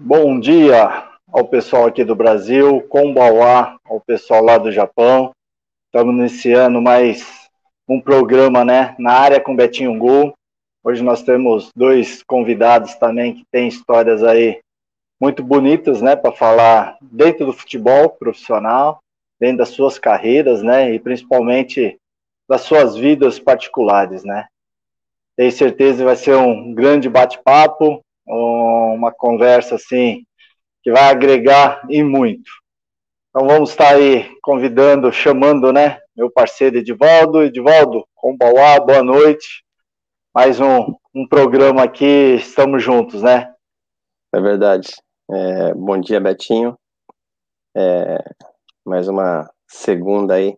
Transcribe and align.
Bom 0.00 0.38
dia 0.38 1.08
ao 1.26 1.44
pessoal 1.44 1.86
aqui 1.86 2.04
do 2.04 2.14
Brasil, 2.14 2.80
Kombauá, 2.82 3.76
ao 3.84 4.00
pessoal 4.00 4.44
lá 4.44 4.56
do 4.56 4.70
Japão. 4.70 5.32
Estamos 5.86 6.14
iniciando 6.14 6.80
mais 6.80 7.48
um 7.88 8.00
programa 8.00 8.64
né, 8.64 8.94
na 8.96 9.10
área 9.10 9.40
com 9.40 9.56
Betinho 9.56 9.98
Gol. 9.98 10.32
Hoje 10.84 11.02
nós 11.02 11.24
temos 11.24 11.72
dois 11.74 12.22
convidados 12.22 12.94
também 12.94 13.34
que 13.34 13.44
têm 13.50 13.66
histórias 13.66 14.22
aí 14.22 14.60
muito 15.20 15.42
bonitas, 15.42 16.00
né, 16.00 16.14
para 16.14 16.30
falar 16.30 16.96
dentro 17.02 17.46
do 17.46 17.52
futebol 17.52 18.08
profissional, 18.08 19.00
dentro 19.40 19.58
das 19.58 19.70
suas 19.70 19.98
carreiras, 19.98 20.62
né, 20.62 20.94
e 20.94 21.00
principalmente 21.00 21.98
das 22.48 22.60
suas 22.60 22.94
vidas 22.94 23.40
particulares, 23.40 24.22
né. 24.22 24.46
Tenho 25.36 25.50
certeza 25.50 25.98
que 25.98 26.04
vai 26.04 26.16
ser 26.16 26.36
um 26.36 26.72
grande 26.72 27.08
bate-papo, 27.08 28.00
uma 28.28 29.12
conversa 29.12 29.76
assim 29.76 30.24
que 30.82 30.92
vai 30.92 31.04
agregar 31.04 31.82
e 31.88 32.02
muito. 32.02 32.50
Então 33.30 33.46
vamos 33.46 33.70
estar 33.70 33.94
aí 33.94 34.28
convidando, 34.42 35.12
chamando, 35.12 35.72
né, 35.72 36.00
meu 36.16 36.30
parceiro 36.30 36.78
Edivaldo. 36.78 37.42
Edivaldo, 37.42 38.06
Combauá, 38.14 38.80
boa 38.80 39.02
noite. 39.02 39.64
Mais 40.34 40.60
um, 40.60 40.94
um 41.14 41.26
programa 41.26 41.82
aqui, 41.82 42.36
estamos 42.36 42.82
juntos, 42.82 43.22
né? 43.22 43.52
É 44.34 44.40
verdade. 44.40 44.88
É, 45.30 45.74
bom 45.74 45.98
dia, 45.98 46.20
Betinho. 46.20 46.78
É, 47.76 48.18
mais 48.84 49.08
uma 49.08 49.50
segunda 49.66 50.34
aí. 50.34 50.56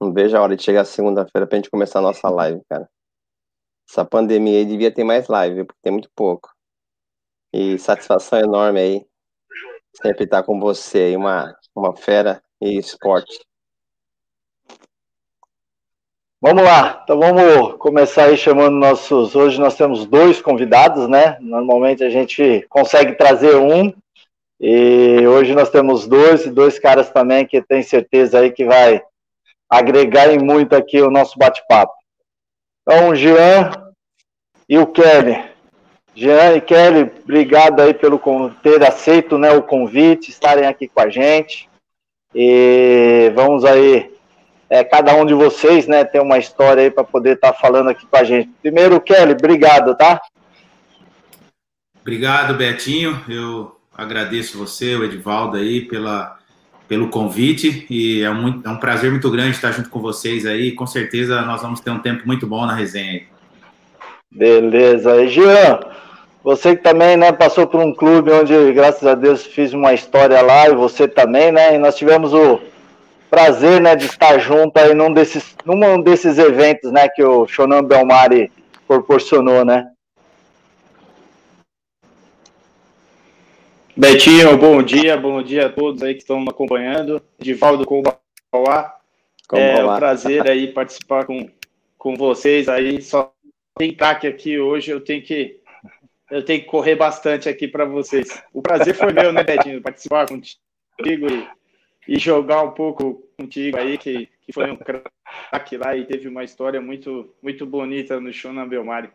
Não 0.00 0.12
vejo 0.12 0.36
a 0.36 0.42
hora 0.42 0.56
de 0.56 0.62
chegar 0.62 0.84
segunda-feira 0.84 1.46
pra 1.46 1.56
gente 1.56 1.70
começar 1.70 2.00
a 2.00 2.02
nossa 2.02 2.28
live, 2.28 2.60
cara. 2.68 2.88
Essa 3.88 4.04
pandemia 4.04 4.58
aí 4.58 4.64
devia 4.64 4.92
ter 4.92 5.04
mais 5.04 5.28
live, 5.28 5.64
porque 5.64 5.80
tem 5.82 5.92
muito 5.92 6.10
pouco. 6.14 6.51
E 7.52 7.78
satisfação 7.78 8.38
enorme 8.38 8.80
aí. 8.80 9.06
Sempre 10.02 10.24
estar 10.24 10.42
com 10.42 10.58
você 10.58 10.98
aí, 10.98 11.16
uma, 11.16 11.54
uma 11.74 11.94
fera 11.94 12.42
e 12.60 12.78
esporte. 12.78 13.40
Vamos 16.40 16.64
lá, 16.64 17.02
então 17.04 17.20
vamos 17.20 17.76
começar 17.78 18.24
aí 18.24 18.36
chamando 18.36 18.74
nossos. 18.74 19.36
Hoje 19.36 19.60
nós 19.60 19.76
temos 19.76 20.06
dois 20.06 20.42
convidados, 20.42 21.08
né? 21.08 21.38
Normalmente 21.40 22.02
a 22.02 22.10
gente 22.10 22.66
consegue 22.68 23.14
trazer 23.14 23.54
um, 23.54 23.92
e 24.64 25.26
hoje 25.26 25.54
nós 25.54 25.70
temos 25.70 26.06
dois, 26.06 26.46
dois 26.46 26.78
caras 26.78 27.10
também 27.10 27.44
que 27.44 27.60
tem 27.60 27.82
certeza 27.82 28.38
aí 28.38 28.52
que 28.52 28.64
vai 28.64 29.02
agregar 29.68 30.32
em 30.32 30.38
muito 30.38 30.76
aqui 30.76 31.02
o 31.02 31.10
nosso 31.10 31.36
bate-papo. 31.36 31.92
Então, 32.82 33.08
o 33.08 33.14
Jean 33.16 33.92
e 34.68 34.78
o 34.78 34.86
Kelly. 34.86 35.51
Jean 36.14 36.56
e 36.56 36.60
Kelly, 36.60 37.10
obrigado 37.22 37.80
aí 37.80 37.94
pelo 37.94 38.20
ter 38.62 38.84
aceito 38.84 39.38
né, 39.38 39.50
o 39.52 39.62
convite, 39.62 40.30
estarem 40.30 40.66
aqui 40.66 40.86
com 40.88 41.00
a 41.00 41.08
gente. 41.08 41.68
E 42.34 43.32
vamos 43.34 43.64
aí, 43.64 44.10
é, 44.68 44.84
cada 44.84 45.14
um 45.14 45.24
de 45.24 45.34
vocês, 45.34 45.86
né, 45.86 46.04
tem 46.04 46.20
uma 46.20 46.38
história 46.38 46.82
aí 46.82 46.90
para 46.90 47.04
poder 47.04 47.36
estar 47.36 47.52
tá 47.52 47.58
falando 47.58 47.90
aqui 47.90 48.06
com 48.06 48.16
a 48.16 48.24
gente. 48.24 48.50
Primeiro, 48.60 49.00
Kelly, 49.00 49.32
obrigado, 49.32 49.94
tá? 49.96 50.20
Obrigado, 52.00 52.54
Betinho. 52.54 53.22
Eu 53.28 53.76
agradeço 53.96 54.58
você, 54.58 54.96
o 54.96 55.04
Edivaldo 55.04 55.56
aí, 55.56 55.82
pela, 55.82 56.38
pelo 56.88 57.08
convite 57.08 57.86
e 57.88 58.22
é, 58.22 58.30
muito, 58.30 58.66
é 58.68 58.70
um 58.70 58.76
prazer 58.76 59.10
muito 59.10 59.30
grande 59.30 59.52
estar 59.52 59.72
junto 59.72 59.88
com 59.88 60.00
vocês 60.00 60.44
aí. 60.44 60.72
Com 60.72 60.86
certeza 60.86 61.40
nós 61.42 61.62
vamos 61.62 61.80
ter 61.80 61.90
um 61.90 62.00
tempo 62.00 62.26
muito 62.26 62.46
bom 62.46 62.66
na 62.66 62.74
resenha 62.74 63.12
aí. 63.12 63.31
Beleza. 64.34 65.22
E 65.22 65.28
Jean, 65.28 65.80
você 66.42 66.74
que 66.74 66.82
também, 66.82 67.16
né, 67.16 67.30
passou 67.32 67.66
por 67.66 67.80
um 67.80 67.94
clube 67.94 68.32
onde, 68.32 68.72
graças 68.72 69.06
a 69.06 69.14
Deus, 69.14 69.44
fiz 69.44 69.72
uma 69.72 69.92
história 69.92 70.40
lá, 70.40 70.68
e 70.68 70.74
você 70.74 71.06
também, 71.06 71.52
né, 71.52 71.74
e 71.74 71.78
nós 71.78 71.96
tivemos 71.96 72.32
o 72.32 72.60
prazer, 73.30 73.80
né, 73.80 73.94
de 73.94 74.06
estar 74.06 74.38
junto 74.38 74.76
aí 74.78 74.94
num 74.94 75.12
desses, 75.12 75.54
num 75.64 76.02
desses 76.02 76.38
eventos, 76.38 76.90
né, 76.90 77.08
que 77.08 77.22
o 77.22 77.46
Shonan 77.46 77.84
Belmari 77.84 78.50
proporcionou, 78.88 79.64
né. 79.64 79.88
Betinho, 83.94 84.56
bom 84.56 84.82
dia, 84.82 85.18
bom 85.18 85.42
dia 85.42 85.66
a 85.66 85.68
todos 85.68 86.02
aí 86.02 86.14
que 86.14 86.22
estão 86.22 86.42
acompanhando. 86.48 87.22
Divaldo 87.38 87.84
Combauá, 87.84 88.96
é 89.52 89.84
um 89.84 89.96
prazer 89.96 90.48
aí 90.48 90.68
participar 90.68 91.26
com, 91.26 91.46
com 91.98 92.16
vocês 92.16 92.70
aí, 92.70 93.02
só 93.02 93.30
tem 93.76 93.94
craque 93.94 94.26
aqui 94.26 94.58
hoje, 94.58 94.90
eu 94.90 95.00
tenho 95.00 95.22
que 95.22 95.60
eu 96.30 96.42
tenho 96.42 96.60
que 96.60 96.66
correr 96.66 96.96
bastante 96.96 97.46
aqui 97.46 97.68
para 97.68 97.84
vocês. 97.84 98.42
O 98.54 98.62
prazer 98.62 98.94
foi 98.94 99.12
meu, 99.12 99.32
né, 99.32 99.44
Betinho, 99.44 99.82
participar 99.82 100.26
contigo 100.26 100.56
e, 100.98 101.46
e, 102.08 102.18
jogar 102.18 102.62
um 102.62 102.70
pouco 102.70 103.22
contigo 103.38 103.76
aí, 103.76 103.98
que, 103.98 104.30
que 104.40 104.50
foi 104.50 104.70
um 104.70 104.76
craque 104.76 105.76
lá 105.76 105.94
e 105.94 106.06
teve 106.06 106.28
uma 106.28 106.42
história 106.42 106.80
muito, 106.80 107.34
muito 107.42 107.66
bonita 107.66 108.18
no 108.18 108.32
show 108.32 108.50
na 108.50 108.64
Belmari. 108.64 109.10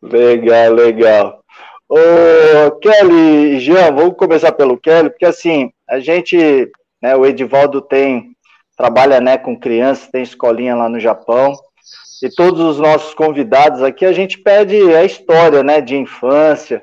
legal, 0.00 0.72
legal. 0.72 1.44
Ô, 1.88 2.70
Kelly, 2.78 3.58
Jean, 3.58 3.92
vamos 3.92 4.16
começar 4.16 4.52
pelo 4.52 4.78
Kelly, 4.78 5.10
porque 5.10 5.26
assim, 5.26 5.72
a 5.88 5.98
gente, 5.98 6.70
né, 7.02 7.16
o 7.16 7.26
Edivaldo 7.26 7.80
tem, 7.80 8.36
trabalha, 8.76 9.20
né, 9.20 9.36
com 9.36 9.58
crianças, 9.58 10.08
tem 10.10 10.22
escolinha 10.22 10.76
lá 10.76 10.88
no 10.88 11.00
Japão, 11.00 11.56
e 12.22 12.30
todos 12.30 12.60
os 12.60 12.78
nossos 12.78 13.14
convidados 13.14 13.82
aqui, 13.82 14.04
a 14.04 14.12
gente 14.12 14.38
pede 14.38 14.76
a 14.94 15.04
história, 15.04 15.62
né, 15.62 15.80
de 15.80 15.96
infância, 15.96 16.82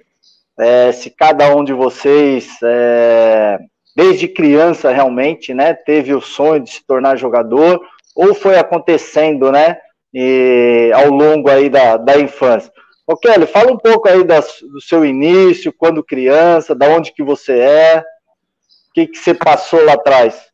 é, 0.60 0.92
se 0.92 1.10
cada 1.10 1.56
um 1.56 1.64
de 1.64 1.74
vocês, 1.74 2.58
é, 2.64 3.58
desde 3.96 4.28
criança 4.28 4.92
realmente, 4.92 5.54
né, 5.54 5.74
teve 5.74 6.14
o 6.14 6.22
sonho 6.22 6.62
de 6.62 6.72
se 6.72 6.86
tornar 6.86 7.18
jogador, 7.18 7.82
ou 8.16 8.36
foi 8.36 8.58
acontecendo, 8.58 9.52
né, 9.52 9.78
e, 10.14 10.92
ao 10.94 11.10
longo 11.10 11.50
aí 11.50 11.70
da, 11.70 11.98
da 11.98 12.20
infância. 12.20 12.72
Ô 13.06 13.18
Kelly, 13.18 13.48
fala 13.48 13.72
um 13.72 13.78
pouco 13.78 14.08
aí 14.08 14.24
das, 14.24 14.60
do 14.62 14.80
seu 14.80 15.04
início, 15.04 15.74
quando 15.74 16.04
criança, 16.04 16.74
da 16.74 16.88
onde 16.88 17.12
que 17.12 17.24
você 17.24 17.60
é, 17.60 18.00
o 18.00 18.94
que, 18.94 19.08
que 19.08 19.18
você 19.18 19.34
passou 19.34 19.84
lá 19.84 19.94
atrás. 19.94 20.53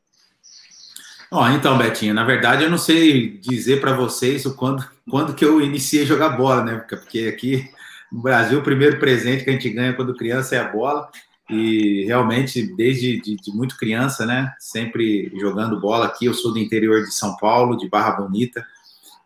Ó, 1.32 1.48
então, 1.50 1.78
Betinho, 1.78 2.14
na 2.14 2.24
verdade 2.24 2.64
eu 2.64 2.72
não 2.72 2.78
sei 2.78 3.38
dizer 3.38 3.80
para 3.80 3.94
vocês 3.94 4.46
o 4.46 4.56
quando, 4.56 4.84
quando 5.10 5.36
que 5.36 5.46
eu 5.46 5.62
iniciei 5.62 6.02
a 6.02 6.08
jogar 6.08 6.30
bola, 6.30 6.64
né? 6.64 6.84
Porque 6.90 7.28
aqui 7.28 7.70
no 8.12 8.22
Brasil 8.22 8.60
o 8.60 8.64
primeiro 8.64 9.00
presente 9.00 9.44
que 9.44 9.50
a 9.50 9.54
gente 9.54 9.70
ganha 9.70 9.94
quando 9.94 10.16
criança 10.16 10.56
é 10.56 10.60
a 10.60 10.68
bola. 10.68 11.08
E 11.48 12.06
realmente, 12.06 12.76
desde 12.76 13.20
de, 13.22 13.36
de 13.36 13.52
muito 13.52 13.78
criança, 13.78 14.26
né? 14.26 14.54
Sempre 14.60 15.32
jogando 15.40 15.80
bola 15.80 16.06
aqui. 16.06 16.26
Eu 16.26 16.34
sou 16.34 16.52
do 16.52 16.60
interior 16.60 17.04
de 17.04 17.14
São 17.14 17.38
Paulo, 17.38 17.78
de 17.78 17.88
Barra 17.90 18.12
Bonita, 18.12 18.66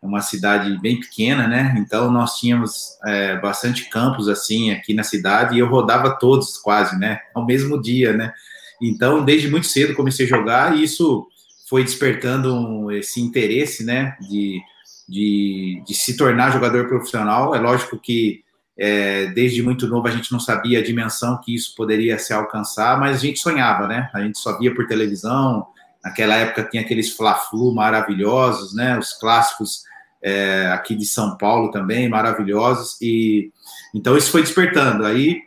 uma 0.02 0.20
cidade 0.20 0.78
bem 0.80 1.00
pequena, 1.00 1.46
né? 1.46 1.74
Então 1.78 2.10
nós 2.10 2.38
tínhamos 2.38 2.98
é, 3.06 3.38
bastante 3.38 3.88
campos 3.88 4.28
assim 4.28 4.70
aqui 4.70 4.92
na 4.92 5.02
cidade 5.02 5.56
e 5.56 5.58
eu 5.58 5.68
rodava 5.68 6.18
todos 6.18 6.58
quase, 6.58 6.98
né? 6.98 7.20
Ao 7.34 7.46
mesmo 7.46 7.80
dia, 7.80 8.12
né? 8.12 8.32
Então, 8.80 9.24
desde 9.24 9.48
muito 9.50 9.66
cedo 9.66 9.94
comecei 9.94 10.26
a 10.26 10.28
jogar 10.28 10.76
e 10.76 10.82
isso 10.84 11.26
foi 11.74 11.82
despertando 11.82 12.88
esse 12.92 13.20
interesse, 13.20 13.84
né, 13.84 14.16
de, 14.20 14.62
de, 15.08 15.82
de, 15.84 15.92
se 15.92 16.16
tornar 16.16 16.52
jogador 16.52 16.86
profissional. 16.86 17.52
É 17.52 17.58
lógico 17.58 17.98
que 17.98 18.44
é, 18.78 19.26
desde 19.32 19.60
muito 19.60 19.88
novo 19.88 20.06
a 20.06 20.10
gente 20.12 20.30
não 20.30 20.38
sabia 20.38 20.78
a 20.78 20.84
dimensão 20.84 21.40
que 21.42 21.52
isso 21.52 21.74
poderia 21.74 22.16
se 22.16 22.32
alcançar, 22.32 22.96
mas 23.00 23.16
a 23.16 23.18
gente 23.18 23.40
sonhava, 23.40 23.88
né? 23.88 24.08
A 24.14 24.20
gente 24.20 24.38
só 24.38 24.56
via 24.56 24.72
por 24.72 24.86
televisão. 24.86 25.66
Naquela 26.04 26.36
época 26.36 26.62
tinha 26.62 26.80
aqueles 26.80 27.10
Fla-Flu 27.10 27.74
maravilhosos, 27.74 28.72
né? 28.72 28.96
Os 28.96 29.12
clássicos 29.12 29.82
é, 30.22 30.68
aqui 30.72 30.94
de 30.94 31.04
São 31.04 31.36
Paulo 31.36 31.72
também 31.72 32.08
maravilhosos. 32.08 32.96
E 33.02 33.50
então 33.92 34.16
isso 34.16 34.30
foi 34.30 34.42
despertando. 34.42 35.04
Aí 35.04 35.42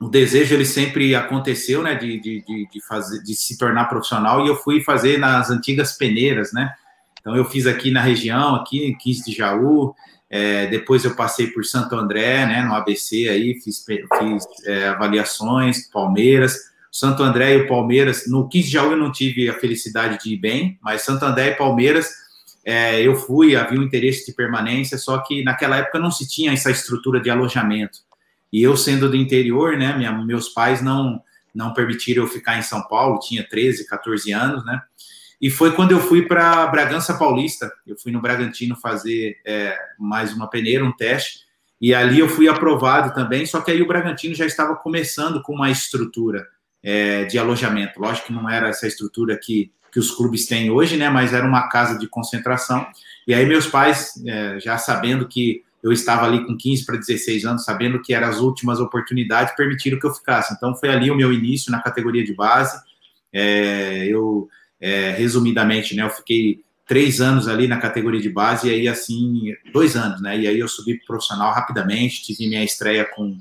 o 0.00 0.08
desejo 0.08 0.54
ele 0.54 0.64
sempre 0.64 1.14
aconteceu, 1.14 1.82
né, 1.82 1.94
de, 1.94 2.20
de, 2.20 2.42
de, 2.42 2.86
fazer, 2.86 3.22
de 3.22 3.34
se 3.34 3.56
tornar 3.56 3.86
profissional 3.86 4.44
e 4.44 4.48
eu 4.48 4.56
fui 4.56 4.82
fazer 4.82 5.18
nas 5.18 5.50
antigas 5.50 5.92
peneiras, 5.96 6.52
né, 6.52 6.72
então 7.20 7.34
eu 7.34 7.44
fiz 7.44 7.66
aqui 7.66 7.90
na 7.90 8.00
região, 8.00 8.54
aqui 8.54 8.84
em 8.84 8.96
15 8.96 9.24
de 9.24 9.36
Jaú, 9.36 9.94
é, 10.28 10.66
depois 10.66 11.04
eu 11.04 11.14
passei 11.14 11.46
por 11.48 11.64
Santo 11.64 11.94
André, 11.96 12.44
né, 12.46 12.62
no 12.62 12.74
ABC 12.74 13.28
aí, 13.28 13.58
fiz, 13.60 13.84
fiz 13.84 14.44
é, 14.66 14.88
avaliações, 14.88 15.88
Palmeiras, 15.90 16.56
Santo 16.92 17.22
André 17.22 17.54
e 17.54 17.62
o 17.62 17.68
Palmeiras, 17.68 18.24
no 18.26 18.48
15 18.48 18.66
de 18.66 18.72
Jaú 18.72 18.90
eu 18.92 18.96
não 18.96 19.12
tive 19.12 19.48
a 19.48 19.54
felicidade 19.54 20.22
de 20.22 20.34
ir 20.34 20.36
bem, 20.36 20.78
mas 20.82 21.02
Santo 21.02 21.24
André 21.24 21.48
e 21.48 21.56
Palmeiras 21.56 22.10
é, 22.64 23.00
eu 23.00 23.14
fui, 23.14 23.54
havia 23.54 23.78
um 23.78 23.82
interesse 23.82 24.26
de 24.26 24.32
permanência, 24.32 24.98
só 24.98 25.18
que 25.18 25.44
naquela 25.44 25.76
época 25.76 25.98
não 25.98 26.10
se 26.10 26.28
tinha 26.28 26.52
essa 26.52 26.70
estrutura 26.70 27.20
de 27.20 27.30
alojamento, 27.30 28.00
e 28.52 28.62
eu 28.62 28.76
sendo 28.76 29.08
do 29.08 29.16
interior, 29.16 29.76
né, 29.76 29.96
minha, 29.96 30.12
meus 30.12 30.48
pais 30.48 30.82
não 30.82 31.22
não 31.54 31.72
permitiram 31.72 32.22
eu 32.22 32.28
ficar 32.28 32.58
em 32.58 32.62
São 32.62 32.86
Paulo, 32.86 33.18
tinha 33.18 33.42
13, 33.42 33.86
14 33.86 34.30
anos, 34.30 34.62
né? 34.66 34.82
E 35.40 35.50
foi 35.50 35.72
quando 35.72 35.92
eu 35.92 36.00
fui 36.00 36.22
para 36.22 36.66
Bragança 36.66 37.14
Paulista, 37.14 37.72
eu 37.86 37.96
fui 37.96 38.12
no 38.12 38.20
Bragantino 38.20 38.76
fazer 38.76 39.38
é, 39.44 39.76
mais 39.98 40.34
uma 40.34 40.48
peneira, 40.48 40.84
um 40.84 40.92
teste, 40.92 41.46
e 41.80 41.94
ali 41.94 42.18
eu 42.18 42.28
fui 42.28 42.48
aprovado 42.48 43.14
também, 43.14 43.44
só 43.44 43.60
que 43.60 43.70
aí 43.70 43.82
o 43.82 43.86
Bragantino 43.86 44.34
já 44.34 44.46
estava 44.46 44.76
começando 44.76 45.42
com 45.42 45.54
uma 45.54 45.70
estrutura 45.70 46.46
é, 46.82 47.24
de 47.24 47.38
alojamento. 47.38 48.00
Lógico 48.00 48.28
que 48.28 48.32
não 48.32 48.48
era 48.48 48.68
essa 48.68 48.86
estrutura 48.86 49.38
que, 49.38 49.72
que 49.92 49.98
os 49.98 50.10
clubes 50.10 50.46
têm 50.46 50.70
hoje, 50.70 50.96
né? 50.96 51.10
Mas 51.10 51.34
era 51.34 51.46
uma 51.46 51.68
casa 51.68 51.98
de 51.98 52.08
concentração. 52.08 52.86
E 53.26 53.34
aí 53.34 53.44
meus 53.44 53.66
pais, 53.66 54.12
é, 54.26 54.58
já 54.58 54.78
sabendo 54.78 55.28
que 55.28 55.65
eu 55.82 55.92
estava 55.92 56.26
ali 56.26 56.44
com 56.44 56.56
15 56.56 56.84
para 56.84 56.96
16 56.96 57.44
anos, 57.44 57.64
sabendo 57.64 58.00
que 58.00 58.14
eram 58.14 58.28
as 58.28 58.38
últimas 58.38 58.80
oportunidades, 58.80 59.54
permitiram 59.54 59.98
que 59.98 60.06
eu 60.06 60.14
ficasse. 60.14 60.54
Então 60.54 60.74
foi 60.74 60.88
ali 60.88 61.10
o 61.10 61.16
meu 61.16 61.32
início 61.32 61.70
na 61.70 61.80
categoria 61.80 62.24
de 62.24 62.34
base. 62.34 62.76
É, 63.32 64.06
eu, 64.06 64.48
é, 64.80 65.10
resumidamente, 65.12 65.94
né? 65.94 66.02
Eu 66.02 66.10
fiquei 66.10 66.60
três 66.86 67.20
anos 67.20 67.48
ali 67.48 67.66
na 67.66 67.78
categoria 67.78 68.20
de 68.20 68.28
base, 68.28 68.68
e 68.68 68.70
aí, 68.70 68.88
assim, 68.88 69.52
dois 69.72 69.96
anos, 69.96 70.22
né? 70.22 70.38
E 70.38 70.46
aí 70.46 70.58
eu 70.58 70.68
subi 70.68 70.96
pro 70.98 71.06
profissional 71.06 71.52
rapidamente, 71.52 72.22
tive 72.22 72.48
minha 72.48 72.64
estreia 72.64 73.04
com, 73.04 73.38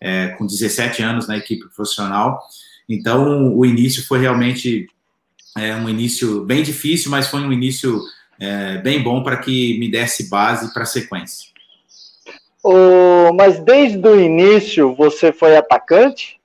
é, 0.00 0.28
com 0.28 0.46
17 0.46 1.02
anos 1.02 1.28
na 1.28 1.36
equipe 1.36 1.68
profissional. 1.74 2.40
Então, 2.88 3.54
o 3.54 3.64
início 3.64 4.04
foi 4.06 4.18
realmente 4.18 4.88
é, 5.56 5.74
um 5.76 5.88
início 5.88 6.44
bem 6.44 6.62
difícil, 6.62 7.10
mas 7.10 7.28
foi 7.28 7.40
um 7.40 7.52
início 7.52 8.00
é, 8.38 8.78
bem 8.78 9.02
bom 9.02 9.22
para 9.22 9.36
que 9.36 9.78
me 9.78 9.90
desse 9.90 10.28
base 10.28 10.72
para 10.72 10.82
a 10.82 10.86
sequência. 10.86 11.48
Oh, 12.62 13.32
mas 13.34 13.58
desde 13.60 14.06
o 14.06 14.20
início 14.20 14.94
você 14.94 15.32
foi 15.32 15.56
atacante? 15.56 16.38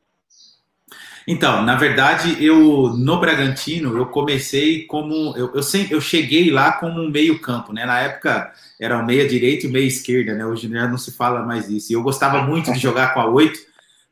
Então, 1.27 1.63
na 1.63 1.75
verdade, 1.75 2.43
eu 2.43 2.89
no 2.97 3.19
Bragantino 3.19 3.97
eu 3.97 4.05
comecei 4.07 4.85
como 4.85 5.33
eu, 5.37 5.53
eu, 5.55 5.63
sempre, 5.63 5.95
eu 5.95 6.01
cheguei 6.01 6.51
lá 6.51 6.73
como 6.73 7.01
um 7.01 7.09
meio 7.09 7.39
campo, 7.39 7.71
né? 7.71 7.85
Na 7.85 7.99
época 8.01 8.51
era 8.79 8.97
o 8.97 9.05
meia 9.05 9.27
direita 9.27 9.65
e 9.65 9.69
meia 9.69 9.85
esquerda, 9.85 10.33
né? 10.33 10.45
Hoje 10.45 10.69
já 10.69 10.87
não 10.87 10.97
se 10.97 11.11
fala 11.11 11.43
mais 11.43 11.69
isso. 11.69 11.91
E 11.91 11.95
eu 11.95 12.03
gostava 12.03 12.41
muito 12.41 12.73
de 12.73 12.79
jogar 12.79 13.13
com 13.13 13.21
a 13.21 13.27
oito, 13.27 13.57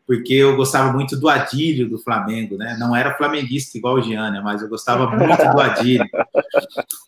porque 0.07 0.33
eu 0.33 0.56
gostava 0.56 0.94
muito 0.94 1.19
do 1.19 1.27
Adílio 1.27 1.89
do 1.89 2.00
Flamengo, 2.00 2.57
né? 2.57 2.77
Não 2.80 2.95
era 2.95 3.15
flamenguista 3.15 3.77
igual 3.77 3.95
o 3.95 4.01
Gianna, 4.01 4.42
mas 4.42 4.62
eu 4.62 4.69
gostava 4.69 5.07
muito 5.07 5.51
do 5.51 5.59
Adílio. 5.59 6.07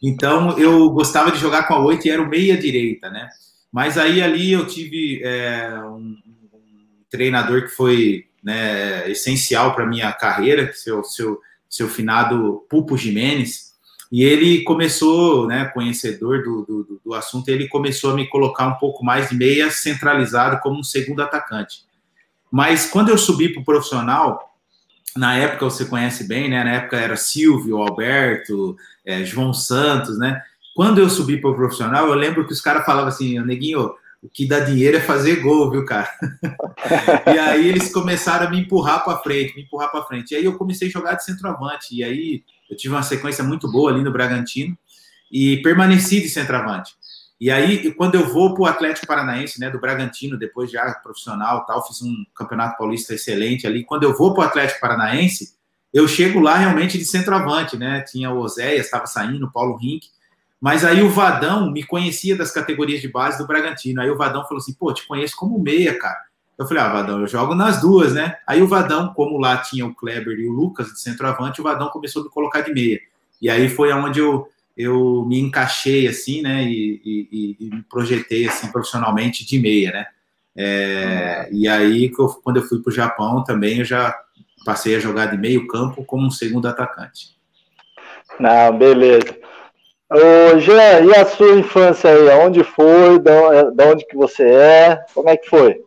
Então 0.01 0.57
eu 0.59 0.89
gostava 0.89 1.31
de 1.31 1.37
jogar 1.37 1.63
com 1.63 1.75
a 1.75 1.79
oito 1.79 2.05
e 2.05 2.11
era 2.11 2.21
o 2.21 2.27
meia 2.27 2.57
direita, 2.57 3.09
né? 3.09 3.29
Mas 3.73 3.97
aí 3.97 4.21
ali 4.21 4.51
eu 4.51 4.67
tive 4.67 5.19
é, 5.23 5.73
um, 5.79 6.15
um 6.53 7.03
treinador 7.09 7.63
que 7.63 7.69
foi 7.69 8.27
né, 8.43 9.09
essencial 9.09 9.73
para 9.73 9.87
minha 9.87 10.13
carreira, 10.13 10.71
seu, 10.73 11.03
seu, 11.03 11.41
seu 11.67 11.89
finado 11.89 12.63
Pupo 12.69 12.95
Jimenez, 12.95 13.73
e 14.11 14.23
ele 14.23 14.63
começou, 14.63 15.47
né, 15.47 15.65
conhecedor 15.65 16.43
do, 16.43 16.61
do, 16.63 17.01
do, 17.03 17.13
assunto, 17.15 17.49
ele 17.49 17.67
começou 17.67 18.11
a 18.11 18.15
me 18.15 18.29
colocar 18.29 18.67
um 18.67 18.75
pouco 18.75 19.03
mais 19.03 19.29
de 19.29 19.35
meia 19.35 19.71
centralizado 19.71 20.59
como 20.61 20.79
um 20.79 20.83
segundo 20.83 21.23
atacante. 21.23 21.79
Mas 22.51 22.85
quando 22.85 23.09
eu 23.09 23.17
subi 23.17 23.49
para 23.49 23.63
o 23.63 23.65
profissional, 23.65 24.55
na 25.17 25.35
época 25.35 25.65
você 25.65 25.85
conhece 25.85 26.27
bem, 26.27 26.47
né? 26.47 26.63
Na 26.63 26.73
época 26.73 26.97
era 26.97 27.15
Silvio, 27.15 27.77
Alberto, 27.77 28.77
é, 29.03 29.25
João 29.25 29.51
Santos, 29.51 30.19
né? 30.19 30.43
Quando 30.73 30.99
eu 30.99 31.09
subi 31.09 31.39
para 31.39 31.51
o 31.51 31.55
profissional, 31.55 32.07
eu 32.07 32.13
lembro 32.13 32.45
que 32.45 32.53
os 32.53 32.61
caras 32.61 32.85
falavam 32.85 33.09
assim, 33.09 33.39
neguinho, 33.39 33.93
o 34.21 34.29
que 34.29 34.47
dá 34.47 34.61
dinheiro 34.61 34.97
é 34.97 35.01
fazer 35.01 35.41
gol, 35.41 35.69
viu, 35.69 35.85
cara? 35.85 36.09
e 37.33 37.37
aí 37.37 37.67
eles 37.67 37.91
começaram 37.91 38.47
a 38.47 38.49
me 38.49 38.61
empurrar 38.61 39.03
para 39.03 39.17
frente, 39.17 39.55
me 39.55 39.63
empurrar 39.63 39.91
para 39.91 40.05
frente. 40.05 40.31
E 40.31 40.37
aí 40.37 40.45
eu 40.45 40.57
comecei 40.57 40.87
a 40.87 40.91
jogar 40.91 41.15
de 41.15 41.25
centroavante. 41.25 41.93
E 41.93 42.03
aí 42.03 42.43
eu 42.69 42.77
tive 42.77 42.93
uma 42.93 43.03
sequência 43.03 43.43
muito 43.43 43.69
boa 43.69 43.91
ali 43.91 44.01
no 44.01 44.11
Bragantino 44.11 44.77
e 45.31 45.61
permaneci 45.61 46.21
de 46.21 46.29
centroavante. 46.29 46.93
E 47.39 47.51
aí, 47.51 47.93
quando 47.95 48.15
eu 48.15 48.31
vou 48.31 48.53
para 48.53 48.63
o 48.63 48.65
Atlético 48.65 49.05
Paranaense, 49.05 49.59
né, 49.59 49.69
do 49.69 49.77
Bragantino, 49.77 50.37
depois 50.37 50.71
já 50.71 50.93
profissional 51.03 51.65
tal, 51.65 51.85
fiz 51.85 52.01
um 52.01 52.15
campeonato 52.33 52.77
paulista 52.77 53.13
excelente 53.13 53.67
ali. 53.67 53.83
Quando 53.83 54.03
eu 54.03 54.15
vou 54.15 54.33
para 54.33 54.45
o 54.45 54.47
Atlético 54.47 54.79
Paranaense, 54.79 55.53
eu 55.93 56.07
chego 56.07 56.39
lá 56.39 56.55
realmente 56.55 56.97
de 56.97 57.03
centroavante, 57.03 57.75
né? 57.75 58.01
Tinha 58.01 58.31
o 58.31 58.39
Oséias, 58.39 58.85
estava 58.85 59.05
saindo, 59.05 59.47
o 59.47 59.51
Paulo 59.51 59.75
Rink. 59.75 60.07
Mas 60.63 60.85
aí 60.85 61.01
o 61.01 61.09
Vadão 61.09 61.69
me 61.69 61.83
conhecia 61.83 62.37
das 62.37 62.49
categorias 62.49 63.01
de 63.01 63.09
base 63.09 63.37
do 63.37 63.45
Bragantino. 63.45 64.01
Aí 64.01 64.09
o 64.09 64.15
Vadão 64.15 64.43
falou 64.43 64.59
assim: 64.59 64.73
pô, 64.73 64.93
te 64.93 65.05
conheço 65.05 65.35
como 65.35 65.59
meia, 65.59 65.99
cara. 65.99 66.21
Eu 66.57 66.65
falei: 66.65 66.81
ah, 66.81 66.87
Vadão, 66.87 67.19
eu 67.19 67.27
jogo 67.27 67.53
nas 67.53 67.81
duas, 67.81 68.13
né? 68.13 68.37
Aí 68.47 68.61
o 68.61 68.67
Vadão, 68.67 69.13
como 69.13 69.37
lá 69.37 69.57
tinha 69.57 69.85
o 69.85 69.93
Kleber 69.93 70.39
e 70.39 70.47
o 70.47 70.53
Lucas 70.53 70.87
de 70.87 71.01
centroavante, 71.01 71.59
o 71.59 71.63
Vadão 71.65 71.89
começou 71.89 72.21
a 72.21 72.23
me 72.23 72.31
colocar 72.31 72.61
de 72.61 72.73
meia. 72.73 73.01
E 73.41 73.49
aí 73.49 73.67
foi 73.67 73.91
aonde 73.91 74.21
eu, 74.21 74.47
eu 74.77 75.25
me 75.27 75.37
encaixei, 75.37 76.07
assim, 76.07 76.41
né? 76.41 76.63
E, 76.63 77.01
e, 77.03 77.57
e 77.59 77.69
me 77.69 77.81
projetei, 77.81 78.47
assim, 78.47 78.71
profissionalmente 78.71 79.45
de 79.45 79.59
meia, 79.59 79.91
né? 79.91 80.05
É, 80.55 81.49
e 81.51 81.67
aí, 81.67 82.09
quando 82.41 82.55
eu 82.55 82.63
fui 82.63 82.81
para 82.81 82.89
o 82.89 82.93
Japão 82.93 83.43
também, 83.43 83.79
eu 83.79 83.85
já 83.85 84.17
passei 84.63 84.95
a 84.95 84.99
jogar 85.01 85.25
de 85.25 85.37
meio 85.37 85.67
campo 85.67 86.05
como 86.05 86.25
um 86.25 86.31
segundo 86.31 86.69
atacante. 86.69 87.35
Não, 88.39 88.77
beleza. 88.77 89.42
Ô, 90.15 90.59
Jean, 90.59 91.05
e 91.05 91.19
a 91.19 91.25
sua 91.25 91.57
infância 91.57 92.11
aí? 92.11 92.29
Aonde 92.29 92.63
foi? 92.63 93.17
De 93.17 93.83
onde 93.83 94.05
que 94.05 94.15
você 94.15 94.43
é? 94.43 95.05
Como 95.11 95.27
é 95.27 95.35
que 95.35 95.49
foi? 95.49 95.83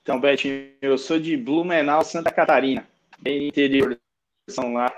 Então, 0.00 0.18
Betinho, 0.18 0.70
eu 0.80 0.96
sou 0.96 1.18
de 1.18 1.36
Blumenau, 1.36 2.02
Santa 2.02 2.30
Catarina, 2.30 2.88
bem 3.18 3.48
interior 3.48 3.98
são 4.48 4.72
lá. 4.72 4.90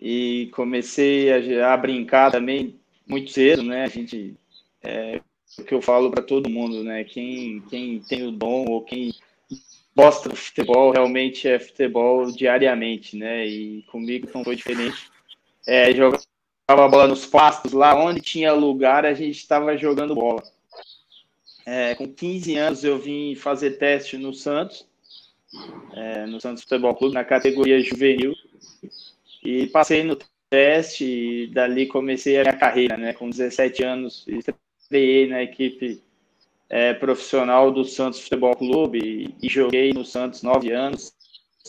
E 0.00 0.48
comecei 0.54 1.60
a, 1.60 1.74
a, 1.74 1.76
brincar 1.76 2.30
também 2.30 2.80
muito 3.06 3.30
cedo, 3.32 3.62
né? 3.62 3.84
A 3.84 3.88
gente, 3.88 4.34
é, 4.82 5.20
o 5.58 5.64
que 5.64 5.74
eu 5.74 5.82
falo 5.82 6.10
para 6.10 6.22
todo 6.22 6.48
mundo, 6.48 6.82
né? 6.82 7.04
Quem, 7.04 7.60
quem 7.68 8.00
tem 8.00 8.26
o 8.26 8.32
dom 8.32 8.64
ou 8.66 8.82
quem 8.82 9.12
gosta 9.96 10.28
do 10.28 10.36
futebol 10.36 10.90
realmente 10.90 11.46
é 11.48 11.58
futebol 11.58 12.30
diariamente, 12.30 13.16
né? 13.16 13.46
E 13.46 13.82
comigo 13.84 14.28
não 14.34 14.44
foi 14.44 14.56
diferente. 14.56 15.10
É, 15.66 15.92
jogava 15.92 16.88
bola 16.88 17.06
nos 17.06 17.26
pastos, 17.26 17.72
lá 17.72 17.94
onde 17.94 18.20
tinha 18.20 18.52
lugar 18.52 19.04
a 19.04 19.14
gente 19.14 19.36
estava 19.36 19.76
jogando 19.76 20.14
bola. 20.14 20.42
É, 21.64 21.94
com 21.94 22.12
15 22.12 22.56
anos 22.56 22.84
eu 22.84 22.98
vim 22.98 23.34
fazer 23.36 23.72
teste 23.72 24.16
no 24.16 24.34
Santos, 24.34 24.86
é, 25.92 26.26
no 26.26 26.40
Santos 26.40 26.64
Futebol 26.64 26.94
Clube, 26.94 27.14
na 27.14 27.24
categoria 27.24 27.80
juvenil, 27.80 28.34
e 29.44 29.66
passei 29.68 30.02
no 30.02 30.18
teste 30.50 31.04
e 31.04 31.46
dali 31.48 31.86
comecei 31.86 32.38
a 32.38 32.42
minha 32.42 32.56
carreira, 32.56 32.96
né? 32.96 33.12
Com 33.12 33.30
17 33.30 33.84
anos, 33.84 34.26
estreiei 34.26 35.28
na 35.28 35.42
equipe 35.42 36.02
é, 36.72 36.94
profissional 36.94 37.70
do 37.70 37.84
Santos 37.84 38.20
Futebol 38.20 38.56
Clube 38.56 38.98
e, 38.98 39.46
e 39.46 39.48
joguei 39.48 39.92
no 39.92 40.06
Santos 40.06 40.42
nove 40.42 40.72
anos, 40.72 41.12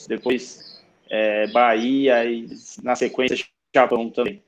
depois 0.08 0.82
é, 1.10 1.46
Bahia 1.48 2.24
e 2.24 2.48
na 2.82 2.96
sequência 2.96 3.46
Japão 3.76 4.10
também. 4.10 4.42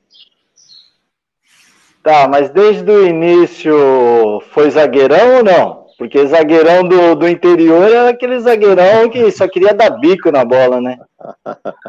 Tá, 2.02 2.26
mas 2.26 2.48
desde 2.48 2.90
o 2.90 3.06
início 3.06 4.40
foi 4.52 4.70
zagueirão 4.70 5.36
ou 5.36 5.44
não? 5.44 5.86
Porque 5.98 6.26
zagueirão 6.26 6.84
do, 6.84 7.14
do 7.14 7.28
interior 7.28 7.92
é 7.92 8.08
aquele 8.08 8.38
zagueirão 8.40 9.10
que 9.10 9.30
só 9.30 9.46
queria 9.46 9.74
dar 9.74 9.90
bico 9.90 10.30
na 10.30 10.44
bola, 10.44 10.80
né? 10.80 10.98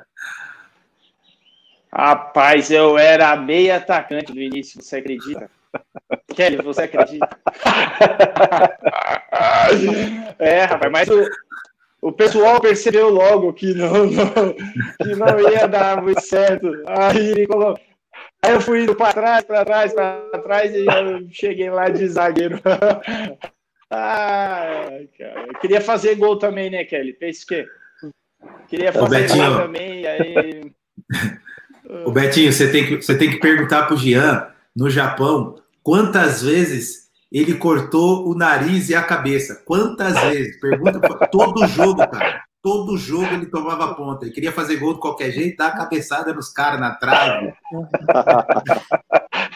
Rapaz, 1.93 2.69
eu 2.69 2.97
era 2.97 3.35
meio 3.37 3.73
atacante 3.73 4.33
no 4.33 4.41
início, 4.41 4.81
você 4.81 4.97
acredita? 4.97 5.49
Kelly, 6.35 6.57
você 6.57 6.83
acredita? 6.83 7.29
é, 10.39 10.63
rapaz, 10.65 10.91
mas 10.91 11.09
o, 11.09 11.25
o 12.01 12.11
pessoal 12.11 12.61
percebeu 12.61 13.09
logo 13.09 13.53
que 13.53 13.73
não, 13.73 14.05
não, 14.05 14.53
que 15.01 15.15
não 15.15 15.51
ia 15.51 15.67
dar 15.67 16.01
muito 16.01 16.21
certo. 16.21 16.71
Aí 16.87 17.31
ele. 17.31 17.47
Aí 18.43 18.53
eu 18.53 18.61
fui 18.61 18.83
indo 18.83 18.95
para 18.95 19.13
trás, 19.13 19.43
para 19.43 19.65
trás, 19.65 19.93
para 19.93 20.39
trás 20.43 20.73
e 20.73 20.85
eu 20.85 21.27
cheguei 21.31 21.69
lá 21.69 21.89
de 21.89 22.07
zagueiro. 22.07 22.61
ah, 23.89 24.89
cara. 25.17 25.47
Eu 25.47 25.59
queria 25.59 25.81
fazer 25.81 26.15
gol 26.15 26.37
também, 26.37 26.69
né, 26.69 26.83
Kelly? 26.83 27.13
Pensa 27.13 27.45
que 27.47 27.65
queria 28.67 28.93
fazer 28.93 29.27
gol 29.27 29.57
também. 29.57 30.05
Aí... 30.05 30.71
O 32.05 32.11
Betinho, 32.11 32.51
você 32.51 32.71
tem 32.71 32.85
que, 32.85 32.97
você 32.97 33.17
tem 33.17 33.29
que 33.29 33.39
perguntar 33.39 33.87
pro 33.87 33.97
Jean, 33.97 34.51
no 34.75 34.89
Japão, 34.89 35.55
quantas 35.87 36.41
vezes 36.41 37.07
ele 37.31 37.57
cortou 37.57 38.27
o 38.27 38.35
nariz 38.35 38.89
e 38.89 38.95
a 38.95 39.01
cabeça. 39.01 39.63
Quantas 39.63 40.19
vezes? 40.19 40.59
Pergunta 40.59 40.99
todo 41.31 41.65
jogo, 41.65 42.05
cara. 42.05 42.43
Todo 42.61 42.97
jogo 42.97 43.33
ele 43.33 43.45
tomava 43.45 43.95
ponta. 43.95 44.25
Ele 44.25 44.33
queria 44.33 44.51
fazer 44.51 44.75
gol 44.75 44.95
de 44.95 44.99
qualquer 44.99 45.31
jeito, 45.31 45.55
dar 45.55 45.67
a 45.67 45.77
cabeçada 45.77 46.33
nos 46.33 46.49
caras 46.49 46.81
na 46.81 46.93
trave. 46.95 47.53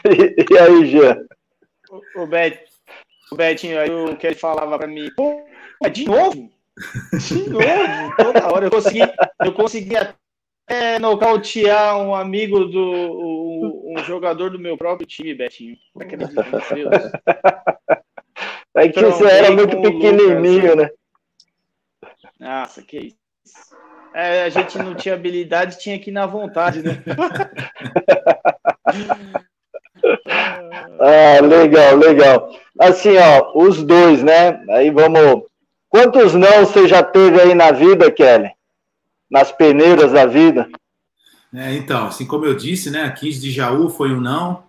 e, 0.05 0.45
e, 0.49 0.57
aí, 0.57 0.85
Jean? 0.85 1.17
O, 1.89 2.21
o, 2.21 2.27
Bet, 2.27 2.63
o 3.29 3.35
Betinho, 3.35 3.77
aí 3.77 3.91
o 3.91 4.15
que 4.15 4.27
ele 4.27 4.35
falava 4.37 4.77
para 4.77 4.87
mim, 4.87 5.11
pô, 5.13 5.45
de 5.91 6.05
novo? 6.05 6.49
De 7.27 7.49
novo? 7.49 8.15
Toda 8.15 8.47
hora. 8.53 8.67
Eu 8.67 8.71
consegui, 8.71 9.01
eu 9.43 9.51
consegui 9.51 9.97
é 10.71 10.99
nocautear 10.99 11.97
um 11.97 12.15
amigo 12.15 12.65
do. 12.65 12.81
Um, 12.81 13.95
um 13.97 14.03
jogador 14.05 14.49
do 14.49 14.59
meu 14.59 14.77
próprio 14.77 15.05
time, 15.05 15.35
Betinho. 15.35 15.75
É 18.73 18.87
que 18.87 19.01
você 19.01 19.25
era 19.25 19.51
muito 19.51 19.81
pequenininho, 19.81 20.77
né? 20.77 20.89
Nossa, 22.39 22.81
que 22.81 22.97
isso. 22.97 23.17
É, 24.15 24.43
a 24.43 24.49
gente 24.49 24.77
não 24.77 24.95
tinha 24.95 25.13
habilidade, 25.13 25.77
tinha 25.77 25.99
que 25.99 26.09
ir 26.09 26.13
na 26.13 26.25
vontade, 26.25 26.81
né? 26.81 27.03
ah, 31.01 31.41
legal, 31.41 31.97
legal. 31.97 32.49
Assim, 32.79 33.17
ó, 33.17 33.51
os 33.55 33.83
dois, 33.83 34.23
né? 34.23 34.63
Aí 34.69 34.89
vamos. 34.89 35.43
Quantos 35.89 36.33
não 36.33 36.65
você 36.65 36.87
já 36.87 37.03
teve 37.03 37.41
aí 37.41 37.53
na 37.53 37.71
vida, 37.71 38.09
Kelly? 38.09 38.51
Nas 39.31 39.51
peneiras 39.51 40.11
da 40.11 40.25
vida? 40.25 40.69
É, 41.53 41.73
então, 41.75 42.07
assim 42.07 42.25
como 42.25 42.45
eu 42.45 42.55
disse, 42.55 42.89
né? 42.89 43.09
15 43.09 43.39
de 43.39 43.51
Jaú 43.51 43.89
foi 43.89 44.13
um 44.13 44.21
não. 44.21 44.63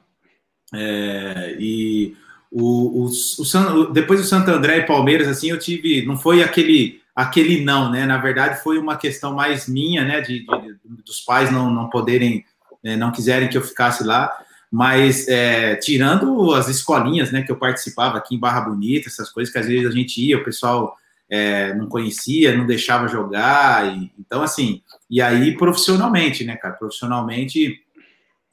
É, 0.75 1.57
e 1.59 2.17
o, 2.51 3.05
o, 3.05 3.07
o, 3.07 3.85
depois 3.93 4.21
do 4.21 4.27
Santo 4.27 4.51
André 4.51 4.79
e 4.79 4.87
Palmeiras, 4.87 5.29
assim, 5.29 5.51
eu 5.51 5.59
tive. 5.59 6.05
Não 6.07 6.17
foi 6.17 6.43
aquele 6.43 7.01
aquele 7.15 7.65
não, 7.65 7.91
né? 7.91 8.07
Na 8.07 8.19
verdade, 8.19 8.63
foi 8.63 8.79
uma 8.79 8.97
questão 8.97 9.35
mais 9.35 9.69
minha, 9.69 10.05
né? 10.05 10.21
De, 10.21 10.41
de 10.41 10.79
dos 11.05 11.21
pais 11.21 11.51
não, 11.51 11.71
não 11.71 11.89
poderem, 11.89 12.45
né, 12.83 12.97
não 12.97 13.13
quiserem 13.13 13.49
que 13.49 13.57
eu 13.57 13.63
ficasse 13.63 14.03
lá. 14.05 14.33
Mas 14.71 15.29
é, 15.29 15.77
tirando 15.77 16.53
as 16.55 16.69
escolinhas, 16.69 17.31
né? 17.31 17.43
Que 17.43 17.53
eu 17.53 17.57
participava 17.57 18.19
aqui 18.19 18.35
em 18.35 18.41
Barra 18.41 18.63
Bonita, 18.63 19.09
essas 19.09 19.31
coisas 19.31 19.53
que 19.53 19.59
às 19.59 19.67
vezes 19.67 19.87
a 19.87 19.91
gente 19.91 20.21
ia, 20.21 20.39
o 20.39 20.45
pessoal 20.45 20.97
é, 21.33 21.73
não 21.73 21.89
conhecia, 21.89 22.55
não 22.55 22.67
deixava 22.67 23.09
jogar. 23.09 23.97
E, 23.97 24.13
então, 24.19 24.43
assim, 24.43 24.83
e 25.09 25.23
aí 25.23 25.57
profissionalmente, 25.57 26.45
né, 26.45 26.57
cara? 26.57 26.75
Profissionalmente 26.75 27.81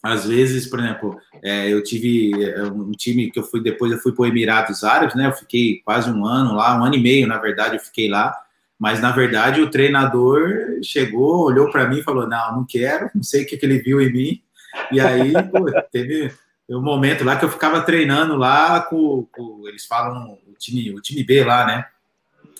às 0.02 0.26
vezes, 0.26 0.66
por 0.66 0.80
exemplo, 0.80 1.20
é, 1.44 1.68
eu 1.68 1.84
tive 1.84 2.32
é, 2.42 2.64
um 2.64 2.92
time 2.92 3.30
que 3.30 3.38
eu 3.38 3.44
fui 3.44 3.62
depois 3.62 3.92
eu 3.92 3.98
fui 3.98 4.14
para 4.14 4.24
o 4.24 4.26
Emirados 4.26 4.86
Árabes, 4.86 5.14
né? 5.14 5.28
Eu 5.28 5.34
fiquei 5.34 5.82
quase 5.84 6.10
um 6.10 6.26
ano 6.26 6.56
lá, 6.56 6.80
um 6.80 6.86
ano 6.86 6.96
e 6.96 7.02
meio, 7.02 7.28
na 7.28 7.38
verdade, 7.38 7.76
eu 7.76 7.82
fiquei 7.82 8.10
lá. 8.10 8.34
Mas, 8.80 9.02
na 9.02 9.12
verdade, 9.12 9.60
o 9.60 9.70
treinador 9.70 10.80
chegou, 10.82 11.44
olhou 11.44 11.70
para 11.70 11.86
mim 11.86 12.00
e 12.00 12.04
falou: 12.04 12.30
Não, 12.30 12.56
não 12.56 12.66
quero, 12.66 13.12
não 13.14 13.24
sei 13.24 13.44
o 13.44 13.46
que, 13.46 13.58
que 13.58 13.66
ele 13.66 13.80
viu 13.80 14.00
em 14.00 14.10
mim. 14.10 14.42
E 14.90 15.02
aí, 15.02 15.34
pô, 15.52 15.70
teve 15.92 16.32
um 16.70 16.82
momento 16.82 17.26
lá 17.26 17.36
que 17.36 17.44
eu 17.44 17.52
ficava 17.52 17.82
treinando 17.82 18.38
lá 18.38 18.80
com, 18.80 19.28
com, 19.34 19.68
eles 19.68 19.86
falam 19.86 20.38
o 20.48 20.54
time, 20.58 20.94
o 20.94 21.02
time 21.02 21.26
B 21.26 21.44
lá, 21.44 21.68
né? 21.68 21.86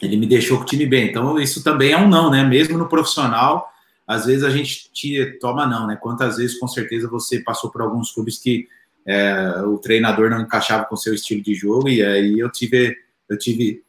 Ele 0.02 0.18
me 0.18 0.26
deixou 0.26 0.58
com 0.58 0.64
o 0.64 0.66
time 0.66 0.86
B. 0.86 1.10
Então, 1.10 1.40
isso 1.40 1.64
também 1.64 1.92
é 1.92 1.98
um 1.98 2.08
não, 2.08 2.32
né? 2.32 2.44
Mesmo 2.44 2.78
no 2.78 2.88
profissional, 2.88 3.70
às 4.08 4.26
vezes 4.26 4.44
a 4.44 4.50
gente 4.50 4.92
te 4.92 5.38
toma 5.40 5.68
não, 5.68 5.86
né? 5.86 5.98
Quantas 6.02 6.38
vezes, 6.38 6.58
com 6.58 6.68
certeza, 6.68 7.10
você 7.10 7.42
passou 7.42 7.72
por 7.72 7.82
alguns 7.82 8.12
clubes 8.12 8.40
que 8.40 8.68
é, 9.06 9.62
o 9.64 9.78
treinador 9.78 10.30
não 10.30 10.42
encaixava 10.42 10.86
com 10.86 10.96
o 10.96 10.98
seu 10.98 11.14
estilo 11.14 11.42
de 11.42 11.54
jogo, 11.54 11.90
e 11.90 12.04
aí 12.04 12.40
eu 12.40 12.52
tive, 12.52 12.98
eu 13.28 13.38
tive 13.38 13.84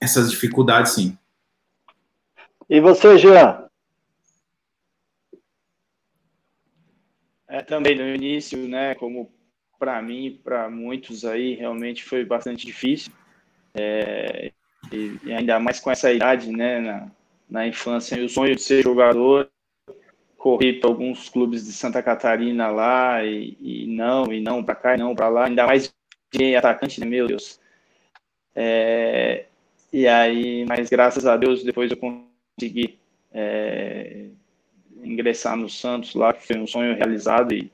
essas 0.00 0.30
dificuldades, 0.30 0.92
sim. 0.92 1.18
E 2.68 2.80
você, 2.80 3.18
Jean? 3.18 3.68
É, 7.46 7.62
também 7.62 7.96
no 7.96 8.08
início, 8.08 8.58
né, 8.68 8.94
como 8.94 9.30
para 9.78 10.00
mim, 10.00 10.40
para 10.42 10.70
muitos 10.70 11.24
aí, 11.24 11.54
realmente 11.54 12.02
foi 12.02 12.24
bastante 12.24 12.66
difícil. 12.66 13.12
É, 13.74 14.52
e, 14.94 15.18
e, 15.24 15.32
ainda 15.32 15.58
mais 15.58 15.80
com 15.80 15.90
essa 15.90 16.12
idade, 16.12 16.50
né, 16.50 16.80
na, 16.80 17.08
na 17.50 17.66
infância, 17.66 18.22
o 18.24 18.28
sonho 18.28 18.54
de 18.54 18.62
ser 18.62 18.82
jogador, 18.82 19.50
corri 20.36 20.74
para 20.74 20.90
alguns 20.90 21.28
clubes 21.28 21.64
de 21.64 21.72
Santa 21.72 22.02
Catarina 22.02 22.68
lá 22.68 23.24
e, 23.24 23.56
e 23.60 23.86
não, 23.86 24.32
e 24.32 24.40
não 24.40 24.62
para 24.62 24.74
cá, 24.74 24.94
e 24.94 24.98
não 24.98 25.14
para 25.14 25.28
lá, 25.28 25.46
ainda 25.46 25.66
mais 25.66 25.94
de 26.32 26.54
atacante, 26.56 27.00
né, 27.00 27.06
meu 27.06 27.26
Deus. 27.26 27.60
É, 28.54 29.46
e 29.92 30.06
aí, 30.06 30.64
mas 30.66 30.88
graças 30.90 31.26
a 31.26 31.36
Deus, 31.36 31.64
depois 31.64 31.90
eu 31.90 31.96
consegui 31.96 32.98
é, 33.32 34.26
ingressar 35.02 35.56
no 35.56 35.68
Santos 35.68 36.14
lá, 36.14 36.32
que 36.32 36.46
foi 36.46 36.58
um 36.58 36.66
sonho 36.66 36.94
realizado. 36.94 37.52
E, 37.52 37.70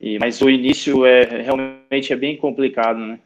e, 0.00 0.18
mas 0.18 0.40
o 0.40 0.50
início 0.50 1.04
é 1.04 1.24
realmente 1.42 2.12
é 2.12 2.16
bem 2.16 2.36
complicado, 2.36 2.98
né? 2.98 3.18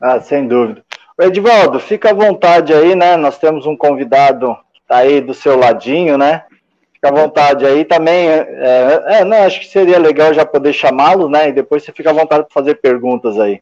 Ah, 0.00 0.20
sem 0.20 0.46
dúvida. 0.46 0.83
Edvaldo, 1.18 1.78
fica 1.78 2.10
à 2.10 2.14
vontade 2.14 2.72
aí, 2.72 2.94
né? 2.94 3.16
Nós 3.16 3.38
temos 3.38 3.66
um 3.66 3.76
convidado 3.76 4.56
aí 4.88 5.20
do 5.20 5.32
seu 5.32 5.56
ladinho, 5.56 6.18
né? 6.18 6.44
Fica 6.92 7.08
à 7.08 7.12
vontade 7.12 7.64
aí 7.64 7.84
também. 7.84 8.28
É, 8.28 9.04
é, 9.06 9.24
não, 9.24 9.42
acho 9.44 9.60
que 9.60 9.66
seria 9.66 9.98
legal 9.98 10.34
já 10.34 10.44
poder 10.44 10.72
chamá-lo, 10.72 11.28
né? 11.28 11.48
E 11.48 11.52
depois 11.52 11.84
você 11.84 11.92
fica 11.92 12.10
à 12.10 12.12
vontade 12.12 12.44
para 12.44 12.54
fazer 12.54 12.80
perguntas 12.80 13.38
aí. 13.38 13.60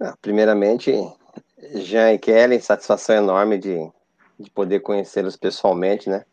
Ah, 0.00 0.14
primeiramente, 0.20 0.92
Jean 1.74 2.12
e 2.12 2.18
Kelly, 2.18 2.60
satisfação 2.60 3.16
enorme 3.16 3.58
de 3.58 3.90
de 4.38 4.50
poder 4.50 4.80
conhecê-los 4.80 5.36
pessoalmente, 5.36 6.08
né? 6.08 6.24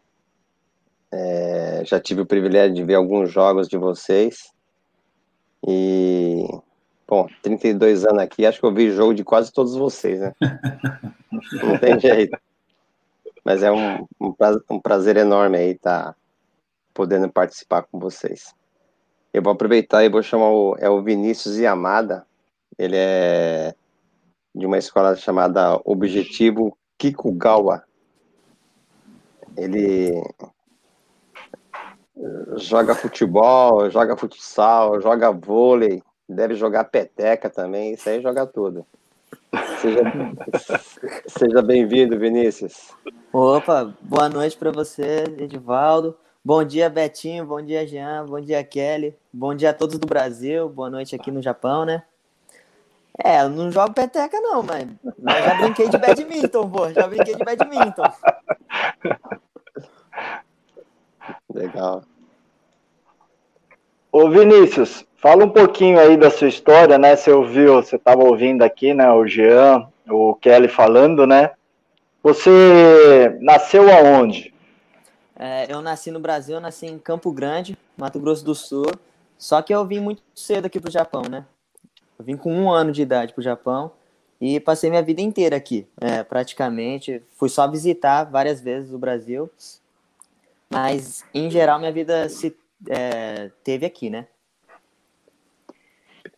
É, 1.12 1.82
já 1.86 2.00
tive 2.00 2.22
o 2.22 2.26
privilégio 2.26 2.76
de 2.76 2.84
ver 2.84 2.96
alguns 2.96 3.32
jogos 3.32 3.68
de 3.68 3.78
vocês. 3.78 4.52
E, 5.68 6.46
bom, 7.16 7.30
32 7.42 8.06
anos 8.06 8.20
aqui, 8.22 8.46
acho 8.46 8.60
que 8.60 8.66
eu 8.66 8.74
vi 8.74 8.92
jogo 8.92 9.14
de 9.14 9.24
quase 9.24 9.52
todos 9.52 9.76
vocês, 9.76 10.20
né? 10.20 10.34
Não 11.64 11.78
tem 11.78 11.98
jeito. 12.02 12.38
Mas 13.44 13.64
é 13.64 13.72
um, 13.72 14.06
um, 14.20 14.34
prazer, 14.34 14.62
um 14.70 14.80
prazer 14.80 15.18
enorme 15.18 15.58
aí 15.58 15.72
estar 15.72 16.14
tá 16.14 16.16
podendo 16.94 17.30
participar 17.30 17.84
com 17.84 18.00
vocês. 18.00 18.54
Eu 19.34 19.42
vou 19.42 19.54
aproveitar 19.54 20.04
e 20.04 20.10
vou 20.10 20.22
chamar 20.22 20.50
o, 20.50 20.76
é 20.80 20.90
o 20.90 21.02
Vinícius 21.02 21.58
Yamada. 21.58 22.26
Ele 22.78 22.98
é 22.98 23.74
de 24.54 24.66
uma 24.66 24.78
escola 24.78 25.16
chamada 25.16 25.80
Objetivo 25.86 26.78
Kikugawa, 26.98 27.84
ele 29.58 30.12
joga 32.58 32.96
futebol, 32.96 33.90
joga 33.90 34.16
futsal, 34.16 35.02
joga 35.02 35.32
vôlei, 35.32 36.02
deve 36.28 36.56
jogar 36.56 36.86
peteca 36.86 37.50
também, 37.50 37.94
isso 37.94 38.10
aí 38.10 38.22
joga 38.22 38.46
tudo. 38.46 38.86
Seja, 39.82 40.02
seja 41.28 41.62
bem-vindo, 41.62 42.18
Vinícius. 42.18 42.92
Opa, 43.32 43.94
boa 44.02 44.30
noite 44.30 44.58
para 44.58 44.72
você, 44.72 45.24
Edivaldo. 45.38 46.18
Bom 46.44 46.64
dia, 46.64 46.90
Betinho. 46.90 47.46
Bom 47.46 47.62
dia, 47.62 47.88
Jean. 47.88 48.26
Bom 48.26 48.40
dia, 48.40 48.64
Kelly. 48.64 49.16
Bom 49.34 49.56
dia 49.56 49.72
a 49.72 49.74
todos 49.74 49.98
do 49.98 50.08
Brasil. 50.08 50.70
Boa 50.70 50.90
noite 50.90 51.16
aqui 51.16 51.32
no 51.32 51.42
Japão, 51.42 51.86
né? 51.86 52.04
É, 53.24 53.42
eu 53.42 53.50
não 53.50 53.72
jogo 53.72 53.94
peteca, 53.94 54.40
não, 54.42 54.62
mas, 54.62 54.88
mas 55.18 55.46
já 55.46 55.56
brinquei 55.56 55.90
de 55.90 55.98
badminton, 55.98 56.70
pô. 56.70 56.92
Já 56.92 57.08
brinquei 57.08 57.36
de 57.36 57.44
badminton. 57.44 58.04
Legal. 61.54 62.04
Ô 64.12 64.30
Vinícius, 64.30 65.06
fala 65.26 65.44
um 65.44 65.50
pouquinho 65.50 66.00
aí 66.00 66.16
da 66.16 66.30
sua 66.30 66.48
história, 66.48 67.00
né? 67.00 67.16
Você 67.16 67.32
ouviu, 67.32 67.82
você 67.82 67.96
estava 67.96 68.24
ouvindo 68.24 68.62
aqui, 68.62 68.94
né? 68.94 69.10
O 69.12 69.26
Jean, 69.26 69.88
o 70.08 70.36
Kelly 70.36 70.68
falando, 70.68 71.26
né? 71.26 71.50
Você 72.22 73.36
nasceu 73.42 73.92
aonde? 73.92 74.54
É, 75.36 75.66
eu 75.68 75.82
nasci 75.82 76.12
no 76.12 76.20
Brasil, 76.20 76.60
nasci 76.60 76.86
em 76.86 77.00
Campo 77.00 77.32
Grande, 77.32 77.76
Mato 77.98 78.20
Grosso 78.20 78.46
do 78.46 78.54
Sul. 78.54 78.86
Só 79.36 79.64
que 79.64 79.74
eu 79.74 79.84
vim 79.84 80.00
muito 80.00 80.22
cedo 80.36 80.68
aqui 80.68 80.80
pro 80.80 80.92
Japão, 80.92 81.24
né? 81.28 81.44
Eu 82.20 82.24
vim 82.24 82.38
com 82.38 82.54
um 82.54 82.72
ano 82.72 82.92
de 82.92 83.02
idade 83.02 83.34
pro 83.34 83.42
Japão 83.42 83.94
e 84.40 84.60
passei 84.60 84.92
minha 84.92 85.02
vida 85.02 85.22
inteira 85.22 85.56
aqui, 85.56 85.88
é, 86.00 86.22
praticamente. 86.22 87.24
Fui 87.36 87.50
só 87.50 87.68
visitar 87.68 88.26
várias 88.26 88.62
vezes 88.62 88.94
o 88.94 89.00
Brasil 89.00 89.50
mas, 90.70 91.24
em 91.34 91.50
geral, 91.50 91.80
minha 91.80 91.92
vida 91.92 92.28
se 92.28 92.56
é, 92.90 93.50
teve 93.64 93.86
aqui, 93.86 94.10
né? 94.10 94.28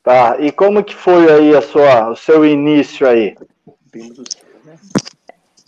Tá, 0.07 0.39
e 0.39 0.53
como 0.53 0.85
que 0.85 0.95
foi 0.95 1.29
aí 1.29 1.53
a 1.53 1.61
sua, 1.61 2.11
o 2.11 2.15
seu 2.15 2.45
início 2.45 3.05
aí? 3.05 3.35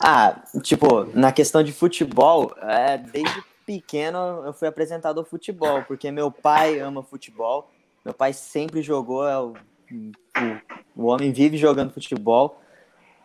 Ah, 0.01 0.41
tipo, 0.63 1.03
na 1.13 1.33
questão 1.33 1.61
de 1.61 1.73
futebol, 1.73 2.55
é, 2.61 2.97
desde 2.97 3.43
pequeno 3.65 4.45
eu 4.45 4.53
fui 4.53 4.65
apresentado 4.65 5.19
ao 5.19 5.25
futebol, 5.25 5.83
porque 5.83 6.09
meu 6.09 6.31
pai 6.31 6.79
ama 6.79 7.03
futebol, 7.03 7.69
meu 8.05 8.13
pai 8.13 8.31
sempre 8.31 8.81
jogou, 8.81 9.27
é 9.27 9.37
o, 9.37 9.55
o, 9.91 11.03
o 11.03 11.05
homem 11.07 11.33
vive 11.33 11.57
jogando 11.57 11.91
futebol, 11.91 12.61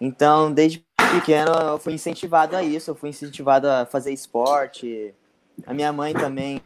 então 0.00 0.52
desde 0.52 0.85
pequeno 1.12 1.52
eu 1.52 1.78
fui 1.78 1.92
incentivado 1.92 2.56
a 2.56 2.62
isso, 2.64 2.90
eu 2.90 2.97
fui 2.97 3.11
incentivado 3.11 3.71
a 3.71 3.87
fazer 3.87 4.12
esporte, 4.12 5.14
a 5.64 5.73
minha 5.73 5.92
mãe 5.92 6.12
também 6.12 6.61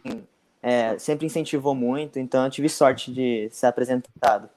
é, 0.62 0.99
sempre 0.99 1.27
incentivou 1.27 1.75
muito, 1.75 2.19
então 2.19 2.45
eu 2.45 2.50
tive 2.50 2.69
sorte 2.69 3.12
de 3.12 3.49
ser 3.50 3.67
apresentado. 3.67 4.49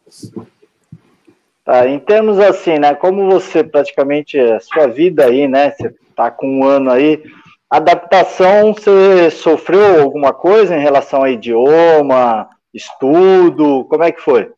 Tá, 1.63 1.88
em 1.88 2.00
termos 2.00 2.39
assim, 2.39 2.79
né? 2.79 2.96
Como 2.96 3.29
você 3.29 3.63
praticamente 3.63 4.39
a 4.39 4.60
sua 4.60 4.88
vida 4.88 5.25
aí, 5.25 5.48
né? 5.48 5.72
Você 5.72 5.93
tá 6.15 6.31
com 6.31 6.60
um 6.60 6.65
ano 6.65 6.89
aí. 6.89 7.24
Adaptação, 7.70 8.74
você 8.74 9.29
sofreu 9.31 10.01
alguma 10.01 10.34
coisa 10.34 10.75
em 10.75 10.81
relação 10.81 11.24
a 11.24 11.29
idioma, 11.29 12.50
estudo? 12.74 13.86
Como 13.86 14.03
é 14.03 14.12
que 14.12 14.20
foi? 14.20 14.51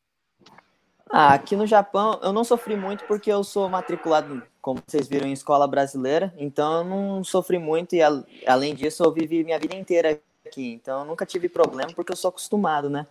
Ah, 1.15 1.35
aqui 1.35 1.55
no 1.55 1.67
Japão 1.67 2.19
eu 2.23 2.33
não 2.33 2.43
sofri 2.43 2.75
muito 2.75 3.03
porque 3.03 3.31
eu 3.31 3.43
sou 3.43 3.69
matriculado, 3.69 4.41
como 4.59 4.81
vocês 4.87 5.07
viram, 5.07 5.27
em 5.27 5.33
escola 5.33 5.67
brasileira, 5.67 6.33
então 6.39 6.79
eu 6.79 6.83
não 6.83 7.23
sofri 7.23 7.59
muito 7.59 7.93
e 7.93 8.01
além 8.47 8.73
disso 8.73 9.03
eu 9.03 9.11
vivi 9.11 9.43
minha 9.43 9.59
vida 9.59 9.75
inteira 9.75 10.19
aqui, 10.53 10.73
então 10.73 10.99
eu 10.99 11.05
nunca 11.05 11.25
tive 11.25 11.49
problema 11.49 11.91
porque 11.95 12.11
eu 12.11 12.15
sou 12.15 12.29
acostumado, 12.29 12.89
né? 12.89 13.07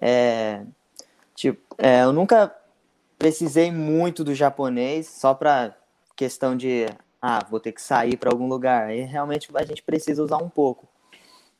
É, 0.00 0.62
tipo, 1.34 1.60
é, 1.76 2.02
eu 2.02 2.12
nunca 2.12 2.54
precisei 3.18 3.70
muito 3.70 4.24
do 4.24 4.34
japonês 4.34 5.06
só 5.06 5.34
para 5.34 5.76
questão 6.16 6.56
de 6.56 6.86
ah, 7.20 7.44
vou 7.48 7.60
ter 7.60 7.72
que 7.72 7.82
sair 7.82 8.16
para 8.16 8.30
algum 8.30 8.48
lugar. 8.48 8.88
Aí 8.88 9.02
realmente 9.02 9.48
a 9.54 9.64
gente 9.64 9.82
precisa 9.82 10.22
usar 10.22 10.38
um 10.38 10.48
pouco. 10.48 10.88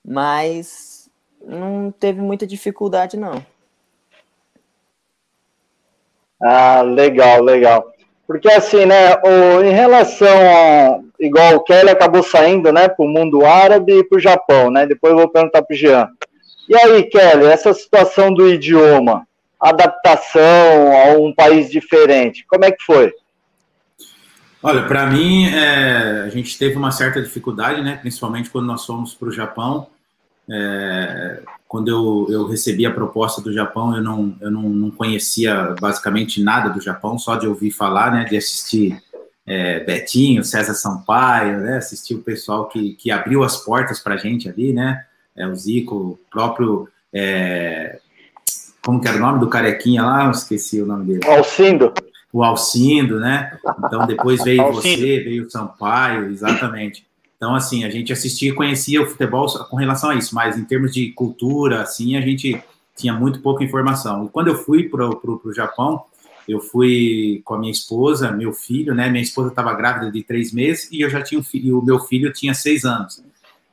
Mas 0.04 1.10
não 1.44 1.92
teve 1.92 2.20
muita 2.20 2.46
dificuldade, 2.46 3.16
não. 3.16 3.44
Ah, 6.42 6.82
legal, 6.82 7.42
legal. 7.42 7.92
Porque 8.26 8.50
assim, 8.50 8.86
né, 8.86 9.14
o, 9.22 9.62
em 9.62 9.70
relação 9.70 10.26
a, 10.26 11.01
igual 11.22 11.56
o 11.56 11.60
Kelly 11.60 11.90
acabou 11.90 12.22
saindo, 12.22 12.72
né, 12.72 12.88
para 12.88 13.04
o 13.04 13.08
mundo 13.08 13.46
árabe 13.46 13.98
e 13.98 14.04
para 14.04 14.16
o 14.16 14.20
Japão, 14.20 14.70
né, 14.70 14.86
depois 14.86 15.12
eu 15.12 15.18
vou 15.18 15.28
perguntar 15.28 15.62
para 15.62 15.74
o 15.74 15.76
Jean. 15.76 16.08
E 16.68 16.76
aí, 16.76 17.04
Kelly, 17.04 17.46
essa 17.46 17.72
situação 17.72 18.32
do 18.32 18.48
idioma, 18.48 19.26
adaptação 19.60 20.42
a 20.42 21.16
um 21.18 21.32
país 21.32 21.70
diferente, 21.70 22.44
como 22.48 22.64
é 22.64 22.72
que 22.72 22.82
foi? 22.84 23.12
Olha, 24.62 24.86
para 24.86 25.06
mim, 25.06 25.46
é, 25.46 26.22
a 26.24 26.28
gente 26.28 26.56
teve 26.56 26.76
uma 26.76 26.92
certa 26.92 27.20
dificuldade, 27.20 27.82
né? 27.82 27.96
Principalmente 27.96 28.48
quando 28.48 28.66
nós 28.66 28.86
fomos 28.86 29.12
para 29.12 29.28
o 29.28 29.32
Japão. 29.32 29.88
É, 30.48 31.42
quando 31.66 31.88
eu, 31.88 32.26
eu 32.30 32.46
recebi 32.46 32.86
a 32.86 32.92
proposta 32.92 33.40
do 33.40 33.52
Japão, 33.52 33.96
eu, 33.96 34.02
não, 34.02 34.36
eu 34.40 34.50
não, 34.52 34.62
não, 34.62 34.90
conhecia 34.90 35.74
basicamente 35.80 36.42
nada 36.42 36.68
do 36.68 36.80
Japão, 36.80 37.18
só 37.18 37.34
de 37.34 37.48
ouvir 37.48 37.72
falar, 37.72 38.12
né? 38.12 38.24
De 38.24 38.36
assistir 38.36 39.02
é, 39.46 39.80
Betinho, 39.80 40.44
César 40.44 40.74
Sampaio, 40.74 41.58
né? 41.58 41.78
Assistir 41.78 42.14
o 42.14 42.22
pessoal 42.22 42.68
que, 42.68 42.94
que 42.94 43.10
abriu 43.10 43.42
as 43.42 43.56
portas 43.56 44.00
para 44.00 44.14
a 44.14 44.18
gente 44.18 44.48
ali, 44.48 44.72
né? 44.72 45.04
É, 45.36 45.46
o 45.46 45.54
Zico, 45.54 45.94
o 45.94 46.18
próprio. 46.30 46.88
É, 47.12 47.98
como 48.84 49.00
que 49.00 49.08
era 49.08 49.16
o 49.16 49.20
nome 49.20 49.40
do 49.40 49.48
carequinha 49.48 50.02
lá? 50.02 50.24
Eu 50.24 50.30
esqueci 50.30 50.80
o 50.80 50.86
nome 50.86 51.06
dele. 51.06 51.20
Alcindo 51.26 51.92
o 52.32 52.42
Alcindo, 52.42 53.20
né? 53.20 53.58
Então 53.84 54.06
depois 54.06 54.42
veio 54.42 54.72
você, 54.72 54.96
veio 54.96 55.46
o 55.46 55.50
Sampaio, 55.50 56.30
exatamente. 56.30 57.06
Então, 57.36 57.54
assim, 57.54 57.84
a 57.84 57.90
gente 57.90 58.12
assistia 58.12 58.50
e 58.50 58.54
conhecia 58.54 59.02
o 59.02 59.06
futebol 59.06 59.46
com 59.68 59.76
relação 59.76 60.10
a 60.10 60.14
isso, 60.14 60.34
mas 60.34 60.56
em 60.56 60.64
termos 60.64 60.94
de 60.94 61.10
cultura, 61.10 61.82
assim, 61.82 62.16
a 62.16 62.20
gente 62.20 62.62
tinha 62.96 63.12
muito 63.12 63.40
pouca 63.40 63.64
informação. 63.64 64.24
E 64.24 64.28
quando 64.28 64.48
eu 64.48 64.54
fui 64.54 64.88
para 64.88 65.04
o 65.08 65.52
Japão, 65.52 66.04
eu 66.48 66.60
fui 66.60 67.40
com 67.44 67.54
a 67.54 67.58
minha 67.58 67.72
esposa, 67.72 68.32
meu 68.32 68.52
filho, 68.52 68.94
né? 68.94 69.08
Minha 69.08 69.22
esposa 69.22 69.48
estava 69.48 69.72
grávida 69.74 70.10
de 70.10 70.22
três 70.22 70.52
meses 70.52 70.90
e 70.90 71.00
eu 71.00 71.10
já 71.10 71.22
tinha 71.22 71.40
um 71.40 71.44
filho, 71.44 71.78
o 71.78 71.84
meu 71.84 72.00
filho 72.00 72.32
tinha 72.32 72.54
seis 72.54 72.84
anos. 72.84 73.22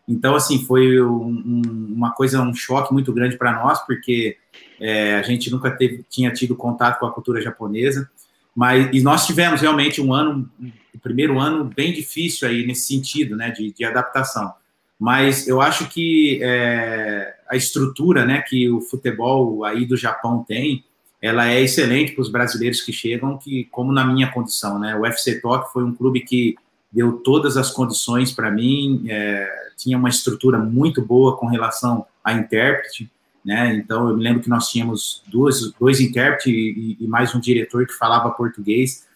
Então, 0.08 0.36
assim, 0.36 0.66
foi 0.66 1.02
um, 1.02 1.28
um, 1.28 1.94
uma 1.96 2.12
coisa, 2.12 2.42
um 2.42 2.54
choque 2.54 2.92
muito 2.92 3.14
grande 3.14 3.38
para 3.38 3.54
nós, 3.54 3.80
porque 3.86 4.38
é, 4.80 5.16
a 5.16 5.22
gente 5.22 5.52
nunca 5.52 5.70
teve, 5.70 6.04
tinha 6.10 6.32
tido 6.32 6.56
contato 6.56 7.00
com 7.00 7.06
a 7.06 7.12
cultura 7.12 7.42
japonesa. 7.42 8.10
Mas 8.56 8.90
e 8.92 9.02
nós 9.02 9.28
tivemos 9.28 9.62
realmente 9.62 10.02
um 10.02 10.12
ano, 10.12 10.50
o 10.94 11.00
primeiro 11.00 11.40
ano 11.40 11.64
bem 11.64 11.94
difícil 11.94 12.48
aí 12.48 12.66
nesse 12.66 12.88
sentido, 12.88 13.36
né, 13.36 13.52
de, 13.52 13.72
de 13.72 13.86
adaptação. 13.86 14.52
Mas 15.00 15.48
eu 15.48 15.62
acho 15.62 15.88
que 15.88 16.40
é, 16.42 17.36
a 17.48 17.56
estrutura, 17.56 18.26
né, 18.26 18.42
que 18.42 18.70
o 18.70 18.82
futebol 18.82 19.64
aí 19.64 19.86
do 19.86 19.96
Japão 19.96 20.44
tem, 20.46 20.84
ela 21.22 21.50
é 21.50 21.62
excelente 21.62 22.14
para 22.14 22.22
os 22.22 22.32
brasileiros 22.32 22.82
que 22.82 22.94
chegam, 22.94 23.38
que 23.38 23.66
como 23.66 23.92
na 23.92 24.06
minha 24.06 24.32
condição, 24.32 24.80
né, 24.80 24.96
o 24.96 25.06
FC 25.06 25.42
Tóquio 25.42 25.72
foi 25.72 25.84
um 25.84 25.94
clube 25.94 26.22
que 26.22 26.56
deu 26.92 27.18
todas 27.18 27.58
as 27.58 27.72
condições 27.72 28.32
para 28.32 28.50
mim, 28.50 29.06
é, 29.08 29.48
tinha 29.78 29.98
uma 29.98 30.10
estrutura 30.10 30.58
muito 30.58 31.02
boa 31.02 31.38
com 31.38 31.46
relação 31.46 32.06
a 32.24 32.34
intérprete, 32.34 33.10
né? 33.44 33.76
Então 33.76 34.10
eu 34.10 34.18
me 34.18 34.24
lembro 34.24 34.42
que 34.42 34.50
nós 34.50 34.70
tínhamos 34.70 35.24
duas, 35.28 35.72
dois 35.80 36.02
intérpretes 36.02 36.48
e, 36.48 36.98
e, 37.00 37.08
mais 37.08 37.34
um 37.34 37.40
diretor 37.40 37.86
que 37.86 37.94
falava 37.94 38.30
português. 38.32 39.08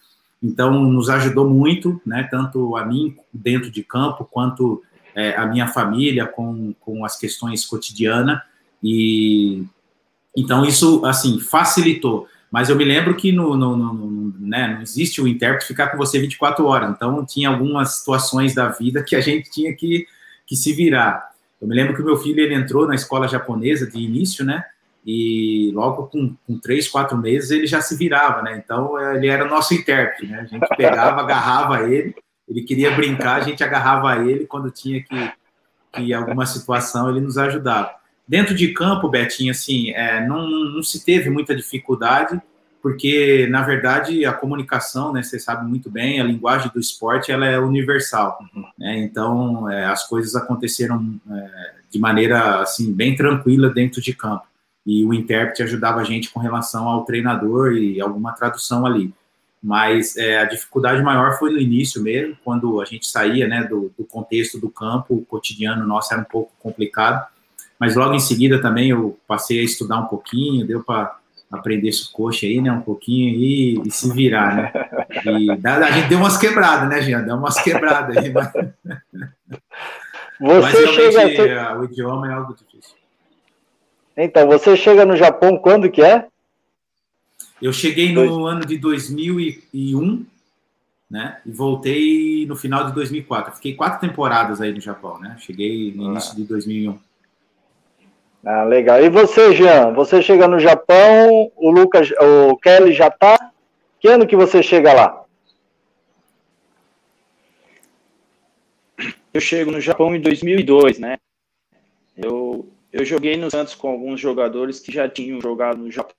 Então 0.42 0.72
nos 0.84 1.08
ajudou 1.10 1.48
muito, 1.48 2.00
né? 2.06 2.26
Tanto 2.30 2.76
a 2.76 2.84
mim 2.86 3.16
dentro 3.32 3.70
de 3.70 3.82
campo 3.82 4.24
quanto 4.24 4.82
é, 5.14 5.36
a 5.36 5.46
minha 5.46 5.68
família 5.68 6.26
com, 6.26 6.74
com 6.80 7.04
as 7.04 7.18
questões 7.18 7.64
cotidianas 7.64 8.40
e 8.82 9.64
então 10.36 10.64
isso 10.64 11.04
assim 11.04 11.38
facilitou. 11.40 12.26
Mas 12.50 12.68
eu 12.68 12.76
me 12.76 12.84
lembro 12.84 13.16
que 13.16 13.32
no, 13.32 13.56
no, 13.56 13.76
no, 13.76 14.34
né, 14.38 14.74
não 14.74 14.80
existe 14.80 15.20
o 15.20 15.26
intérprete 15.26 15.66
ficar 15.66 15.88
com 15.88 15.96
você 15.96 16.20
24 16.20 16.64
horas. 16.64 16.90
Então 16.90 17.26
tinha 17.26 17.48
algumas 17.48 17.96
situações 17.96 18.54
da 18.54 18.68
vida 18.68 19.02
que 19.02 19.16
a 19.16 19.20
gente 19.20 19.50
tinha 19.50 19.74
que, 19.74 20.06
que 20.46 20.54
se 20.54 20.72
virar. 20.72 21.30
Eu 21.60 21.66
me 21.66 21.74
lembro 21.74 21.96
que 21.96 22.02
o 22.02 22.04
meu 22.04 22.16
filho 22.16 22.40
ele 22.40 22.54
entrou 22.54 22.86
na 22.86 22.94
escola 22.94 23.26
japonesa 23.26 23.90
de 23.90 23.98
início, 23.98 24.44
né? 24.44 24.64
E 25.04 25.72
logo 25.74 26.06
com, 26.06 26.36
com 26.46 26.58
três, 26.58 26.88
quatro 26.88 27.18
meses 27.18 27.50
ele 27.50 27.66
já 27.66 27.80
se 27.80 27.96
virava, 27.96 28.40
né? 28.42 28.62
Então 28.64 28.98
ele 29.14 29.26
era 29.26 29.44
nosso 29.46 29.74
intérprete, 29.74 30.30
né? 30.30 30.40
A 30.40 30.44
gente 30.44 30.66
pegava, 30.76 31.20
agarrava 31.22 31.90
ele, 31.90 32.14
ele 32.48 32.62
queria 32.62 32.92
brincar, 32.92 33.36
a 33.36 33.44
gente 33.44 33.64
agarrava 33.64 34.16
ele 34.24 34.46
quando 34.46 34.70
tinha 34.70 35.02
que, 35.02 35.32
que 35.92 36.14
alguma 36.14 36.46
situação 36.46 37.10
ele 37.10 37.20
nos 37.20 37.36
ajudava. 37.36 38.03
Dentro 38.26 38.54
de 38.54 38.72
campo, 38.72 39.08
Betinho, 39.08 39.50
assim, 39.50 39.90
é, 39.90 40.26
não, 40.26 40.48
não 40.48 40.82
se 40.82 41.04
teve 41.04 41.28
muita 41.28 41.54
dificuldade, 41.54 42.40
porque 42.82 43.46
na 43.48 43.62
verdade 43.62 44.26
a 44.26 44.32
comunicação, 44.32 45.12
né, 45.12 45.22
você 45.22 45.38
sabe 45.38 45.66
muito 45.66 45.90
bem, 45.90 46.20
a 46.20 46.24
linguagem 46.24 46.70
do 46.72 46.78
esporte 46.78 47.32
ela 47.32 47.46
é 47.46 47.58
universal, 47.58 48.38
né? 48.78 48.98
Então 48.98 49.70
é, 49.70 49.86
as 49.86 50.06
coisas 50.06 50.36
aconteceram 50.36 51.18
é, 51.30 51.74
de 51.90 51.98
maneira 51.98 52.60
assim 52.60 52.92
bem 52.92 53.16
tranquila 53.16 53.70
dentro 53.70 54.02
de 54.02 54.14
campo 54.14 54.46
e 54.86 55.04
o 55.04 55.14
intérprete 55.14 55.62
ajudava 55.62 56.00
a 56.00 56.04
gente 56.04 56.30
com 56.30 56.40
relação 56.40 56.86
ao 56.86 57.04
treinador 57.04 57.72
e 57.72 58.00
alguma 58.00 58.32
tradução 58.32 58.84
ali. 58.84 59.12
Mas 59.62 60.14
é, 60.18 60.40
a 60.40 60.44
dificuldade 60.44 61.02
maior 61.02 61.38
foi 61.38 61.50
no 61.50 61.58
início 61.58 62.02
mesmo, 62.02 62.36
quando 62.44 62.82
a 62.82 62.84
gente 62.84 63.06
saía 63.06 63.48
né, 63.48 63.64
do, 63.64 63.90
do 63.96 64.04
contexto 64.04 64.60
do 64.60 64.68
campo, 64.68 65.14
o 65.14 65.24
cotidiano 65.24 65.86
nosso 65.86 66.12
era 66.12 66.20
um 66.20 66.26
pouco 66.26 66.52
complicado. 66.58 67.26
Mas 67.78 67.96
logo 67.96 68.14
em 68.14 68.20
seguida 68.20 68.60
também 68.60 68.90
eu 68.90 69.18
passei 69.26 69.60
a 69.60 69.64
estudar 69.64 69.98
um 70.00 70.06
pouquinho, 70.06 70.66
deu 70.66 70.82
para 70.82 71.18
aprender 71.50 71.88
esse 71.88 72.10
coxa 72.12 72.46
aí, 72.46 72.60
né, 72.60 72.72
um 72.72 72.80
pouquinho 72.80 73.34
aí 73.34 73.80
e 73.84 73.90
se 73.90 74.12
virar, 74.12 74.56
né? 74.56 74.72
E 75.24 75.50
a 75.66 75.90
gente 75.92 76.08
deu 76.08 76.18
umas 76.18 76.36
quebradas, 76.36 76.88
né, 76.88 77.00
Jean? 77.00 77.22
Deu 77.22 77.36
umas 77.36 77.60
quebradas 77.60 78.16
aí, 78.16 78.32
mas... 78.32 78.52
Você 80.40 80.60
mas 80.60 80.74
realmente 80.74 81.36
chega 81.36 81.62
a... 81.62 81.78
o 81.78 81.84
idioma 81.84 82.28
é 82.28 82.34
algo 82.34 82.54
difícil. 82.54 82.96
Então, 84.16 84.46
você 84.46 84.76
chega 84.76 85.04
no 85.04 85.16
Japão 85.16 85.56
quando 85.56 85.90
que 85.90 86.02
é? 86.02 86.26
Eu 87.60 87.72
cheguei 87.72 88.12
no 88.12 88.26
Dois. 88.26 88.54
ano 88.54 88.66
de 88.66 88.76
2001, 88.78 90.26
né? 91.10 91.40
E 91.46 91.50
voltei 91.50 92.46
no 92.46 92.56
final 92.56 92.86
de 92.86 92.92
2004. 92.94 93.54
Fiquei 93.54 93.74
quatro 93.74 94.06
temporadas 94.06 94.60
aí 94.60 94.72
no 94.72 94.80
Japão, 94.80 95.18
né? 95.18 95.36
Cheguei 95.38 95.92
no 95.94 96.10
início 96.10 96.32
ah. 96.32 96.36
de 96.36 96.44
2001. 96.44 96.98
Ah, 98.44 98.64
legal. 98.64 99.02
E 99.02 99.08
você, 99.08 99.54
Jean? 99.54 99.92
Você 99.94 100.22
chega 100.22 100.46
no 100.46 100.58
Japão, 100.58 101.50
o 101.56 101.70
Lucas, 101.70 102.10
o 102.10 102.56
Kelly 102.58 102.92
já 102.92 103.10
tá. 103.10 103.52
Que 103.98 104.08
ano 104.08 104.26
que 104.26 104.36
você 104.36 104.62
chega 104.62 104.92
lá? 104.92 105.24
Eu 109.32 109.40
chego 109.40 109.70
no 109.70 109.80
Japão 109.80 110.14
em 110.14 110.20
2002, 110.20 110.98
né? 110.98 111.16
Eu, 112.16 112.68
eu 112.92 113.04
joguei 113.04 113.36
no 113.36 113.50
Santos 113.50 113.74
com 113.74 113.88
alguns 113.88 114.20
jogadores 114.20 114.78
que 114.78 114.92
já 114.92 115.08
tinham 115.08 115.40
jogado 115.40 115.78
no 115.78 115.90
Japão 115.90 116.12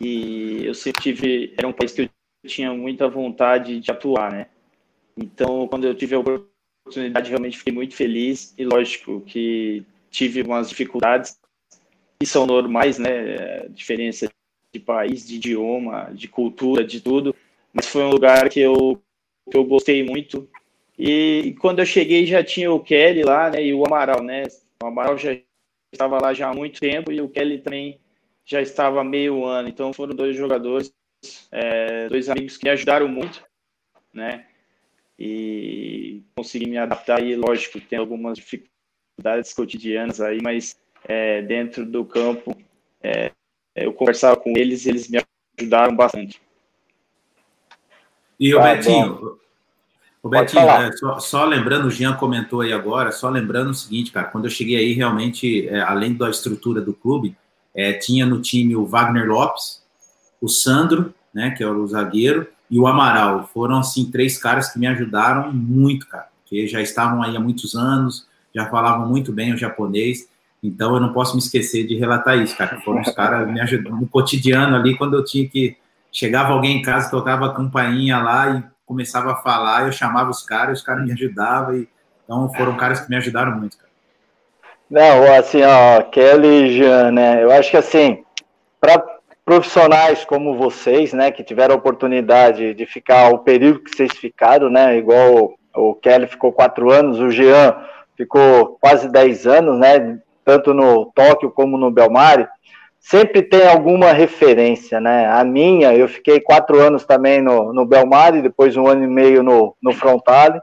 e 0.00 0.66
eu 0.66 0.74
sempre 0.74 1.00
tive 1.00 1.54
era 1.56 1.66
um 1.66 1.72
país 1.72 1.92
que 1.92 2.02
eu 2.02 2.10
tinha 2.46 2.74
muita 2.74 3.08
vontade 3.08 3.80
de 3.80 3.90
atuar, 3.90 4.32
né? 4.32 4.46
Então, 5.16 5.66
quando 5.68 5.86
eu 5.86 5.94
tive 5.94 6.16
a 6.16 6.18
oportunidade, 6.18 7.30
realmente 7.30 7.56
fiquei 7.56 7.72
muito 7.72 7.94
feliz 7.94 8.52
e 8.58 8.64
lógico 8.64 9.22
que 9.22 9.82
tive 10.10 10.42
umas 10.42 10.68
dificuldades 10.68 11.38
que 12.18 12.26
são 12.26 12.46
normais, 12.46 12.98
né? 12.98 13.68
Diferença 13.68 14.30
de 14.72 14.80
país, 14.80 15.26
de 15.26 15.36
idioma, 15.36 16.10
de 16.12 16.28
cultura, 16.28 16.84
de 16.84 17.00
tudo. 17.00 17.34
Mas 17.72 17.86
foi 17.86 18.02
um 18.02 18.10
lugar 18.10 18.48
que 18.48 18.60
eu, 18.60 19.02
que 19.50 19.56
eu 19.56 19.64
gostei 19.64 20.02
muito. 20.04 20.48
E 20.98 21.54
quando 21.60 21.80
eu 21.80 21.86
cheguei 21.86 22.26
já 22.26 22.42
tinha 22.42 22.72
o 22.72 22.80
Kelly 22.80 23.22
lá, 23.22 23.50
né? 23.50 23.64
E 23.64 23.74
o 23.74 23.84
Amaral, 23.84 24.22
né? 24.22 24.44
O 24.82 24.86
Amaral 24.86 25.18
já 25.18 25.36
estava 25.92 26.20
lá 26.20 26.32
já 26.32 26.48
há 26.48 26.54
muito 26.54 26.80
tempo 26.80 27.12
e 27.12 27.20
o 27.20 27.28
Kelly 27.28 27.58
também 27.58 28.00
já 28.44 28.62
estava 28.62 29.04
meio 29.04 29.44
ano. 29.44 29.68
Então 29.68 29.92
foram 29.92 30.14
dois 30.14 30.36
jogadores, 30.36 30.92
é, 31.52 32.08
dois 32.08 32.28
amigos 32.28 32.56
que 32.56 32.64
me 32.64 32.70
ajudaram 32.70 33.08
muito, 33.08 33.44
né? 34.12 34.46
e 35.18 36.22
consegui 36.34 36.68
me 36.68 36.78
adaptar. 36.78 37.22
E 37.22 37.36
lógico, 37.36 37.80
tem 37.80 37.98
algumas 37.98 38.36
dificuldades 38.36 38.75
cotidianas 39.54 40.20
aí, 40.20 40.40
mas 40.42 40.76
é, 41.04 41.42
dentro 41.42 41.84
do 41.84 42.04
campo, 42.04 42.56
é, 43.02 43.32
eu 43.74 43.92
conversava 43.92 44.36
com 44.36 44.56
eles, 44.56 44.86
eles 44.86 45.08
me 45.08 45.22
ajudaram 45.58 45.94
bastante. 45.94 46.40
E 48.38 48.54
o 48.54 48.58
tá 48.58 48.74
Betinho, 48.74 49.38
o 50.22 50.28
Betinho 50.28 50.68
é, 50.68 50.92
só, 50.92 51.18
só, 51.18 51.44
lembrando, 51.44 51.86
o 51.86 51.90
Jean 51.90 52.14
comentou 52.14 52.60
aí 52.60 52.72
agora, 52.72 53.12
só 53.12 53.30
lembrando 53.30 53.70
o 53.70 53.74
seguinte, 53.74 54.10
cara, 54.10 54.26
quando 54.26 54.44
eu 54.44 54.50
cheguei 54.50 54.76
aí, 54.76 54.92
realmente, 54.92 55.68
é, 55.68 55.80
além 55.80 56.14
da 56.14 56.28
estrutura 56.28 56.80
do 56.80 56.92
clube, 56.92 57.36
é, 57.74 57.92
tinha 57.92 58.26
no 58.26 58.40
time 58.40 58.74
o 58.74 58.84
Wagner 58.84 59.26
Lopes, 59.26 59.82
o 60.40 60.48
Sandro, 60.48 61.14
né, 61.32 61.50
que 61.50 61.62
é 61.62 61.68
o 61.68 61.86
zagueiro, 61.86 62.46
e 62.70 62.78
o 62.78 62.86
Amaral. 62.86 63.48
Foram, 63.54 63.78
assim, 63.78 64.10
três 64.10 64.36
caras 64.36 64.72
que 64.72 64.78
me 64.78 64.86
ajudaram 64.86 65.52
muito, 65.52 66.08
cara, 66.08 66.28
porque 66.42 66.66
já 66.66 66.80
estavam 66.80 67.22
aí 67.22 67.36
há 67.36 67.40
muitos 67.40 67.74
anos, 67.74 68.25
já 68.56 68.66
falavam 68.70 69.06
muito 69.06 69.32
bem 69.32 69.52
o 69.52 69.58
japonês, 69.58 70.26
então 70.62 70.94
eu 70.94 71.00
não 71.00 71.12
posso 71.12 71.34
me 71.34 71.42
esquecer 71.42 71.86
de 71.86 71.94
relatar 71.94 72.38
isso, 72.38 72.56
cara. 72.56 72.80
Foram 72.80 73.02
os 73.02 73.12
caras 73.12 73.46
me 73.46 73.60
ajudando 73.60 74.00
no 74.00 74.08
cotidiano 74.08 74.74
ali, 74.74 74.96
quando 74.96 75.14
eu 75.14 75.24
tinha 75.24 75.46
que 75.46 75.76
chegava 76.10 76.54
alguém 76.54 76.78
em 76.78 76.82
casa, 76.82 77.10
tocava 77.10 77.46
a 77.46 77.54
campainha 77.54 78.16
lá 78.18 78.56
e 78.56 78.64
começava 78.86 79.32
a 79.32 79.36
falar, 79.36 79.84
eu 79.84 79.92
chamava 79.92 80.30
os 80.30 80.42
caras, 80.42 80.78
os 80.78 80.84
caras 80.84 81.04
me 81.04 81.12
ajudavam. 81.12 81.76
E, 81.76 81.88
então 82.24 82.50
foram 82.54 82.76
caras 82.78 83.00
que 83.00 83.10
me 83.10 83.16
ajudaram 83.16 83.52
muito. 83.52 83.76
Cara. 83.76 83.90
Não, 84.88 85.34
assim, 85.34 85.60
ó, 85.62 86.02
Kelly 86.04 86.48
e 86.48 86.78
Jean, 86.78 87.10
né? 87.10 87.44
Eu 87.44 87.52
acho 87.52 87.70
que 87.70 87.76
assim, 87.76 88.24
para 88.80 89.04
profissionais 89.44 90.24
como 90.24 90.56
vocês, 90.56 91.12
né, 91.12 91.30
que 91.30 91.44
tiveram 91.44 91.74
a 91.74 91.78
oportunidade 91.78 92.74
de 92.74 92.86
ficar 92.86 93.28
o 93.28 93.40
período 93.40 93.80
que 93.80 93.94
vocês 93.94 94.12
ficaram, 94.12 94.70
né? 94.70 94.96
Igual 94.96 95.54
o 95.74 95.94
Kelly 95.94 96.26
ficou 96.26 96.50
quatro 96.52 96.90
anos, 96.90 97.20
o 97.20 97.30
Jean 97.30 97.76
ficou 98.16 98.78
quase 98.80 99.08
dez 99.08 99.46
anos, 99.46 99.78
né? 99.78 100.18
Tanto 100.44 100.72
no 100.72 101.06
Tóquio 101.14 101.50
como 101.50 101.76
no 101.76 101.90
Belmari 101.90 102.46
sempre 103.06 103.40
tem 103.40 103.64
alguma 103.68 104.10
referência, 104.10 105.00
né? 105.00 105.28
A 105.28 105.44
minha, 105.44 105.94
eu 105.94 106.08
fiquei 106.08 106.40
quatro 106.40 106.80
anos 106.80 107.04
também 107.04 107.40
no, 107.40 107.72
no 107.72 107.86
Belmari, 107.86 108.42
depois 108.42 108.76
um 108.76 108.88
ano 108.88 109.04
e 109.04 109.06
meio 109.06 109.44
no, 109.44 109.76
no 109.80 109.92
Frontale. 109.92 110.60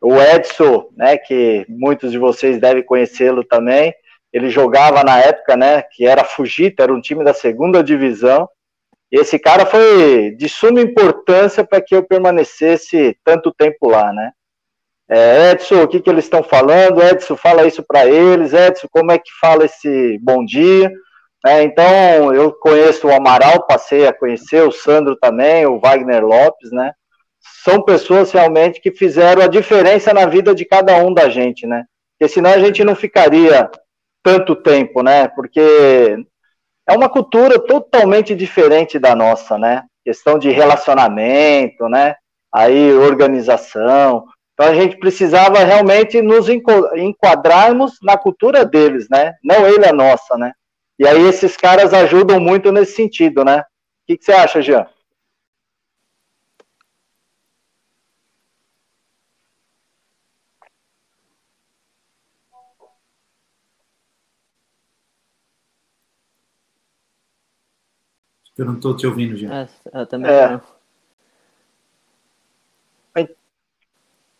O 0.00 0.14
Edson, 0.20 0.88
né, 0.96 1.16
que 1.16 1.66
muitos 1.68 2.12
de 2.12 2.18
vocês 2.18 2.60
devem 2.60 2.84
conhecê-lo 2.84 3.42
também, 3.42 3.92
ele 4.32 4.50
jogava 4.50 5.02
na 5.02 5.18
época, 5.18 5.56
né, 5.56 5.82
que 5.82 6.06
era 6.06 6.22
Fujita, 6.22 6.84
era 6.84 6.94
um 6.94 7.00
time 7.00 7.24
da 7.24 7.34
segunda 7.34 7.82
divisão. 7.82 8.48
E 9.10 9.18
esse 9.18 9.36
cara 9.36 9.66
foi 9.66 10.32
de 10.38 10.48
suma 10.48 10.80
importância 10.80 11.64
para 11.64 11.80
que 11.80 11.96
eu 11.96 12.04
permanecesse 12.04 13.16
tanto 13.24 13.52
tempo 13.52 13.88
lá, 13.88 14.12
né? 14.12 14.30
É, 15.08 15.50
Edson, 15.50 15.82
o 15.82 15.88
que, 15.88 16.00
que 16.00 16.08
eles 16.08 16.24
estão 16.24 16.42
falando? 16.42 17.02
Edson, 17.02 17.36
fala 17.36 17.66
isso 17.66 17.82
para 17.82 18.06
eles. 18.06 18.52
Edson, 18.52 18.86
como 18.90 19.12
é 19.12 19.18
que 19.18 19.30
fala 19.40 19.64
esse 19.64 20.18
bom 20.22 20.44
dia? 20.44 20.90
É, 21.46 21.62
então, 21.62 22.32
eu 22.34 22.52
conheço 22.52 23.06
o 23.06 23.14
Amaral, 23.14 23.66
passei 23.66 24.06
a 24.06 24.14
conhecer, 24.14 24.66
o 24.66 24.72
Sandro 24.72 25.14
também, 25.16 25.66
o 25.66 25.78
Wagner 25.78 26.24
Lopes, 26.24 26.72
né? 26.72 26.92
São 27.62 27.82
pessoas 27.82 28.32
realmente 28.32 28.80
que 28.80 28.90
fizeram 28.90 29.42
a 29.42 29.46
diferença 29.46 30.14
na 30.14 30.24
vida 30.24 30.54
de 30.54 30.64
cada 30.64 30.96
um 30.96 31.12
da 31.12 31.28
gente, 31.28 31.66
né? 31.66 31.84
Porque 32.18 32.32
senão 32.32 32.50
a 32.50 32.58
gente 32.58 32.82
não 32.82 32.94
ficaria 32.94 33.70
tanto 34.22 34.56
tempo, 34.56 35.02
né? 35.02 35.28
Porque 35.28 36.16
é 36.88 36.96
uma 36.96 37.10
cultura 37.10 37.58
totalmente 37.58 38.34
diferente 38.34 38.98
da 38.98 39.14
nossa, 39.14 39.58
né? 39.58 39.82
Questão 40.02 40.38
de 40.38 40.50
relacionamento, 40.50 41.88
né? 41.90 42.16
Aí, 42.52 42.92
organização. 42.94 44.24
Então, 44.54 44.66
a 44.70 44.74
gente 44.74 44.96
precisava 44.98 45.58
realmente 45.64 46.22
nos 46.22 46.48
enquadrarmos 46.48 47.98
na 48.00 48.16
cultura 48.16 48.64
deles, 48.64 49.08
né? 49.10 49.34
Não 49.42 49.66
ele 49.66 49.84
a 49.84 49.92
nossa, 49.92 50.36
né? 50.36 50.52
E 50.96 51.06
aí 51.06 51.22
esses 51.22 51.56
caras 51.56 51.92
ajudam 51.92 52.38
muito 52.38 52.70
nesse 52.70 52.94
sentido, 52.94 53.44
né? 53.44 53.60
O 53.60 53.64
que, 54.06 54.16
que 54.16 54.24
você 54.24 54.32
acha, 54.32 54.62
Jean? 54.62 54.86
Eu 68.56 68.66
não 68.66 68.74
estou 68.74 68.96
te 68.96 69.04
ouvindo, 69.04 69.36
Jean. 69.36 69.52
É, 69.52 69.68
eu 70.00 70.06
também 70.06 70.30
é. 70.30 70.48
não. 70.50 70.73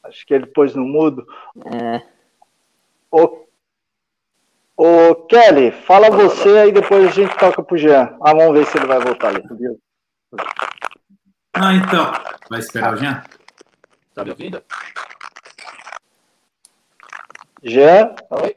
Acho 0.04 0.26
que 0.26 0.34
ele 0.34 0.46
pôs 0.46 0.74
no 0.74 0.84
mudo. 0.84 1.26
É. 1.66 2.02
O 3.10 3.44
Ô, 4.76 5.14
Kelly, 5.26 5.70
fala 5.70 6.10
você 6.10 6.48
aí 6.58 6.72
depois 6.72 7.06
a 7.06 7.10
gente 7.10 7.36
toca 7.38 7.62
pro 7.62 7.78
Jean. 7.78 8.16
Ah, 8.20 8.34
vamos 8.34 8.54
ver 8.54 8.66
se 8.66 8.76
ele 8.76 8.86
vai 8.86 8.98
voltar 8.98 9.28
ali. 9.28 9.42
Ah, 11.52 11.74
então. 11.74 12.12
Vai 12.50 12.58
esperar 12.58 12.94
o 12.94 12.96
Jean? 12.96 13.22
Tá 14.14 14.24
me 14.24 14.30
ouvindo? 14.30 14.60
Jean? 17.62 18.16
Oi? 18.30 18.56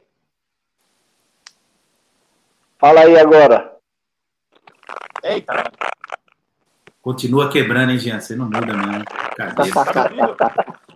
Fala 2.78 3.00
aí 3.02 3.16
agora. 3.16 3.76
Eita. 5.22 5.70
Continua 7.00 7.48
quebrando, 7.48 7.92
hein, 7.92 7.98
Jean? 7.98 8.20
Você 8.20 8.34
não 8.34 8.46
muda 8.46 8.76
mesmo. 8.76 9.04
Cadê? 9.36 9.70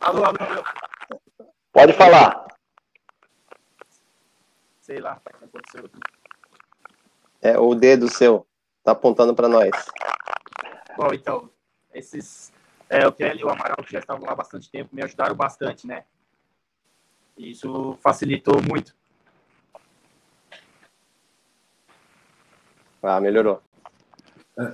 alô, 0.00 0.24
alô, 0.24 0.36
alô. 0.40 0.64
Pode 1.72 1.92
falar. 1.94 2.46
Sei 4.80 4.98
lá, 4.98 5.20
o 5.24 5.38
que 5.38 5.44
aconteceu 5.44 5.86
aqui. 5.86 6.00
É, 7.40 7.58
o 7.58 7.74
dedo 7.74 8.08
seu 8.08 8.46
tá 8.84 8.92
apontando 8.92 9.34
para 9.34 9.48
nós. 9.48 9.70
Bom, 10.96 11.12
então, 11.12 11.50
esses. 11.92 12.52
É, 12.88 13.06
o 13.06 13.12
Kelly 13.12 13.40
e 13.40 13.44
o 13.44 13.48
Amaral, 13.48 13.82
que 13.84 13.92
já 13.92 14.00
estavam 14.00 14.24
lá 14.24 14.32
há 14.32 14.36
bastante 14.36 14.70
tempo, 14.70 14.94
me 14.94 15.02
ajudaram 15.02 15.34
bastante, 15.34 15.86
né? 15.86 16.04
Isso 17.36 17.96
facilitou 18.02 18.62
muito. 18.62 18.94
Ah, 23.02 23.20
melhorou. 23.20 23.62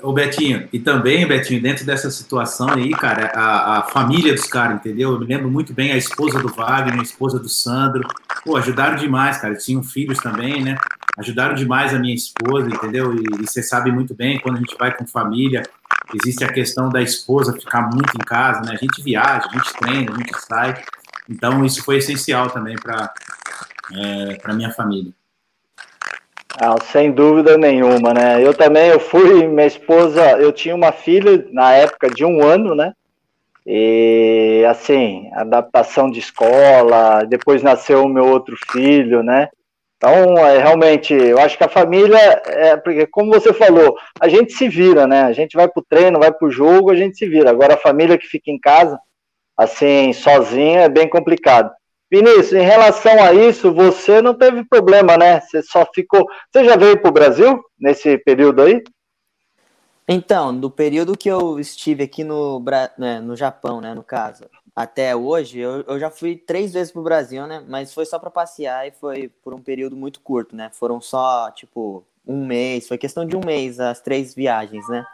O 0.03 0.12
Betinho, 0.12 0.69
e 0.73 0.81
também, 0.81 1.25
Betinho, 1.27 1.62
dentro 1.62 1.87
dessa 1.87 2.11
situação 2.11 2.69
aí, 2.71 2.91
cara, 2.91 3.31
a, 3.33 3.79
a 3.79 3.83
família 3.85 4.35
dos 4.35 4.47
caras, 4.47 4.77
entendeu? 4.77 5.12
Eu 5.12 5.21
me 5.21 5.27
lembro 5.27 5.49
muito 5.49 5.73
bem 5.73 5.93
a 5.93 5.97
esposa 5.97 6.41
do 6.41 6.49
Wagner, 6.49 6.99
a 6.99 7.03
esposa 7.03 7.38
do 7.38 7.49
Sandro, 7.49 8.03
pô, 8.45 8.57
ajudaram 8.57 8.97
demais, 8.97 9.38
cara, 9.38 9.55
tinham 9.55 9.81
filhos 9.81 10.19
também, 10.19 10.64
né? 10.64 10.77
Ajudaram 11.17 11.55
demais 11.55 11.95
a 11.95 11.99
minha 11.99 12.14
esposa, 12.14 12.69
entendeu? 12.69 13.14
E, 13.14 13.47
você 13.47 13.62
sabe 13.62 13.93
muito 13.93 14.14
bem, 14.14 14.41
quando 14.41 14.57
a 14.57 14.61
gente 14.61 14.77
vai 14.77 14.93
com 14.97 15.07
família, 15.07 15.62
existe 16.12 16.43
a 16.43 16.53
questão 16.53 16.88
da 16.88 17.01
esposa 17.01 17.53
ficar 17.53 17.83
muito 17.83 18.17
em 18.17 18.25
casa, 18.25 18.62
né? 18.62 18.73
A 18.73 18.85
gente 18.85 19.01
viaja, 19.01 19.47
a 19.49 19.57
gente 19.57 19.73
treina, 19.75 20.12
a 20.12 20.17
gente 20.17 20.41
sai, 20.41 20.83
então 21.29 21.64
isso 21.64 21.85
foi 21.85 21.99
essencial 21.99 22.51
também 22.51 22.75
para 22.75 23.12
é, 23.95 24.35
para 24.37 24.55
minha 24.55 24.73
família. 24.73 25.12
Ah, 26.61 26.77
sem 26.83 27.12
dúvida 27.12 27.57
nenhuma, 27.57 28.12
né? 28.12 28.44
Eu 28.44 28.53
também, 28.53 28.88
eu 28.88 28.99
fui, 28.99 29.47
minha 29.47 29.66
esposa, 29.66 30.33
eu 30.40 30.53
tinha 30.53 30.75
uma 30.75 30.90
filha 30.90 31.47
na 31.53 31.73
época 31.75 32.11
de 32.11 32.25
um 32.25 32.42
ano, 32.44 32.75
né? 32.75 32.92
E 33.64 34.64
assim, 34.68 35.31
adaptação 35.35 36.11
de 36.11 36.18
escola, 36.18 37.25
depois 37.25 37.62
nasceu 37.62 38.03
o 38.03 38.09
meu 38.09 38.27
outro 38.27 38.57
filho, 38.73 39.23
né? 39.23 39.49
Então, 39.97 40.37
é, 40.38 40.59
realmente, 40.59 41.14
eu 41.14 41.38
acho 41.38 41.57
que 41.57 41.62
a 41.64 41.68
família, 41.68 42.18
é, 42.47 42.77
porque 42.77 43.07
como 43.07 43.33
você 43.33 43.53
falou, 43.53 43.97
a 44.21 44.27
gente 44.29 44.53
se 44.53 44.68
vira, 44.68 45.07
né? 45.07 45.23
A 45.23 45.33
gente 45.33 45.57
vai 45.57 45.68
pro 45.68 45.85
treino, 45.88 46.18
vai 46.18 46.33
pro 46.33 46.51
jogo, 46.51 46.90
a 46.90 46.97
gente 46.97 47.16
se 47.16 47.27
vira. 47.29 47.51
Agora, 47.51 47.75
a 47.75 47.79
família 47.79 48.18
que 48.18 48.27
fica 48.27 48.51
em 48.51 48.59
casa, 48.59 48.99
assim, 49.57 50.12
sozinha, 50.12 50.81
é 50.83 50.88
bem 50.88 51.09
complicado. 51.09 51.71
Vinícius, 52.11 52.55
em 52.55 52.64
relação 52.64 53.23
a 53.23 53.35
isso, 53.35 53.73
você 53.73 54.23
não 54.23 54.35
teve 54.35 54.64
problema, 54.64 55.16
né? 55.18 55.40
Você 55.40 55.62
só 55.62 55.87
ficou. 55.94 56.27
Você 56.51 56.64
já 56.64 56.75
veio 56.77 56.99
para 57.01 57.11
o 57.11 57.12
Brasil 57.12 57.62
nesse 57.79 58.16
período 58.18 58.62
aí? 58.62 58.83
Então, 60.09 60.51
no 60.51 60.71
período 60.71 61.18
que 61.18 61.29
eu 61.29 61.61
estive 61.61 62.05
aqui 62.05 62.25
no, 62.25 62.64
né, 62.97 63.21
no 63.21 63.37
Japão, 63.37 63.79
né, 63.79 63.92
no 63.92 64.03
caso, 64.03 64.47
até 64.75 65.14
hoje, 65.14 65.59
eu, 65.59 65.83
eu 65.83 65.99
já 65.99 66.09
fui 66.09 66.35
três 66.35 66.73
vezes 66.73 66.90
para 66.90 67.01
o 67.01 67.05
Brasil, 67.05 67.47
né? 67.47 67.62
Mas 67.68 67.92
foi 67.92 68.07
só 68.07 68.18
para 68.18 68.31
passear 68.31 68.88
e 68.88 68.90
foi 68.90 69.29
por 69.42 69.53
um 69.53 69.61
período 69.61 69.94
muito 69.94 70.21
curto, 70.21 70.57
né? 70.57 70.71
Foram 70.73 71.03
só, 71.03 71.51
tipo, 71.51 72.07
um 72.27 72.47
mês, 72.47 72.88
foi 72.88 72.97
questão 72.97 73.27
de 73.27 73.37
um 73.37 73.40
mês 73.44 73.79
as 73.79 74.01
três 74.01 74.35
viagens, 74.35 74.88
né? 74.88 75.05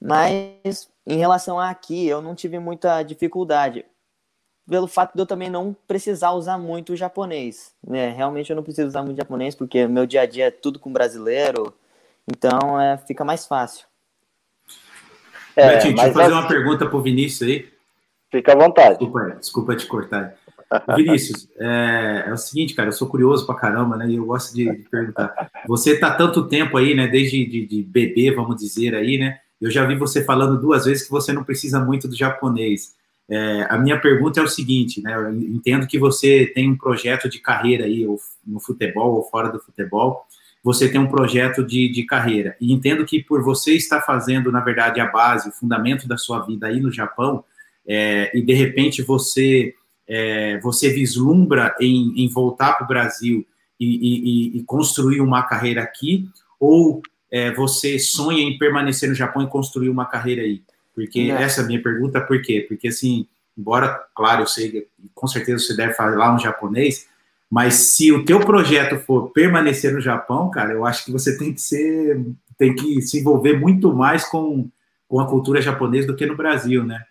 Mas 0.00 0.88
em 1.06 1.18
relação 1.18 1.58
a 1.58 1.68
aqui, 1.68 2.06
eu 2.06 2.22
não 2.22 2.34
tive 2.34 2.58
muita 2.58 3.02
dificuldade 3.02 3.84
pelo 4.68 4.86
fato 4.86 5.14
de 5.14 5.20
eu 5.20 5.26
também 5.26 5.50
não 5.50 5.76
precisar 5.86 6.32
usar 6.32 6.58
muito 6.58 6.92
o 6.92 6.96
japonês. 6.96 7.72
Né? 7.86 8.10
Realmente 8.10 8.50
eu 8.50 8.56
não 8.56 8.62
preciso 8.62 8.88
usar 8.88 9.02
muito 9.02 9.18
japonês, 9.18 9.54
porque 9.54 9.86
meu 9.86 10.06
dia 10.06 10.22
a 10.22 10.26
dia 10.26 10.46
é 10.46 10.50
tudo 10.50 10.78
com 10.78 10.92
brasileiro, 10.92 11.74
então 12.26 12.80
é, 12.80 12.96
fica 12.98 13.24
mais 13.24 13.46
fácil. 13.46 13.86
É, 15.56 15.74
Betinho, 15.74 15.94
deixa 15.94 16.10
eu 16.10 16.14
fazer 16.14 16.32
assim... 16.32 16.42
uma 16.42 16.48
pergunta 16.48 16.86
para 16.86 16.96
o 16.96 17.02
Vinícius 17.02 17.48
aí. 17.48 17.68
Fica 18.30 18.52
à 18.52 18.56
vontade. 18.56 18.98
Desculpa, 18.98 19.36
desculpa 19.38 19.76
te 19.76 19.86
cortar. 19.86 20.34
Vinícius, 20.96 21.48
é, 21.58 22.24
é, 22.26 22.32
o 22.32 22.36
seguinte, 22.36 22.74
cara, 22.74 22.88
eu 22.88 22.92
sou 22.92 23.08
curioso 23.08 23.46
pra 23.46 23.54
caramba, 23.54 23.96
né? 23.96 24.08
E 24.08 24.16
eu 24.16 24.24
gosto 24.24 24.54
de, 24.54 24.64
de 24.64 24.88
perguntar. 24.88 25.50
Você 25.68 25.98
tá 25.98 26.10
tanto 26.10 26.48
tempo 26.48 26.76
aí, 26.76 26.94
né? 26.94 27.06
Desde 27.06 27.44
de, 27.44 27.66
de 27.66 27.82
bebê, 27.82 28.32
vamos 28.32 28.56
dizer 28.56 28.94
aí, 28.94 29.18
né? 29.18 29.38
Eu 29.60 29.70
já 29.70 29.84
vi 29.84 29.94
você 29.94 30.24
falando 30.24 30.60
duas 30.60 30.84
vezes 30.84 31.04
que 31.04 31.10
você 31.10 31.32
não 31.32 31.44
precisa 31.44 31.78
muito 31.78 32.08
do 32.08 32.16
japonês. 32.16 32.96
É, 33.28 33.66
a 33.70 33.78
minha 33.78 33.98
pergunta 33.98 34.40
é 34.40 34.42
o 34.42 34.48
seguinte, 34.48 35.00
né? 35.02 35.14
Eu 35.14 35.32
entendo 35.32 35.86
que 35.86 35.98
você 35.98 36.50
tem 36.54 36.70
um 36.70 36.76
projeto 36.76 37.28
de 37.28 37.38
carreira 37.38 37.84
aí, 37.84 38.06
no 38.46 38.60
futebol 38.60 39.14
ou 39.14 39.22
fora 39.24 39.50
do 39.50 39.60
futebol, 39.60 40.26
você 40.62 40.88
tem 40.88 41.00
um 41.00 41.10
projeto 41.10 41.64
de, 41.64 41.88
de 41.90 42.04
carreira. 42.04 42.56
E 42.60 42.72
entendo 42.72 43.04
que 43.04 43.22
por 43.22 43.42
você 43.42 43.74
estar 43.74 44.00
fazendo, 44.02 44.50
na 44.52 44.60
verdade, 44.60 45.00
a 45.00 45.06
base, 45.06 45.48
o 45.48 45.52
fundamento 45.52 46.08
da 46.08 46.16
sua 46.16 46.40
vida 46.40 46.66
aí 46.66 46.80
no 46.80 46.90
Japão, 46.92 47.44
é, 47.86 48.30
e 48.36 48.42
de 48.42 48.54
repente 48.54 49.02
você 49.02 49.74
é, 50.08 50.58
você 50.60 50.90
vislumbra 50.90 51.74
em, 51.80 52.12
em 52.16 52.28
voltar 52.28 52.74
para 52.74 52.84
o 52.84 52.88
Brasil 52.88 53.46
e, 53.80 53.86
e, 53.86 54.58
e, 54.58 54.62
construir 54.64 55.20
uma 55.20 55.42
carreira 55.42 55.82
aqui, 55.82 56.28
ou 56.60 57.02
é, 57.30 57.52
você 57.52 57.98
sonha 57.98 58.42
em 58.42 58.56
permanecer 58.58 59.08
no 59.08 59.14
Japão 59.14 59.42
e 59.42 59.48
construir 59.48 59.88
uma 59.88 60.06
carreira 60.06 60.42
aí? 60.42 60.62
Porque 60.94 61.28
Não. 61.28 61.36
essa 61.38 61.60
é 61.60 61.64
a 61.64 61.66
minha 61.66 61.82
pergunta, 61.82 62.20
por 62.20 62.40
quê? 62.40 62.64
Porque 62.68 62.88
assim, 62.88 63.26
embora, 63.56 64.04
claro, 64.14 64.42
eu 64.42 64.46
sei, 64.46 64.88
com 65.14 65.26
certeza 65.26 65.64
você 65.64 65.76
deve 65.76 65.94
falar 65.94 66.34
um 66.34 66.38
japonês, 66.38 67.08
mas 67.50 67.74
se 67.74 68.12
o 68.12 68.24
teu 68.24 68.40
projeto 68.40 68.98
for 68.98 69.30
permanecer 69.30 69.92
no 69.92 70.00
Japão, 70.00 70.50
cara, 70.50 70.72
eu 70.72 70.84
acho 70.84 71.04
que 71.04 71.12
você 71.12 71.36
tem 71.36 71.52
que 71.52 71.60
ser, 71.60 72.24
tem 72.56 72.74
que 72.74 73.02
se 73.02 73.20
envolver 73.20 73.58
muito 73.58 73.92
mais 73.92 74.24
com, 74.24 74.68
com 75.08 75.20
a 75.20 75.26
cultura 75.28 75.60
japonesa 75.60 76.06
do 76.06 76.16
que 76.16 76.26
no 76.26 76.36
Brasil, 76.36 76.84
né? 76.84 77.04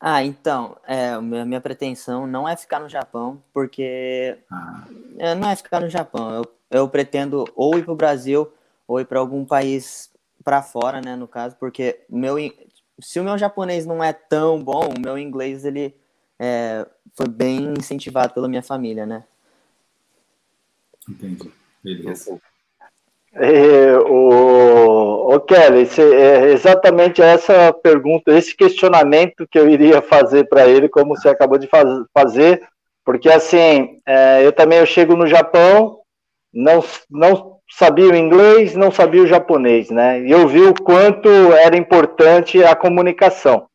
Ah, 0.00 0.22
então, 0.22 0.76
é, 0.86 1.12
a 1.12 1.20
minha 1.20 1.60
pretensão 1.60 2.26
não 2.26 2.46
é 2.46 2.54
ficar 2.56 2.78
no 2.78 2.88
Japão, 2.90 3.42
porque 3.54 4.36
ah. 4.50 4.84
É, 5.18 5.34
não 5.34 5.48
é 5.48 5.56
ficar 5.56 5.80
no 5.80 5.88
Japão. 5.88 6.30
Eu, 6.30 6.44
eu 6.70 6.88
pretendo 6.88 7.44
ou 7.56 7.78
ir 7.78 7.84
para 7.84 7.92
o 7.92 7.96
Brasil 7.96 8.52
ou 8.86 9.00
ir 9.00 9.06
para 9.06 9.18
algum 9.18 9.46
país 9.46 10.10
para 10.44 10.62
fora, 10.62 11.00
né, 11.00 11.16
no 11.16 11.26
caso, 11.26 11.56
porque 11.58 12.00
meu, 12.08 12.36
se 13.00 13.18
o 13.18 13.24
meu 13.24 13.38
japonês 13.38 13.86
não 13.86 14.04
é 14.04 14.12
tão 14.12 14.62
bom, 14.62 14.90
o 14.96 15.00
meu 15.00 15.18
inglês 15.18 15.64
ele 15.64 15.94
é, 16.38 16.86
foi 17.14 17.26
bem 17.28 17.72
incentivado 17.78 18.34
pela 18.34 18.48
minha 18.48 18.62
família, 18.62 19.06
né? 19.06 19.24
Entendi. 21.08 21.50
Beleza. 21.82 22.38
É, 23.36 23.96
o, 23.98 25.34
o 25.34 25.40
Kelly, 25.40 25.88
é 25.98 26.52
exatamente 26.52 27.20
essa 27.20 27.72
pergunta, 27.72 28.30
esse 28.30 28.56
questionamento 28.56 29.46
que 29.50 29.58
eu 29.58 29.68
iria 29.68 30.00
fazer 30.00 30.48
para 30.48 30.68
ele, 30.68 30.88
como 30.88 31.16
você 31.16 31.28
acabou 31.28 31.58
de 31.58 31.66
faz, 31.66 31.88
fazer, 32.12 32.62
porque 33.04 33.28
assim, 33.28 34.00
é, 34.06 34.46
eu 34.46 34.52
também 34.52 34.78
eu 34.78 34.86
chego 34.86 35.16
no 35.16 35.26
Japão, 35.26 36.00
não, 36.52 36.84
não 37.10 37.53
sabia 37.70 38.10
o 38.10 38.16
inglês, 38.16 38.74
não 38.74 38.90
sabia 38.90 39.22
o 39.22 39.26
japonês, 39.26 39.90
né? 39.90 40.20
E 40.20 40.30
eu 40.30 40.46
vi 40.46 40.60
o 40.60 40.74
quanto 40.74 41.28
era 41.28 41.76
importante 41.76 42.62
a 42.62 42.74
comunicação. 42.76 43.66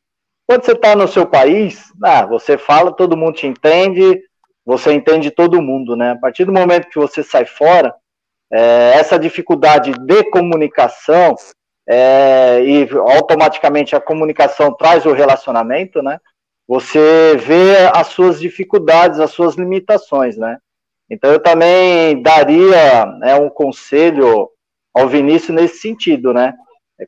Quando 0.47 0.65
você 0.65 0.71
está 0.71 0.95
no 0.95 1.07
seu 1.07 1.25
país, 1.25 1.91
ah, 2.03 2.25
você 2.25 2.57
fala, 2.57 2.91
todo 2.91 3.17
mundo 3.17 3.35
te 3.35 3.47
entende, 3.47 4.21
você 4.65 4.93
entende 4.93 5.31
todo 5.31 5.61
mundo, 5.61 5.95
né? 5.95 6.11
A 6.11 6.17
partir 6.17 6.45
do 6.45 6.51
momento 6.51 6.89
que 6.89 6.99
você 6.99 7.23
sai 7.23 7.45
fora, 7.45 7.93
é, 8.51 8.93
essa 8.95 9.19
dificuldade 9.19 9.91
de 9.91 10.23
comunicação 10.31 11.35
é, 11.87 12.63
e 12.63 12.89
automaticamente 12.91 13.95
a 13.95 14.01
comunicação 14.01 14.73
traz 14.75 15.05
o 15.05 15.13
relacionamento, 15.13 16.01
né? 16.01 16.19
Você 16.67 17.35
vê 17.37 17.89
as 17.95 18.07
suas 18.07 18.39
dificuldades, 18.39 19.19
as 19.19 19.31
suas 19.31 19.55
limitações, 19.55 20.37
né? 20.37 20.57
Então 21.09 21.31
eu 21.31 21.39
também 21.39 22.21
daria 22.21 23.05
né, 23.17 23.35
um 23.35 23.49
conselho 23.49 24.49
ao 24.93 25.07
Vinícius 25.07 25.55
nesse 25.55 25.79
sentido, 25.79 26.33
né? 26.33 26.53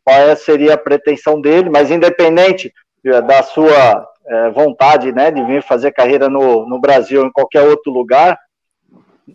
Qual 0.04 0.36
seria 0.36 0.76
a 0.76 0.78
pretensão 0.78 1.40
dele, 1.40 1.70
mas 1.70 1.92
independente 1.92 2.74
da 3.04 3.44
sua 3.44 4.08
é, 4.26 4.50
vontade, 4.52 5.12
né, 5.12 5.32
de 5.32 5.44
vir 5.44 5.62
fazer 5.64 5.92
carreira 5.92 6.30
no, 6.30 6.68
no 6.68 6.80
Brasil 6.80 7.22
ou 7.22 7.28
em 7.28 7.32
qualquer 7.32 7.64
outro 7.64 7.92
lugar, 7.92 8.40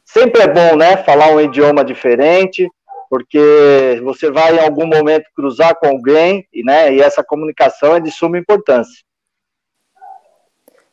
sempre 0.04 0.42
é 0.42 0.48
bom, 0.48 0.76
né, 0.76 0.96
falar 0.98 1.30
um 1.30 1.40
idioma 1.40 1.84
diferente, 1.84 2.68
porque 3.10 4.00
você 4.02 4.30
vai 4.30 4.56
em 4.56 4.60
algum 4.60 4.86
momento 4.86 5.26
cruzar 5.34 5.74
com 5.76 5.86
alguém, 5.86 6.46
e, 6.52 6.62
né, 6.64 6.94
e 6.94 7.00
essa 7.00 7.22
comunicação 7.22 7.96
é 7.96 8.00
de 8.00 8.10
suma 8.10 8.38
importância. 8.38 9.04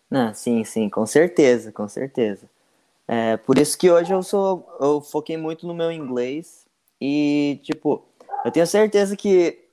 Não, 0.10 0.34
sim, 0.34 0.64
sim, 0.64 0.90
com 0.90 1.06
certeza, 1.06 1.72
com 1.72 1.88
certeza. 1.88 2.50
É, 3.14 3.38
por 3.38 3.60
isso 3.60 3.78
que 3.78 3.92
hoje 3.92 4.12
eu 4.12 4.24
sou, 4.24 4.66
eu 4.80 5.00
foquei 5.00 5.38
muito 5.38 5.68
no 5.68 5.74
meu 5.76 5.92
inglês 5.92 6.66
e, 7.00 7.60
tipo, 7.62 8.08
eu 8.44 8.50
tenho 8.50 8.66
certeza 8.66 9.16
que 9.16 9.70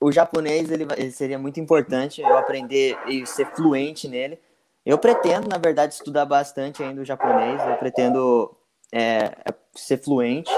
o 0.00 0.10
japonês 0.10 0.70
ele, 0.70 0.86
ele 0.96 1.10
seria 1.10 1.38
muito 1.38 1.60
importante 1.60 2.22
eu 2.22 2.38
aprender 2.38 2.96
e 3.06 3.26
ser 3.26 3.46
fluente 3.54 4.08
nele, 4.08 4.38
eu 4.86 4.96
pretendo, 4.96 5.46
na 5.46 5.58
verdade, 5.58 5.92
estudar 5.92 6.24
bastante 6.24 6.82
ainda 6.82 7.02
o 7.02 7.04
japonês. 7.04 7.60
Eu 7.68 7.76
pretendo 7.76 8.56
é, 8.94 9.30
ser 9.74 9.98
fluente 9.98 10.50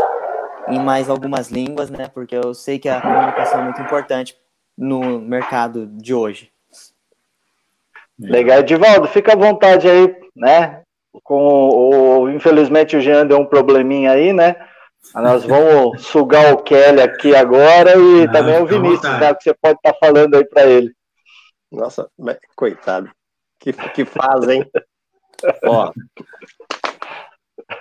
em 0.69 0.79
mais 0.79 1.11
algumas 1.11 1.51
línguas, 1.51 1.91
né? 1.91 2.09
Porque 2.09 2.37
eu 2.37 2.55
sei 2.55 2.79
que 2.79 2.89
a 2.89 3.01
comunicação 3.01 3.63
é 3.63 3.65
muito 3.65 3.83
importante 3.83 4.39
no 4.79 5.21
mercado 5.21 5.89
de 5.89 6.15
hoje. 6.15 6.53
Legal, 8.17 8.61
Edivaldo, 8.61 9.09
fica 9.09 9.33
à 9.33 9.37
vontade 9.37 9.89
aí, 9.89 10.15
né? 10.37 10.82
Com 11.23 11.69
o, 11.69 12.31
infelizmente 12.31 12.97
o 12.97 13.01
Jean 13.01 13.27
deu 13.27 13.39
um 13.39 13.47
probleminha 13.47 14.13
aí, 14.13 14.33
né? 14.33 14.57
Nós 15.15 15.45
vamos 15.45 16.07
sugar 16.07 16.55
o 16.55 16.63
Kelly 16.63 17.03
aqui 17.03 17.35
agora 17.35 17.97
e 17.97 18.27
Não, 18.27 18.33
também 18.33 18.63
o 18.63 18.67
Vinícius, 18.67 19.19
né? 19.19 19.35
Que 19.35 19.45
você 19.45 19.55
pode 19.55 19.77
estar 19.77 19.93
tá 19.93 19.99
falando 20.01 20.35
aí 20.37 20.45
para 20.45 20.65
ele. 20.65 20.93
Nossa, 21.71 22.09
coitado 22.57 23.11
que, 23.63 23.73
que 23.73 24.05
fazem. 24.05 24.69
Ó, 25.65 25.93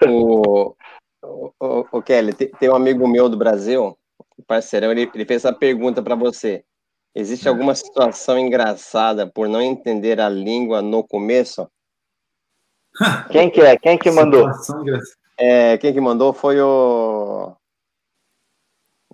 o, 0.07 0.75
o, 1.23 1.85
o, 1.91 2.01
Kelly, 2.01 2.33
tem, 2.33 2.49
tem, 2.51 2.69
um 2.69 2.75
amigo 2.75 3.07
meu 3.07 3.27
do 3.27 3.37
Brasil, 3.37 3.97
parceirão, 4.47 4.91
ele, 4.91 5.09
ele 5.13 5.25
fez 5.25 5.43
essa 5.43 5.53
pergunta 5.53 6.01
para 6.01 6.15
você. 6.15 6.63
Existe 7.13 7.49
alguma 7.49 7.75
situação 7.75 8.37
engraçada 8.37 9.27
por 9.27 9.49
não 9.49 9.61
entender 9.61 10.21
a 10.21 10.29
língua 10.29 10.81
no 10.81 11.03
começo? 11.03 11.69
Quem 13.31 13.49
que 13.49 13.61
é? 13.61 13.77
Quem 13.77 13.97
que 13.97 14.11
mandou? 14.11 14.49
É, 15.37 15.77
quem 15.77 15.93
que 15.93 15.99
mandou 15.99 16.33
foi 16.33 16.61
o. 16.61 17.55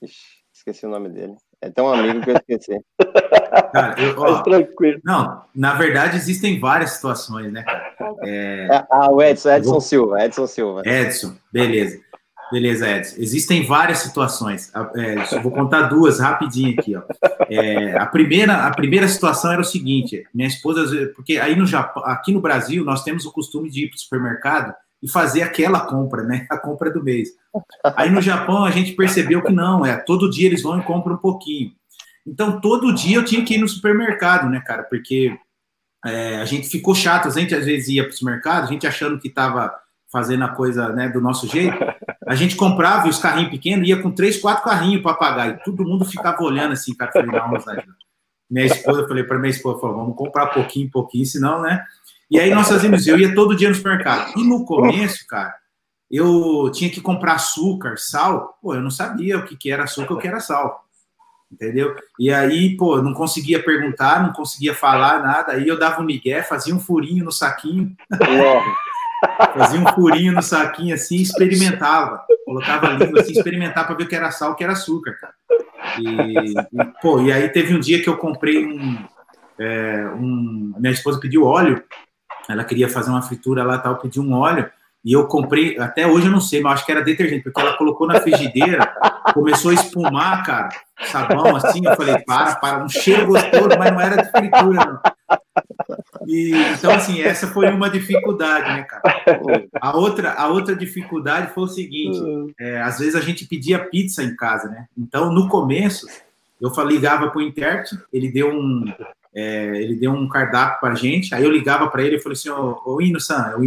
Ixi, 0.01 0.43
esqueci 0.53 0.85
o 0.85 0.89
nome 0.89 1.09
dele. 1.09 1.35
É 1.61 1.69
tão 1.69 1.91
amigo 1.91 2.21
que 2.21 2.31
eu 2.31 2.35
esqueci. 2.35 2.81
Cara, 3.73 3.99
eu, 4.01 4.19
ó, 4.19 4.41
tranquilo. 4.41 4.99
Não, 5.03 5.43
na 5.55 5.73
verdade 5.73 6.17
existem 6.17 6.59
várias 6.59 6.91
situações, 6.91 7.51
né, 7.51 7.63
cara? 7.63 7.95
É... 8.23 8.67
Ah, 8.89 9.11
o 9.11 9.21
Edson, 9.21 9.49
Edson 9.49 9.71
vou... 9.71 9.81
Silva, 9.81 10.23
Edson 10.23 10.47
Silva. 10.47 10.81
Edson, 10.85 11.35
beleza. 11.51 11.99
Beleza, 12.51 12.89
Edson. 12.89 13.15
Existem 13.17 13.65
várias 13.65 13.99
situações. 13.99 14.71
É, 14.95 15.39
vou 15.39 15.51
contar 15.51 15.83
duas 15.83 16.19
rapidinho 16.19 16.75
aqui, 16.79 16.95
ó. 16.95 17.01
É, 17.49 17.97
a 17.97 18.05
primeira, 18.05 18.65
a 18.65 18.71
primeira 18.71 19.07
situação 19.07 19.51
era 19.51 19.61
o 19.61 19.65
seguinte: 19.65 20.23
minha 20.33 20.47
esposa, 20.47 21.11
porque 21.15 21.37
aí 21.37 21.55
no 21.55 21.65
Japão, 21.65 22.03
aqui 22.05 22.31
no 22.31 22.41
Brasil, 22.41 22.83
nós 22.83 23.03
temos 23.03 23.25
o 23.25 23.31
costume 23.31 23.69
de 23.69 23.85
ir 23.85 23.89
para 23.89 23.97
o 23.97 23.99
supermercado 23.99 24.73
e 25.01 25.09
fazer 25.09 25.41
aquela 25.43 25.81
compra, 25.81 26.23
né? 26.23 26.47
A 26.49 26.57
compra 26.57 26.91
do 26.91 27.03
mês. 27.03 27.29
Aí 27.95 28.09
no 28.09 28.21
Japão 28.21 28.65
a 28.65 28.71
gente 28.71 28.93
percebeu 28.93 29.41
que 29.43 29.51
não, 29.51 29.85
é 29.85 29.95
todo 29.97 30.29
dia 30.29 30.47
eles 30.47 30.63
vão 30.63 30.79
e 30.79 30.83
compram 30.83 31.15
um 31.15 31.19
pouquinho. 31.19 31.71
Então 32.25 32.59
todo 32.59 32.93
dia 32.93 33.17
eu 33.17 33.25
tinha 33.25 33.43
que 33.43 33.55
ir 33.55 33.59
no 33.59 33.67
supermercado, 33.67 34.49
né, 34.49 34.61
cara? 34.65 34.83
Porque 34.83 35.37
é, 36.05 36.37
a 36.37 36.45
gente 36.45 36.67
ficou 36.67 36.95
chato, 36.95 37.27
a 37.27 37.31
gente 37.31 37.53
às 37.53 37.65
vezes 37.65 37.89
ia 37.89 38.03
para 38.03 38.11
o 38.11 38.17
supermercado, 38.17 38.63
a 38.63 38.67
gente 38.67 38.87
achando 38.87 39.19
que 39.19 39.27
estava 39.27 39.73
fazendo 40.11 40.43
a 40.43 40.49
coisa 40.49 40.89
né, 40.89 41.09
do 41.09 41.21
nosso 41.21 41.47
jeito, 41.47 41.77
a 42.27 42.35
gente 42.35 42.55
comprava 42.55 43.07
os 43.07 43.19
carrinhos 43.19 43.51
pequenos, 43.51 43.87
ia 43.87 44.01
com 44.01 44.11
três, 44.11 44.37
quatro 44.39 44.63
carrinhos 44.63 45.01
para 45.01 45.15
pagar, 45.15 45.49
e 45.49 45.63
todo 45.63 45.85
mundo 45.85 46.05
ficava 46.05 46.43
olhando 46.43 46.73
assim, 46.73 46.93
cara, 46.93 47.11
falei, 47.11 47.31
não, 47.31 47.51
minha 48.49 48.65
esposa, 48.65 49.01
eu 49.01 49.07
falei 49.07 49.23
para 49.23 49.39
minha 49.39 49.51
esposa, 49.51 49.79
falou, 49.79 49.97
vamos 49.97 50.15
comprar 50.15 50.47
pouquinho, 50.47 50.89
pouquinho, 50.89 51.25
senão, 51.25 51.61
né? 51.61 51.83
E 52.29 52.39
aí 52.39 52.53
nós 52.53 52.67
fazíamos 52.67 53.07
eu 53.07 53.17
ia 53.17 53.33
todo 53.33 53.55
dia 53.55 53.69
no 53.69 53.75
supermercado. 53.75 54.33
E 54.37 54.43
no 54.43 54.65
começo, 54.65 55.25
cara, 55.27 55.55
eu 56.11 56.69
tinha 56.73 56.89
que 56.89 57.01
comprar 57.01 57.33
açúcar, 57.33 57.95
sal, 57.97 58.57
pô, 58.61 58.73
eu 58.73 58.81
não 58.81 58.91
sabia 58.91 59.37
o 59.37 59.43
que, 59.43 59.55
que 59.55 59.71
era 59.71 59.83
açúcar 59.83 60.13
o 60.13 60.17
que 60.17 60.27
era 60.27 60.39
sal. 60.39 60.85
Entendeu? 61.49 61.95
E 62.19 62.31
aí, 62.31 62.75
pô, 62.75 63.01
não 63.01 63.13
conseguia 63.13 63.63
perguntar, 63.63 64.21
não 64.21 64.33
conseguia 64.33 64.75
falar 64.75 65.23
nada. 65.23 65.53
Aí 65.53 65.65
eu 65.65 65.79
dava 65.79 66.01
um 66.01 66.05
migué, 66.05 66.43
fazia 66.43 66.75
um 66.75 66.79
furinho 66.79 67.23
no 67.23 67.31
saquinho. 67.31 67.95
Fazia 69.53 69.79
um 69.79 69.87
furinho 69.93 70.33
no 70.33 70.41
saquinho 70.41 70.93
assim, 70.93 71.17
experimentava. 71.17 72.23
Colocava 72.45 72.87
a 72.87 72.93
língua 72.93 73.21
assim, 73.21 73.31
experimentava 73.31 73.87
para 73.87 73.95
ver 73.95 74.03
o 74.03 74.07
que 74.07 74.15
era 74.15 74.31
sal, 74.31 74.51
o 74.51 74.55
que 74.55 74.63
era 74.63 74.73
açúcar, 74.73 75.17
cara. 75.19 75.33
E, 75.99 76.53
e, 76.53 76.85
pô, 77.01 77.21
e 77.21 77.31
aí 77.31 77.49
teve 77.49 77.75
um 77.75 77.79
dia 77.79 78.01
que 78.01 78.09
eu 78.09 78.17
comprei 78.17 78.65
um, 78.65 79.05
é, 79.59 80.05
um. 80.15 80.73
Minha 80.77 80.93
esposa 80.93 81.19
pediu 81.19 81.43
óleo, 81.43 81.83
ela 82.49 82.63
queria 82.63 82.89
fazer 82.89 83.09
uma 83.09 83.21
fritura 83.21 83.63
lá 83.63 83.77
tal, 83.77 83.97
pediu 83.97 84.23
um 84.23 84.33
óleo. 84.33 84.69
E 85.05 85.13
eu 85.13 85.25
comprei, 85.27 85.77
até 85.79 86.05
hoje 86.05 86.25
eu 86.25 86.31
não 86.31 86.41
sei, 86.41 86.61
mas 86.61 86.73
acho 86.73 86.85
que 86.85 86.91
era 86.91 87.01
detergente, 87.01 87.43
porque 87.43 87.61
ela 87.61 87.77
colocou 87.77 88.07
na 88.07 88.19
frigideira, 88.19 88.93
começou 89.33 89.71
a 89.71 89.73
espumar, 89.73 90.43
cara, 90.43 90.69
sabão 91.05 91.55
assim. 91.55 91.85
Eu 91.85 91.95
falei, 91.95 92.17
para, 92.19 92.55
para, 92.55 92.83
um 92.83 92.89
cheiro 92.89 93.27
gostoso, 93.27 93.69
mas 93.77 93.91
não 93.91 94.01
era 94.01 94.21
de 94.21 94.29
fritura, 94.29 94.85
não. 94.85 94.99
E, 96.27 96.51
então, 96.73 96.91
assim, 96.91 97.21
essa 97.21 97.47
foi 97.47 97.69
uma 97.69 97.89
dificuldade, 97.89 98.67
né, 98.67 98.83
cara? 98.83 99.01
A 99.79 99.95
outra, 99.95 100.33
a 100.33 100.47
outra 100.49 100.75
dificuldade 100.75 101.53
foi 101.53 101.63
o 101.63 101.67
seguinte: 101.67 102.19
é, 102.59 102.81
às 102.81 102.99
vezes 102.99 103.15
a 103.15 103.21
gente 103.21 103.45
pedia 103.45 103.79
pizza 103.79 104.21
em 104.21 104.35
casa, 104.35 104.67
né? 104.67 104.87
Então, 104.97 105.31
no 105.31 105.47
começo, 105.47 106.05
eu 106.59 106.69
ligava 106.83 107.29
para 107.29 107.39
o 107.39 107.41
intérprete, 107.41 107.97
ele 108.11 108.29
deu 108.29 108.49
um, 108.49 108.93
é, 109.33 109.81
ele 109.81 109.95
deu 109.95 110.11
um 110.11 110.27
cardápio 110.27 110.81
para 110.81 110.95
gente, 110.95 111.33
aí 111.33 111.43
eu 111.43 111.51
ligava 111.51 111.87
para 111.87 112.03
ele 112.03 112.17
e 112.17 112.19
falei 112.19 112.33
assim: 112.33 112.49
Ô, 112.49 112.81
ô 112.85 113.01
Ino-san, 113.01 113.51
é 113.53 113.55
o 113.55 113.63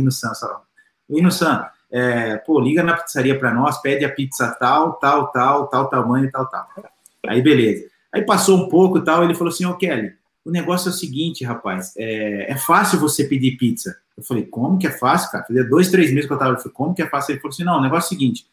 Ino-san, 1.11 1.47
Ino-san, 1.47 1.67
é, 1.93 2.37
pô, 2.37 2.61
liga 2.61 2.83
na 2.83 2.97
pizzaria 2.97 3.39
para 3.39 3.53
nós, 3.53 3.81
pede 3.81 4.05
a 4.05 4.13
pizza 4.13 4.49
tal, 4.59 4.95
tal, 4.95 5.29
tal, 5.29 5.67
tal 5.69 5.89
tamanho, 5.89 6.31
tal, 6.31 6.47
tal. 6.47 6.67
Aí, 7.27 7.43
beleza. 7.43 7.89
Aí 8.13 8.23
passou 8.23 8.57
um 8.59 8.69
pouco 8.69 9.01
tal, 9.01 9.25
ele 9.25 9.35
falou 9.35 9.53
assim: 9.53 9.65
Ô, 9.65 9.77
Kelly 9.77 10.21
o 10.45 10.51
negócio 10.51 10.89
é 10.89 10.93
o 10.93 10.95
seguinte, 10.95 11.45
rapaz, 11.45 11.93
é, 11.97 12.51
é, 12.51 12.57
fácil 12.57 12.99
você 12.99 13.25
pedir 13.25 13.57
pizza. 13.57 13.97
Eu 14.17 14.23
falei, 14.23 14.45
como 14.45 14.79
que 14.79 14.87
é 14.87 14.91
fácil, 14.91 15.31
cara? 15.31 15.45
Fazia 15.45 15.65
dois, 15.65 15.91
três 15.91 16.11
meses 16.11 16.27
que 16.27 16.33
eu 16.33 16.39
tava. 16.39 16.53
Eu 16.53 16.59
falei, 16.59 16.73
como 16.73 16.95
que 16.95 17.03
é 17.03 17.07
fácil? 17.07 17.33
Ele 17.33 17.41
falou 17.41 17.53
assim: 17.53 17.65
não, 17.65 17.79
o 17.79 17.83
negócio 17.83 18.07
é 18.07 18.17
o 18.17 18.19
seguinte: 18.19 18.47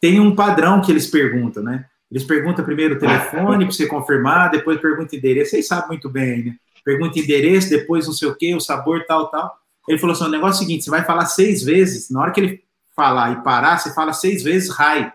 tem 0.00 0.20
um 0.20 0.34
padrão 0.34 0.80
que 0.80 0.90
eles 0.90 1.06
perguntam, 1.06 1.62
né? 1.62 1.86
Eles 2.10 2.24
perguntam 2.24 2.64
primeiro 2.64 2.96
o 2.96 2.98
telefone 2.98 3.64
para 3.64 3.72
você 3.72 3.86
confirmar, 3.86 4.50
depois 4.50 4.80
pergunta 4.80 5.14
endereço. 5.14 5.52
Vocês 5.52 5.68
sabem 5.68 5.88
muito 5.88 6.08
bem, 6.08 6.44
né? 6.44 6.56
Pergunta 6.84 7.18
endereço, 7.18 7.70
depois 7.70 8.06
não 8.06 8.12
sei 8.12 8.28
o 8.28 8.34
que, 8.34 8.54
o 8.54 8.60
sabor, 8.60 9.04
tal, 9.06 9.30
tal. 9.30 9.56
Ele 9.88 9.98
falou 9.98 10.14
assim: 10.14 10.24
o 10.24 10.28
negócio 10.28 10.60
é 10.60 10.64
o 10.64 10.66
seguinte: 10.66 10.84
você 10.84 10.90
vai 10.90 11.04
falar 11.04 11.26
seis 11.26 11.62
vezes, 11.62 12.10
na 12.10 12.20
hora 12.20 12.32
que 12.32 12.40
ele 12.40 12.70
falar 12.94 13.32
e 13.32 13.42
parar, 13.42 13.78
você 13.78 13.94
fala 13.94 14.12
seis 14.12 14.42
vezes 14.42 14.70
rai. 14.70 15.12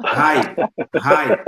Rai, 0.00 0.54
rai. 0.96 1.42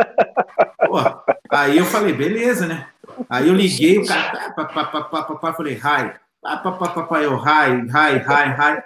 Aí 1.50 1.76
eu 1.76 1.84
falei, 1.84 2.12
beleza, 2.12 2.66
né? 2.66 2.88
Aí 3.28 3.48
eu 3.48 3.54
liguei, 3.54 3.98
o 3.98 4.06
cara, 4.06 4.52
papapá, 4.52 5.52
falei, 5.52 5.74
hi, 5.74 6.14
papapá, 6.42 7.22
eu, 7.22 7.36
hi, 7.36 7.86
hi, 7.88 8.16
hi, 8.18 8.48
hi. 8.50 8.82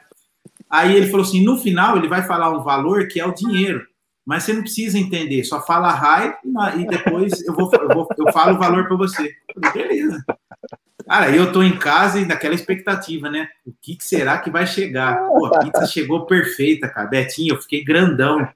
Aí 0.68 0.96
ele 0.96 1.09
falou 1.09 1.24
assim, 1.24 1.44
no 1.44 1.59
final 1.59 1.96
ele 1.96 2.09
vai 2.09 2.22
falar 2.22 2.50
um 2.50 2.62
valor 2.62 3.09
que 3.09 3.20
é 3.20 3.26
o 3.26 3.35
dinheiro, 3.35 3.85
mas 4.24 4.44
você 4.44 4.52
não 4.52 4.62
precisa 4.62 4.98
entender, 4.98 5.44
só 5.44 5.61
fala 5.64 5.92
hi 5.92 6.35
e 6.80 6.87
depois 6.87 7.44
eu 7.44 7.54
vou, 7.54 7.70
eu, 7.72 7.88
vou, 7.88 8.09
eu 8.18 8.33
falo 8.33 8.54
o 8.54 8.59
valor 8.59 8.87
para 8.87 8.96
você. 8.96 9.30
falei, 9.54 9.72
beleza. 9.72 10.24
Cara, 11.11 11.29
eu 11.35 11.51
tô 11.51 11.61
em 11.61 11.77
casa 11.77 12.20
e 12.20 12.25
naquela 12.25 12.55
expectativa, 12.55 13.29
né? 13.29 13.49
O 13.66 13.73
que, 13.83 13.96
que 13.96 14.05
será 14.05 14.38
que 14.38 14.49
vai 14.49 14.64
chegar? 14.64 15.18
Pô, 15.27 15.46
a 15.46 15.59
pizza 15.59 15.85
chegou 15.90 16.25
perfeita, 16.25 16.88
cara. 16.88 17.09
Betinho, 17.09 17.57
eu 17.57 17.61
fiquei 17.61 17.83
grandão. 17.83 18.49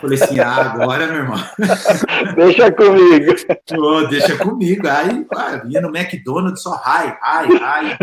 Falei 0.00 0.20
assim, 0.20 0.40
ah, 0.40 0.72
agora, 0.72 1.06
meu 1.06 1.18
irmão. 1.18 1.38
Deixa 2.34 2.72
comigo. 2.72 3.32
Pô, 3.68 4.02
deixa 4.08 4.36
comigo. 4.38 4.88
Aí, 4.88 5.24
ah, 5.36 5.62
ia 5.68 5.80
no 5.80 5.96
McDonald's 5.96 6.64
só 6.64 6.74
high, 6.74 7.16
high, 7.22 7.56
high. 7.56 7.98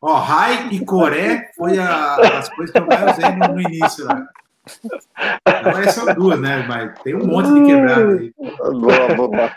Ó, 0.00 0.14
high 0.18 0.68
e 0.70 0.84
Coré 0.84 1.50
foi 1.56 1.80
a, 1.80 2.14
as 2.38 2.48
coisas 2.50 2.72
que 2.72 2.78
eu 2.78 2.86
mais 2.86 3.18
usei 3.18 3.28
no, 3.28 3.54
no 3.54 3.60
início 3.60 4.04
lá. 4.04 4.24
Agora 5.44 5.90
são 5.90 6.14
duas, 6.14 6.38
né? 6.38 6.64
Mas 6.68 6.96
tem 7.00 7.16
um 7.16 7.26
monte 7.26 7.52
de 7.52 7.66
quebrado 7.66 8.10
aí. 8.12 8.32
Boa, 8.38 9.14
boa. 9.16 9.50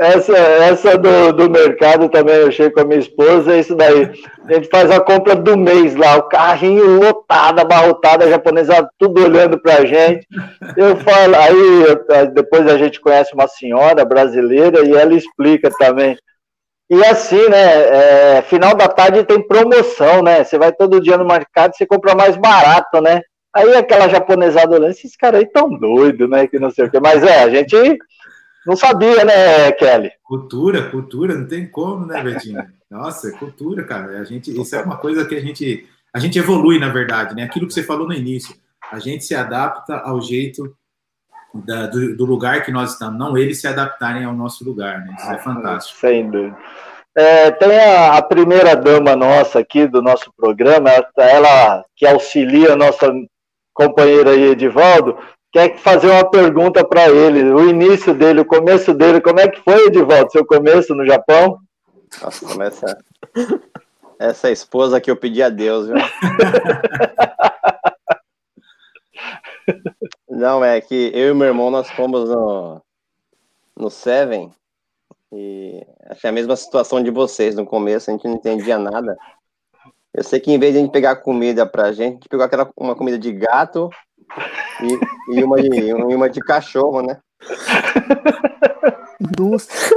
Essa, 0.00 0.34
essa 0.34 0.96
do, 0.96 1.30
do 1.34 1.50
mercado 1.50 2.08
também 2.08 2.36
eu 2.36 2.48
achei 2.48 2.70
com 2.70 2.80
a 2.80 2.84
minha 2.84 3.00
esposa, 3.00 3.54
é 3.54 3.60
isso 3.60 3.74
daí. 3.74 4.10
A 4.48 4.54
gente 4.54 4.66
faz 4.70 4.90
a 4.90 4.98
compra 4.98 5.36
do 5.36 5.58
mês 5.58 5.94
lá, 5.94 6.16
o 6.16 6.22
carrinho 6.22 6.98
lotado, 6.98 7.60
abarrotado, 7.60 8.24
a 8.24 8.30
japonesa 8.30 8.88
tudo 8.98 9.22
olhando 9.22 9.60
pra 9.60 9.84
gente. 9.84 10.26
Eu 10.74 10.96
falo, 10.96 11.36
aí 11.36 12.28
depois 12.32 12.66
a 12.66 12.78
gente 12.78 12.98
conhece 12.98 13.34
uma 13.34 13.46
senhora 13.46 14.02
brasileira 14.02 14.82
e 14.86 14.94
ela 14.94 15.12
explica 15.12 15.68
também. 15.78 16.16
E 16.88 17.04
assim, 17.04 17.46
né? 17.50 18.38
É, 18.38 18.42
final 18.42 18.74
da 18.74 18.88
tarde 18.88 19.22
tem 19.24 19.46
promoção, 19.46 20.22
né? 20.22 20.42
Você 20.42 20.56
vai 20.56 20.72
todo 20.72 21.02
dia 21.02 21.18
no 21.18 21.26
mercado, 21.26 21.76
você 21.76 21.84
compra 21.84 22.14
mais 22.14 22.38
barato, 22.38 23.02
né? 23.02 23.20
Aí 23.54 23.76
aquela 23.76 24.08
japonesada 24.08 24.76
olhando, 24.76 24.92
esses 24.92 25.14
caras 25.14 25.40
aí 25.40 25.46
tão 25.46 25.68
doidos, 25.68 26.26
né? 26.30 26.46
Que 26.46 26.58
não 26.58 26.70
sei 26.70 26.86
o 26.86 26.90
quê. 26.90 26.98
Mas 26.98 27.22
é, 27.22 27.42
a 27.42 27.50
gente 27.50 27.76
não 28.66 28.76
sabia, 28.76 29.24
né, 29.24 29.72
Kelly? 29.72 30.12
Cultura, 30.22 30.90
cultura, 30.90 31.34
não 31.34 31.46
tem 31.46 31.66
como, 31.66 32.06
né, 32.06 32.22
Betinho? 32.22 32.62
Nossa, 32.90 33.28
é 33.28 33.38
cultura, 33.38 33.84
cara. 33.84 34.18
A 34.18 34.24
gente, 34.24 34.50
isso 34.50 34.74
é 34.74 34.82
uma 34.82 34.96
coisa 34.96 35.24
que 35.24 35.34
a 35.34 35.40
gente, 35.40 35.88
a 36.12 36.18
gente 36.18 36.38
evolui, 36.38 36.78
na 36.78 36.88
verdade, 36.88 37.34
né? 37.34 37.44
Aquilo 37.44 37.66
que 37.66 37.72
você 37.72 37.82
falou 37.82 38.06
no 38.06 38.14
início. 38.14 38.54
A 38.90 38.98
gente 38.98 39.24
se 39.24 39.34
adapta 39.34 39.96
ao 39.98 40.20
jeito 40.20 40.76
da, 41.54 41.86
do, 41.86 42.16
do, 42.16 42.24
lugar 42.24 42.64
que 42.64 42.72
nós 42.72 42.92
estamos, 42.92 43.18
não 43.18 43.36
eles 43.36 43.60
se 43.60 43.66
adaptarem 43.66 44.24
ao 44.24 44.34
nosso 44.34 44.64
lugar, 44.64 45.00
né? 45.04 45.14
Isso 45.16 45.30
é 45.30 45.38
fantástico. 45.38 45.98
Sem 46.00 46.28
dúvida. 46.30 46.56
É, 47.16 47.50
tem 47.50 47.78
a, 47.78 48.16
a, 48.16 48.22
primeira 48.22 48.76
dama 48.76 49.16
nossa 49.16 49.58
aqui 49.58 49.86
do 49.86 50.00
nosso 50.00 50.32
programa, 50.36 50.90
ela 51.16 51.84
que 51.96 52.06
auxilia 52.06 52.72
a 52.72 52.76
nossa 52.76 53.12
companheira 53.74 54.30
aí, 54.30 54.50
Edivaldo, 54.50 55.18
quer 55.52 55.76
fazer 55.78 56.08
uma 56.08 56.28
pergunta 56.30 56.86
para 56.86 57.08
ele. 57.08 57.52
O 57.52 57.68
início 57.68 58.14
dele, 58.14 58.40
o 58.40 58.44
começo 58.44 58.94
dele, 58.94 59.20
como 59.20 59.40
é 59.40 59.48
que 59.48 59.60
foi, 59.60 59.86
Edivaldo, 59.86 60.30
seu 60.30 60.44
começo 60.44 60.94
no 60.94 61.06
Japão? 61.06 61.58
Nossa, 62.22 62.46
começa. 62.46 62.98
Essa 64.18 64.50
esposa 64.50 65.00
que 65.00 65.10
eu 65.10 65.16
pedi 65.16 65.42
a 65.42 65.48
Deus, 65.48 65.86
viu? 65.86 65.96
Não, 70.28 70.64
é 70.64 70.80
que 70.80 71.10
eu 71.14 71.30
e 71.30 71.34
meu 71.34 71.48
irmão 71.48 71.70
nós 71.70 71.90
fomos 71.90 72.28
no, 72.28 72.82
no 73.76 73.90
Seven 73.90 74.50
e 75.32 75.86
achei 76.06 76.28
a 76.28 76.32
mesma 76.32 76.56
situação 76.56 77.02
de 77.02 77.10
vocês 77.10 77.54
no 77.54 77.64
começo, 77.64 78.10
a 78.10 78.12
gente 78.12 78.26
não 78.26 78.34
entendia 78.34 78.78
nada. 78.78 79.16
Eu 80.12 80.24
sei 80.24 80.40
que 80.40 80.50
em 80.50 80.58
vez 80.58 80.72
de 80.72 80.78
a 80.78 80.82
gente 80.82 80.92
pegar 80.92 81.16
comida 81.16 81.64
pra 81.64 81.92
gente, 81.92 82.08
a 82.08 82.12
gente 82.14 82.28
pegou 82.28 82.44
aquela 82.44 82.70
uma 82.76 82.96
comida 82.96 83.18
de 83.18 83.32
gato 83.32 83.90
e, 84.82 85.38
e, 85.38 85.44
uma, 85.44 85.56
de, 85.56 85.68
e 85.68 85.92
uma 85.92 86.28
de 86.28 86.40
cachorro, 86.40 87.02
né? 87.02 87.18
Nossa. 89.38 89.94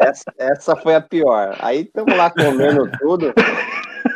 Essa, 0.00 0.32
essa 0.38 0.76
foi 0.76 0.94
a 0.94 1.00
pior. 1.00 1.56
Aí 1.60 1.82
estamos 1.82 2.16
lá 2.16 2.30
comendo 2.30 2.90
tudo. 2.98 3.32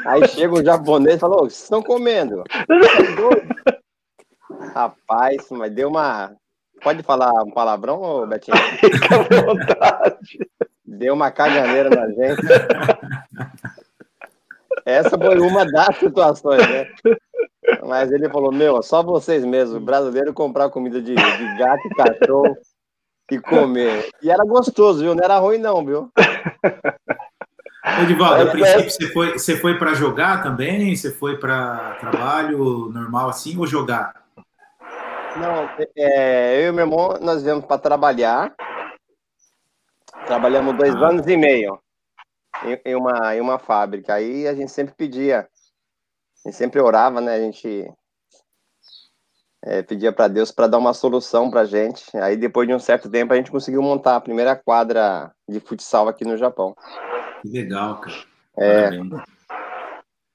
Aí 0.06 0.26
chega 0.28 0.54
o 0.54 0.64
japonês 0.64 1.16
e 1.16 1.20
falou: 1.20 1.40
vocês 1.40 1.62
estão 1.62 1.82
comendo? 1.82 2.44
Rapaz, 4.74 5.46
mas 5.50 5.72
deu 5.72 5.88
uma. 5.88 6.32
Pode 6.82 7.02
falar 7.02 7.32
um 7.42 7.50
palavrão, 7.50 8.26
Betinho? 8.28 8.56
Fica 8.78 9.16
à 9.16 9.22
vontade. 9.22 10.38
Deu 10.85 11.14
uma 11.14 11.30
caganeira 11.30 11.90
na 11.90 12.06
gente. 12.09 12.42
Essa 14.85 15.18
foi 15.18 15.40
uma 15.40 15.64
das 15.64 15.96
situações, 15.96 16.68
né? 16.68 16.87
Mas 17.87 18.11
ele 18.12 18.29
falou: 18.29 18.52
Meu, 18.52 18.83
só 18.83 19.02
vocês 19.02 19.44
mesmos, 19.44 19.83
brasileiro, 19.83 20.33
comprar 20.33 20.70
comida 20.70 21.00
de, 21.00 21.14
de 21.14 21.59
gato 21.59 21.87
e 21.87 21.94
cachorro 21.94 22.57
e 23.31 23.38
comer. 23.40 24.11
E 24.22 24.31
era 24.31 24.44
gostoso, 24.44 25.00
viu? 25.00 25.14
Não 25.14 25.24
era 25.24 25.38
ruim, 25.38 25.59
não, 25.59 25.85
viu? 25.85 26.11
Edivaldo, 28.02 28.48
a 28.48 28.50
princípio 28.50 28.90
você 28.90 29.12
foi, 29.12 29.33
você 29.33 29.57
foi 29.57 29.79
para 29.79 29.94
jogar 29.94 30.42
também? 30.42 30.94
Você 30.94 31.12
foi 31.12 31.38
para 31.38 31.94
trabalho 32.00 32.90
normal 32.92 33.29
assim 33.29 33.57
ou 33.57 33.66
jogar? 33.66 34.12
Não, 35.37 35.68
é, 35.96 36.64
eu 36.64 36.68
e 36.68 36.72
meu 36.72 36.85
irmão 36.85 37.18
nós 37.20 37.42
viemos 37.42 37.64
para 37.64 37.79
trabalhar. 37.79 38.52
Trabalhamos 40.26 40.76
dois 40.76 40.94
ah. 40.96 41.09
anos 41.09 41.26
e 41.26 41.37
meio 41.37 41.79
em, 42.64 42.81
em, 42.85 42.94
uma, 42.96 43.37
em 43.37 43.40
uma 43.40 43.59
fábrica. 43.59 44.14
Aí 44.14 44.48
a 44.48 44.55
gente 44.55 44.72
sempre 44.72 44.94
pedia 44.94 45.49
gente 46.47 46.57
sempre 46.57 46.80
orava, 46.80 47.20
né? 47.20 47.34
A 47.34 47.40
gente 47.40 47.92
é, 49.64 49.82
pedia 49.82 50.12
para 50.12 50.28
Deus 50.28 50.51
para 50.51 50.66
dar 50.66 50.78
uma 50.78 50.94
solução 50.94 51.51
para 51.51 51.64
gente. 51.64 52.05
Aí 52.16 52.36
depois 52.36 52.68
de 52.68 52.74
um 52.74 52.78
certo 52.78 53.11
tempo 53.11 53.32
a 53.32 53.36
gente 53.36 53.51
conseguiu 53.51 53.82
montar 53.82 54.16
a 54.16 54.20
primeira 54.20 54.55
quadra 54.57 55.32
de 55.49 55.61
futsal 55.61 56.09
aqui 56.09 56.24
no 56.24 56.36
Japão. 56.36 56.74
Que 57.42 57.49
legal, 57.49 58.01
cara. 58.01 58.16
É. 58.59 58.90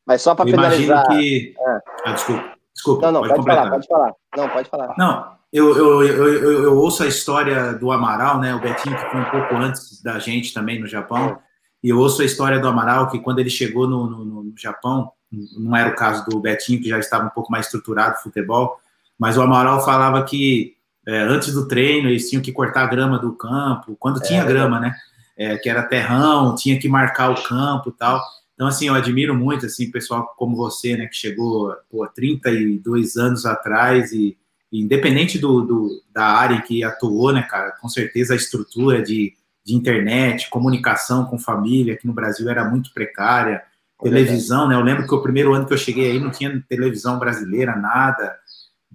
Mas 0.05 0.21
só 0.21 0.35
para 0.35 0.45
finalizar. 0.45 1.07
Que... 1.07 1.55
É. 1.57 1.79
Ah, 2.05 2.13
desculpa. 2.13 2.53
Desculpa. 2.73 3.11
Não, 3.11 3.21
não, 3.21 3.21
pode, 3.21 3.35
pode 3.35 3.55
falar, 3.55 3.69
pode 3.69 3.87
falar. 3.87 4.13
Não, 4.37 4.49
pode 4.49 4.69
falar. 4.69 4.95
Não, 4.97 5.37
eu, 5.51 5.77
eu, 5.77 6.03
eu, 6.03 6.33
eu, 6.33 6.63
eu 6.63 6.77
ouço 6.77 7.03
a 7.03 7.07
história 7.07 7.73
do 7.73 7.91
Amaral, 7.91 8.39
né? 8.39 8.55
O 8.55 8.59
Betinho, 8.59 8.97
que 8.97 9.11
foi 9.11 9.19
um 9.19 9.29
pouco 9.29 9.55
antes 9.55 10.01
da 10.01 10.17
gente 10.19 10.53
também 10.53 10.79
no 10.79 10.87
Japão. 10.87 11.37
E 11.83 11.89
eu 11.89 11.97
ouço 11.97 12.21
a 12.21 12.25
história 12.25 12.59
do 12.59 12.67
Amaral, 12.67 13.09
que 13.09 13.19
quando 13.19 13.39
ele 13.39 13.49
chegou 13.49 13.87
no, 13.87 14.07
no, 14.07 14.43
no 14.43 14.53
Japão, 14.57 15.11
não 15.57 15.75
era 15.75 15.89
o 15.89 15.95
caso 15.95 16.25
do 16.25 16.39
Betinho, 16.39 16.81
que 16.81 16.89
já 16.89 16.99
estava 16.99 17.25
um 17.25 17.29
pouco 17.29 17.51
mais 17.51 17.65
estruturado 17.65 18.17
o 18.17 18.23
futebol, 18.23 18.77
mas 19.17 19.37
o 19.37 19.41
Amaral 19.41 19.83
falava 19.83 20.23
que 20.23 20.75
é, 21.07 21.21
antes 21.21 21.53
do 21.53 21.67
treino, 21.67 22.09
eles 22.09 22.29
tinham 22.29 22.41
que 22.41 22.51
cortar 22.51 22.83
a 22.83 22.87
grama 22.87 23.17
do 23.17 23.33
campo, 23.33 23.95
quando 23.99 24.21
é, 24.21 24.27
tinha 24.27 24.45
grama, 24.45 24.79
né? 24.79 24.95
É, 25.37 25.57
que 25.57 25.69
era 25.69 25.83
terrão, 25.83 26.53
tinha 26.55 26.79
que 26.79 26.87
marcar 26.87 27.31
o 27.31 27.43
campo 27.43 27.89
e 27.89 27.93
tal. 27.93 28.21
Então, 28.53 28.67
assim, 28.67 28.87
eu 28.87 28.93
admiro 28.93 29.33
muito, 29.33 29.65
assim, 29.65 29.89
pessoal 29.89 30.35
como 30.37 30.55
você, 30.55 30.95
né, 30.95 31.07
que 31.07 31.15
chegou, 31.15 31.73
pô, 31.89 32.05
32 32.07 33.15
anos 33.17 33.43
atrás 33.45 34.11
e, 34.11 34.37
e 34.71 34.81
independente 34.81 35.39
do, 35.39 35.61
do, 35.61 36.03
da 36.13 36.25
área 36.25 36.61
que 36.61 36.83
atuou, 36.83 37.31
né, 37.33 37.41
cara, 37.41 37.71
com 37.81 37.89
certeza 37.89 38.33
a 38.33 38.37
estrutura 38.37 39.01
de, 39.01 39.33
de 39.63 39.75
internet, 39.75 40.49
comunicação 40.49 41.25
com 41.25 41.37
família 41.37 41.93
aqui 41.93 42.07
no 42.07 42.13
Brasil 42.13 42.49
era 42.49 42.65
muito 42.65 42.93
precária, 42.93 43.63
televisão, 44.01 44.67
né, 44.67 44.75
eu 44.75 44.81
lembro 44.81 45.05
que 45.05 45.13
o 45.13 45.21
primeiro 45.21 45.53
ano 45.53 45.65
que 45.67 45.73
eu 45.73 45.77
cheguei 45.77 46.11
aí 46.11 46.19
não 46.19 46.31
tinha 46.31 46.63
televisão 46.67 47.19
brasileira, 47.19 47.75
nada, 47.75 48.35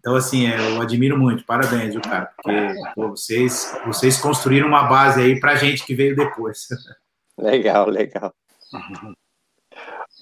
então, 0.07 0.15
assim, 0.15 0.47
é, 0.47 0.77
eu 0.77 0.81
admiro 0.81 1.19
muito, 1.19 1.45
parabéns, 1.45 1.93
viu, 1.93 2.01
cara, 2.01 2.31
porque 2.37 2.75
pô, 2.95 3.09
vocês, 3.09 3.77
vocês 3.85 4.17
construíram 4.21 4.69
uma 4.69 4.85
base 4.85 5.21
aí 5.21 5.41
pra 5.41 5.57
gente 5.57 5.85
que 5.85 5.97
veio 5.97 6.15
depois. 6.15 6.69
Legal, 7.37 7.91
legal. 7.91 8.33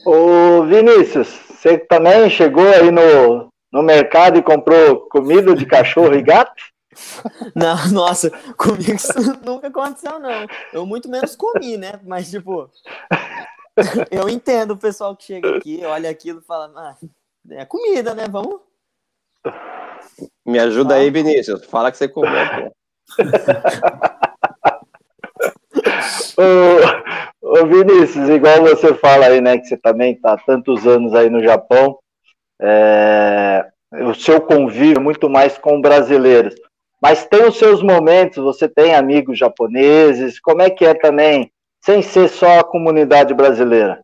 Ô 0.05 0.65
Vinícius, 0.65 1.29
você 1.29 1.79
também 1.79 2.29
chegou 2.29 2.67
aí 2.67 2.91
no, 2.91 3.53
no 3.71 3.83
mercado 3.83 4.39
e 4.39 4.43
comprou 4.43 5.09
comida 5.09 5.55
de 5.55 5.65
cachorro 5.65 6.15
e 6.15 6.23
gato? 6.23 6.61
Não, 7.55 7.91
nossa, 7.93 8.31
comigo 8.57 8.93
isso 8.93 9.13
nunca 9.45 9.69
aconteceu, 9.69 10.19
não. 10.19 10.47
Eu 10.73 10.87
muito 10.87 11.09
menos 11.09 11.37
comi, 11.37 11.77
né? 11.77 12.01
Mas, 12.05 12.31
tipo, 12.31 12.71
eu 14.11 14.29
entendo 14.29 14.73
o 14.73 14.79
pessoal 14.79 15.17
que 15.17 15.25
chega 15.25 15.57
aqui, 15.57 15.85
olha 15.85 16.11
aquilo 16.11 16.41
e 16.41 16.45
fala, 16.45 16.73
ah, 16.77 16.97
é 17.51 17.65
comida, 17.65 18.15
né? 18.15 18.27
Vamos. 18.29 18.61
Me 20.47 20.59
ajuda 20.59 20.95
aí, 20.95 21.11
Vinícius. 21.11 21.65
Fala 21.67 21.91
que 21.91 21.99
você 21.99 22.09
comeu, 22.09 22.33
pô. 22.33 22.73
Ô, 27.41 27.67
Vinícius, 27.67 28.29
igual 28.29 28.63
você 28.63 28.95
fala 28.95 29.27
aí, 29.27 29.41
né, 29.41 29.59
que 29.59 29.67
você 29.67 29.77
também 29.77 30.15
está 30.15 30.37
tantos 30.37 30.87
anos 30.87 31.15
aí 31.15 31.31
no 31.31 31.43
Japão, 31.43 31.99
é, 32.61 33.67
o 33.93 34.15
seu 34.15 34.41
convívio 34.41 34.97
é 34.97 35.01
muito 35.01 35.29
mais 35.29 35.57
com 35.59 35.81
brasileiros, 35.81 36.55
mas 37.05 37.27
tem 37.27 37.45
os 37.45 37.59
seus 37.59 37.83
momentos, 37.83 38.43
você 38.43 38.67
tem 38.67 38.95
amigos 38.95 39.39
japoneses, 39.39 40.41
como 40.41 40.63
é 40.63 40.71
que 40.71 40.87
é 40.87 40.95
também, 40.95 41.53
sem 41.79 42.01
ser 42.01 42.31
só 42.31 42.61
a 42.61 42.65
comunidade 42.65 43.35
brasileira? 43.35 44.03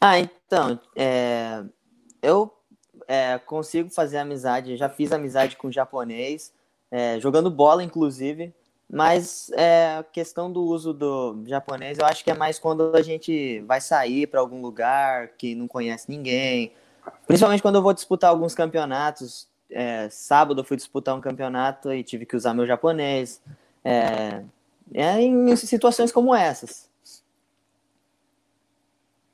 Ah, 0.00 0.18
então, 0.18 0.80
é, 0.96 1.62
eu 2.20 2.52
é, 3.06 3.38
consigo 3.38 3.88
fazer 3.88 4.18
amizade, 4.18 4.76
já 4.76 4.88
fiz 4.88 5.12
amizade 5.12 5.56
com 5.56 5.70
japonês, 5.70 6.52
é, 6.90 7.20
jogando 7.20 7.48
bola, 7.48 7.84
inclusive, 7.84 8.52
mas 8.90 9.52
é, 9.54 9.98
a 10.00 10.02
questão 10.02 10.50
do 10.50 10.60
uso 10.64 10.92
do 10.92 11.44
japonês, 11.46 12.00
eu 12.00 12.04
acho 12.04 12.24
que 12.24 12.32
é 12.32 12.34
mais 12.34 12.58
quando 12.58 12.96
a 12.96 13.02
gente 13.02 13.60
vai 13.60 13.80
sair 13.80 14.26
para 14.26 14.40
algum 14.40 14.60
lugar 14.60 15.28
que 15.38 15.54
não 15.54 15.68
conhece 15.68 16.10
ninguém. 16.10 16.72
Principalmente 17.28 17.62
quando 17.62 17.76
eu 17.76 17.82
vou 17.82 17.94
disputar 17.94 18.30
alguns 18.30 18.56
campeonatos. 18.56 19.51
É, 19.72 20.08
sábado 20.10 20.60
eu 20.60 20.64
fui 20.64 20.76
disputar 20.76 21.16
um 21.16 21.20
campeonato 21.20 21.92
e 21.92 22.04
tive 22.04 22.26
que 22.26 22.36
usar 22.36 22.54
meu 22.54 22.66
japonês. 22.66 23.40
É, 23.84 24.42
é 24.94 25.20
em 25.20 25.56
situações 25.56 26.12
como 26.12 26.34
essas. 26.34 26.90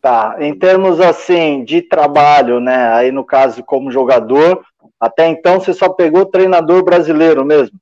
Tá, 0.01 0.37
em 0.39 0.57
termos 0.57 1.01
assim 1.01 1.65
de 1.65 1.83
trabalho, 1.83 2.61
né? 2.61 2.93
Aí 2.93 3.11
no 3.11 3.25
caso 3.25 3.65
como 3.65 3.91
jogador, 3.91 4.65
até 4.99 5.27
então 5.27 5.59
você 5.59 5.75
só 5.75 5.89
pegou 5.89 6.25
treinador 6.25 6.85
brasileiro 6.85 7.45
mesmo? 7.45 7.79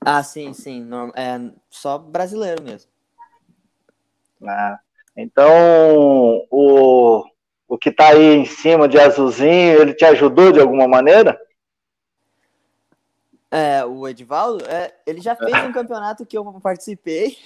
Ah, 0.00 0.22
sim, 0.22 0.52
sim. 0.52 0.88
É 1.14 1.38
só 1.70 1.96
brasileiro 1.96 2.62
mesmo. 2.62 2.90
Ah, 4.46 4.78
então, 5.16 6.46
o, 6.50 7.24
o 7.70 7.78
que 7.78 7.88
está 7.88 8.08
aí 8.08 8.34
em 8.34 8.44
cima 8.44 8.88
de 8.88 8.98
azulzinho, 8.98 9.80
ele 9.80 9.94
te 9.94 10.04
ajudou 10.04 10.50
de 10.50 10.58
alguma 10.58 10.88
maneira? 10.88 11.40
É, 13.48 13.84
o 13.84 14.08
Edivaldo, 14.08 14.64
é, 14.66 14.92
ele 15.06 15.20
já 15.20 15.36
fez 15.36 15.54
um 15.64 15.70
campeonato 15.70 16.26
que 16.26 16.36
eu 16.36 16.44
participei. 16.60 17.36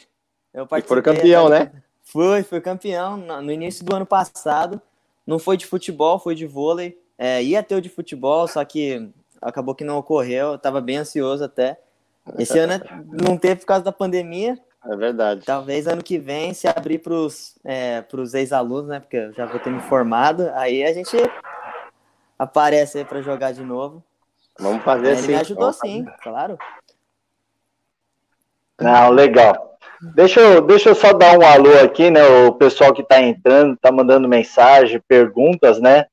Eu 0.54 0.66
participei. 0.66 0.98
E 0.98 1.02
foi 1.02 1.14
campeão, 1.14 1.48
né? 1.50 1.70
Foi, 2.02 2.42
foi 2.42 2.60
campeão 2.62 3.18
no 3.18 3.52
início 3.52 3.84
do 3.84 3.94
ano 3.94 4.06
passado. 4.06 4.80
Não 5.26 5.38
foi 5.38 5.58
de 5.58 5.66
futebol, 5.66 6.18
foi 6.18 6.34
de 6.34 6.46
vôlei. 6.46 6.98
É, 7.18 7.42
ia 7.42 7.62
ter 7.62 7.74
o 7.74 7.82
de 7.82 7.90
futebol, 7.90 8.48
só 8.48 8.64
que 8.64 9.06
acabou 9.42 9.74
que 9.74 9.84
não 9.84 9.98
ocorreu. 9.98 10.52
Eu 10.52 10.58
tava 10.58 10.80
bem 10.80 10.96
ansioso 10.96 11.44
até. 11.44 11.78
Esse 12.38 12.58
ano 12.58 12.82
não 13.22 13.36
teve 13.36 13.60
por 13.60 13.66
causa 13.66 13.84
da 13.84 13.92
pandemia. 13.92 14.58
É 14.86 14.96
verdade. 14.96 15.42
Talvez 15.44 15.86
ano 15.86 16.02
que 16.02 16.18
vem, 16.18 16.52
se 16.52 16.68
abrir 16.68 16.98
para 16.98 17.14
os 17.14 17.58
é, 17.64 18.04
ex-alunos, 18.34 18.88
né? 18.88 19.00
Porque 19.00 19.16
eu 19.16 19.32
já 19.32 19.46
vou 19.46 19.58
ter 19.58 19.70
me 19.70 19.80
formado, 19.80 20.50
aí 20.54 20.84
a 20.84 20.92
gente 20.92 21.16
aparece 22.38 22.98
aí 22.98 23.04
para 23.04 23.22
jogar 23.22 23.52
de 23.52 23.62
novo. 23.62 24.02
Vamos 24.58 24.84
fazer 24.84 25.08
Ele 25.08 25.16
sim. 25.22 25.28
me 25.28 25.34
ajudou 25.36 25.72
sim, 25.72 26.04
claro. 26.22 26.58
Não, 28.80 29.10
legal. 29.10 29.78
Deixa 30.14 30.40
eu, 30.40 30.60
deixa 30.60 30.90
eu 30.90 30.94
só 30.94 31.12
dar 31.12 31.38
um 31.38 31.46
alô 31.46 31.78
aqui, 31.82 32.10
né? 32.10 32.22
O 32.46 32.52
pessoal 32.52 32.92
que 32.92 33.02
está 33.02 33.20
entrando, 33.20 33.74
está 33.74 33.90
mandando 33.90 34.28
mensagem, 34.28 35.00
perguntas, 35.08 35.80
né? 35.80 36.06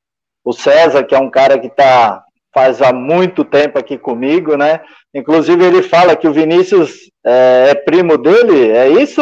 O 0.43 0.53
César, 0.53 1.03
que 1.03 1.13
é 1.13 1.19
um 1.19 1.29
cara 1.29 1.59
que 1.59 1.67
está 1.67 2.23
faz 2.53 2.81
há 2.81 2.91
muito 2.91 3.43
tempo 3.43 3.79
aqui 3.79 3.97
comigo, 3.97 4.55
né? 4.55 4.81
Inclusive 5.13 5.63
ele 5.63 5.83
fala 5.83 6.15
que 6.15 6.27
o 6.27 6.33
Vinícius 6.33 7.11
é, 7.25 7.67
é 7.69 7.75
primo 7.75 8.17
dele, 8.17 8.71
é 8.71 8.89
isso? 8.89 9.21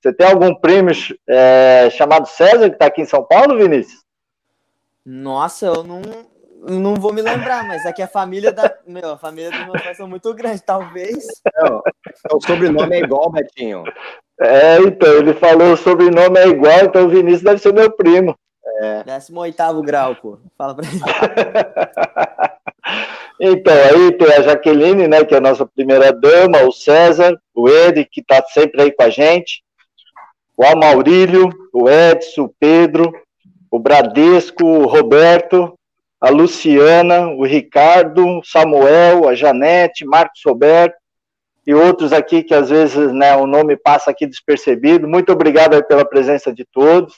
Você 0.00 0.12
tem 0.12 0.26
algum 0.26 0.54
primo 0.54 0.90
é, 1.28 1.88
chamado 1.90 2.26
César 2.26 2.68
que 2.68 2.76
está 2.76 2.86
aqui 2.86 3.02
em 3.02 3.06
São 3.06 3.24
Paulo, 3.24 3.56
Vinícius? 3.56 4.04
Nossa, 5.04 5.66
eu 5.66 5.82
não, 5.82 6.02
não 6.68 6.94
vou 6.94 7.12
me 7.12 7.22
lembrar, 7.22 7.66
mas 7.66 7.84
é 7.84 7.92
que 7.92 8.02
a 8.02 8.08
família 8.08 8.52
da 8.52 8.74
meu, 8.86 9.12
a 9.12 9.18
família 9.18 9.50
do 9.50 9.72
meu 9.72 9.82
pai 9.82 9.94
são 9.94 10.08
muito 10.08 10.32
grande, 10.34 10.62
talvez. 10.62 11.26
Não, 11.56 11.82
o 12.32 12.40
sobrenome 12.40 12.96
é 12.96 13.00
igual, 13.00 13.30
Betinho. 13.30 13.84
É, 14.40 14.78
então, 14.78 15.12
ele 15.14 15.34
falou 15.34 15.72
o 15.72 15.76
sobrenome 15.76 16.38
é 16.38 16.48
igual, 16.48 16.80
então 16.84 17.06
o 17.06 17.08
Vinícius 17.08 17.42
deve 17.42 17.58
ser 17.58 17.72
meu 17.72 17.90
primo. 17.90 18.36
É. 18.80 19.02
18 19.04 19.82
grau, 19.82 20.16
pô. 20.16 20.38
Fala 20.56 20.74
pra 20.74 20.86
ele. 20.86 21.00
então, 23.40 23.74
aí 23.74 24.12
tem 24.12 24.32
a 24.32 24.42
Jaqueline, 24.42 25.08
né, 25.08 25.24
que 25.24 25.34
é 25.34 25.38
a 25.38 25.40
nossa 25.40 25.66
primeira 25.66 26.12
dama, 26.12 26.62
o 26.62 26.72
César, 26.72 27.38
o 27.54 27.68
Ed, 27.68 28.04
que 28.10 28.22
tá 28.22 28.42
sempre 28.48 28.82
aí 28.82 28.92
com 28.92 29.02
a 29.02 29.10
gente, 29.10 29.62
o 30.56 30.64
Amaurílio, 30.64 31.50
o 31.72 31.88
Edson, 31.88 32.44
o 32.44 32.54
Pedro, 32.58 33.12
o 33.70 33.78
Bradesco, 33.78 34.64
o 34.64 34.86
Roberto, 34.86 35.78
a 36.20 36.30
Luciana, 36.30 37.28
o 37.28 37.44
Ricardo, 37.44 38.26
o 38.26 38.44
Samuel, 38.44 39.28
a 39.28 39.34
Janete, 39.34 40.04
Marcos 40.04 40.40
Roberto 40.44 40.96
e 41.66 41.74
outros 41.74 42.12
aqui 42.12 42.42
que 42.42 42.54
às 42.54 42.70
vezes 42.70 43.12
né, 43.12 43.36
o 43.36 43.46
nome 43.46 43.76
passa 43.76 44.10
aqui 44.10 44.26
despercebido. 44.26 45.08
Muito 45.08 45.32
obrigado 45.32 45.82
pela 45.84 46.04
presença 46.04 46.52
de 46.52 46.64
todos. 46.64 47.14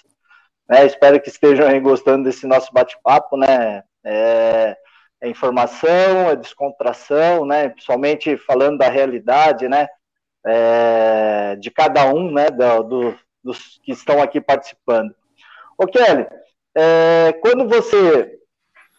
Né? 0.68 0.86
Espero 0.86 1.20
que 1.20 1.28
estejam 1.28 1.66
aí 1.66 1.78
gostando 1.80 2.24
desse 2.24 2.46
nosso 2.46 2.72
bate-papo, 2.72 3.36
né? 3.36 3.82
É, 4.04 4.76
é, 5.20 5.28
informação, 5.28 6.30
é 6.30 6.36
descontração, 6.36 7.44
né? 7.46 7.68
Principalmente 7.68 8.36
falando 8.36 8.78
da 8.78 8.88
realidade, 8.88 9.68
né? 9.68 9.86
É, 10.44 11.56
de 11.56 11.70
cada 11.70 12.06
um, 12.12 12.30
né? 12.32 12.50
Do, 12.50 12.82
do, 12.82 13.18
dos 13.42 13.78
que 13.84 13.92
estão 13.92 14.20
aqui 14.20 14.40
participando. 14.40 15.14
Ô 15.78 15.86
Kelly, 15.86 16.26
é, 16.76 17.32
quando 17.40 17.68
você 17.68 18.38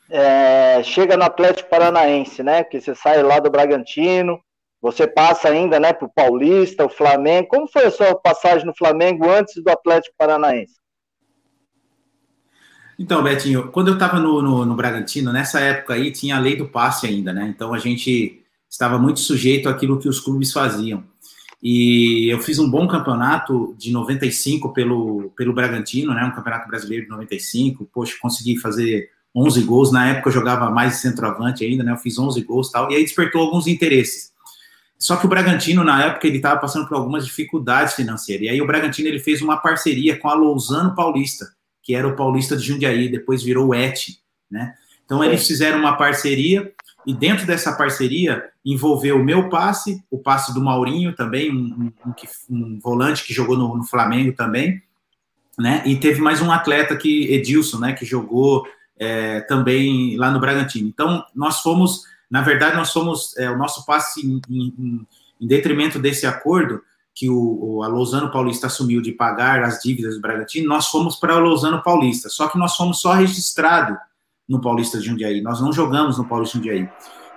é, 0.10 0.82
chega 0.84 1.18
no 1.18 1.24
Atlético 1.24 1.70
Paranaense, 1.70 2.42
né? 2.44 2.64
Que 2.64 2.80
você 2.80 2.96
sai 2.96 3.22
lá 3.22 3.40
do 3.40 3.52
Bragantino, 3.52 4.40
você 4.82 5.06
passa 5.06 5.50
ainda, 5.50 5.80
né? 5.80 5.92
Para 5.92 6.06
o 6.06 6.14
Paulista, 6.14 6.86
o 6.86 6.90
Flamengo. 6.90 7.50
Como 7.50 7.68
foi 7.68 7.86
a 7.86 7.92
sua 7.92 8.16
passagem 8.16 8.66
no 8.66 8.76
Flamengo 8.76 9.30
antes 9.30 9.62
do 9.62 9.70
Atlético 9.70 10.16
Paranaense? 10.18 10.76
Então, 13.00 13.22
Betinho, 13.22 13.68
quando 13.68 13.90
eu 13.90 13.94
estava 13.94 14.20
no, 14.20 14.42
no, 14.42 14.66
no, 14.66 14.76
Bragantino, 14.76 15.32
nessa 15.32 15.60
época 15.60 15.94
aí 15.94 16.12
tinha 16.12 16.36
a 16.36 16.40
lei 16.40 16.56
do 16.56 16.68
passe 16.68 17.06
ainda, 17.06 17.32
né? 17.32 17.48
Então 17.48 17.74
a 17.74 17.78
gente 17.78 18.42
estava 18.68 18.98
muito 18.98 19.20
sujeito 19.20 19.70
àquilo 19.70 20.00
que 20.00 20.10
os 20.10 20.20
clubes 20.20 20.52
faziam. 20.52 21.04
E 21.62 22.28
eu 22.32 22.40
fiz 22.40 22.58
um 22.58 22.70
bom 22.70 22.88
campeonato 22.88 23.76
de 23.78 23.92
95 23.92 24.74
pelo, 24.74 25.32
pelo 25.36 25.54
Bragantino, 25.54 26.14
né? 26.14 26.24
Um 26.24 26.32
campeonato 26.32 26.68
brasileiro 26.68 27.06
de 27.06 27.12
95. 27.12 27.88
Poxa, 27.94 28.16
consegui 28.20 28.58
fazer 28.58 29.10
11 29.36 29.62
gols. 29.62 29.92
Na 29.92 30.08
época 30.08 30.30
eu 30.30 30.34
jogava 30.34 30.70
mais 30.72 30.96
centroavante 30.96 31.64
ainda, 31.64 31.84
né? 31.84 31.92
Eu 31.92 31.98
fiz 31.98 32.18
11 32.18 32.42
gols 32.42 32.70
e 32.70 32.72
tal. 32.72 32.92
E 32.92 32.96
aí 32.96 33.04
despertou 33.04 33.42
alguns 33.42 33.68
interesses. 33.68 34.32
Só 34.98 35.16
que 35.16 35.28
o 35.28 35.30
Bragantino, 35.30 35.84
na 35.84 36.06
época, 36.06 36.26
ele 36.26 36.38
estava 36.38 36.60
passando 36.60 36.88
por 36.88 36.96
algumas 36.96 37.24
dificuldades 37.24 37.94
financeiras. 37.94 38.48
E 38.48 38.50
aí 38.50 38.60
o 38.60 38.66
Bragantino 38.66 39.08
ele 39.08 39.20
fez 39.20 39.44
uma 39.44 39.58
parceria 39.58 40.18
com 40.18 40.28
a 40.28 40.34
Lousano 40.34 40.96
Paulista 40.96 41.57
que 41.88 41.96
era 41.96 42.06
o 42.06 42.18
Paulista 42.18 42.58
de 42.58 42.68
Jundiaí, 42.68 43.08
depois 43.08 43.42
virou 43.42 43.68
o 43.68 43.74
ET, 43.74 43.98
né? 44.52 44.76
Então 45.06 45.24
eles 45.24 45.48
fizeram 45.48 45.80
uma 45.80 45.96
parceria 45.96 46.70
e 47.06 47.14
dentro 47.14 47.48
dessa 47.48 47.72
parceria 47.72 48.44
envolveu 48.66 49.16
o 49.16 49.24
meu 49.24 49.48
passe, 49.48 50.04
o 50.12 50.18
passe 50.18 50.54
do 50.54 50.60
Maurinho 50.60 51.16
também, 51.16 51.50
um, 51.50 51.90
um, 52.06 52.14
um 52.50 52.80
volante 52.80 53.24
que 53.24 53.34
jogou 53.34 53.58
no, 53.58 53.78
no, 53.78 53.86
Flamengo 53.86 54.34
também, 54.34 54.84
né? 55.58 55.82
E 55.86 55.96
teve 55.96 56.20
mais 56.20 56.42
um 56.42 56.52
atleta 56.52 56.94
que 56.98 57.34
Edilson, 57.34 57.80
né? 57.80 57.94
Que 57.94 58.06
jogou 58.06 58.68
é, 59.00 59.40
também 59.40 60.18
lá 60.18 60.30
no 60.30 60.42
Bragantino. 60.42 60.90
Então 60.90 61.24
nós 61.34 61.62
fomos, 61.62 62.04
na 62.30 62.42
verdade, 62.42 62.76
nós 62.76 62.92
fomos 62.92 63.34
é, 63.38 63.50
o 63.50 63.58
nosso 63.58 63.86
passe 63.86 64.28
em, 64.28 64.42
em, 64.50 65.08
em, 65.40 65.48
detrimento 65.48 65.98
desse 66.00 66.28
acordo 66.28 66.82
que 67.18 67.28
o, 67.28 67.82
a 67.82 67.88
Lousano 67.88 68.32
Paulista 68.32 68.68
assumiu 68.68 69.02
de 69.02 69.12
pagar 69.12 69.64
as 69.64 69.82
dívidas 69.82 70.14
do 70.14 70.22
Bragantino. 70.22 70.70
Nós 70.70 70.88
fomos 70.88 71.16
para 71.16 71.36
o 71.36 71.40
Lousano 71.40 71.82
Paulista, 71.82 72.30
só 72.30 72.48
que 72.48 72.60
nós 72.60 72.76
fomos 72.76 73.02
só 73.02 73.14
registrado 73.14 73.98
no 74.48 74.62
Paulista 74.62 75.00
de 75.00 75.08
Jundiaí. 75.08 75.42
Nós 75.42 75.60
não 75.60 75.74
jogamos 75.74 76.20
no 76.20 76.28
Paulista 76.28 76.60
de 76.60 76.66
Jundiaí. 76.66 76.90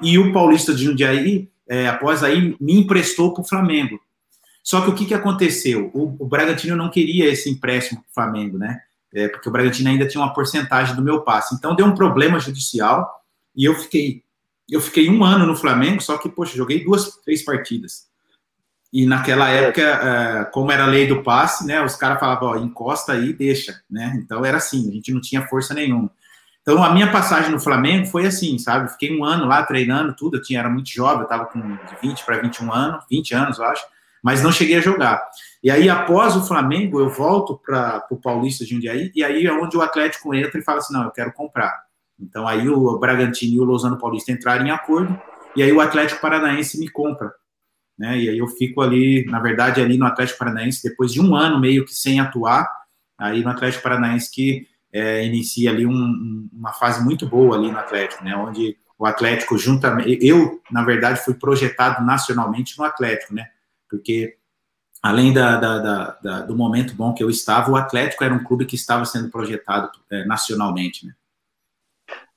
E 0.03 0.19
o 0.19 0.35
Paulista 0.35 0.75
de 0.75 0.85
Jundiaí, 0.85 1.49
é, 1.67 1.89
após 1.89 2.23
aí, 2.23 2.55
me 2.61 2.75
emprestou 2.79 3.33
para 3.33 3.41
o 3.41 3.49
Flamengo. 3.49 3.99
Só 4.63 4.83
que 4.83 4.91
o 4.91 4.95
que, 4.95 5.07
que 5.07 5.15
aconteceu? 5.15 5.91
O, 5.95 6.15
o 6.25 6.29
Bragantino 6.29 6.77
não 6.77 6.91
queria 6.91 7.27
esse 7.31 7.49
empréstimo 7.49 8.03
para 8.03 8.11
o 8.11 8.15
Flamengo, 8.15 8.59
né? 8.59 8.79
É, 9.15 9.29
porque 9.29 9.49
o 9.49 9.53
Bragantino 9.53 9.89
ainda 9.89 10.07
tinha 10.07 10.23
uma 10.23 10.35
porcentagem 10.35 10.95
do 10.95 11.03
meu 11.03 11.23
passe. 11.23 11.55
Então 11.55 11.75
deu 11.75 11.87
um 11.87 11.95
problema 11.95 12.39
judicial 12.39 13.11
e 13.57 13.65
eu 13.65 13.75
fiquei 13.75 14.23
eu 14.71 14.81
fiquei 14.81 15.09
um 15.11 15.25
ano 15.25 15.47
no 15.47 15.57
Flamengo, 15.57 16.01
só 16.01 16.17
que, 16.17 16.29
poxa, 16.29 16.57
joguei 16.57 16.85
duas, 16.85 17.17
três 17.25 17.45
partidas. 17.45 18.10
E 18.93 19.07
naquela 19.07 19.49
época, 19.49 19.83
é, 19.83 20.45
como 20.47 20.73
era 20.73 20.85
a 20.85 20.89
lei 20.89 21.07
do 21.07 21.23
passe, 21.23 21.65
né, 21.67 21.83
os 21.83 21.95
caras 21.95 22.19
falavam, 22.19 22.49
ó, 22.49 22.57
encosta 22.57 23.13
aí, 23.13 23.33
deixa, 23.33 23.81
né? 23.89 24.13
Então 24.17 24.45
era 24.45 24.57
assim, 24.57 24.89
a 24.89 24.93
gente 24.93 25.13
não 25.13 25.21
tinha 25.21 25.47
força 25.47 25.73
nenhuma. 25.73 26.11
Então, 26.63 26.83
a 26.83 26.93
minha 26.93 27.11
passagem 27.11 27.51
no 27.51 27.61
Flamengo 27.61 28.07
foi 28.07 28.27
assim, 28.27 28.59
sabe? 28.59 28.91
Fiquei 28.91 29.17
um 29.17 29.25
ano 29.25 29.47
lá 29.47 29.63
treinando 29.63 30.15
tudo, 30.15 30.37
eu 30.37 30.43
tinha, 30.43 30.61
era 30.61 30.69
muito 30.69 30.91
jovem, 30.91 31.21
eu 31.21 31.25
estava 31.25 31.47
com 31.47 31.79
20 32.03 32.25
para 32.25 32.41
21 32.43 32.73
anos, 32.73 33.05
20 33.11 33.35
anos, 33.35 33.59
eu 33.59 33.65
acho, 33.65 33.85
mas 34.23 34.43
não 34.43 34.53
cheguei 34.53 34.77
a 34.77 34.81
jogar. 34.81 35.23
E 35.63 35.71
aí, 35.71 35.89
após 35.89 36.37
o 36.37 36.47
Flamengo, 36.47 37.01
eu 37.01 37.09
volto 37.09 37.59
para 37.65 38.07
o 38.11 38.17
Paulista 38.17 38.65
de 38.65 38.71
Jundiaí, 38.71 39.11
e 39.15 39.25
aí 39.25 39.47
é 39.47 39.53
onde 39.53 39.77
o 39.77 39.83
Atlético 39.83 40.35
entra 40.35 40.59
e 40.61 40.63
fala 40.63 40.79
assim: 40.79 40.93
não, 40.93 41.05
eu 41.05 41.11
quero 41.11 41.33
comprar. 41.33 41.73
Então, 42.19 42.47
aí 42.47 42.69
o 42.69 42.99
Bragantino 42.99 43.55
e 43.55 43.61
o 43.61 43.65
Lozano 43.65 43.99
Paulista 43.99 44.31
entraram 44.31 44.67
em 44.67 44.71
acordo, 44.71 45.19
e 45.57 45.63
aí 45.63 45.73
o 45.73 45.81
Atlético 45.81 46.21
Paranaense 46.21 46.79
me 46.79 46.89
compra. 46.89 47.33
Né? 48.01 48.19
E 48.19 48.31
aí 48.31 48.39
eu 48.39 48.49
fico 48.49 48.81
ali, 48.81 49.27
na 49.27 49.41
verdade, 49.41 49.79
ali 49.79 49.99
no 49.99 50.07
Atlético 50.07 50.39
Paranaense, 50.39 50.83
depois 50.83 51.13
de 51.13 51.21
um 51.21 51.37
ano 51.37 51.61
meio 51.61 51.85
que 51.85 51.95
sem 51.95 52.19
atuar, 52.19 52.67
aí 53.19 53.45
no 53.45 53.51
Atlético 53.51 53.83
Paranaense 53.83 54.31
que 54.31 54.67
é, 54.91 55.23
inicia 55.27 55.71
ali 55.71 55.85
um, 55.85 56.49
uma 56.51 56.73
fase 56.73 57.05
muito 57.05 57.29
boa 57.29 57.59
ali 57.59 57.71
no 57.71 57.79
Atlético, 57.79 58.25
né? 58.25 58.35
Onde 58.35 58.75
o 58.99 59.05
Atlético 59.05 59.59
juntamente, 59.59 60.19
eu 60.27 60.63
na 60.71 60.83
verdade 60.83 61.23
fui 61.23 61.35
projetado 61.35 62.03
nacionalmente 62.03 62.79
no 62.79 62.85
Atlético, 62.85 63.35
né? 63.35 63.47
Porque 63.87 64.39
além 65.03 65.35
da, 65.35 65.57
da, 65.57 65.79
da, 65.79 66.19
da 66.23 66.41
do 66.41 66.57
momento 66.57 66.95
bom 66.95 67.13
que 67.13 67.23
eu 67.23 67.29
estava, 67.29 67.71
o 67.71 67.77
Atlético 67.77 68.25
era 68.25 68.33
um 68.33 68.43
clube 68.43 68.65
que 68.65 68.77
estava 68.77 69.05
sendo 69.05 69.29
projetado 69.29 69.91
é, 70.11 70.25
nacionalmente, 70.25 71.07
né? 71.07 71.13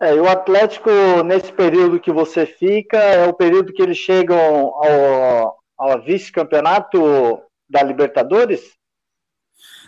É, 0.04 0.14
e 0.14 0.20
o 0.20 0.28
Atlético, 0.28 0.90
nesse 1.24 1.54
período 1.54 1.98
que 1.98 2.12
você 2.12 2.46
fica, 2.46 2.98
é 2.98 3.26
o 3.26 3.34
período 3.34 3.72
que 3.72 3.82
eles 3.82 3.96
chegam 3.98 4.38
ao, 4.38 5.58
ao 5.78 6.04
vice-campeonato 6.04 7.42
da 7.70 7.82
Libertadores? 7.82 8.60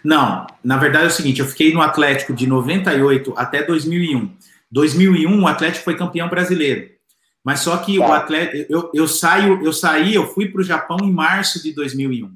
Não, 0.01 0.47
na 0.63 0.78
verdade 0.78 1.03
é 1.03 1.07
o 1.07 1.11
seguinte, 1.11 1.41
eu 1.41 1.45
fiquei 1.45 1.74
no 1.74 1.82
Atlético 1.82 2.32
de 2.32 2.47
98 2.47 3.34
até 3.36 3.61
2001. 3.61 4.34
2001 4.72 5.43
o 5.43 5.47
Atlético 5.47 5.84
foi 5.84 5.97
campeão 5.97 6.30
brasileiro. 6.30 6.89
Mas 7.43 7.59
só 7.59 7.76
que 7.78 7.99
tá. 7.99 8.07
o 8.07 8.13
Atlético, 8.13 8.72
eu, 8.72 8.91
eu 8.93 9.07
saio, 9.09 9.66
eu 9.66 9.74
saí, 9.74 10.16
eu 10.16 10.26
fui 10.28 10.47
para 10.47 10.61
o 10.61 10.63
Japão 10.63 10.97
em 11.03 11.11
março 11.11 11.61
de 11.61 11.74
2001. 11.74 12.34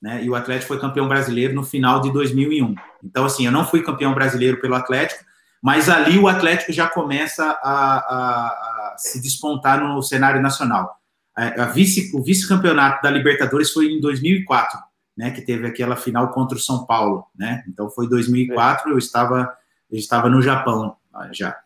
Né? 0.00 0.24
E 0.24 0.30
o 0.30 0.34
Atlético 0.34 0.68
foi 0.68 0.80
campeão 0.80 1.06
brasileiro 1.06 1.52
no 1.52 1.64
final 1.64 2.00
de 2.00 2.10
2001. 2.10 2.74
Então, 3.02 3.26
assim, 3.26 3.44
eu 3.44 3.52
não 3.52 3.66
fui 3.66 3.82
campeão 3.82 4.14
brasileiro 4.14 4.58
pelo 4.58 4.74
Atlético, 4.74 5.22
mas 5.64 5.88
ali 5.88 6.18
o 6.18 6.28
Atlético 6.28 6.72
já 6.72 6.86
começa 6.86 7.42
a, 7.42 7.96
a, 7.96 8.92
a 8.92 8.94
se 8.98 9.18
despontar 9.18 9.80
no 9.80 10.02
cenário 10.02 10.42
nacional. 10.42 10.98
A, 11.34 11.64
vice, 11.64 12.14
o 12.14 12.22
vice-campeonato 12.22 13.02
da 13.02 13.10
Libertadores 13.10 13.72
foi 13.72 13.86
em 13.86 13.98
2004 13.98 14.78
né, 15.16 15.30
que 15.30 15.40
teve 15.40 15.66
aquela 15.66 15.96
final 15.96 16.30
contra 16.32 16.56
o 16.56 16.60
São 16.60 16.84
Paulo, 16.84 17.26
né? 17.34 17.64
Então 17.68 17.88
foi 17.88 18.08
2004, 18.08 18.90
eu 18.90 18.98
estava 18.98 19.56
eu 19.90 19.98
estava 19.98 20.28
no 20.28 20.42
Japão 20.42 20.96
ah, 21.14 21.28
já. 21.32 21.56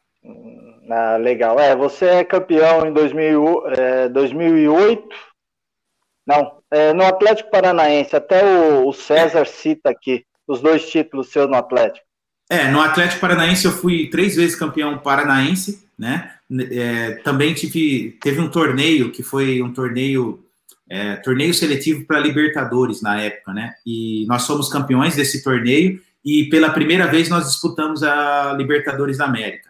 Ah, 0.90 1.16
legal. 1.16 1.58
É, 1.58 1.74
você 1.74 2.06
é 2.06 2.24
campeão 2.24 2.86
em 2.86 2.92
2000, 2.92 3.66
é, 3.68 4.08
2008. 4.08 5.08
Não, 6.26 6.60
é, 6.70 6.92
no 6.92 7.04
Atlético 7.04 7.50
Paranaense. 7.50 8.14
Até 8.14 8.44
o, 8.44 8.88
o 8.88 8.92
César 8.92 9.46
cita 9.46 9.90
aqui 9.90 10.24
os 10.46 10.60
dois 10.60 10.88
títulos 10.90 11.30
seus 11.30 11.48
no 11.48 11.56
Atlético. 11.56 12.06
É, 12.50 12.70
no 12.70 12.80
Atlético 12.80 13.20
Paranaense 13.20 13.64
eu 13.66 13.72
fui 13.72 14.08
três 14.08 14.36
vezes 14.36 14.56
campeão 14.56 14.98
paranaense, 14.98 15.86
né? 15.98 16.32
É, 16.70 17.12
também 17.16 17.52
tive, 17.52 18.16
teve 18.22 18.40
um 18.40 18.48
torneio 18.48 19.12
que 19.12 19.22
foi 19.22 19.60
um 19.60 19.72
torneio 19.72 20.42
é, 20.88 21.16
torneio 21.16 21.52
seletivo 21.52 22.06
para 22.06 22.18
Libertadores 22.18 23.02
na 23.02 23.20
época, 23.20 23.52
né? 23.52 23.74
E 23.84 24.24
nós 24.26 24.42
somos 24.42 24.68
campeões 24.68 25.16
desse 25.16 25.42
torneio 25.42 26.00
e 26.24 26.48
pela 26.48 26.70
primeira 26.70 27.06
vez 27.06 27.28
nós 27.28 27.46
disputamos 27.46 28.02
a 28.02 28.54
Libertadores 28.56 29.18
da 29.18 29.26
América. 29.26 29.68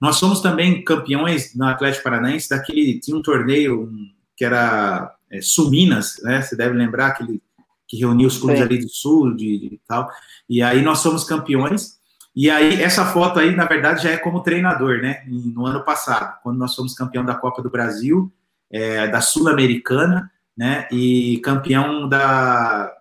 Nós 0.00 0.16
somos 0.16 0.40
também 0.40 0.84
campeões 0.84 1.54
no 1.54 1.64
Atlético 1.64 2.04
Paranaense 2.04 2.48
daquele 2.48 3.00
tinha 3.00 3.16
um 3.16 3.22
torneio 3.22 3.90
que 4.36 4.44
era 4.44 5.14
é, 5.30 5.40
Suminas, 5.40 6.20
né? 6.22 6.42
Você 6.42 6.54
deve 6.54 6.76
lembrar 6.76 7.08
aquele 7.08 7.42
que 7.86 7.96
reunia 7.96 8.26
os 8.26 8.36
clubes 8.36 8.58
Sim. 8.58 8.64
ali 8.64 8.78
do 8.78 8.88
Sul, 8.88 9.34
de, 9.34 9.58
de, 9.58 9.80
tal. 9.88 10.10
E 10.48 10.62
aí 10.62 10.82
nós 10.82 10.98
somos 10.98 11.24
campeões. 11.24 11.97
E 12.38 12.48
aí 12.48 12.80
essa 12.80 13.04
foto 13.04 13.40
aí, 13.40 13.54
na 13.54 13.64
verdade, 13.64 14.04
já 14.04 14.10
é 14.10 14.16
como 14.16 14.42
treinador, 14.42 15.02
né? 15.02 15.24
No 15.26 15.66
ano 15.66 15.84
passado, 15.84 16.38
quando 16.42 16.56
nós 16.56 16.74
fomos 16.74 16.94
campeão 16.94 17.24
da 17.24 17.34
Copa 17.34 17.60
do 17.60 17.68
Brasil, 17.68 18.32
é, 18.70 19.08
da 19.08 19.20
Sul-Americana 19.20 20.30
né? 20.58 20.88
E 20.90 21.38
campeão 21.38 22.08
da. 22.08 22.92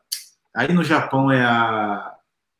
Aí 0.55 0.71
no 0.71 0.83
Japão 0.83 1.31
é 1.31 1.43
a. 1.43 2.13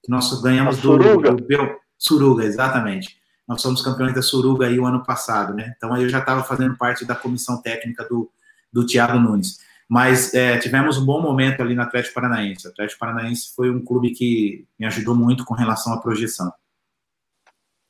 nós 0.07 0.41
ganhamos 0.41 0.77
do, 0.77 0.93
Suruga. 0.93 1.31
do 1.35 1.79
Suruga, 1.99 2.43
exatamente. 2.43 3.15
Nós 3.47 3.61
somos 3.61 3.81
campeões 3.83 4.15
da 4.15 4.23
Suruga 4.23 4.65
aí 4.65 4.79
o 4.79 4.85
ano 4.87 5.03
passado, 5.05 5.53
né? 5.53 5.75
Então 5.77 5.93
aí 5.93 6.01
eu 6.01 6.09
já 6.09 6.17
estava 6.17 6.43
fazendo 6.43 6.75
parte 6.75 7.05
da 7.05 7.15
comissão 7.15 7.61
técnica 7.61 8.03
do, 8.05 8.29
do 8.73 8.85
Thiago 8.87 9.19
Nunes. 9.19 9.59
Mas 9.87 10.33
é, 10.33 10.57
tivemos 10.57 10.97
um 10.97 11.05
bom 11.05 11.21
momento 11.21 11.61
ali 11.61 11.75
no 11.75 11.83
Atlético 11.83 12.15
Paranaense. 12.15 12.67
O 12.67 12.71
Atlético 12.71 12.99
Paranaense 12.99 13.53
foi 13.55 13.69
um 13.69 13.85
clube 13.85 14.11
que 14.11 14.65
me 14.77 14.85
ajudou 14.87 15.15
muito 15.15 15.45
com 15.45 15.53
relação 15.53 15.93
à 15.93 16.01
projeção. 16.01 16.51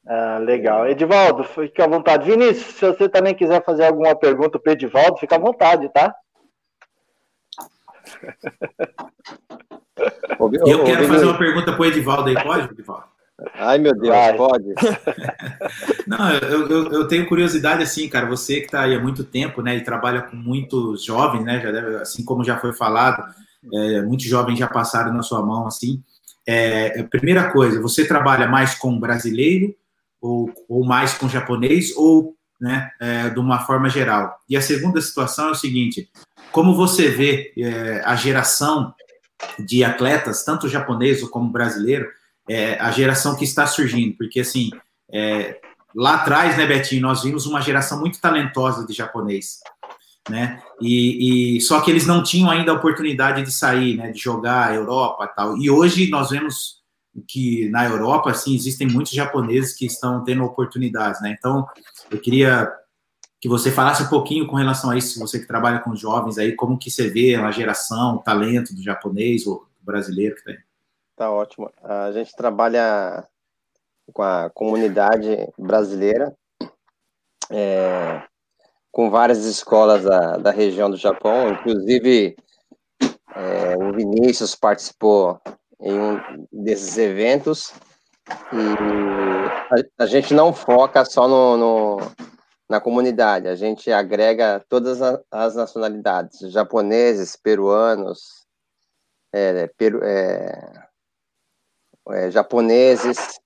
Ah, 0.07 0.37
legal. 0.39 0.87
Edivaldo, 0.87 1.43
fique 1.43 1.81
à 1.81 1.87
vontade. 1.87 2.25
Vinícius, 2.25 2.75
se 2.75 2.85
você 2.85 3.09
também 3.09 3.35
quiser 3.35 3.63
fazer 3.65 3.85
alguma 3.85 4.15
pergunta 4.15 4.57
para 4.57 4.69
o 4.69 4.73
Edivaldo, 4.73 5.17
fica 5.17 5.35
à 5.35 5.39
vontade, 5.39 5.89
tá? 5.89 6.15
Eu 10.39 10.83
quero 10.83 11.07
fazer 11.07 11.25
uma 11.25 11.37
pergunta 11.37 11.73
para 11.73 11.81
o 11.81 11.85
Edivaldo 11.85 12.29
aí, 12.29 12.35
pode, 12.41 12.71
Edivaldo? 12.71 13.05
Ai, 13.55 13.77
meu 13.77 13.93
Deus, 13.93 14.15
Vai. 14.15 14.37
pode. 14.37 14.65
Não, 16.07 16.31
eu, 16.33 16.69
eu, 16.69 16.91
eu, 16.91 17.07
tenho 17.07 17.27
curiosidade, 17.27 17.83
assim, 17.83 18.07
cara, 18.09 18.25
você 18.25 18.59
que 18.59 18.65
está 18.65 18.81
aí 18.81 18.95
há 18.95 18.99
muito 18.99 19.23
tempo, 19.23 19.61
né, 19.61 19.75
e 19.75 19.83
trabalha 19.83 20.23
com 20.23 20.35
muitos 20.35 21.03
jovens, 21.03 21.43
né, 21.43 21.59
já 21.59 21.71
deve, 21.71 21.97
assim 21.97 22.23
como 22.23 22.43
já 22.43 22.57
foi 22.57 22.73
falado, 22.73 23.23
é, 23.73 24.01
muitos 24.01 24.25
jovens 24.25 24.57
já 24.57 24.67
passaram 24.67 25.13
na 25.13 25.21
sua 25.21 25.43
mão, 25.43 25.67
assim. 25.67 26.01
É, 26.47 27.03
primeira 27.03 27.51
coisa, 27.51 27.81
você 27.81 28.07
trabalha 28.07 28.47
mais 28.47 28.73
com 28.73 28.99
brasileiro 28.99 29.75
ou, 30.21 30.51
ou 30.67 30.85
mais 30.85 31.13
com 31.13 31.29
japonês 31.29 31.95
ou, 31.95 32.35
né, 32.59 32.89
é, 32.99 33.29
de 33.29 33.39
uma 33.39 33.59
forma 33.59 33.89
geral? 33.89 34.37
E 34.49 34.57
a 34.57 34.61
segunda 34.61 35.01
situação 35.01 35.49
é 35.49 35.51
o 35.51 35.55
seguinte, 35.55 36.09
como 36.51 36.75
você 36.75 37.09
vê 37.09 37.53
é, 37.57 38.01
a 38.05 38.15
geração 38.15 38.93
de 39.59 39.83
atletas, 39.83 40.43
tanto 40.43 40.67
japonês 40.67 41.21
como 41.29 41.51
brasileiro, 41.51 42.07
é, 42.49 42.79
a 42.79 42.91
geração 42.91 43.35
que 43.35 43.43
está 43.43 43.67
surgindo, 43.67 44.15
porque 44.17 44.39
assim, 44.39 44.71
é, 45.11 45.59
lá 45.95 46.15
atrás, 46.15 46.57
né, 46.57 46.65
Betinho, 46.65 47.01
nós 47.01 47.23
vimos 47.23 47.45
uma 47.45 47.61
geração 47.61 47.99
muito 47.99 48.19
talentosa 48.19 48.85
de 48.87 48.93
japonês, 48.93 49.59
né, 50.29 50.61
e, 50.81 51.57
e 51.57 51.61
só 51.61 51.81
que 51.81 51.91
eles 51.91 52.07
não 52.07 52.23
tinham 52.23 52.49
ainda 52.49 52.71
a 52.71 52.75
oportunidade 52.75 53.43
de 53.43 53.51
sair, 53.51 53.97
né, 53.97 54.11
de 54.11 54.19
jogar 54.19 54.69
a 54.69 54.73
Europa 54.73 55.29
e 55.31 55.35
tal, 55.35 55.57
e 55.57 55.69
hoje 55.69 56.09
nós 56.09 56.29
vemos 56.29 56.77
que 57.21 57.69
na 57.69 57.85
Europa, 57.85 58.31
assim, 58.31 58.55
existem 58.55 58.87
muitos 58.87 59.13
japoneses 59.13 59.75
que 59.75 59.85
estão 59.85 60.23
tendo 60.23 60.43
oportunidades, 60.43 61.21
né, 61.21 61.35
então 61.37 61.65
eu 62.11 62.19
queria 62.19 62.71
que 63.39 63.47
você 63.47 63.71
falasse 63.71 64.03
um 64.03 64.09
pouquinho 64.09 64.47
com 64.47 64.55
relação 64.55 64.89
a 64.89 64.97
isso, 64.97 65.19
você 65.19 65.39
que 65.39 65.47
trabalha 65.47 65.79
com 65.79 65.95
jovens 65.95 66.37
aí, 66.37 66.55
como 66.55 66.77
que 66.77 66.89
você 66.89 67.07
vê 67.07 67.35
a 67.35 67.51
geração, 67.51 68.15
o 68.15 68.23
talento 68.23 68.73
do 68.73 68.81
japonês 68.81 69.45
ou 69.45 69.59
do 69.59 69.85
brasileiro 69.85 70.35
que 70.35 70.43
tem. 70.43 70.57
Tá 71.15 71.31
ótimo. 71.31 71.71
A 71.83 72.11
gente 72.11 72.35
trabalha 72.35 73.23
com 74.13 74.23
a 74.23 74.49
comunidade 74.49 75.47
brasileira, 75.57 76.35
é, 77.49 78.23
com 78.91 79.09
várias 79.09 79.45
escolas 79.45 80.03
da, 80.03 80.37
da 80.37 80.51
região 80.51 80.89
do 80.89 80.97
Japão, 80.97 81.49
inclusive 81.49 82.35
é, 83.35 83.77
o 83.77 83.93
Vinícius 83.93 84.55
participou 84.55 85.39
em 85.79 85.99
um 85.99 86.47
desses 86.51 86.97
eventos. 86.97 87.73
E 88.29 89.99
a, 89.99 90.03
a 90.03 90.05
gente 90.05 90.33
não 90.33 90.53
foca 90.53 91.05
só 91.05 91.27
no, 91.27 91.57
no, 91.57 91.97
na 92.69 92.81
comunidade, 92.81 93.47
a 93.47 93.55
gente 93.55 93.91
agrega 93.91 94.63
todas 94.67 95.01
as 95.31 95.55
nacionalidades, 95.55 96.51
japoneses, 96.51 97.37
peruanos, 97.37 98.45
é, 99.33 99.67
peru, 99.77 100.03
é, 100.03 100.73
é, 102.09 102.31
japoneses, 102.31 103.39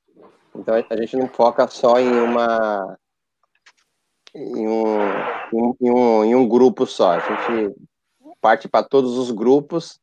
então 0.55 0.73
a 0.89 0.95
gente 0.95 1.15
não 1.15 1.27
foca 1.27 1.67
só 1.67 1.99
em 1.99 2.11
uma 2.11 2.97
em 4.34 4.67
um, 4.67 5.75
em 5.79 5.91
um, 5.91 6.23
em 6.23 6.36
um 6.36 6.47
grupo 6.47 6.88
só, 6.88 7.11
a 7.11 7.19
gente 7.19 7.75
parte 8.39 8.67
para 8.67 8.84
todos 8.84 9.17
os 9.17 9.29
grupos 9.29 9.99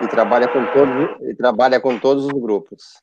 e 0.00 0.08
trabalha 0.08 0.48
com 0.48 0.64
todos 0.72 1.28
e 1.28 1.34
trabalha 1.34 1.80
com 1.80 1.98
todos 1.98 2.24
os 2.26 2.32
grupos 2.32 3.02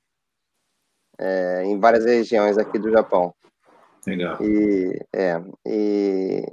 é, 1.19 1.63
em 1.65 1.77
várias 1.77 2.05
regiões 2.05 2.57
aqui 2.57 2.79
do 2.79 2.89
Japão. 2.89 3.35
Legal. 4.07 4.41
E, 4.41 5.05
é, 5.13 5.41
e 5.67 6.45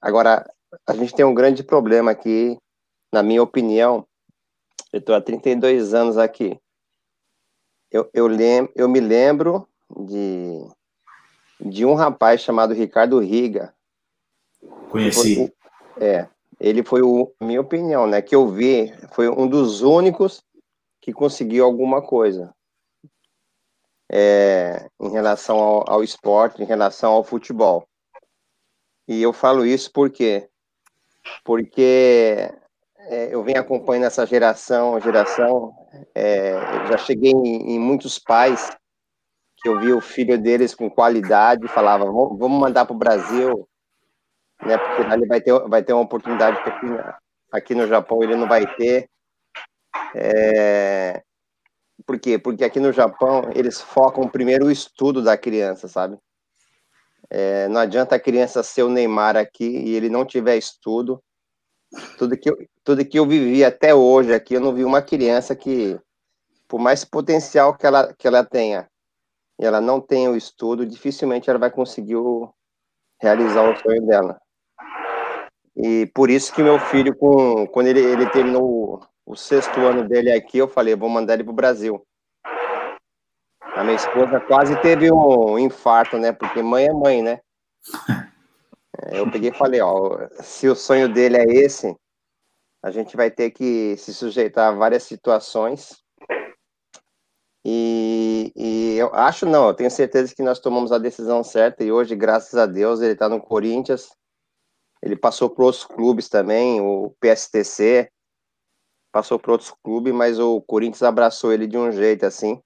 agora 0.00 0.50
a 0.86 0.94
gente 0.94 1.14
tem 1.14 1.24
um 1.24 1.34
grande 1.34 1.62
problema 1.62 2.10
aqui, 2.10 2.56
na 3.12 3.22
minha 3.22 3.42
opinião. 3.42 4.06
Eu 4.92 5.00
estou 5.00 5.14
há 5.14 5.20
32 5.20 5.92
anos 5.92 6.16
aqui. 6.16 6.58
Eu, 7.90 8.08
eu, 8.14 8.26
lem, 8.26 8.68
eu 8.74 8.88
me 8.88 8.98
lembro 8.98 9.68
de, 10.06 10.66
de 11.60 11.84
um 11.84 11.94
rapaz 11.94 12.40
chamado 12.40 12.74
Ricardo 12.74 13.20
Riga. 13.20 13.74
Conheci. 14.90 15.52
É, 15.98 16.28
ele 16.58 16.82
foi 16.82 17.02
o, 17.02 17.32
minha 17.40 17.60
opinião, 17.60 18.06
né? 18.06 18.22
Que 18.22 18.34
eu 18.34 18.48
vi, 18.48 18.92
foi 19.12 19.28
um 19.28 19.46
dos 19.46 19.82
únicos 19.82 20.42
que 21.00 21.12
conseguiu 21.12 21.64
alguma 21.64 22.02
coisa 22.02 22.54
é, 24.10 24.88
em 25.00 25.10
relação 25.10 25.58
ao, 25.58 25.90
ao, 25.90 26.04
esporte, 26.04 26.62
em 26.62 26.66
relação 26.66 27.12
ao 27.12 27.24
futebol. 27.24 27.86
E 29.06 29.22
eu 29.22 29.32
falo 29.32 29.64
isso 29.64 29.90
porque 29.92 30.48
porque 31.44 32.50
é, 32.98 33.34
eu 33.34 33.42
venho 33.42 33.60
acompanhando 33.60 34.06
essa 34.06 34.24
geração, 34.24 35.00
geração, 35.00 35.74
é, 36.14 36.54
já 36.88 36.98
cheguei 36.98 37.32
em, 37.32 37.74
em, 37.74 37.78
muitos 37.78 38.18
pais 38.18 38.70
que 39.58 39.68
eu 39.68 39.80
vi 39.80 39.92
o 39.92 40.00
filho 40.00 40.40
deles 40.40 40.74
com 40.74 40.90
qualidade, 40.90 41.66
falava, 41.68 42.04
vamos 42.04 42.60
mandar 42.60 42.84
para 42.84 42.94
o 42.94 42.98
Brasil, 42.98 43.68
né? 44.64 44.78
Porque 44.78 45.14
ele 45.14 45.26
vai 45.26 45.40
ter, 45.40 45.68
vai 45.68 45.82
ter 45.82 45.92
uma 45.92 46.02
oportunidade 46.02 46.62
que 46.62 46.70
aqui, 46.70 46.86
aqui 47.52 47.74
no 47.74 47.86
Japão 47.86 48.22
ele 48.22 48.36
não 48.36 48.48
vai 48.48 48.66
ter. 48.76 49.08
É, 50.14 51.22
por 52.04 52.18
quê? 52.18 52.38
Porque 52.38 52.64
aqui 52.64 52.80
no 52.80 52.92
Japão 52.92 53.50
eles 53.54 53.80
focam 53.80 54.28
primeiro 54.28 54.66
o 54.66 54.70
estudo 54.70 55.22
da 55.22 55.36
criança, 55.36 55.88
sabe? 55.88 56.18
É, 57.28 57.68
não 57.68 57.80
adianta 57.80 58.14
a 58.14 58.20
criança 58.20 58.62
ser 58.62 58.84
o 58.84 58.88
Neymar 58.88 59.36
aqui 59.36 59.64
e 59.64 59.94
ele 59.94 60.08
não 60.08 60.24
tiver 60.24 60.56
estudo. 60.56 61.22
Tudo 62.18 62.36
que, 62.36 62.50
eu, 62.50 62.56
tudo 62.84 63.04
que 63.04 63.18
eu 63.18 63.26
vivi 63.26 63.64
até 63.64 63.94
hoje 63.94 64.32
aqui, 64.34 64.54
eu 64.54 64.60
não 64.60 64.74
vi 64.74 64.84
uma 64.84 65.00
criança 65.02 65.54
que, 65.54 65.98
por 66.68 66.78
mais 66.78 67.04
potencial 67.04 67.76
que 67.76 67.86
ela, 67.86 68.12
que 68.14 68.26
ela 68.26 68.44
tenha, 68.44 68.88
e 69.58 69.64
ela 69.64 69.80
não 69.80 70.00
tenha 70.00 70.30
o 70.30 70.36
estudo, 70.36 70.84
dificilmente 70.84 71.48
ela 71.48 71.58
vai 71.58 71.70
conseguir 71.70 72.16
o, 72.16 72.52
realizar 73.20 73.68
o 73.70 73.76
sonho 73.76 74.04
dela. 74.06 74.40
E 75.76 76.06
por 76.14 76.30
isso 76.30 76.54
que 76.54 76.62
meu 76.62 76.78
filho, 76.78 77.14
com, 77.14 77.66
quando 77.66 77.88
ele, 77.88 78.00
ele 78.00 78.30
terminou 78.30 78.64
o, 78.64 79.00
o 79.26 79.36
sexto 79.36 79.78
ano 79.80 80.08
dele 80.08 80.32
aqui, 80.32 80.56
eu 80.56 80.66
falei, 80.66 80.96
vou 80.96 81.08
mandar 81.08 81.34
ele 81.34 81.44
para 81.44 81.52
o 81.52 81.56
Brasil. 81.56 82.02
A 83.60 83.84
minha 83.84 83.96
esposa 83.96 84.40
quase 84.40 84.74
teve 84.80 85.12
um 85.12 85.58
infarto, 85.58 86.16
né? 86.16 86.32
Porque 86.32 86.62
mãe 86.62 86.86
é 86.86 86.92
mãe, 86.92 87.22
né? 87.22 87.40
É, 88.98 89.20
eu 89.20 89.30
peguei 89.30 89.50
e 89.50 89.54
falei, 89.54 89.78
ó, 89.82 90.26
se 90.40 90.66
o 90.66 90.74
sonho 90.74 91.06
dele 91.06 91.36
é 91.36 91.44
esse, 91.44 91.94
a 92.82 92.90
gente 92.90 93.14
vai 93.14 93.30
ter 93.30 93.50
que 93.50 93.94
se 93.98 94.14
sujeitar 94.14 94.68
a 94.68 94.74
várias 94.74 95.02
situações. 95.02 96.02
E, 97.62 98.50
e 98.56 98.96
eu 98.96 99.14
acho 99.14 99.44
não, 99.44 99.68
eu 99.68 99.74
tenho 99.74 99.90
certeza 99.90 100.34
que 100.34 100.42
nós 100.42 100.58
tomamos 100.58 100.92
a 100.92 100.98
decisão 100.98 101.44
certa 101.44 101.84
e 101.84 101.92
hoje, 101.92 102.16
graças 102.16 102.54
a 102.54 102.64
Deus, 102.64 103.02
ele 103.02 103.12
está 103.12 103.28
no 103.28 103.38
Corinthians 103.38 104.08
ele 105.06 105.14
passou 105.14 105.48
por 105.48 105.66
outros 105.66 105.84
clubes 105.84 106.28
também, 106.28 106.80
o 106.80 107.14
PSTC, 107.20 108.10
passou 109.12 109.38
por 109.38 109.52
outros 109.52 109.72
clubes, 109.84 110.12
mas 110.12 110.40
o 110.40 110.60
Corinthians 110.60 111.04
abraçou 111.04 111.52
ele 111.52 111.68
de 111.68 111.78
um 111.78 111.92
jeito 111.92 112.26
assim. 112.26 112.60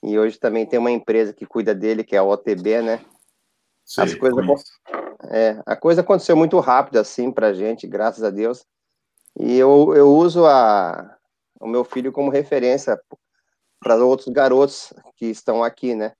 E 0.00 0.16
hoje 0.16 0.38
também 0.38 0.64
tem 0.64 0.78
uma 0.78 0.92
empresa 0.92 1.32
que 1.32 1.44
cuida 1.44 1.74
dele, 1.74 2.04
que 2.04 2.14
é 2.14 2.20
a 2.20 2.22
OTB, 2.22 2.82
né? 2.82 3.04
Sim, 3.84 4.02
As 4.02 4.14
coisas, 4.14 4.44
é, 5.28 5.60
a 5.66 5.74
coisa 5.74 6.02
aconteceu 6.02 6.36
muito 6.36 6.60
rápido 6.60 6.98
assim 6.98 7.32
pra 7.32 7.52
gente, 7.52 7.84
graças 7.84 8.22
a 8.22 8.30
Deus. 8.30 8.64
E 9.36 9.56
eu, 9.56 9.92
eu 9.92 10.14
uso 10.14 10.46
a, 10.46 11.18
o 11.60 11.66
meu 11.66 11.82
filho 11.82 12.12
como 12.12 12.30
referência 12.30 12.96
para 13.80 13.96
outros 13.96 14.28
garotos 14.28 14.92
que 15.16 15.26
estão 15.26 15.64
aqui, 15.64 15.96
né? 15.96 16.12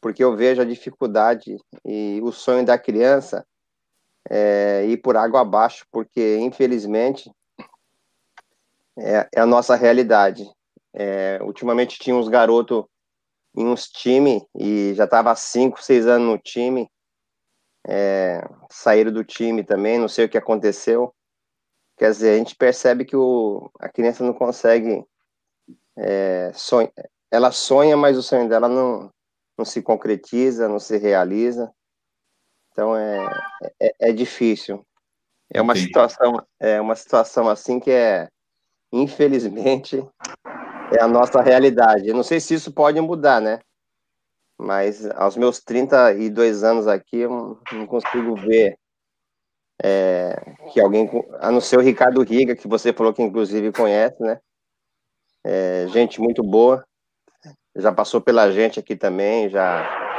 Porque 0.00 0.24
eu 0.24 0.34
vejo 0.34 0.62
a 0.62 0.64
dificuldade 0.64 1.58
e 1.84 2.18
o 2.22 2.32
sonho 2.32 2.64
da 2.64 2.78
criança 2.78 3.46
é, 4.30 4.84
ir 4.86 4.98
por 4.98 5.16
água 5.16 5.40
abaixo, 5.40 5.86
porque 5.90 6.38
infelizmente 6.38 7.30
é, 8.98 9.28
é 9.34 9.40
a 9.40 9.46
nossa 9.46 9.74
realidade. 9.76 10.50
É, 10.92 11.38
ultimamente 11.42 11.98
tinha 11.98 12.14
uns 12.14 12.28
garotos 12.28 12.84
em 13.56 13.66
uns 13.66 13.88
times 13.88 14.42
e 14.54 14.94
já 14.94 15.04
estava 15.04 15.30
há 15.30 15.36
5, 15.36 15.82
6 15.82 16.06
anos 16.06 16.28
no 16.28 16.38
time, 16.38 16.88
é, 17.86 18.42
saíram 18.70 19.12
do 19.12 19.24
time 19.24 19.62
também, 19.62 19.98
não 19.98 20.08
sei 20.08 20.24
o 20.24 20.28
que 20.28 20.38
aconteceu. 20.38 21.14
Quer 21.96 22.10
dizer, 22.10 22.34
a 22.34 22.38
gente 22.38 22.56
percebe 22.56 23.04
que 23.04 23.16
o, 23.16 23.70
a 23.78 23.88
criança 23.88 24.24
não 24.24 24.32
consegue 24.32 25.04
é, 25.96 26.50
ela 27.30 27.52
sonha, 27.52 27.96
mas 27.96 28.16
o 28.16 28.22
sonho 28.22 28.48
dela 28.48 28.68
não, 28.68 29.10
não 29.56 29.64
se 29.64 29.82
concretiza, 29.82 30.68
não 30.68 30.78
se 30.78 30.96
realiza. 30.96 31.72
Então 32.74 32.96
é, 32.96 33.24
é, 33.80 34.08
é 34.08 34.12
difícil. 34.12 34.84
É 35.48 35.62
uma 35.62 35.76
situação, 35.76 36.44
é 36.58 36.80
uma 36.80 36.96
situação 36.96 37.48
assim 37.48 37.78
que 37.78 37.92
é, 37.92 38.28
infelizmente, 38.92 40.04
é 40.92 41.00
a 41.00 41.06
nossa 41.06 41.40
realidade. 41.40 42.08
Eu 42.08 42.16
não 42.16 42.24
sei 42.24 42.40
se 42.40 42.54
isso 42.54 42.72
pode 42.72 43.00
mudar, 43.00 43.40
né? 43.40 43.60
Mas 44.58 45.06
aos 45.10 45.36
meus 45.36 45.60
32 45.60 46.64
anos 46.64 46.88
aqui, 46.88 47.18
eu 47.18 47.60
não 47.72 47.86
consigo 47.86 48.34
ver 48.34 48.76
é, 49.80 50.34
que 50.72 50.80
alguém, 50.80 51.08
a 51.40 51.52
não 51.52 51.60
ser 51.60 51.78
o 51.78 51.82
Ricardo 51.82 52.22
Riga, 52.22 52.56
que 52.56 52.66
você 52.66 52.92
falou 52.92 53.14
que 53.14 53.22
inclusive 53.22 53.70
conhece, 53.70 54.20
né? 54.20 54.40
É, 55.44 55.86
gente 55.88 56.20
muito 56.20 56.42
boa, 56.42 56.84
já 57.76 57.92
passou 57.92 58.20
pela 58.20 58.50
gente 58.50 58.80
aqui 58.80 58.96
também, 58.96 59.48
já 59.48 60.13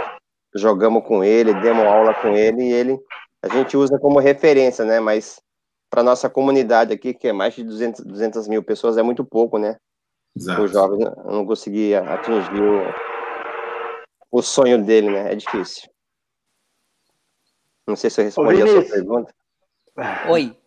jogamos 0.56 1.06
com 1.06 1.24
ele, 1.24 1.54
demos 1.62 1.86
aula 1.86 2.14
com 2.14 2.30
ele 2.30 2.64
e 2.64 2.74
ele 2.74 3.00
a 3.42 3.48
gente 3.48 3.78
usa 3.78 4.00
como 4.00 4.20
referência, 4.20 4.84
né? 4.84 5.00
Mas 5.00 5.40
para 5.90 6.02
nossa 6.02 6.30
comunidade 6.30 6.94
aqui, 6.94 7.14
que 7.14 7.28
é 7.28 7.34
mais 7.34 7.54
de 7.54 7.64
200, 7.64 8.04
200 8.04 8.48
mil 8.48 8.64
pessoas, 8.64 8.98
é 8.98 9.04
muito 9.04 9.24
pouco, 9.24 9.60
né? 9.60 9.78
Exato. 10.36 10.64
O 10.64 10.68
jovem 10.68 11.00
não 11.26 11.46
conseguia 11.46 12.02
atingir 12.02 12.62
o, 12.62 12.82
o 14.32 14.42
sonho 14.42 14.84
dele, 14.84 15.12
né? 15.12 15.32
É 15.32 15.36
difícil. 15.36 15.90
Não 17.86 17.96
sei 17.96 18.10
se 18.10 18.20
eu 18.20 18.26
respondi 18.26 18.64
Ô, 18.64 18.66
a 18.66 18.68
sua 18.68 18.84
pergunta. 18.84 19.34
Oi. 20.30 20.58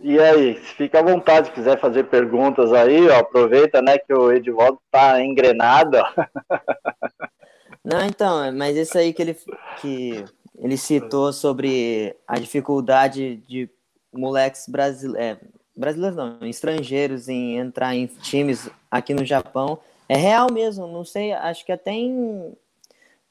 E 0.00 0.18
aí, 0.18 0.54
fica 0.54 0.98
à 0.98 1.02
vontade, 1.02 1.48
se 1.48 1.52
quiser 1.52 1.78
fazer 1.78 2.04
perguntas 2.04 2.72
aí, 2.72 3.08
ó, 3.08 3.20
aproveita, 3.20 3.80
né, 3.80 3.98
que 3.98 4.12
o 4.12 4.32
Edivaldo 4.32 4.80
tá 4.90 5.20
engrenado. 5.22 5.98
Não, 7.84 8.04
então, 8.04 8.52
mas 8.52 8.76
isso 8.76 8.96
aí 8.96 9.12
que 9.12 9.22
ele, 9.22 9.36
que 9.80 10.24
ele 10.58 10.76
citou 10.76 11.32
sobre 11.32 12.14
a 12.26 12.38
dificuldade 12.38 13.36
de 13.48 13.68
moleques 14.12 14.68
brasileiros, 14.68 15.20
é, 15.20 15.38
brasileiros 15.74 16.16
não, 16.16 16.38
estrangeiros 16.48 17.28
em 17.28 17.56
entrar 17.56 17.94
em 17.96 18.06
times 18.06 18.68
aqui 18.90 19.12
no 19.12 19.24
Japão, 19.24 19.78
é 20.08 20.16
real 20.16 20.52
mesmo, 20.52 20.86
não 20.86 21.04
sei, 21.04 21.32
acho 21.32 21.64
que 21.64 21.72
até 21.72 21.90
em, 21.90 22.52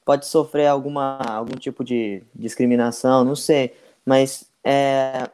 pode 0.04 0.26
sofrer 0.26 0.68
alguma, 0.68 1.18
algum 1.20 1.58
tipo 1.58 1.84
de 1.84 2.22
discriminação, 2.36 3.24
não 3.24 3.36
sei, 3.36 3.74
mas 4.06 4.50
é, 4.64 5.30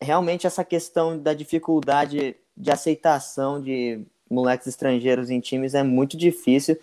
realmente 0.00 0.46
essa 0.46 0.64
questão 0.64 1.18
da 1.18 1.34
dificuldade 1.34 2.36
de 2.56 2.70
aceitação 2.70 3.60
de 3.60 4.00
moleques 4.30 4.66
estrangeiros 4.66 5.30
em 5.30 5.40
times 5.40 5.74
é 5.74 5.82
muito 5.82 6.16
difícil. 6.16 6.78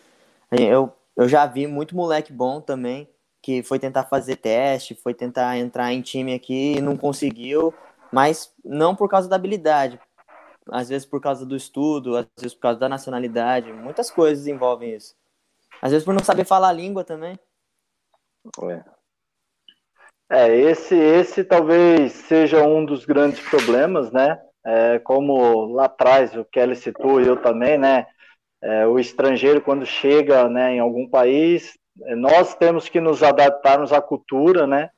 Eu 0.52 0.94
eu 1.16 1.28
já 1.28 1.46
vi 1.46 1.68
muito 1.68 1.96
moleque 1.96 2.34
bom 2.34 2.60
também 2.62 3.10
que 3.42 3.62
foi 3.62 3.78
tentar 3.78 4.06
fazer 4.06 4.38
teste, 4.38 4.96
foi 4.96 5.14
tentar 5.14 5.56
entrar 5.58 5.94
em 5.94 6.02
time 6.02 6.34
aqui 6.34 6.78
e 6.78 6.82
não 6.82 6.98
conseguiu, 6.98 7.72
mas 8.12 8.52
não 8.64 8.96
por 8.96 9.08
causa 9.08 9.30
da 9.30 9.36
habilidade, 9.36 10.00
às 10.72 10.90
vezes 10.90 11.06
por 11.06 11.22
causa 11.22 11.46
do 11.46 11.56
estudo, 11.56 12.18
às 12.18 12.26
vezes 12.40 12.56
por 12.56 12.62
causa 12.62 12.80
da 12.80 12.90
nacionalidade, 12.90 13.72
muitas 13.72 14.10
coisas 14.10 14.48
envolvem 14.48 14.96
isso. 14.96 15.16
Às 15.80 15.92
vezes 15.92 16.04
por 16.04 16.14
não 16.16 16.24
saber 16.24 16.44
falar 16.44 16.70
a 16.70 16.74
língua 16.74 17.04
também. 17.04 17.38
É. 18.64 18.84
É, 20.28 20.58
esse, 20.58 20.96
esse 20.96 21.44
talvez 21.44 22.14
seja 22.14 22.64
um 22.64 22.84
dos 22.84 23.06
grandes 23.06 23.48
problemas, 23.48 24.12
né? 24.12 24.42
É, 24.66 24.98
como 24.98 25.68
lá 25.68 25.86
atrás 25.86 26.36
o 26.36 26.44
Kelly 26.44 26.76
citou, 26.76 27.22
e 27.22 27.28
eu 27.28 27.40
também, 27.40 27.78
né? 27.78 28.08
É, 28.62 28.88
o 28.88 28.98
estrangeiro, 28.98 29.62
quando 29.62 29.86
chega 29.86 30.50
né, 30.50 30.76
em 30.76 30.80
algum 30.80 31.08
país, 31.08 31.78
é, 32.04 32.16
nós 32.16 32.56
temos 32.56 32.90
que 32.90 33.00
nos 33.00 33.22
adaptarmos 33.24 33.94
à 33.94 34.02
cultura, 34.02 34.66
né? 34.66 34.90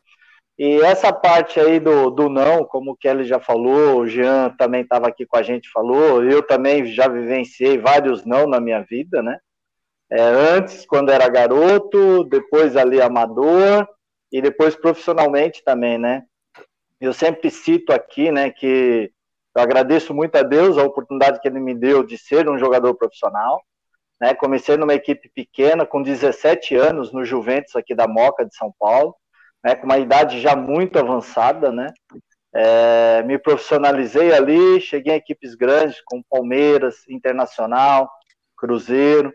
E 0.57 0.81
essa 0.81 1.13
parte 1.13 1.59
aí 1.59 1.79
do, 1.79 2.09
do 2.09 2.29
não, 2.29 2.63
como 2.63 2.91
o 2.91 2.97
Kelly 2.97 3.25
já 3.25 3.39
falou, 3.39 3.99
o 3.99 4.07
Jean 4.07 4.49
também 4.57 4.81
estava 4.81 5.07
aqui 5.07 5.23
com 5.23 5.37
a 5.37 5.43
gente, 5.43 5.69
falou, 5.69 6.23
eu 6.23 6.41
também 6.41 6.85
já 6.87 7.07
vivenciei 7.07 7.77
vários 7.77 8.25
não 8.25 8.47
na 8.47 8.59
minha 8.59 8.81
vida, 8.81 9.21
né? 9.21 9.37
É, 10.09 10.21
antes, 10.21 10.85
quando 10.85 11.11
era 11.11 11.29
garoto, 11.29 12.23
depois 12.23 12.75
ali 12.75 12.99
amador, 12.99 13.87
e 14.31 14.41
depois 14.41 14.75
profissionalmente 14.75 15.63
também, 15.63 15.97
né? 15.97 16.23
Eu 16.99 17.13
sempre 17.13 17.51
cito 17.51 17.93
aqui, 17.93 18.31
né, 18.31 18.49
que 18.49 19.11
eu 19.57 19.63
agradeço 19.63 20.13
muito 20.13 20.35
a 20.35 20.43
Deus 20.43 20.77
a 20.77 20.83
oportunidade 20.83 21.39
que 21.41 21.47
ele 21.47 21.59
me 21.59 21.73
deu 21.73 22.03
de 22.03 22.15
ser 22.15 22.47
um 22.47 22.59
jogador 22.59 22.93
profissional, 22.93 23.59
né? 24.21 24.35
Comecei 24.35 24.77
numa 24.77 24.93
equipe 24.93 25.29
pequena, 25.33 25.83
com 25.83 26.01
17 26.01 26.75
anos, 26.75 27.11
no 27.11 27.25
Juventus 27.25 27.75
aqui 27.75 27.95
da 27.95 28.07
Moca 28.07 28.45
de 28.45 28.55
São 28.55 28.71
Paulo, 28.79 29.15
né? 29.63 29.75
com 29.75 29.85
uma 29.85 29.97
idade 29.97 30.39
já 30.39 30.55
muito 30.55 30.99
avançada, 30.99 31.71
né? 31.71 31.91
É, 32.53 33.23
me 33.23 33.39
profissionalizei 33.39 34.31
ali, 34.31 34.79
cheguei 34.79 35.13
em 35.13 35.17
equipes 35.17 35.55
grandes, 35.55 36.01
como 36.05 36.25
Palmeiras, 36.29 37.07
Internacional, 37.09 38.09
Cruzeiro, 38.55 39.33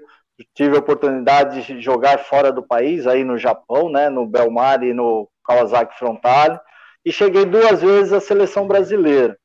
tive 0.55 0.77
a 0.77 0.81
oportunidade 0.81 1.63
de 1.67 1.81
jogar 1.81 2.19
fora 2.19 2.53
do 2.53 2.63
país, 2.63 3.07
aí 3.09 3.25
no 3.25 3.37
Japão, 3.37 3.91
né, 3.91 4.09
no 4.09 4.27
Belmar 4.27 4.83
e 4.85 4.93
no 4.93 5.29
Kawasaki 5.45 5.99
Frontale, 5.99 6.59
e 7.05 7.13
cheguei 7.13 7.45
duas 7.45 7.83
vezes 7.83 8.13
à 8.13 8.21
seleção 8.21 8.67
brasileira. 8.67 9.37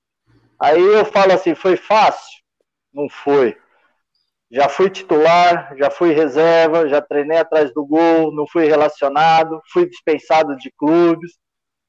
Aí 0.59 0.81
eu 0.81 1.05
falo 1.05 1.33
assim, 1.33 1.53
foi 1.53 1.77
fácil? 1.77 2.41
Não 2.93 3.07
foi. 3.09 3.57
Já 4.49 4.69
fui 4.69 4.89
titular, 4.89 5.75
já 5.77 5.89
fui 5.91 6.13
reserva, 6.13 6.87
já 6.87 7.01
treinei 7.01 7.37
atrás 7.37 7.73
do 7.73 7.85
gol, 7.85 8.33
não 8.33 8.47
fui 8.47 8.65
relacionado, 8.65 9.61
fui 9.71 9.87
dispensado 9.87 10.55
de 10.55 10.71
clubes. 10.71 11.37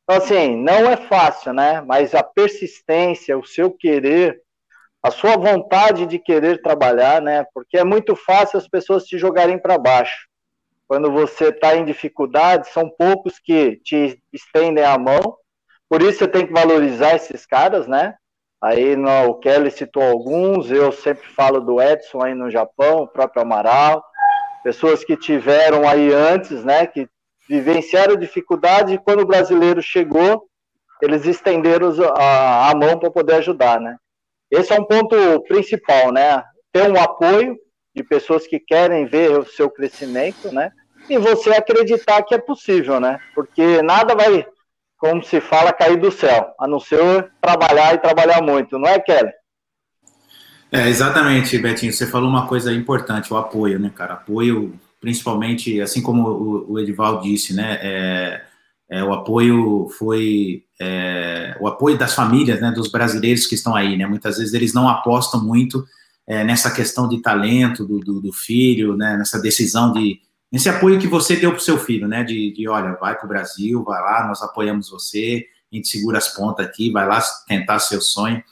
Então, 0.03 0.16
assim, 0.16 0.57
não 0.57 0.91
é 0.91 0.97
fácil, 0.97 1.53
né? 1.53 1.81
Mas 1.83 2.14
a 2.14 2.23
persistência, 2.23 3.39
o 3.39 3.45
seu 3.45 3.71
querer, 3.71 4.43
a 5.03 5.11
sua 5.11 5.37
vontade 5.37 6.05
de 6.07 6.19
querer 6.19 6.61
trabalhar, 6.61 7.23
né? 7.23 7.47
Porque 7.55 7.79
é 7.79 7.85
muito 7.85 8.16
fácil 8.16 8.59
as 8.59 8.69
pessoas 8.69 9.05
te 9.05 9.16
jogarem 9.19 9.59
para 9.59 9.79
baixo. 9.79 10.27
Quando 10.89 11.12
você 11.12 11.51
está 11.51 11.77
em 11.77 11.85
dificuldade, 11.85 12.69
são 12.69 12.91
poucos 12.91 13.39
que 13.39 13.77
te 13.85 14.21
estendem 14.33 14.85
a 14.85 14.99
mão. 14.99 15.37
Por 15.89 16.03
isso 16.03 16.19
você 16.19 16.29
tem 16.29 16.47
que 16.47 16.53
valorizar 16.53 17.14
esses 17.14 17.47
caras, 17.47 17.87
né? 17.87 18.16
Aí 18.61 18.97
no, 18.97 19.27
o 19.29 19.35
Kelly 19.37 19.71
citou 19.71 20.03
alguns, 20.03 20.71
eu 20.71 20.91
sempre 20.91 21.29
falo 21.29 21.61
do 21.61 21.81
Edson 21.81 22.23
aí 22.23 22.35
no 22.35 22.51
Japão, 22.51 23.03
o 23.03 23.09
próprio 23.09 23.43
Amaral, 23.43 24.03
pessoas 24.65 25.05
que 25.05 25.17
tiveram 25.17 25.89
aí 25.89 26.13
antes, 26.13 26.65
né, 26.65 26.87
que 26.87 27.09
vivenciaram 27.49 28.17
dificuldade 28.17 28.93
e 28.93 28.99
quando 28.99 29.21
o 29.21 29.27
brasileiro 29.27 29.81
chegou, 29.81 30.49
eles 31.01 31.25
estenderam 31.25 31.93
a, 32.17 32.71
a 32.71 32.75
mão 32.75 32.99
para 32.99 33.11
poder 33.11 33.35
ajudar, 33.37 33.81
né. 33.81 33.97
Esse 34.51 34.73
é 34.73 34.81
um 34.81 34.85
ponto 34.85 35.41
principal, 35.45 36.11
né, 36.11 36.43
ter 36.73 36.91
um 36.91 37.01
apoio 37.01 37.57
de 37.95 38.03
pessoas 38.03 38.47
que 38.47 38.59
querem 38.59 39.07
ver 39.07 39.39
o 39.39 39.47
seu 39.47 39.71
crescimento, 39.71 40.53
né, 40.53 40.73
e 41.09 41.17
você 41.17 41.51
acreditar 41.51 42.23
que 42.25 42.35
é 42.35 42.39
possível, 42.39 42.99
né, 42.99 43.21
porque 43.37 43.81
nada 43.83 44.17
vai 44.17 44.45
como 44.99 45.22
se 45.22 45.40
fala, 45.40 45.72
cair 45.72 45.99
do 45.99 46.11
céu, 46.11 46.53
a 46.59 46.66
não 46.66 46.80
ser 46.80 47.30
trabalhar 47.40 47.94
e 47.94 47.99
trabalhar 47.99 48.42
muito, 48.42 48.78
não 48.78 48.88
é, 48.88 48.99
Kelly? 48.99 49.30
É, 50.70 50.88
exatamente, 50.88 51.57
Betinho. 51.57 51.92
Você 51.92 52.07
falou 52.07 52.28
uma 52.28 52.46
coisa 52.46 52.72
importante, 52.72 53.32
o 53.32 53.36
apoio, 53.36 53.78
né, 53.78 53.90
cara? 53.94 54.14
Apoio, 54.14 54.78
principalmente, 55.01 55.80
assim 55.80 56.03
como 56.03 56.66
o, 56.68 56.78
Edival 56.78 57.20
disse, 57.20 57.55
né? 57.55 57.78
É, 57.80 58.42
é, 58.90 59.05
o 59.05 59.12
apoio 59.12 59.88
foi 59.99 60.64
é, 60.80 61.57
o 61.61 61.66
apoio 61.66 61.96
das 61.96 62.14
famílias, 62.14 62.61
né, 62.61 62.70
dos 62.70 62.90
brasileiros 62.90 63.46
que 63.46 63.55
estão 63.55 63.74
aí, 63.74 63.96
né? 63.96 64.07
Muitas 64.07 64.36
vezes 64.36 64.53
eles 64.53 64.74
não 64.74 64.88
apostam 64.88 65.42
muito 65.42 65.86
é, 66.26 66.44
nessa 66.44 66.70
questão 66.70 67.09
de 67.09 67.22
talento 67.22 67.86
do, 67.86 68.01
do, 68.01 68.20
do 68.20 68.32
filho, 68.32 68.94
né? 68.94 69.16
Nessa 69.16 69.40
decisão 69.40 69.92
de 69.92 70.20
esse 70.53 70.68
apoio 70.68 70.99
que 70.99 71.07
você 71.07 71.36
deu 71.36 71.51
para 71.51 71.59
o 71.59 71.62
seu 71.62 71.78
filho, 71.78 72.09
né? 72.09 72.24
De, 72.24 72.53
de 72.53 72.68
olha, 72.68 72.94
vai 72.94 73.14
para 73.14 73.26
o 73.26 73.28
Brasil, 73.28 73.84
vai 73.84 74.01
lá, 74.01 74.26
nós 74.26 74.42
apoiamos 74.42 74.88
você, 74.88 75.46
a 75.70 75.76
gente 75.76 75.88
segura 75.88 76.18
as 76.18 76.28
pontas 76.28 76.66
aqui, 76.66 76.90
vai 76.90 77.07
lá 77.07 77.22
tentar 77.46 77.78
seu 77.78 78.01
sonho. 78.01 78.42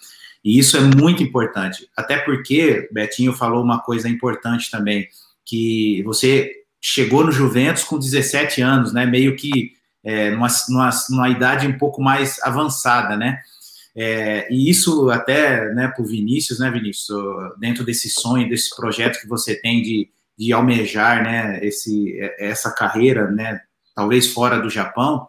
E 0.45 0.59
isso 0.59 0.77
é 0.77 0.81
muito 0.81 1.23
importante. 1.23 1.89
Até 1.97 2.19
porque, 2.19 2.89
Betinho 2.93 3.33
falou 3.33 3.65
uma 3.65 3.81
coisa 3.81 4.09
importante 4.09 4.71
também, 4.71 5.09
que 5.45 6.03
você 6.05 6.53
chegou 6.81 7.25
no 7.25 7.33
Juventus 7.33 7.83
com 7.83 7.99
17 7.99 8.61
anos, 8.61 8.93
né? 8.93 9.07
Meio 9.07 9.35
que 9.35 9.73
é, 10.05 10.31
numa, 10.31 10.49
numa, 10.69 10.91
numa 11.11 11.29
idade 11.31 11.67
um 11.67 11.79
pouco 11.79 12.03
mais 12.03 12.41
avançada, 12.43 13.17
né? 13.17 13.41
É, 13.99 14.47
e 14.53 14.69
isso 14.69 15.09
até, 15.09 15.73
né, 15.73 15.89
para 15.89 16.05
o 16.05 16.07
Vinícius, 16.07 16.59
né, 16.59 16.71
Vinícius, 16.71 17.19
dentro 17.59 17.83
desse 17.83 18.11
sonho, 18.11 18.47
desse 18.47 18.77
projeto 18.77 19.19
que 19.19 19.27
você 19.27 19.59
tem 19.59 19.81
de 19.81 20.11
de 20.39 20.53
almejar 20.53 21.23
né, 21.23 21.65
esse, 21.65 22.19
essa 22.39 22.71
carreira, 22.71 23.31
né, 23.31 23.61
talvez 23.95 24.33
fora 24.33 24.59
do 24.59 24.69
Japão, 24.69 25.27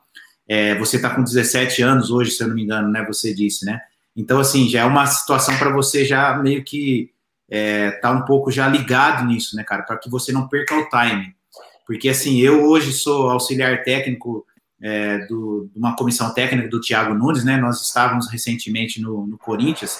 é, 0.47 0.75
você 0.75 0.97
está 0.97 1.09
com 1.09 1.23
17 1.23 1.81
anos 1.81 2.11
hoje, 2.11 2.31
se 2.31 2.43
eu 2.43 2.47
não 2.47 2.55
me 2.55 2.63
engano, 2.63 2.89
né, 2.89 3.05
você 3.05 3.33
disse, 3.33 3.65
né? 3.65 3.81
Então, 4.15 4.39
assim, 4.39 4.67
já 4.67 4.81
é 4.81 4.85
uma 4.85 5.05
situação 5.05 5.57
para 5.57 5.69
você 5.69 6.03
já 6.03 6.35
meio 6.37 6.63
que 6.63 7.11
é, 7.49 7.91
tá 7.91 8.11
um 8.11 8.23
pouco 8.25 8.51
já 8.51 8.67
ligado 8.67 9.25
nisso, 9.25 9.55
né, 9.55 9.63
cara, 9.63 9.83
para 9.83 9.97
que 9.97 10.09
você 10.09 10.31
não 10.31 10.47
perca 10.47 10.75
o 10.75 10.89
time. 10.89 11.35
Porque, 11.85 12.09
assim, 12.09 12.39
eu 12.39 12.65
hoje 12.65 12.91
sou 12.91 13.29
auxiliar 13.29 13.83
técnico 13.83 14.45
é, 14.81 15.19
do, 15.27 15.69
de 15.71 15.79
uma 15.79 15.95
comissão 15.95 16.33
técnica 16.33 16.67
do 16.67 16.81
Thiago 16.81 17.13
Nunes, 17.13 17.43
né? 17.43 17.57
Nós 17.57 17.81
estávamos 17.81 18.29
recentemente 18.29 19.01
no, 19.01 19.25
no 19.25 19.37
Corinthians 19.37 19.99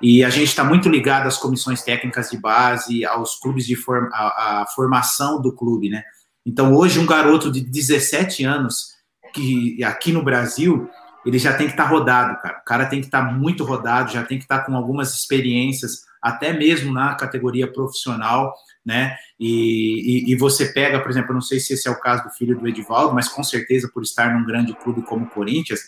e 0.00 0.24
a 0.24 0.30
gente 0.30 0.48
está 0.48 0.62
muito 0.62 0.88
ligado 0.88 1.26
às 1.26 1.36
comissões 1.36 1.82
técnicas 1.82 2.30
de 2.30 2.38
base, 2.38 3.04
aos 3.04 3.38
clubes 3.38 3.66
de 3.66 3.74
form 3.74 4.08
a, 4.12 4.62
a, 4.62 4.66
formação 4.66 5.40
do 5.40 5.52
clube, 5.52 5.90
né? 5.90 6.02
Então, 6.46 6.74
hoje, 6.74 6.98
um 6.98 7.06
garoto 7.06 7.50
de 7.50 7.60
17 7.60 8.44
anos, 8.44 8.94
que 9.34 9.82
aqui 9.84 10.12
no 10.12 10.22
Brasil, 10.22 10.88
ele 11.26 11.38
já 11.38 11.52
tem 11.52 11.66
que 11.66 11.72
estar 11.72 11.84
tá 11.84 11.90
rodado, 11.90 12.40
cara. 12.40 12.58
O 12.58 12.64
cara 12.64 12.86
tem 12.86 13.00
que 13.00 13.06
estar 13.06 13.26
tá 13.26 13.32
muito 13.32 13.64
rodado, 13.64 14.12
já 14.12 14.22
tem 14.22 14.38
que 14.38 14.44
estar 14.44 14.60
tá 14.60 14.64
com 14.64 14.76
algumas 14.76 15.14
experiências, 15.14 16.06
até 16.22 16.52
mesmo 16.52 16.92
na 16.92 17.14
categoria 17.14 17.70
profissional, 17.70 18.54
né? 18.84 19.16
E, 19.38 20.30
e, 20.30 20.32
e, 20.32 20.36
você 20.36 20.72
pega, 20.72 21.00
por 21.00 21.10
exemplo, 21.10 21.30
eu 21.30 21.34
não 21.34 21.40
sei 21.40 21.60
se 21.60 21.74
esse 21.74 21.86
é 21.86 21.90
o 21.90 22.00
caso 22.00 22.24
do 22.24 22.30
filho 22.30 22.58
do 22.58 22.66
Edivaldo, 22.66 23.14
mas 23.14 23.28
com 23.28 23.44
certeza 23.44 23.90
por 23.92 24.02
estar 24.02 24.32
num 24.32 24.46
grande 24.46 24.72
clube 24.74 25.02
como 25.02 25.26
o 25.26 25.30
Corinthians, 25.30 25.80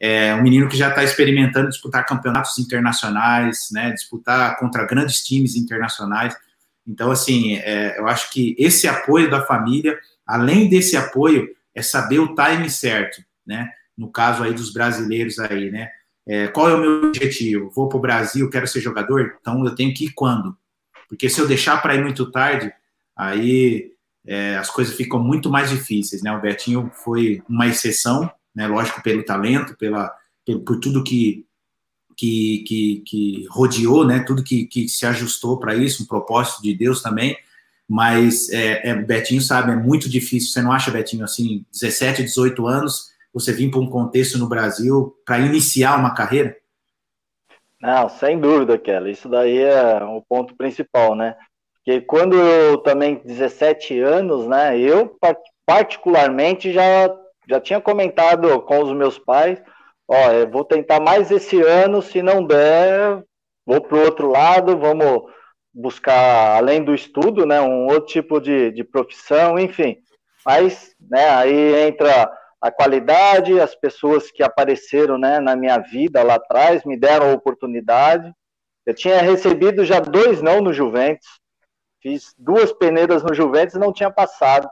é 0.00 0.34
um 0.34 0.42
menino 0.42 0.68
que 0.68 0.76
já 0.76 0.90
está 0.90 1.02
experimentando 1.02 1.68
disputar 1.68 2.06
campeonatos 2.06 2.58
internacionais, 2.58 3.68
né, 3.72 3.90
disputar 3.92 4.58
contra 4.58 4.86
grandes 4.86 5.24
times 5.24 5.56
internacionais. 5.56 6.36
Então, 6.86 7.10
assim, 7.10 7.56
é, 7.56 7.98
eu 7.98 8.06
acho 8.06 8.30
que 8.30 8.54
esse 8.58 8.86
apoio 8.86 9.30
da 9.30 9.44
família, 9.44 9.98
além 10.26 10.68
desse 10.68 10.96
apoio, 10.96 11.48
é 11.74 11.82
saber 11.82 12.18
o 12.18 12.34
time 12.34 12.70
certo, 12.70 13.22
né? 13.46 13.70
No 13.96 14.10
caso 14.10 14.42
aí 14.42 14.54
dos 14.54 14.72
brasileiros 14.72 15.38
aí, 15.38 15.70
né? 15.70 15.90
É, 16.26 16.48
qual 16.48 16.68
é 16.68 16.74
o 16.74 16.80
meu 16.80 17.08
objetivo? 17.08 17.70
Vou 17.74 17.88
para 17.88 17.98
o 17.98 18.00
Brasil, 18.00 18.50
quero 18.50 18.66
ser 18.66 18.80
jogador, 18.80 19.36
então 19.40 19.64
eu 19.64 19.74
tenho 19.74 19.92
que 19.94 20.06
ir 20.06 20.12
quando? 20.14 20.56
Porque 21.08 21.28
se 21.28 21.40
eu 21.40 21.48
deixar 21.48 21.80
para 21.80 21.94
ir 21.94 22.02
muito 22.02 22.30
tarde, 22.30 22.72
aí 23.16 23.92
é, 24.26 24.56
as 24.56 24.70
coisas 24.70 24.94
ficam 24.94 25.18
muito 25.22 25.50
mais 25.50 25.70
difíceis, 25.70 26.22
né? 26.22 26.30
O 26.32 26.40
Betinho 26.40 26.90
foi 26.94 27.42
uma 27.48 27.66
exceção, 27.66 28.30
né? 28.58 28.66
Lógico, 28.66 29.00
pelo 29.00 29.22
talento, 29.22 29.76
pela, 29.76 30.12
por, 30.44 30.58
por 30.64 30.80
tudo 30.80 31.04
que, 31.04 31.46
que, 32.16 32.64
que, 32.66 33.02
que, 33.06 33.46
rodeou, 33.48 34.04
né? 34.04 34.18
Tudo 34.26 34.42
que, 34.42 34.66
que 34.66 34.88
se 34.88 35.06
ajustou 35.06 35.60
para 35.60 35.76
isso, 35.76 36.02
um 36.02 36.06
propósito 36.06 36.60
de 36.60 36.74
Deus 36.74 37.00
também. 37.00 37.38
Mas 37.88 38.50
é, 38.50 38.90
é, 38.90 38.94
Betinho 38.96 39.40
sabe, 39.40 39.70
é 39.70 39.76
muito 39.76 40.08
difícil. 40.08 40.50
Você 40.50 40.60
não 40.60 40.72
acha, 40.72 40.90
Betinho, 40.90 41.24
assim, 41.24 41.64
17, 41.72 42.24
18 42.24 42.66
anos, 42.66 43.12
você 43.32 43.52
vir 43.52 43.70
para 43.70 43.78
um 43.78 43.88
contexto 43.88 44.36
no 44.36 44.48
Brasil 44.48 45.16
para 45.24 45.38
iniciar 45.38 45.96
uma 45.96 46.12
carreira? 46.12 46.56
Não, 47.80 48.08
sem 48.08 48.40
dúvida, 48.40 48.76
Kelly. 48.76 49.12
Isso 49.12 49.28
daí 49.28 49.58
é 49.58 50.02
o 50.02 50.20
ponto 50.28 50.56
principal, 50.56 51.14
né? 51.14 51.36
Porque 51.76 52.00
quando 52.00 52.36
eu 52.36 52.78
também, 52.78 53.22
17 53.24 54.00
anos, 54.00 54.48
né, 54.48 54.76
eu 54.76 55.16
particularmente, 55.64 56.72
já, 56.72 57.08
já 57.48 57.60
tinha 57.60 57.80
comentado 57.80 58.60
com 58.62 58.82
os 58.82 58.92
meus 58.92 59.18
pais, 59.18 59.60
ó, 60.06 60.30
eu 60.32 60.50
vou 60.50 60.64
tentar 60.64 61.00
mais 61.00 61.30
esse 61.30 61.60
ano, 61.62 62.02
se 62.02 62.22
não 62.22 62.44
der, 62.44 63.22
vou 63.64 63.80
para 63.80 63.96
o 63.96 64.02
outro 64.02 64.30
lado, 64.30 64.78
vamos 64.78 65.22
buscar, 65.72 66.56
além 66.56 66.84
do 66.84 66.94
estudo, 66.94 67.46
né, 67.46 67.60
um 67.60 67.86
outro 67.86 68.06
tipo 68.06 68.40
de, 68.40 68.70
de 68.72 68.84
profissão, 68.84 69.58
enfim. 69.58 69.96
Mas, 70.44 70.94
né, 71.00 71.28
aí 71.30 71.86
entra 71.86 72.30
a 72.60 72.70
qualidade, 72.70 73.60
as 73.60 73.74
pessoas 73.74 74.30
que 74.30 74.42
apareceram 74.42 75.16
né, 75.16 75.38
na 75.40 75.54
minha 75.54 75.78
vida 75.78 76.22
lá 76.22 76.34
atrás 76.34 76.84
me 76.84 76.98
deram 76.98 77.30
a 77.30 77.34
oportunidade. 77.34 78.32
Eu 78.84 78.94
tinha 78.94 79.20
recebido 79.22 79.84
já 79.84 80.00
dois 80.00 80.42
não 80.42 80.60
no 80.60 80.72
Juventus, 80.72 81.28
fiz 82.02 82.34
duas 82.36 82.72
peneiras 82.72 83.22
no 83.22 83.34
Juventus 83.34 83.74
e 83.74 83.78
não 83.78 83.92
tinha 83.92 84.10
passado. 84.10 84.68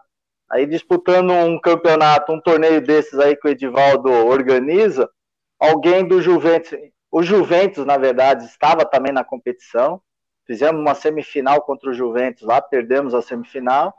Aí 0.50 0.66
disputando 0.66 1.32
um 1.32 1.60
campeonato, 1.60 2.32
um 2.32 2.40
torneio 2.40 2.80
desses 2.80 3.18
aí 3.18 3.36
que 3.36 3.48
o 3.48 3.50
Edivaldo 3.50 4.10
organiza, 4.10 5.10
alguém 5.58 6.06
do 6.06 6.22
Juventus, 6.22 6.78
o 7.10 7.22
Juventus 7.22 7.84
na 7.84 7.96
verdade 7.96 8.44
estava 8.44 8.84
também 8.84 9.12
na 9.12 9.24
competição, 9.24 10.00
fizemos 10.46 10.80
uma 10.80 10.94
semifinal 10.94 11.60
contra 11.62 11.90
o 11.90 11.94
Juventus 11.94 12.42
lá, 12.42 12.60
perdemos 12.60 13.14
a 13.14 13.22
semifinal, 13.22 13.92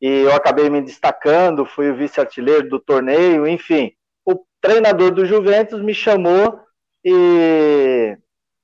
e 0.00 0.06
eu 0.06 0.32
acabei 0.34 0.70
me 0.70 0.80
destacando, 0.80 1.66
fui 1.66 1.90
o 1.90 1.96
vice-artilheiro 1.96 2.68
do 2.68 2.78
torneio, 2.78 3.46
enfim. 3.46 3.92
O 4.24 4.44
treinador 4.60 5.10
do 5.10 5.26
Juventus 5.26 5.82
me 5.82 5.92
chamou 5.92 6.60
e, 7.04 8.16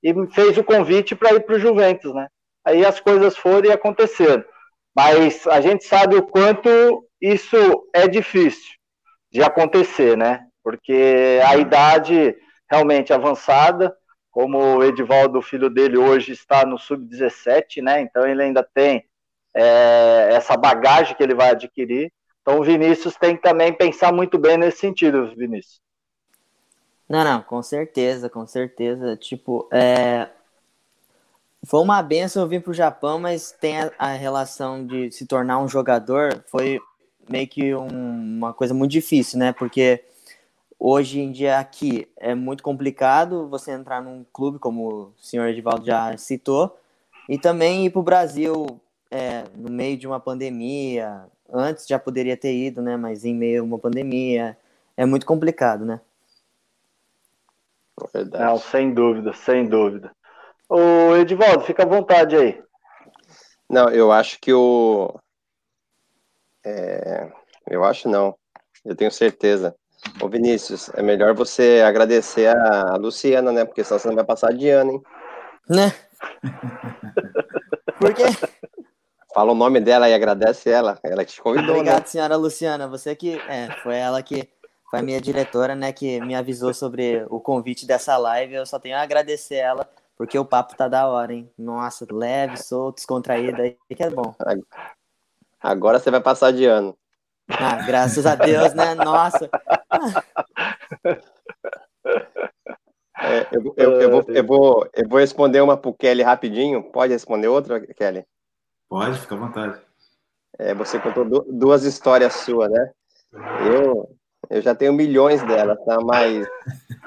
e 0.02 0.14
fez 0.28 0.56
o 0.56 0.64
convite 0.64 1.14
para 1.14 1.34
ir 1.34 1.40
para 1.40 1.56
o 1.56 1.58
Juventus, 1.58 2.14
né? 2.14 2.28
Aí 2.64 2.84
as 2.84 3.00
coisas 3.00 3.36
foram 3.36 3.68
e 3.68 3.72
aconteceram. 3.72 4.44
Mas 4.94 5.46
a 5.46 5.60
gente 5.60 5.84
sabe 5.84 6.16
o 6.16 6.26
quanto 6.26 7.05
isso 7.20 7.56
é 7.92 8.06
difícil 8.06 8.74
de 9.30 9.42
acontecer, 9.42 10.16
né? 10.16 10.46
Porque 10.62 11.40
a 11.46 11.56
idade 11.56 12.36
realmente 12.70 13.12
avançada, 13.12 13.96
como 14.30 14.58
o 14.58 14.84
Edivaldo, 14.84 15.40
filho 15.40 15.70
dele, 15.70 15.96
hoje 15.96 16.32
está 16.32 16.64
no 16.66 16.78
sub-17, 16.78 17.82
né? 17.82 18.00
Então 18.00 18.26
ele 18.26 18.42
ainda 18.42 18.62
tem 18.62 19.04
é, 19.54 20.28
essa 20.32 20.56
bagagem 20.56 21.16
que 21.16 21.22
ele 21.22 21.34
vai 21.34 21.50
adquirir. 21.50 22.12
Então 22.42 22.60
o 22.60 22.62
Vinícius 22.62 23.16
tem 23.16 23.36
que 23.36 23.42
também 23.42 23.72
pensar 23.72 24.12
muito 24.12 24.38
bem 24.38 24.56
nesse 24.56 24.78
sentido, 24.78 25.34
Vinícius. 25.34 25.80
Não, 27.08 27.24
não, 27.24 27.42
com 27.42 27.62
certeza, 27.62 28.28
com 28.28 28.46
certeza. 28.46 29.16
Tipo, 29.16 29.68
é... 29.72 30.28
foi 31.64 31.80
uma 31.80 32.02
benção 32.02 32.46
vir 32.48 32.62
para 32.62 32.70
o 32.70 32.74
Japão, 32.74 33.18
mas 33.18 33.52
tem 33.52 33.80
a, 33.80 33.92
a, 33.98 34.12
relação 34.12 34.84
de 34.84 35.10
se 35.10 35.26
tornar 35.26 35.58
um 35.58 35.68
jogador, 35.68 36.44
foi 36.48 36.80
meio 37.28 37.46
que 37.48 37.74
um, 37.74 37.86
uma 37.86 38.52
coisa 38.52 38.74
muito 38.74 38.92
difícil, 38.92 39.38
né? 39.38 39.52
Porque 39.52 40.04
hoje 40.78 41.20
em 41.20 41.32
dia 41.32 41.58
aqui 41.58 42.08
é 42.16 42.34
muito 42.34 42.62
complicado 42.62 43.48
você 43.48 43.72
entrar 43.72 44.02
num 44.02 44.24
clube, 44.32 44.58
como 44.58 44.88
o 44.88 45.12
senhor 45.18 45.48
Edivaldo 45.48 45.84
já 45.84 46.16
citou, 46.16 46.78
e 47.28 47.38
também 47.38 47.86
ir 47.86 47.90
para 47.90 48.00
o 48.00 48.04
Brasil 48.04 48.80
é, 49.10 49.44
no 49.54 49.70
meio 49.70 49.96
de 49.96 50.06
uma 50.06 50.20
pandemia, 50.20 51.24
antes 51.52 51.86
já 51.86 51.98
poderia 51.98 52.36
ter 52.36 52.54
ido, 52.54 52.82
né? 52.82 52.96
Mas 52.96 53.24
em 53.24 53.34
meio 53.34 53.62
a 53.62 53.64
uma 53.64 53.78
pandemia, 53.78 54.56
é 54.96 55.04
muito 55.04 55.26
complicado, 55.26 55.84
né? 55.84 56.00
Verdade. 58.12 58.44
Não, 58.44 58.58
sem 58.58 58.92
dúvida, 58.92 59.32
sem 59.32 59.66
dúvida. 59.66 60.10
Ô, 60.68 61.16
Edivaldo, 61.16 61.64
fica 61.64 61.84
à 61.84 61.86
vontade 61.86 62.36
aí. 62.36 62.62
Não, 63.68 63.88
eu 63.88 64.12
acho 64.12 64.38
que 64.40 64.52
o. 64.52 65.14
É... 66.66 67.30
Eu 67.70 67.84
acho 67.84 68.08
não. 68.08 68.34
Eu 68.84 68.96
tenho 68.96 69.10
certeza. 69.10 69.74
Ô 70.20 70.28
Vinícius, 70.28 70.88
é 70.94 71.02
melhor 71.02 71.34
você 71.34 71.82
agradecer 71.84 72.48
a 72.48 72.96
Luciana, 72.96 73.52
né? 73.52 73.64
Porque 73.64 73.84
senão 73.84 73.98
você 73.98 74.08
não 74.08 74.14
vai 74.14 74.24
passar 74.24 74.52
de 74.52 74.68
ano, 74.68 74.92
hein? 74.92 75.02
Né? 75.68 75.94
Por 77.98 78.12
quê? 78.14 78.24
Fala 79.32 79.52
o 79.52 79.54
nome 79.54 79.80
dela 79.80 80.08
e 80.08 80.14
agradece 80.14 80.70
ela. 80.70 80.98
Ela 81.02 81.24
te 81.24 81.40
convidou. 81.40 81.76
Obrigado, 81.76 82.00
né? 82.00 82.06
senhora 82.06 82.36
Luciana. 82.36 82.88
Você 82.88 83.14
que. 83.14 83.38
É, 83.48 83.70
foi 83.82 83.96
ela 83.96 84.22
que. 84.22 84.48
Foi 84.90 85.00
a 85.00 85.02
minha 85.02 85.20
diretora, 85.20 85.74
né, 85.74 85.92
que 85.92 86.20
me 86.20 86.32
avisou 86.36 86.72
sobre 86.72 87.26
o 87.28 87.40
convite 87.40 87.84
dessa 87.84 88.16
live. 88.16 88.54
Eu 88.54 88.64
só 88.64 88.78
tenho 88.78 88.96
a 88.96 89.02
agradecer 89.02 89.56
ela, 89.56 89.88
porque 90.16 90.38
o 90.38 90.44
papo 90.44 90.76
tá 90.76 90.86
da 90.86 91.08
hora, 91.08 91.34
hein? 91.34 91.50
Nossa, 91.58 92.06
leve, 92.08 92.56
solto, 92.56 92.96
descontraído 92.96 93.60
aí, 93.60 93.76
que 93.96 94.00
é 94.00 94.08
bom. 94.08 94.32
Agora 95.66 95.98
você 95.98 96.12
vai 96.12 96.20
passar 96.20 96.52
de 96.52 96.64
ano. 96.64 96.96
Ah, 97.48 97.82
graças 97.84 98.24
a 98.24 98.36
Deus, 98.36 98.72
né? 98.72 98.94
Nossa. 98.94 99.50
É, 103.18 103.48
eu, 103.50 103.74
eu, 103.76 104.00
eu, 104.00 104.10
vou, 104.10 104.24
eu, 104.28 104.46
vou, 104.46 104.88
eu 104.94 105.08
vou 105.08 105.18
responder 105.18 105.60
uma 105.60 105.76
pro 105.76 105.92
Kelly 105.92 106.22
rapidinho. 106.22 106.84
Pode 106.84 107.12
responder 107.12 107.48
outra, 107.48 107.80
Kelly? 107.80 108.24
Pode, 108.88 109.18
fica 109.18 109.34
à 109.34 109.38
vontade. 109.38 109.80
É, 110.56 110.72
você 110.72 111.00
contou 111.00 111.24
duas 111.24 111.82
histórias 111.82 112.32
suas, 112.34 112.70
né? 112.70 112.90
Eu, 113.68 114.16
eu 114.48 114.62
já 114.62 114.72
tenho 114.72 114.92
milhões 114.92 115.42
delas, 115.42 115.78
tá? 115.84 115.98
Mas. 116.00 116.46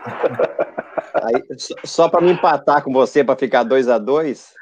Aí, 1.24 1.44
só 1.86 2.10
para 2.10 2.22
me 2.22 2.34
empatar 2.34 2.84
com 2.84 2.92
você, 2.92 3.24
para 3.24 3.38
ficar 3.38 3.64
dois 3.64 3.88
a 3.88 3.98
dois, 3.98 4.54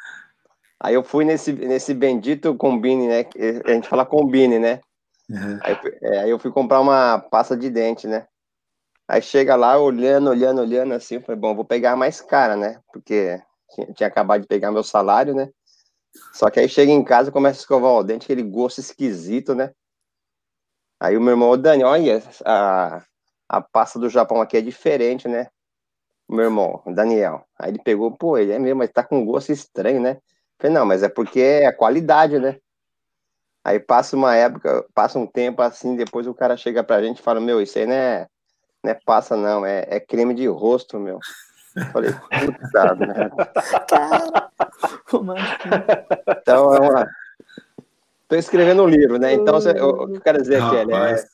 aí 0.79 0.93
eu 0.93 1.03
fui 1.03 1.25
nesse, 1.25 1.53
nesse 1.53 1.93
bendito 1.93 2.55
combine, 2.55 3.07
né? 3.07 3.25
A 3.65 3.71
gente 3.73 3.87
fala 3.87 4.05
combine, 4.05 4.59
né? 4.59 4.81
Uhum. 5.29 5.59
Aí, 5.61 5.77
é, 6.01 6.19
aí, 6.19 6.29
eu 6.29 6.39
fui 6.39 6.51
comprar 6.51 6.79
uma 6.79 7.19
pasta 7.19 7.55
de 7.55 7.69
dente, 7.69 8.07
né? 8.07 8.27
Aí 9.07 9.21
chega 9.21 9.55
lá, 9.55 9.77
olhando, 9.79 10.29
olhando, 10.29 10.61
olhando 10.61 10.93
assim, 10.93 11.15
eu 11.15 11.21
falei, 11.21 11.39
bom, 11.39 11.55
vou 11.55 11.65
pegar 11.65 11.95
mais 11.95 12.21
cara, 12.21 12.55
né? 12.55 12.79
Porque 12.91 13.41
tinha, 13.73 13.93
tinha 13.93 14.07
acabado 14.07 14.41
de 14.41 14.47
pegar 14.47 14.71
meu 14.71 14.83
salário, 14.83 15.33
né? 15.33 15.49
Só 16.33 16.49
que 16.49 16.59
aí 16.59 16.69
chega 16.69 16.91
em 16.91 17.03
casa 17.03 17.31
começa 17.31 17.59
a 17.59 17.61
escovar 17.61 17.91
o 17.91 18.03
dente, 18.03 18.23
aquele 18.23 18.43
gosto 18.43 18.79
esquisito, 18.79 19.53
né? 19.53 19.71
Aí 20.99 21.15
o 21.15 21.21
meu 21.21 21.31
irmão, 21.31 21.51
o 21.51 21.57
Dani, 21.57 21.83
olha, 21.83 22.23
a, 22.43 23.03
a 23.47 23.61
pasta 23.61 23.99
do 23.99 24.09
Japão 24.09 24.41
aqui 24.41 24.57
é 24.57 24.61
diferente, 24.61 25.27
né? 25.27 25.47
Meu 26.27 26.45
irmão, 26.45 26.81
Daniel. 26.87 27.45
Aí 27.57 27.71
ele 27.71 27.81
pegou, 27.81 28.11
pô, 28.11 28.37
ele 28.37 28.51
é 28.51 28.59
mesmo, 28.59 28.79
mas 28.79 28.89
tá 28.91 29.03
com 29.03 29.23
gosto 29.23 29.51
estranho, 29.51 30.01
né? 30.01 30.19
Falei, 30.59 30.73
não, 30.75 30.85
mas 30.85 31.03
é 31.03 31.09
porque 31.09 31.39
é 31.39 31.65
a 31.67 31.73
qualidade, 31.73 32.39
né? 32.39 32.59
Aí 33.63 33.79
passa 33.79 34.15
uma 34.15 34.35
época, 34.35 34.85
passa 34.93 35.19
um 35.19 35.27
tempo 35.27 35.61
assim, 35.61 35.95
depois 35.95 36.25
o 36.25 36.33
cara 36.33 36.55
chega 36.55 36.83
pra 36.83 37.01
gente 37.01 37.19
e 37.19 37.21
fala, 37.21 37.39
meu, 37.39 37.61
isso 37.61 37.77
aí 37.77 37.85
não 37.85 37.93
é, 37.93 38.27
não 38.83 38.91
é 38.91 38.99
passa 39.05 39.35
não, 39.35 39.65
é, 39.65 39.85
é 39.89 39.99
creme 39.99 40.33
de 40.33 40.47
rosto, 40.47 40.97
meu. 40.97 41.19
Falei, 41.91 42.11
puta 42.11 42.95
merda. 42.95 43.45
Cara, 43.89 44.51
Então, 46.41 46.73
é 46.73 46.79
uma... 46.79 47.09
Tô 48.27 48.35
escrevendo 48.35 48.83
um 48.83 48.87
livro, 48.87 49.19
né? 49.19 49.33
Então, 49.33 49.55
você, 49.55 49.71
o 49.71 50.07
que 50.07 50.17
eu 50.17 50.21
quero 50.21 50.41
dizer 50.41 50.61
aqui 50.61 50.77
é... 50.77 51.25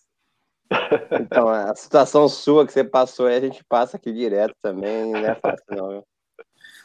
Então, 1.19 1.47
a 1.47 1.75
situação 1.75 2.27
sua 2.27 2.65
que 2.65 2.73
você 2.73 2.83
passou 2.83 3.27
aí, 3.27 3.37
a 3.37 3.41
gente 3.41 3.63
passa 3.63 3.97
aqui 3.97 4.11
direto 4.11 4.55
também, 4.61 5.11
não 5.11 5.19
é 5.19 5.35
fácil, 5.35 5.65
não. 5.69 6.03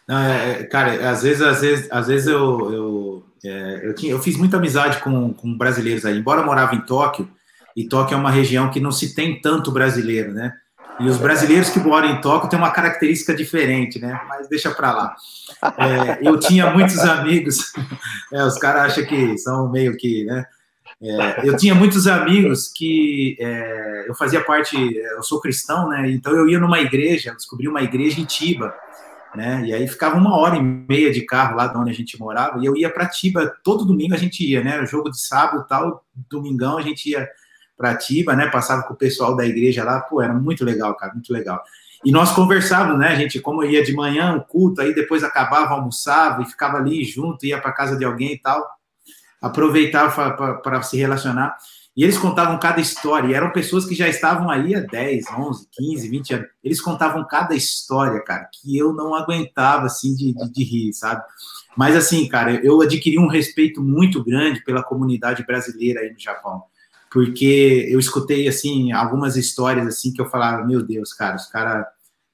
Não, 0.08 0.18
é, 0.18 0.50
é, 0.52 0.64
cara, 0.64 1.10
às 1.10 1.22
vezes, 1.22 1.42
às 1.42 1.60
vezes, 1.60 1.88
às 1.92 2.06
vezes 2.06 2.26
eu, 2.26 2.72
eu, 2.72 3.26
é, 3.44 3.80
eu, 3.86 3.94
tinha, 3.94 4.12
eu 4.12 4.18
fiz 4.18 4.38
muita 4.38 4.56
amizade 4.56 5.02
com, 5.02 5.34
com 5.34 5.56
brasileiros 5.56 6.06
aí. 6.06 6.18
Embora 6.18 6.40
eu 6.40 6.46
morava 6.46 6.74
em 6.74 6.80
Tóquio, 6.80 7.30
e 7.76 7.86
Tóquio 7.86 8.14
é 8.14 8.18
uma 8.18 8.30
região 8.30 8.70
que 8.70 8.80
não 8.80 8.90
se 8.90 9.14
tem 9.14 9.38
tanto 9.38 9.70
brasileiro, 9.70 10.32
né? 10.32 10.54
E 10.98 11.06
os 11.06 11.18
brasileiros 11.18 11.70
que 11.70 11.78
moram 11.78 12.08
em 12.08 12.20
Tóquio 12.20 12.48
têm 12.48 12.58
uma 12.58 12.72
característica 12.72 13.34
diferente, 13.34 14.00
né? 14.00 14.18
Mas 14.26 14.48
deixa 14.48 14.70
para 14.70 14.92
lá. 14.92 15.14
É, 15.76 16.26
eu 16.26 16.40
tinha 16.40 16.70
muitos 16.70 16.98
amigos, 17.00 17.72
é, 18.32 18.42
os 18.44 18.58
caras 18.58 18.92
acham 18.92 19.04
que 19.04 19.36
são 19.38 19.70
meio 19.70 19.96
que, 19.96 20.24
né? 20.24 20.44
É, 21.00 21.48
eu 21.48 21.56
tinha 21.56 21.74
muitos 21.74 22.08
amigos 22.08 22.72
que 22.74 23.36
é, 23.38 24.06
eu 24.08 24.14
fazia 24.16 24.42
parte, 24.42 24.76
eu 24.76 25.22
sou 25.22 25.40
cristão, 25.40 25.88
né? 25.88 26.10
Então 26.10 26.34
eu 26.34 26.48
ia 26.48 26.58
numa 26.58 26.80
igreja, 26.80 27.34
descobri 27.34 27.68
uma 27.68 27.82
igreja 27.82 28.20
em 28.20 28.24
Tiba, 28.24 28.74
né? 29.38 29.64
E 29.64 29.72
aí 29.72 29.86
ficava 29.86 30.16
uma 30.16 30.36
hora 30.36 30.56
e 30.56 30.62
meia 30.62 31.12
de 31.12 31.22
carro 31.22 31.56
lá 31.56 31.68
de 31.68 31.78
onde 31.78 31.90
a 31.90 31.94
gente 31.94 32.18
morava, 32.18 32.58
e 32.58 32.66
eu 32.66 32.76
ia 32.76 32.90
para 32.90 33.08
Tiba 33.08 33.54
todo 33.62 33.84
domingo 33.84 34.14
a 34.14 34.18
gente 34.18 34.44
ia, 34.44 34.62
né? 34.62 34.84
Jogo 34.84 35.10
de 35.10 35.20
sábado 35.20 35.64
tal, 35.68 36.04
domingão 36.28 36.76
a 36.76 36.82
gente 36.82 37.10
ia 37.10 37.28
para 37.76 37.96
Tiba, 37.96 38.34
né? 38.34 38.48
Passava 38.48 38.82
com 38.82 38.94
o 38.94 38.96
pessoal 38.96 39.36
da 39.36 39.46
igreja 39.46 39.84
lá, 39.84 40.00
pô, 40.00 40.20
era 40.20 40.34
muito 40.34 40.64
legal, 40.64 40.94
cara, 40.96 41.14
muito 41.14 41.32
legal. 41.32 41.62
E 42.04 42.10
nós 42.10 42.32
conversávamos, 42.32 42.98
né, 42.98 43.16
gente, 43.16 43.40
como 43.40 43.64
ia 43.64 43.82
de 43.82 43.92
manhã, 43.92 44.36
o 44.36 44.44
culto, 44.44 44.80
aí 44.80 44.94
depois 44.94 45.24
acabava, 45.24 45.74
almoçava 45.74 46.42
e 46.42 46.46
ficava 46.46 46.76
ali 46.76 47.04
junto, 47.04 47.44
ia 47.44 47.60
para 47.60 47.72
casa 47.72 47.96
de 47.96 48.04
alguém 48.04 48.34
e 48.34 48.38
tal, 48.38 48.64
aproveitava 49.42 50.58
para 50.62 50.82
se 50.82 50.96
relacionar. 50.96 51.56
E 51.98 52.04
eles 52.04 52.16
contavam 52.16 52.56
cada 52.60 52.80
história, 52.80 53.26
e 53.26 53.34
eram 53.34 53.50
pessoas 53.50 53.84
que 53.84 53.92
já 53.92 54.08
estavam 54.08 54.48
aí 54.48 54.72
há 54.72 54.78
10, 54.78 55.24
11, 55.36 55.68
15, 55.72 56.08
20 56.08 56.34
anos. 56.34 56.46
Eles 56.62 56.80
contavam 56.80 57.26
cada 57.26 57.56
história, 57.56 58.22
cara, 58.22 58.48
que 58.52 58.78
eu 58.78 58.92
não 58.92 59.16
aguentava, 59.16 59.86
assim, 59.86 60.14
de, 60.14 60.32
de, 60.32 60.52
de 60.52 60.62
rir, 60.62 60.92
sabe? 60.92 61.24
Mas, 61.76 61.96
assim, 61.96 62.28
cara, 62.28 62.64
eu 62.64 62.80
adquiri 62.80 63.18
um 63.18 63.26
respeito 63.26 63.82
muito 63.82 64.22
grande 64.22 64.62
pela 64.62 64.84
comunidade 64.84 65.44
brasileira 65.44 66.00
aí 66.00 66.12
no 66.12 66.20
Japão 66.20 66.62
porque 67.10 67.88
eu 67.90 67.98
escutei, 67.98 68.46
assim, 68.46 68.92
algumas 68.92 69.34
histórias, 69.34 69.86
assim, 69.86 70.12
que 70.12 70.20
eu 70.20 70.28
falava, 70.28 70.66
meu 70.66 70.82
Deus, 70.82 71.14
cara, 71.14 71.36
os 71.36 71.46
caras 71.46 71.86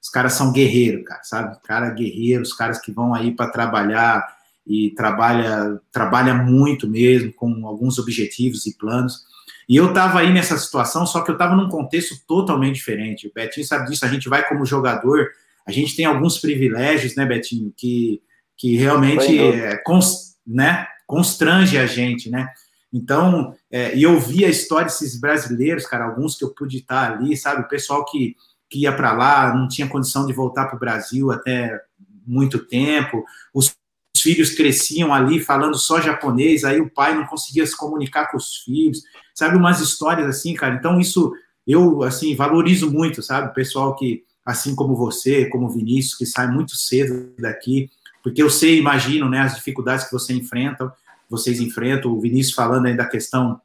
os 0.05 0.09
caras 0.11 0.33
são 0.33 0.51
guerreiros, 0.51 1.03
cara, 1.03 1.23
sabe? 1.23 1.57
Cara 1.63 1.89
guerreiro, 1.89 2.43
os 2.43 2.53
caras 2.53 2.79
que 2.79 2.91
vão 2.91 3.15
aí 3.15 3.31
para 3.35 3.49
trabalhar 3.49 4.23
e 4.65 4.91
trabalha, 4.91 5.81
trabalha 5.91 6.35
muito 6.35 6.87
mesmo, 6.87 7.33
com 7.33 7.65
alguns 7.65 7.97
objetivos 7.97 8.67
e 8.67 8.77
planos. 8.77 9.23
E 9.67 9.75
eu 9.75 9.89
estava 9.89 10.19
aí 10.19 10.31
nessa 10.31 10.57
situação, 10.57 11.05
só 11.05 11.21
que 11.21 11.31
eu 11.31 11.35
estava 11.35 11.55
num 11.55 11.69
contexto 11.69 12.15
totalmente 12.27 12.75
diferente. 12.75 13.27
O 13.27 13.31
Betinho 13.33 13.65
sabe 13.65 13.89
disso, 13.89 14.05
a 14.05 14.07
gente 14.07 14.29
vai 14.29 14.47
como 14.47 14.65
jogador, 14.65 15.29
a 15.65 15.71
gente 15.71 15.95
tem 15.95 16.05
alguns 16.05 16.37
privilégios, 16.37 17.15
né, 17.15 17.25
Betinho, 17.25 17.73
que, 17.75 18.21
que 18.55 18.75
realmente 18.75 19.39
é, 19.39 19.77
cons, 19.77 20.35
né, 20.45 20.87
constrange 21.07 21.77
a 21.77 21.85
gente, 21.85 22.29
né? 22.29 22.47
Então, 22.93 23.53
é, 23.69 23.95
e 23.95 24.03
eu 24.03 24.19
vi 24.19 24.45
a 24.45 24.49
história 24.49 24.85
desses 24.85 25.19
brasileiros, 25.19 25.85
cara, 25.85 26.05
alguns 26.05 26.37
que 26.37 26.45
eu 26.45 26.53
pude 26.53 26.77
estar 26.77 27.11
ali, 27.11 27.35
sabe? 27.35 27.61
O 27.61 27.67
pessoal 27.67 28.05
que, 28.05 28.35
que 28.69 28.79
ia 28.79 28.95
para 28.95 29.11
lá, 29.11 29.53
não 29.53 29.67
tinha 29.67 29.87
condição 29.87 30.25
de 30.25 30.31
voltar 30.31 30.67
para 30.67 30.77
o 30.77 30.79
Brasil 30.79 31.31
até 31.31 31.77
muito 32.25 32.59
tempo, 32.59 33.25
os 33.53 33.75
filhos 34.17 34.55
cresciam 34.55 35.13
ali 35.13 35.39
falando 35.39 35.77
só 35.77 35.99
japonês, 35.99 36.63
aí 36.63 36.79
o 36.79 36.89
pai 36.89 37.13
não 37.13 37.25
conseguia 37.25 37.65
se 37.65 37.75
comunicar 37.75 38.31
com 38.31 38.37
os 38.37 38.57
filhos, 38.57 39.03
sabe? 39.35 39.57
Umas 39.57 39.81
histórias 39.81 40.27
assim, 40.27 40.55
cara. 40.55 40.75
Então, 40.75 40.99
isso 40.99 41.33
eu, 41.67 42.01
assim, 42.03 42.35
valorizo 42.35 42.89
muito, 42.89 43.21
sabe? 43.21 43.49
O 43.49 43.53
pessoal 43.53 43.95
que, 43.95 44.23
assim 44.45 44.73
como 44.73 44.95
você, 44.95 45.47
como 45.49 45.65
o 45.65 45.69
Vinícius, 45.69 46.15
que 46.15 46.25
sai 46.25 46.47
muito 46.47 46.75
cedo 46.75 47.33
daqui, 47.37 47.89
porque 48.23 48.41
eu 48.41 48.49
sei, 48.49 48.79
imagino, 48.79 49.29
né, 49.29 49.39
as 49.41 49.55
dificuldades 49.55 50.05
que 50.05 50.11
você 50.11 50.33
enfrentam, 50.33 50.91
vocês 51.29 51.59
enfrentam, 51.59 52.11
o 52.11 52.21
Vinícius 52.21 52.55
falando 52.55 52.85
aí 52.85 52.95
da 52.95 53.05
questão 53.05 53.59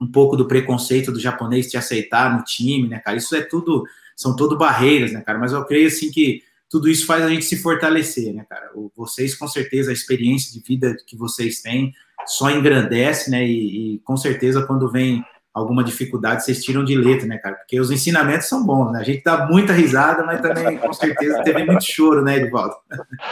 um 0.00 0.10
pouco 0.10 0.36
do 0.36 0.48
preconceito 0.48 1.12
do 1.12 1.20
japonês 1.20 1.70
te 1.70 1.76
aceitar 1.76 2.36
no 2.36 2.42
time, 2.42 2.88
né, 2.88 2.98
cara? 2.98 3.16
Isso 3.16 3.36
é 3.36 3.42
tudo, 3.42 3.84
são 4.16 4.34
tudo 4.34 4.56
barreiras, 4.58 5.12
né, 5.12 5.20
cara? 5.20 5.38
Mas 5.38 5.52
eu 5.52 5.64
creio, 5.64 5.86
assim, 5.86 6.10
que 6.10 6.42
tudo 6.72 6.88
isso 6.88 7.04
faz 7.04 7.22
a 7.22 7.28
gente 7.28 7.44
se 7.44 7.62
fortalecer, 7.62 8.32
né, 8.32 8.46
cara? 8.48 8.70
Vocês, 8.96 9.34
com 9.34 9.46
certeza, 9.46 9.90
a 9.90 9.92
experiência 9.92 10.50
de 10.50 10.66
vida 10.66 10.96
que 11.06 11.14
vocês 11.14 11.60
têm 11.60 11.92
só 12.24 12.50
engrandece, 12.50 13.30
né? 13.30 13.44
E, 13.44 13.96
e, 13.96 13.98
com 13.98 14.16
certeza, 14.16 14.66
quando 14.66 14.90
vem 14.90 15.22
alguma 15.52 15.84
dificuldade, 15.84 16.42
vocês 16.42 16.64
tiram 16.64 16.82
de 16.82 16.96
letra, 16.96 17.26
né, 17.26 17.36
cara? 17.36 17.56
Porque 17.56 17.78
os 17.78 17.90
ensinamentos 17.90 18.48
são 18.48 18.64
bons, 18.64 18.90
né? 18.90 19.00
A 19.00 19.02
gente 19.02 19.22
dá 19.22 19.46
muita 19.46 19.74
risada, 19.74 20.24
mas 20.24 20.40
também, 20.40 20.78
com 20.78 20.94
certeza, 20.94 21.42
teve 21.42 21.62
muito 21.62 21.84
choro, 21.84 22.22
né, 22.22 22.36
Edvaldo? 22.36 22.74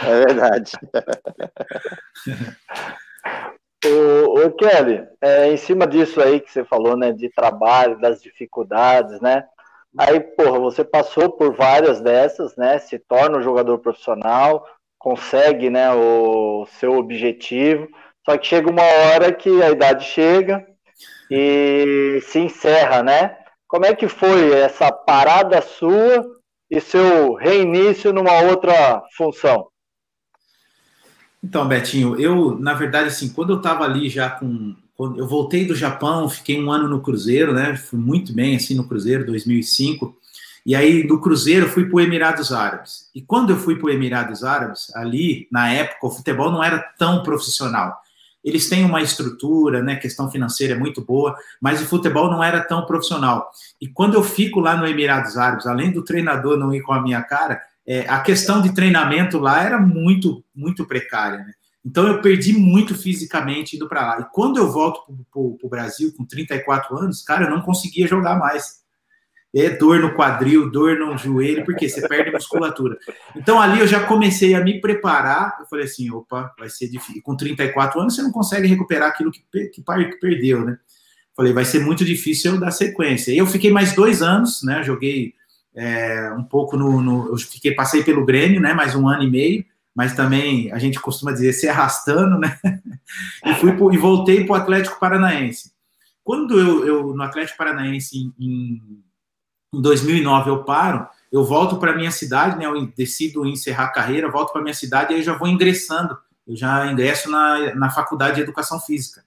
É 0.03 0.25
verdade. 0.25 0.73
o, 3.87 4.45
o 4.45 4.51
Kelly, 4.51 5.03
é, 5.19 5.51
em 5.51 5.57
cima 5.57 5.87
disso 5.87 6.21
aí 6.21 6.39
que 6.39 6.51
você 6.51 6.63
falou, 6.63 6.95
né, 6.95 7.11
de 7.11 7.27
trabalho, 7.29 7.99
das 7.99 8.21
dificuldades, 8.21 9.19
né? 9.19 9.45
Aí, 9.97 10.19
porra, 10.19 10.59
você 10.59 10.83
passou 10.83 11.29
por 11.31 11.53
várias 11.53 11.99
dessas, 11.99 12.55
né? 12.55 12.79
Se 12.79 12.97
torna 12.97 13.37
um 13.37 13.43
jogador 13.43 13.77
profissional, 13.79 14.65
consegue, 14.97 15.69
né, 15.69 15.91
o 15.93 16.65
seu 16.79 16.97
objetivo. 16.97 17.87
Só 18.25 18.37
que 18.37 18.47
chega 18.47 18.69
uma 18.69 18.83
hora 18.83 19.33
que 19.33 19.61
a 19.61 19.71
idade 19.71 20.05
chega 20.05 20.65
e 21.29 22.19
se 22.23 22.39
encerra, 22.39 23.01
né? 23.01 23.37
Como 23.67 23.85
é 23.85 23.95
que 23.95 24.07
foi 24.07 24.53
essa 24.53 24.91
parada 24.91 25.61
sua 25.61 26.23
e 26.69 26.79
seu 26.79 27.33
reinício 27.33 28.13
numa 28.13 28.41
outra 28.43 29.01
função? 29.17 29.67
Então, 31.43 31.67
Betinho, 31.67 32.19
eu, 32.19 32.57
na 32.59 32.73
verdade, 32.73 33.07
assim, 33.07 33.33
quando 33.33 33.53
eu 33.53 33.57
estava 33.57 33.83
ali 33.83 34.07
já 34.07 34.29
com 34.29 34.75
eu 35.17 35.27
voltei 35.27 35.65
do 35.65 35.75
Japão, 35.75 36.29
fiquei 36.29 36.61
um 36.61 36.71
ano 36.71 36.87
no 36.87 37.01
Cruzeiro, 37.01 37.53
né? 37.53 37.75
Fui 37.75 37.99
muito 37.99 38.33
bem 38.33 38.55
assim 38.55 38.75
no 38.75 38.87
Cruzeiro, 38.87 39.25
2005. 39.25 40.15
E 40.65 40.75
aí 40.75 41.07
do 41.07 41.19
Cruzeiro 41.19 41.67
fui 41.67 41.85
para 41.85 41.95
o 41.95 41.99
Emirados 41.99 42.51
Árabes. 42.51 43.09
E 43.15 43.21
quando 43.21 43.51
eu 43.51 43.57
fui 43.57 43.75
para 43.75 43.87
o 43.87 43.89
Emirados 43.89 44.43
Árabes, 44.43 44.93
ali 44.95 45.47
na 45.51 45.71
época 45.71 46.07
o 46.07 46.11
futebol 46.11 46.51
não 46.51 46.63
era 46.63 46.79
tão 46.97 47.23
profissional. 47.23 47.97
Eles 48.43 48.69
têm 48.69 48.83
uma 48.83 49.01
estrutura, 49.01 49.83
né? 49.83 49.95
Questão 49.95 50.29
financeira 50.29 50.73
é 50.73 50.77
muito 50.77 51.03
boa, 51.03 51.35
mas 51.59 51.81
o 51.81 51.85
futebol 51.85 52.29
não 52.29 52.43
era 52.43 52.59
tão 52.61 52.85
profissional. 52.85 53.49
E 53.79 53.87
quando 53.87 54.15
eu 54.15 54.23
fico 54.23 54.59
lá 54.59 54.75
no 54.75 54.87
Emirados 54.87 55.37
Árabes, 55.37 55.67
além 55.67 55.91
do 55.91 56.03
treinador 56.03 56.57
não 56.57 56.73
ir 56.73 56.81
com 56.81 56.93
a 56.93 57.01
minha 57.01 57.21
cara, 57.21 57.61
é, 57.85 58.01
a 58.07 58.19
questão 58.19 58.61
de 58.61 58.73
treinamento 58.73 59.37
lá 59.37 59.63
era 59.63 59.79
muito, 59.79 60.43
muito 60.55 60.85
precária, 60.85 61.39
né? 61.39 61.53
Então 61.83 62.07
eu 62.07 62.21
perdi 62.21 62.53
muito 62.53 62.95
fisicamente 62.95 63.75
indo 63.75 63.89
para 63.89 64.05
lá. 64.05 64.21
E 64.21 64.33
quando 64.33 64.57
eu 64.57 64.71
volto 64.71 65.01
para 65.31 65.41
o 65.41 65.69
Brasil 65.69 66.13
com 66.15 66.23
34 66.23 66.95
anos, 66.97 67.23
cara, 67.23 67.45
eu 67.45 67.49
não 67.49 67.61
conseguia 67.61 68.07
jogar 68.07 68.37
mais. 68.37 68.81
É 69.53 69.69
dor 69.69 69.99
no 69.99 70.15
quadril, 70.15 70.71
dor 70.71 70.97
no 70.97 71.17
joelho, 71.17 71.65
porque 71.65 71.89
você 71.89 72.07
perde 72.07 72.31
musculatura. 72.31 72.97
Então 73.35 73.59
ali 73.59 73.81
eu 73.81 73.87
já 73.87 74.05
comecei 74.05 74.53
a 74.53 74.63
me 74.63 74.79
preparar. 74.79 75.57
Eu 75.59 75.65
falei 75.65 75.85
assim: 75.85 76.09
opa, 76.11 76.53
vai 76.57 76.69
ser 76.69 76.87
difícil. 76.87 77.21
Com 77.21 77.35
34 77.35 77.99
anos 77.99 78.15
você 78.15 78.21
não 78.21 78.31
consegue 78.31 78.67
recuperar 78.67 79.09
aquilo 79.09 79.31
que, 79.31 79.43
que, 79.51 79.81
que 79.81 80.19
perdeu, 80.21 80.63
né? 80.63 80.77
Falei, 81.35 81.51
vai 81.51 81.65
ser 81.65 81.79
muito 81.79 82.05
difícil 82.05 82.53
eu 82.53 82.59
dar 82.59 82.71
sequência. 82.71 83.31
E 83.31 83.37
eu 83.37 83.47
fiquei 83.47 83.71
mais 83.71 83.93
dois 83.93 84.21
anos, 84.21 84.61
né? 84.63 84.83
Joguei 84.83 85.33
é, 85.75 86.31
um 86.37 86.43
pouco 86.43 86.77
no, 86.77 87.01
no, 87.01 87.29
Eu 87.29 87.37
fiquei, 87.37 87.73
passei 87.73 88.03
pelo 88.03 88.25
Grêmio, 88.25 88.61
né? 88.61 88.73
Mais 88.73 88.95
um 88.95 89.07
ano 89.07 89.23
e 89.23 89.29
meio 89.29 89.65
mas 89.95 90.15
também 90.15 90.71
a 90.71 90.79
gente 90.79 90.99
costuma 90.99 91.31
dizer 91.31 91.53
se 91.53 91.67
arrastando, 91.67 92.39
né? 92.39 92.59
e 93.45 93.53
fui 93.55 93.73
pro, 93.73 93.93
e 93.93 93.97
voltei 93.97 94.45
para 94.45 94.53
o 94.53 94.61
Atlético 94.61 94.99
Paranaense. 94.99 95.71
Quando 96.23 96.59
eu, 96.59 96.85
eu 96.85 97.15
no 97.15 97.23
Atlético 97.23 97.57
Paranaense 97.57 98.17
em, 98.17 98.33
em 99.73 99.81
2009 99.81 100.49
eu 100.49 100.63
paro, 100.63 101.07
eu 101.31 101.43
volto 101.43 101.77
para 101.77 101.95
minha 101.95 102.11
cidade, 102.11 102.57
né? 102.57 102.65
Eu 102.65 102.87
decido 102.95 103.45
encerrar 103.45 103.85
a 103.85 103.91
carreira, 103.91 104.31
volto 104.31 104.51
para 104.51 104.61
minha 104.61 104.73
cidade 104.73 105.13
e 105.13 105.17
aí 105.17 105.23
já 105.23 105.33
vou 105.33 105.47
ingressando. 105.47 106.17
Eu 106.47 106.55
já 106.55 106.91
ingresso 106.91 107.29
na, 107.29 107.75
na 107.75 107.89
faculdade 107.89 108.35
de 108.35 108.41
educação 108.41 108.79
física, 108.79 109.23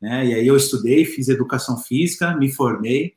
né? 0.00 0.26
E 0.26 0.34
aí 0.34 0.46
eu 0.46 0.56
estudei, 0.56 1.04
fiz 1.04 1.28
educação 1.28 1.78
física, 1.78 2.34
me 2.34 2.52
formei 2.52 3.14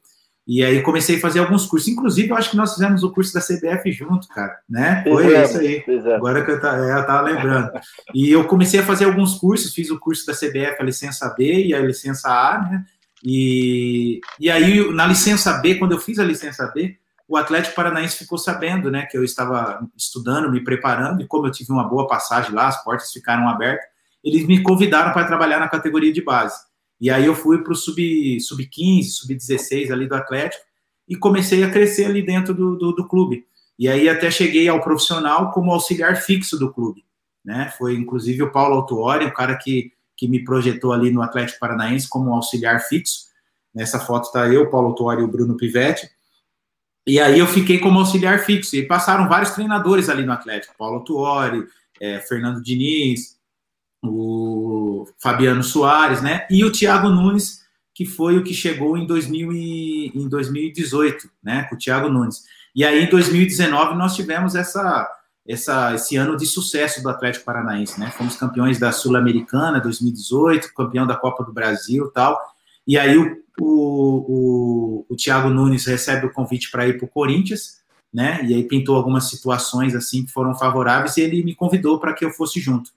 e 0.47 0.63
aí 0.63 0.81
comecei 0.81 1.17
a 1.17 1.19
fazer 1.19 1.39
alguns 1.39 1.65
cursos. 1.65 1.87
Inclusive, 1.87 2.29
eu 2.29 2.35
acho 2.35 2.51
que 2.51 2.57
nós 2.57 2.73
fizemos 2.73 3.03
o 3.03 3.11
curso 3.11 3.33
da 3.33 3.39
CBF 3.39 3.91
junto, 3.91 4.27
cara, 4.27 4.59
né? 4.69 5.03
Foi 5.03 5.25
fizemos, 5.25 5.49
isso 5.49 5.59
aí. 5.59 5.81
Fizemos. 5.81 6.13
Agora 6.13 6.43
que 6.43 6.51
eu, 6.51 6.59
tá, 6.59 6.77
eu 6.77 7.05
tava 7.05 7.21
lembrando. 7.21 7.71
E 8.13 8.31
eu 8.31 8.45
comecei 8.45 8.79
a 8.79 8.85
fazer 8.85 9.05
alguns 9.05 9.35
cursos, 9.35 9.73
fiz 9.73 9.89
o 9.91 9.99
curso 9.99 10.25
da 10.25 10.33
CBF, 10.33 10.77
a 10.79 10.83
licença 10.83 11.33
B 11.37 11.67
e 11.67 11.73
a 11.73 11.79
licença 11.79 12.29
A, 12.29 12.59
né? 12.59 12.85
E, 13.23 14.19
e 14.39 14.49
aí, 14.49 14.91
na 14.93 15.05
licença 15.05 15.53
B, 15.59 15.75
quando 15.75 15.91
eu 15.91 15.99
fiz 15.99 16.17
a 16.17 16.23
licença 16.23 16.65
B, 16.73 16.97
o 17.27 17.37
Atlético 17.37 17.75
Paranaense 17.75 18.17
ficou 18.17 18.37
sabendo, 18.37 18.91
né, 18.91 19.05
que 19.05 19.17
eu 19.17 19.23
estava 19.23 19.87
estudando, 19.95 20.51
me 20.51 20.61
preparando, 20.61 21.21
e 21.21 21.27
como 21.27 21.47
eu 21.47 21.51
tive 21.51 21.71
uma 21.71 21.87
boa 21.87 22.07
passagem 22.07 22.51
lá, 22.51 22.67
as 22.67 22.83
portas 22.83 23.11
ficaram 23.11 23.47
abertas, 23.47 23.85
eles 24.23 24.45
me 24.45 24.61
convidaram 24.61 25.13
para 25.13 25.27
trabalhar 25.27 25.59
na 25.59 25.69
categoria 25.69 26.11
de 26.11 26.21
base. 26.21 26.59
E 27.01 27.09
aí 27.09 27.25
eu 27.25 27.33
fui 27.33 27.63
para 27.63 27.73
o 27.73 27.75
sub-15, 27.75 28.39
sub 28.39 28.69
sub-16 29.03 29.91
ali 29.91 30.07
do 30.07 30.13
Atlético 30.13 30.63
e 31.09 31.15
comecei 31.15 31.63
a 31.63 31.71
crescer 31.71 32.05
ali 32.05 32.21
dentro 32.21 32.53
do, 32.53 32.77
do, 32.77 32.91
do, 32.91 33.07
clube. 33.07 33.47
E 33.77 33.89
aí 33.89 34.07
até 34.07 34.29
cheguei 34.29 34.69
ao 34.69 34.79
profissional 34.81 35.51
como 35.51 35.71
auxiliar 35.71 36.15
fixo 36.17 36.59
do 36.59 36.71
clube. 36.71 37.03
Né? 37.43 37.73
Foi 37.75 37.95
inclusive 37.95 38.43
o 38.43 38.51
Paulo 38.51 38.75
Autuori, 38.75 39.25
o 39.25 39.33
cara 39.33 39.57
que, 39.57 39.91
que 40.15 40.27
me 40.27 40.43
projetou 40.43 40.93
ali 40.93 41.09
no 41.09 41.23
Atlético 41.23 41.59
Paranaense 41.59 42.07
como 42.07 42.35
auxiliar 42.35 42.79
fixo. 42.81 43.31
Nessa 43.73 43.99
foto 43.99 44.25
está 44.25 44.47
eu, 44.47 44.69
Paulo 44.69 44.89
Autuori 44.89 45.21
e 45.21 45.25
o 45.25 45.27
Bruno 45.27 45.57
Pivetti. 45.57 46.07
E 47.07 47.19
aí 47.19 47.39
eu 47.39 47.47
fiquei 47.47 47.79
como 47.79 47.97
auxiliar 47.97 48.45
fixo. 48.45 48.75
E 48.75 48.85
passaram 48.85 49.27
vários 49.27 49.51
treinadores 49.51 50.07
ali 50.07 50.23
no 50.23 50.33
Atlético. 50.33 50.75
Paulo 50.77 51.03
Tuori, 51.03 51.65
é, 51.99 52.19
Fernando 52.19 52.61
Diniz, 52.61 53.40
o 54.03 55.05
Fabiano 55.19 55.63
Soares, 55.63 56.21
né? 56.21 56.45
E 56.49 56.63
o 56.65 56.71
Thiago 56.71 57.09
Nunes, 57.09 57.61
que 57.93 58.05
foi 58.05 58.37
o 58.37 58.43
que 58.43 58.53
chegou 58.53 58.97
em, 58.97 59.05
2000 59.05 59.53
e, 59.53 60.11
em 60.15 60.27
2018, 60.27 61.29
né? 61.43 61.63
Com 61.63 61.75
o 61.75 61.77
Thiago 61.77 62.09
Nunes. 62.09 62.43
E 62.75 62.83
aí, 62.83 63.03
em 63.03 63.09
2019, 63.09 63.95
nós 63.95 64.15
tivemos 64.15 64.55
essa, 64.55 65.07
essa, 65.47 65.93
esse 65.93 66.15
ano 66.15 66.35
de 66.35 66.45
sucesso 66.45 67.03
do 67.03 67.09
Atlético 67.09 67.45
Paranaense, 67.45 67.99
né? 67.99 68.11
Fomos 68.11 68.35
campeões 68.35 68.79
da 68.79 68.91
Sul-Americana 68.91 69.79
2018, 69.79 70.73
campeão 70.73 71.05
da 71.05 71.15
Copa 71.15 71.43
do 71.43 71.53
Brasil 71.53 72.09
tal. 72.11 72.39
E 72.87 72.97
aí 72.97 73.17
o, 73.17 73.37
o, 73.59 73.65
o, 73.67 75.05
o 75.09 75.15
Thiago 75.15 75.49
Nunes 75.49 75.85
recebe 75.85 76.25
o 76.25 76.33
convite 76.33 76.71
para 76.71 76.87
ir 76.87 76.97
para 76.97 77.05
o 77.05 77.09
Corinthians, 77.09 77.81
né? 78.11 78.43
E 78.43 78.53
aí 78.53 78.63
pintou 78.63 78.95
algumas 78.95 79.29
situações 79.29 79.93
assim 79.93 80.25
que 80.25 80.31
foram 80.31 80.55
favoráveis 80.55 81.17
e 81.17 81.21
ele 81.21 81.43
me 81.43 81.53
convidou 81.53 81.99
para 81.99 82.13
que 82.13 82.25
eu 82.25 82.31
fosse 82.31 82.59
junto. 82.59 82.91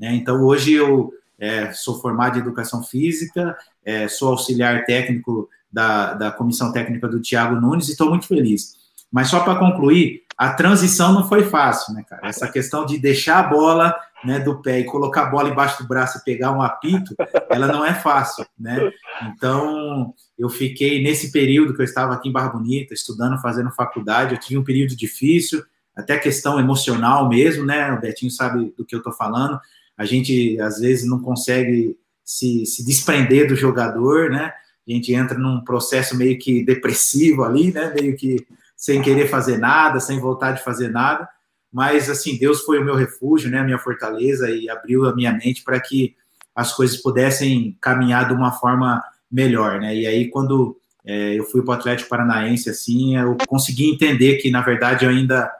Né? 0.00 0.14
Então, 0.14 0.42
hoje 0.42 0.72
eu 0.72 1.12
é, 1.38 1.72
sou 1.72 2.00
formado 2.00 2.38
em 2.38 2.40
Educação 2.40 2.82
Física, 2.82 3.56
é, 3.84 4.08
sou 4.08 4.30
auxiliar 4.30 4.84
técnico 4.86 5.48
da, 5.70 6.14
da 6.14 6.30
Comissão 6.30 6.72
Técnica 6.72 7.06
do 7.06 7.20
Tiago 7.20 7.60
Nunes 7.60 7.88
e 7.88 7.92
estou 7.92 8.08
muito 8.08 8.26
feliz. 8.26 8.76
Mas 9.12 9.28
só 9.28 9.40
para 9.40 9.58
concluir, 9.58 10.22
a 10.36 10.54
transição 10.54 11.12
não 11.12 11.28
foi 11.28 11.44
fácil, 11.44 11.92
né, 11.92 12.02
cara? 12.08 12.26
Essa 12.26 12.48
questão 12.48 12.86
de 12.86 12.98
deixar 12.98 13.40
a 13.40 13.42
bola 13.42 13.94
né, 14.24 14.38
do 14.38 14.62
pé 14.62 14.80
e 14.80 14.84
colocar 14.84 15.24
a 15.24 15.30
bola 15.30 15.50
embaixo 15.50 15.82
do 15.82 15.88
braço 15.88 16.18
e 16.18 16.24
pegar 16.24 16.52
um 16.52 16.62
apito, 16.62 17.14
ela 17.50 17.66
não 17.66 17.84
é 17.84 17.92
fácil, 17.92 18.46
né? 18.58 18.90
Então, 19.24 20.14
eu 20.38 20.48
fiquei 20.48 21.02
nesse 21.02 21.30
período 21.30 21.74
que 21.74 21.80
eu 21.80 21.84
estava 21.84 22.14
aqui 22.14 22.28
em 22.28 22.32
Barra 22.32 22.48
Bonita, 22.48 22.94
estudando, 22.94 23.40
fazendo 23.40 23.70
faculdade, 23.70 24.34
eu 24.34 24.40
tive 24.40 24.58
um 24.58 24.64
período 24.64 24.96
difícil, 24.96 25.62
até 25.94 26.16
questão 26.18 26.58
emocional 26.58 27.28
mesmo, 27.28 27.64
né? 27.66 27.92
O 27.92 28.00
Betinho 28.00 28.30
sabe 28.30 28.72
do 28.76 28.84
que 28.84 28.94
eu 28.94 29.00
estou 29.00 29.12
falando. 29.12 29.60
A 30.00 30.06
gente, 30.06 30.60
às 30.60 30.80
vezes, 30.80 31.08
não 31.08 31.20
consegue 31.20 31.96
se, 32.24 32.64
se 32.64 32.84
desprender 32.84 33.48
do 33.48 33.54
jogador, 33.54 34.30
né? 34.30 34.52
A 34.88 34.92
gente 34.92 35.12
entra 35.12 35.38
num 35.38 35.62
processo 35.62 36.16
meio 36.16 36.38
que 36.38 36.64
depressivo 36.64 37.44
ali, 37.44 37.72
né? 37.72 37.92
Meio 37.94 38.16
que 38.16 38.46
sem 38.76 39.02
querer 39.02 39.28
fazer 39.28 39.58
nada, 39.58 40.00
sem 40.00 40.18
vontade 40.18 40.58
de 40.58 40.64
fazer 40.64 40.88
nada 40.88 41.28
mas 41.72 42.10
assim, 42.10 42.36
Deus 42.36 42.62
foi 42.62 42.78
o 42.78 42.84
meu 42.84 42.96
refúgio, 42.96 43.50
né, 43.50 43.60
a 43.60 43.64
minha 43.64 43.78
fortaleza 43.78 44.50
e 44.50 44.68
abriu 44.68 45.06
a 45.06 45.14
minha 45.14 45.32
mente 45.32 45.62
para 45.62 45.78
que 45.78 46.16
as 46.54 46.74
coisas 46.74 46.96
pudessem 47.00 47.76
caminhar 47.80 48.26
de 48.26 48.34
uma 48.34 48.50
forma 48.50 49.02
melhor, 49.30 49.80
né? 49.80 49.94
E 49.94 50.06
aí 50.06 50.28
quando 50.28 50.76
é, 51.04 51.38
eu 51.38 51.44
fui 51.44 51.62
para 51.62 51.70
o 51.70 51.74
Atlético 51.74 52.10
Paranaense, 52.10 52.68
assim, 52.68 53.16
eu 53.16 53.36
consegui 53.46 53.88
entender 53.88 54.36
que 54.36 54.50
na 54.50 54.60
verdade 54.60 55.04
eu 55.04 55.10
ainda 55.10 55.50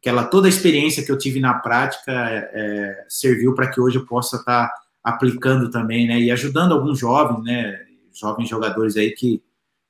aquela 0.00 0.24
toda 0.24 0.48
a 0.48 0.48
experiência 0.48 1.04
que 1.04 1.12
eu 1.12 1.18
tive 1.18 1.38
na 1.38 1.54
prática 1.54 2.10
é, 2.10 2.50
é 2.52 3.04
serviu 3.08 3.54
para 3.54 3.70
que 3.70 3.80
hoje 3.80 3.98
eu 3.98 4.06
possa 4.06 4.36
estar 4.36 4.68
tá 4.68 4.74
aplicando 5.04 5.70
também, 5.70 6.08
né? 6.08 6.18
E 6.18 6.30
ajudando 6.30 6.72
alguns 6.72 6.98
jovens, 6.98 7.44
né? 7.44 7.78
Jovens 8.12 8.48
jogadores 8.48 8.96
aí 8.96 9.12
que 9.12 9.42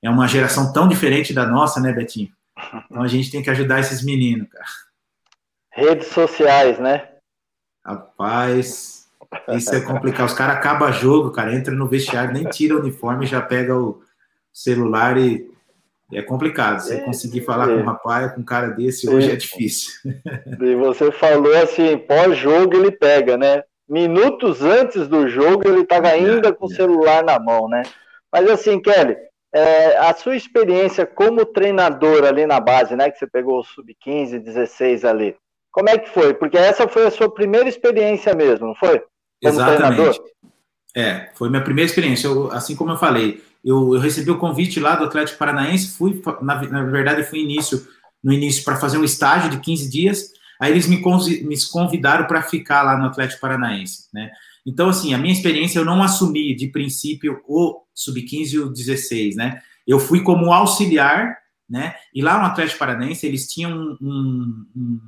é 0.03 0.11
uma 0.11 0.27
geração 0.27 0.73
tão 0.73 0.89
diferente 0.89 1.33
da 1.33 1.47
nossa, 1.47 1.81
né, 1.81 1.93
Betinho? 1.93 2.31
Então 2.91 3.03
a 3.03 3.09
gente 3.09 3.31
tem 3.31 3.43
que 3.43 3.51
ajudar 3.51 3.81
esses 3.81 4.05
meninos, 4.05 4.49
cara. 4.49 4.65
Redes 5.73 6.09
sociais, 6.09 6.79
né? 6.79 7.09
Rapaz, 7.85 9.09
isso 9.51 9.75
é 9.75 9.81
complicado. 9.81 10.27
Os 10.27 10.35
caras 10.35 10.57
acabam 10.57 10.93
jogo, 10.93 11.31
cara, 11.31 11.55
entra 11.55 11.73
no 11.73 11.87
vestiário, 11.87 12.35
nem 12.35 12.45
tira 12.45 12.75
o 12.75 12.81
uniforme, 12.81 13.27
já 13.27 13.41
pega 13.41 13.79
o 13.79 14.03
celular 14.53 15.17
e 15.17 15.50
é 16.13 16.23
complicado. 16.23 16.81
Você 16.81 17.01
conseguir 17.01 17.43
falar 17.43 17.67
com 17.67 17.75
um 17.75 17.85
rapaz, 17.85 18.33
com 18.33 18.41
um 18.41 18.45
cara 18.45 18.69
desse, 18.69 19.09
hoje 19.09 19.31
é 19.31 19.37
difícil. 19.37 19.93
E 20.61 20.75
você 20.75 21.11
falou 21.11 21.55
assim, 21.57 21.97
pós-jogo 21.99 22.77
ele 22.77 22.91
pega, 22.91 23.37
né? 23.37 23.63
Minutos 23.89 24.63
antes 24.63 25.09
do 25.09 25.29
jogo 25.29 25.67
ele 25.67 25.81
estava 25.81 26.09
ainda 26.09 26.53
com 26.53 26.67
o 26.67 26.71
celular 26.71 27.25
na 27.25 27.39
mão, 27.39 27.69
né? 27.69 27.83
Mas 28.33 28.49
assim, 28.49 28.81
Kelly, 28.81 29.17
é, 29.53 29.97
a 29.99 30.15
sua 30.15 30.37
experiência 30.37 31.05
como 31.05 31.45
treinador 31.45 32.25
ali 32.25 32.47
na 32.47 32.61
base, 32.61 32.95
né? 32.95 33.11
Que 33.11 33.19
você 33.19 33.27
pegou 33.27 33.59
o 33.59 33.65
sub-15, 33.65 34.39
16 34.39 35.05
ali. 35.05 35.37
Como 35.73 35.89
é 35.89 35.99
que 35.99 36.09
foi? 36.09 36.35
Porque 36.35 36.57
essa 36.57 36.87
foi 36.89 37.07
a 37.07 37.11
sua 37.11 37.33
primeira 37.33 37.69
experiência 37.69 38.35
mesmo, 38.35 38.69
não 38.69 38.75
foi? 38.75 38.99
Como 38.99 39.55
Exatamente. 39.55 39.95
Treinador? 39.97 40.25
É, 40.97 41.31
foi 41.35 41.49
minha 41.49 41.63
primeira 41.63 41.89
experiência. 41.89 42.27
Eu, 42.27 42.51
assim 42.53 42.75
como 42.75 42.93
eu 42.93 42.97
falei, 42.97 43.43
eu, 43.65 43.95
eu, 43.95 44.01
recebi 44.01 44.31
o 44.31 44.39
convite 44.39 44.81
lá 44.81 44.97
do 44.97 45.05
Atlético 45.05 45.39
Paranaense, 45.39 45.97
fui, 45.97 46.23
na, 46.43 46.63
na 46.63 46.83
verdade, 46.85 47.25
fui 47.25 47.41
início, 47.41 47.87
no 48.23 48.33
início 48.33 48.65
para 48.65 48.77
fazer 48.77 48.99
um 48.99 49.05
estágio 49.05 49.51
de 49.51 49.61
15 49.61 49.91
dias, 49.91 50.33
aí 50.61 50.71
eles 50.73 50.87
me, 50.87 50.97
me 50.97 51.67
convidaram 51.71 52.27
para 52.27 52.43
ficar 52.43 52.83
lá 52.83 52.97
no 52.97 53.07
Atlético 53.07 53.41
Paranaense, 53.41 54.09
né? 54.13 54.31
Então, 54.67 54.89
assim, 54.89 55.15
a 55.15 55.19
minha 55.19 55.33
experiência, 55.33 55.79
eu 55.79 55.85
não 55.85 56.03
assumi 56.03 56.55
de 56.55 56.69
princípio 56.69 57.41
o 57.49 57.83
sub-15 57.95 58.53
e 58.53 58.59
o 58.59 58.69
16, 58.69 59.37
né? 59.37 59.61
Eu 59.87 59.99
fui 59.99 60.23
como 60.23 60.53
auxiliar, 60.53 61.39
né? 61.69 61.95
E 62.15 62.21
lá 62.21 62.39
no 62.39 62.45
Atlético 62.45 62.79
Paranaense, 62.79 63.27
eles 63.27 63.47
tinham 63.47 63.73
um, 63.73 63.97
um, 64.01 64.67
um 64.77 65.01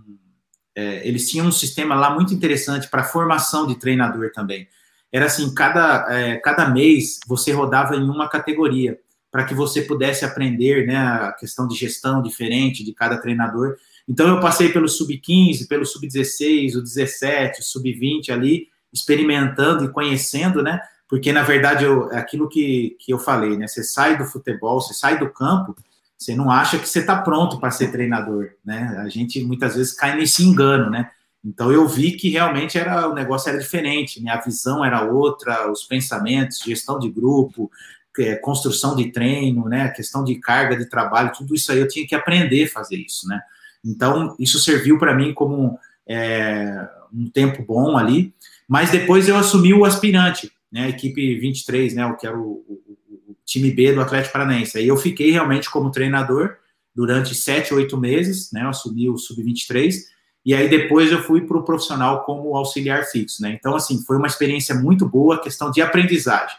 é, 0.74 1.06
eles 1.06 1.30
tinham 1.30 1.46
um 1.46 1.52
sistema 1.52 1.94
lá 1.94 2.14
muito 2.14 2.32
interessante 2.32 2.88
para 2.88 3.04
formação 3.04 3.66
de 3.66 3.78
treinador 3.78 4.30
também. 4.32 4.66
Era 5.12 5.26
assim, 5.26 5.52
cada, 5.54 6.06
é, 6.08 6.36
cada 6.36 6.68
mês 6.70 7.20
você 7.26 7.52
rodava 7.52 7.94
em 7.94 8.02
uma 8.02 8.28
categoria 8.28 8.98
para 9.30 9.44
que 9.44 9.54
você 9.54 9.82
pudesse 9.82 10.24
aprender 10.24 10.86
né, 10.86 10.96
a 10.96 11.32
questão 11.32 11.66
de 11.68 11.74
gestão 11.74 12.22
diferente 12.22 12.84
de 12.84 12.92
cada 12.92 13.16
treinador. 13.16 13.76
Então 14.08 14.28
eu 14.28 14.40
passei 14.40 14.70
pelo 14.70 14.88
sub-15, 14.88 15.68
pelo 15.68 15.86
sub-16, 15.86 16.76
o 16.76 16.82
17, 16.82 17.60
o 17.60 17.64
sub-20 17.64 18.30
ali, 18.30 18.68
experimentando 18.92 19.84
e 19.84 19.88
conhecendo, 19.90 20.62
né? 20.62 20.80
Porque 21.08 21.32
na 21.32 21.42
verdade 21.42 21.84
eu, 21.84 22.10
é 22.10 22.18
aquilo 22.18 22.48
que, 22.48 22.96
que 22.98 23.12
eu 23.12 23.18
falei, 23.18 23.56
né? 23.56 23.66
Você 23.66 23.82
sai 23.82 24.18
do 24.18 24.24
futebol, 24.24 24.80
você 24.80 24.92
sai 24.92 25.18
do 25.18 25.30
campo, 25.30 25.74
você 26.18 26.34
não 26.34 26.50
acha 26.50 26.78
que 26.78 26.88
você 26.88 27.00
está 27.00 27.20
pronto 27.20 27.58
para 27.58 27.70
ser 27.70 27.90
treinador, 27.90 28.50
né? 28.64 28.98
A 28.98 29.08
gente 29.08 29.42
muitas 29.44 29.76
vezes 29.76 29.94
cai 29.94 30.16
nesse 30.16 30.42
engano, 30.44 30.90
né? 30.90 31.10
Então 31.44 31.72
eu 31.72 31.88
vi 31.88 32.12
que 32.12 32.28
realmente 32.28 32.78
era 32.78 33.08
o 33.08 33.14
negócio 33.14 33.48
era 33.48 33.58
diferente, 33.58 34.20
minha 34.20 34.40
visão 34.40 34.84
era 34.84 35.04
outra, 35.04 35.70
os 35.70 35.82
pensamentos, 35.82 36.60
gestão 36.64 36.98
de 36.98 37.10
grupo, 37.10 37.70
é, 38.18 38.36
construção 38.36 38.94
de 38.94 39.10
treino, 39.10 39.68
né? 39.68 39.88
Questão 39.88 40.22
de 40.22 40.36
carga 40.36 40.76
de 40.76 40.86
trabalho, 40.86 41.32
tudo 41.36 41.54
isso 41.54 41.72
aí 41.72 41.78
eu 41.78 41.88
tinha 41.88 42.06
que 42.06 42.14
aprender 42.14 42.64
a 42.64 42.70
fazer 42.70 42.96
isso, 42.96 43.26
né? 43.26 43.40
Então 43.84 44.36
isso 44.38 44.60
serviu 44.60 44.98
para 44.98 45.14
mim 45.14 45.34
como 45.34 45.78
é, 46.06 46.88
um 47.12 47.28
tempo 47.28 47.62
bom 47.64 47.96
ali, 47.96 48.32
mas 48.68 48.90
depois 48.90 49.28
eu 49.28 49.36
assumi 49.36 49.74
o 49.74 49.84
aspirante, 49.84 50.52
né? 50.70 50.84
A 50.84 50.88
equipe 50.90 51.38
23, 51.40 51.94
né? 51.94 52.06
O 52.06 52.16
que 52.16 52.26
era 52.26 52.38
o, 52.38 52.64
o 52.68 53.36
time 53.44 53.70
B 53.72 53.92
do 53.92 54.00
Atlético 54.00 54.34
Paranaense. 54.34 54.78
Aí 54.78 54.86
eu 54.86 54.96
fiquei 54.96 55.32
realmente 55.32 55.68
como 55.68 55.90
treinador 55.90 56.56
durante 56.94 57.34
sete, 57.34 57.74
oito 57.74 57.98
meses, 57.98 58.52
né? 58.52 58.62
Eu 58.62 58.68
assumi 58.68 59.08
o 59.08 59.18
sub-23 59.18 60.11
e 60.44 60.54
aí 60.54 60.68
depois 60.68 61.10
eu 61.12 61.22
fui 61.22 61.42
para 61.42 61.56
o 61.56 61.62
profissional 61.62 62.24
como 62.24 62.56
auxiliar 62.56 63.04
fixo, 63.04 63.42
né? 63.42 63.56
Então 63.58 63.74
assim 63.74 64.02
foi 64.04 64.16
uma 64.16 64.26
experiência 64.26 64.74
muito 64.74 65.08
boa, 65.08 65.40
questão 65.40 65.70
de 65.70 65.80
aprendizagem. 65.80 66.56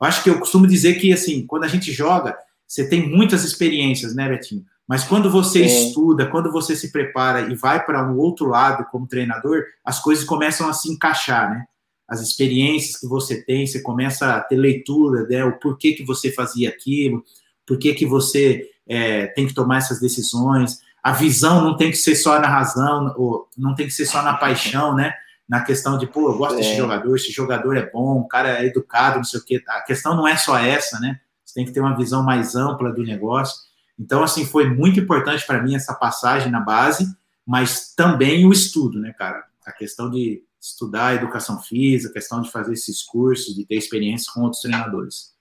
Eu 0.00 0.06
acho 0.06 0.22
que 0.22 0.30
eu 0.30 0.38
costumo 0.38 0.66
dizer 0.66 0.94
que 0.94 1.12
assim 1.12 1.46
quando 1.46 1.64
a 1.64 1.68
gente 1.68 1.92
joga 1.92 2.36
você 2.66 2.88
tem 2.88 3.06
muitas 3.06 3.44
experiências, 3.44 4.14
né, 4.14 4.28
Betinho? 4.28 4.64
Mas 4.88 5.04
quando 5.04 5.30
você 5.30 5.62
estuda, 5.64 6.26
quando 6.26 6.50
você 6.50 6.74
se 6.74 6.90
prepara 6.90 7.52
e 7.52 7.54
vai 7.54 7.84
para 7.84 8.10
um 8.10 8.18
outro 8.18 8.46
lado 8.46 8.86
como 8.90 9.06
treinador, 9.06 9.62
as 9.84 10.00
coisas 10.00 10.24
começam 10.24 10.68
a 10.68 10.72
se 10.72 10.90
encaixar, 10.90 11.50
né? 11.50 11.66
as 12.12 12.20
experiências 12.20 13.00
que 13.00 13.06
você 13.06 13.42
tem, 13.42 13.66
você 13.66 13.80
começa 13.80 14.34
a 14.36 14.40
ter 14.40 14.56
leitura, 14.56 15.26
né, 15.26 15.42
o 15.46 15.58
porquê 15.58 15.92
que 15.92 16.04
você 16.04 16.30
fazia 16.30 16.68
aquilo, 16.68 17.24
por 17.66 17.78
que 17.78 18.04
você 18.04 18.68
é, 18.86 19.28
tem 19.28 19.46
que 19.46 19.54
tomar 19.54 19.78
essas 19.78 19.98
decisões. 19.98 20.78
A 21.02 21.12
visão 21.12 21.62
não 21.62 21.76
tem 21.76 21.90
que 21.90 21.96
ser 21.96 22.14
só 22.14 22.38
na 22.38 22.48
razão, 22.48 23.12
ou 23.16 23.48
não 23.56 23.74
tem 23.74 23.86
que 23.86 23.92
ser 23.92 24.06
só 24.06 24.22
na 24.22 24.34
paixão, 24.34 24.94
né? 24.94 25.12
Na 25.48 25.62
questão 25.62 25.98
de, 25.98 26.06
pô, 26.06 26.30
eu 26.30 26.38
gosto 26.38 26.54
é. 26.54 26.56
desse 26.58 26.76
jogador, 26.76 27.16
esse 27.16 27.32
jogador 27.32 27.76
é 27.76 27.90
bom, 27.90 28.20
o 28.20 28.28
cara 28.28 28.62
é 28.62 28.66
educado, 28.66 29.16
não 29.16 29.24
sei 29.24 29.40
o 29.40 29.44
quê. 29.44 29.62
A 29.68 29.80
questão 29.82 30.14
não 30.14 30.26
é 30.26 30.36
só 30.36 30.56
essa, 30.58 31.00
né? 31.00 31.20
Você 31.44 31.54
tem 31.54 31.66
que 31.66 31.72
ter 31.72 31.80
uma 31.80 31.96
visão 31.96 32.22
mais 32.22 32.54
ampla 32.54 32.92
do 32.92 33.02
negócio. 33.02 33.56
Então, 33.98 34.22
assim, 34.22 34.46
foi 34.46 34.68
muito 34.68 34.98
importante 35.00 35.46
para 35.46 35.62
mim 35.62 35.74
essa 35.74 35.94
passagem 35.94 36.50
na 36.50 36.60
base, 36.60 37.06
mas 37.46 37.92
também 37.94 38.46
o 38.46 38.52
estudo, 38.52 39.00
né, 39.00 39.12
cara? 39.12 39.44
A 39.66 39.72
questão 39.72 40.08
de 40.08 40.42
estudar 40.60 41.16
educação 41.16 41.60
física, 41.60 42.10
a 42.10 42.14
questão 42.14 42.40
de 42.40 42.50
fazer 42.50 42.72
esses 42.72 43.02
cursos, 43.02 43.54
de 43.54 43.66
ter 43.66 43.74
experiência 43.74 44.32
com 44.32 44.42
outros 44.42 44.62
treinadores. 44.62 45.31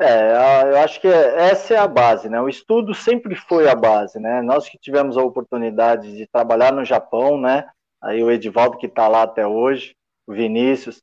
É, 0.00 0.32
eu 0.72 0.78
acho 0.78 0.98
que 0.98 1.06
essa 1.06 1.74
é 1.74 1.76
a 1.76 1.86
base, 1.86 2.28
né? 2.30 2.40
O 2.40 2.48
estudo 2.48 2.94
sempre 2.94 3.34
foi 3.34 3.68
a 3.68 3.74
base, 3.74 4.18
né? 4.18 4.40
Nós 4.40 4.66
que 4.66 4.78
tivemos 4.78 5.18
a 5.18 5.22
oportunidade 5.22 6.16
de 6.16 6.26
trabalhar 6.26 6.72
no 6.72 6.86
Japão, 6.86 7.38
né? 7.38 7.66
Aí 8.02 8.24
o 8.24 8.30
Edivaldo 8.30 8.78
que 8.78 8.86
está 8.86 9.06
lá 9.08 9.22
até 9.22 9.46
hoje, 9.46 9.94
o 10.26 10.32
Vinícius, 10.32 11.02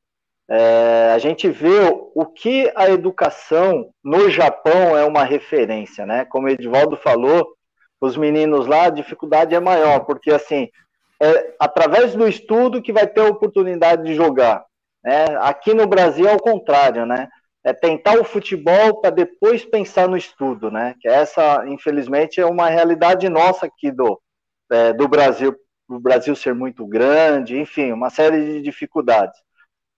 é, 0.49 1.11
a 1.13 1.19
gente 1.19 1.47
vê 1.47 1.77
o 2.15 2.25
que 2.25 2.71
a 2.75 2.89
educação 2.89 3.91
no 4.03 4.31
Japão 4.31 4.97
é 4.97 5.05
uma 5.05 5.23
referência, 5.23 6.03
né? 6.03 6.25
Como 6.25 6.47
o 6.47 6.49
Edivaldo 6.49 6.97
falou, 6.97 7.45
os 8.01 8.17
meninos 8.17 8.65
lá 8.65 8.85
a 8.85 8.89
dificuldade 8.89 9.53
é 9.53 9.59
maior, 9.59 10.05
porque 10.05 10.31
assim 10.31 10.69
é 11.21 11.53
através 11.59 12.15
do 12.15 12.27
estudo 12.27 12.81
que 12.81 12.93
vai 12.93 13.05
ter 13.05 13.21
a 13.21 13.29
oportunidade 13.29 14.03
de 14.03 14.15
jogar. 14.15 14.65
Né? 15.03 15.25
Aqui 15.41 15.73
no 15.73 15.85
Brasil 15.85 16.27
é 16.27 16.33
o 16.33 16.39
contrário, 16.39 17.05
né? 17.05 17.27
É 17.67 17.73
tentar 17.73 18.17
o 18.17 18.23
futebol 18.23 19.01
para 19.01 19.09
depois 19.09 19.65
pensar 19.65 20.07
no 20.07 20.15
estudo, 20.15 20.71
né? 20.71 20.95
Que 21.01 21.09
essa, 21.09 21.67
infelizmente, 21.67 22.39
é 22.39 22.45
uma 22.45 22.69
realidade 22.69 23.27
nossa 23.27 23.65
aqui 23.65 23.91
do, 23.91 24.17
é, 24.71 24.93
do 24.93 25.05
Brasil, 25.05 25.53
o 25.89 25.99
Brasil 25.99 26.33
ser 26.33 26.55
muito 26.55 26.87
grande, 26.87 27.59
enfim, 27.59 27.91
uma 27.91 28.09
série 28.09 28.41
de 28.53 28.61
dificuldades. 28.61 29.37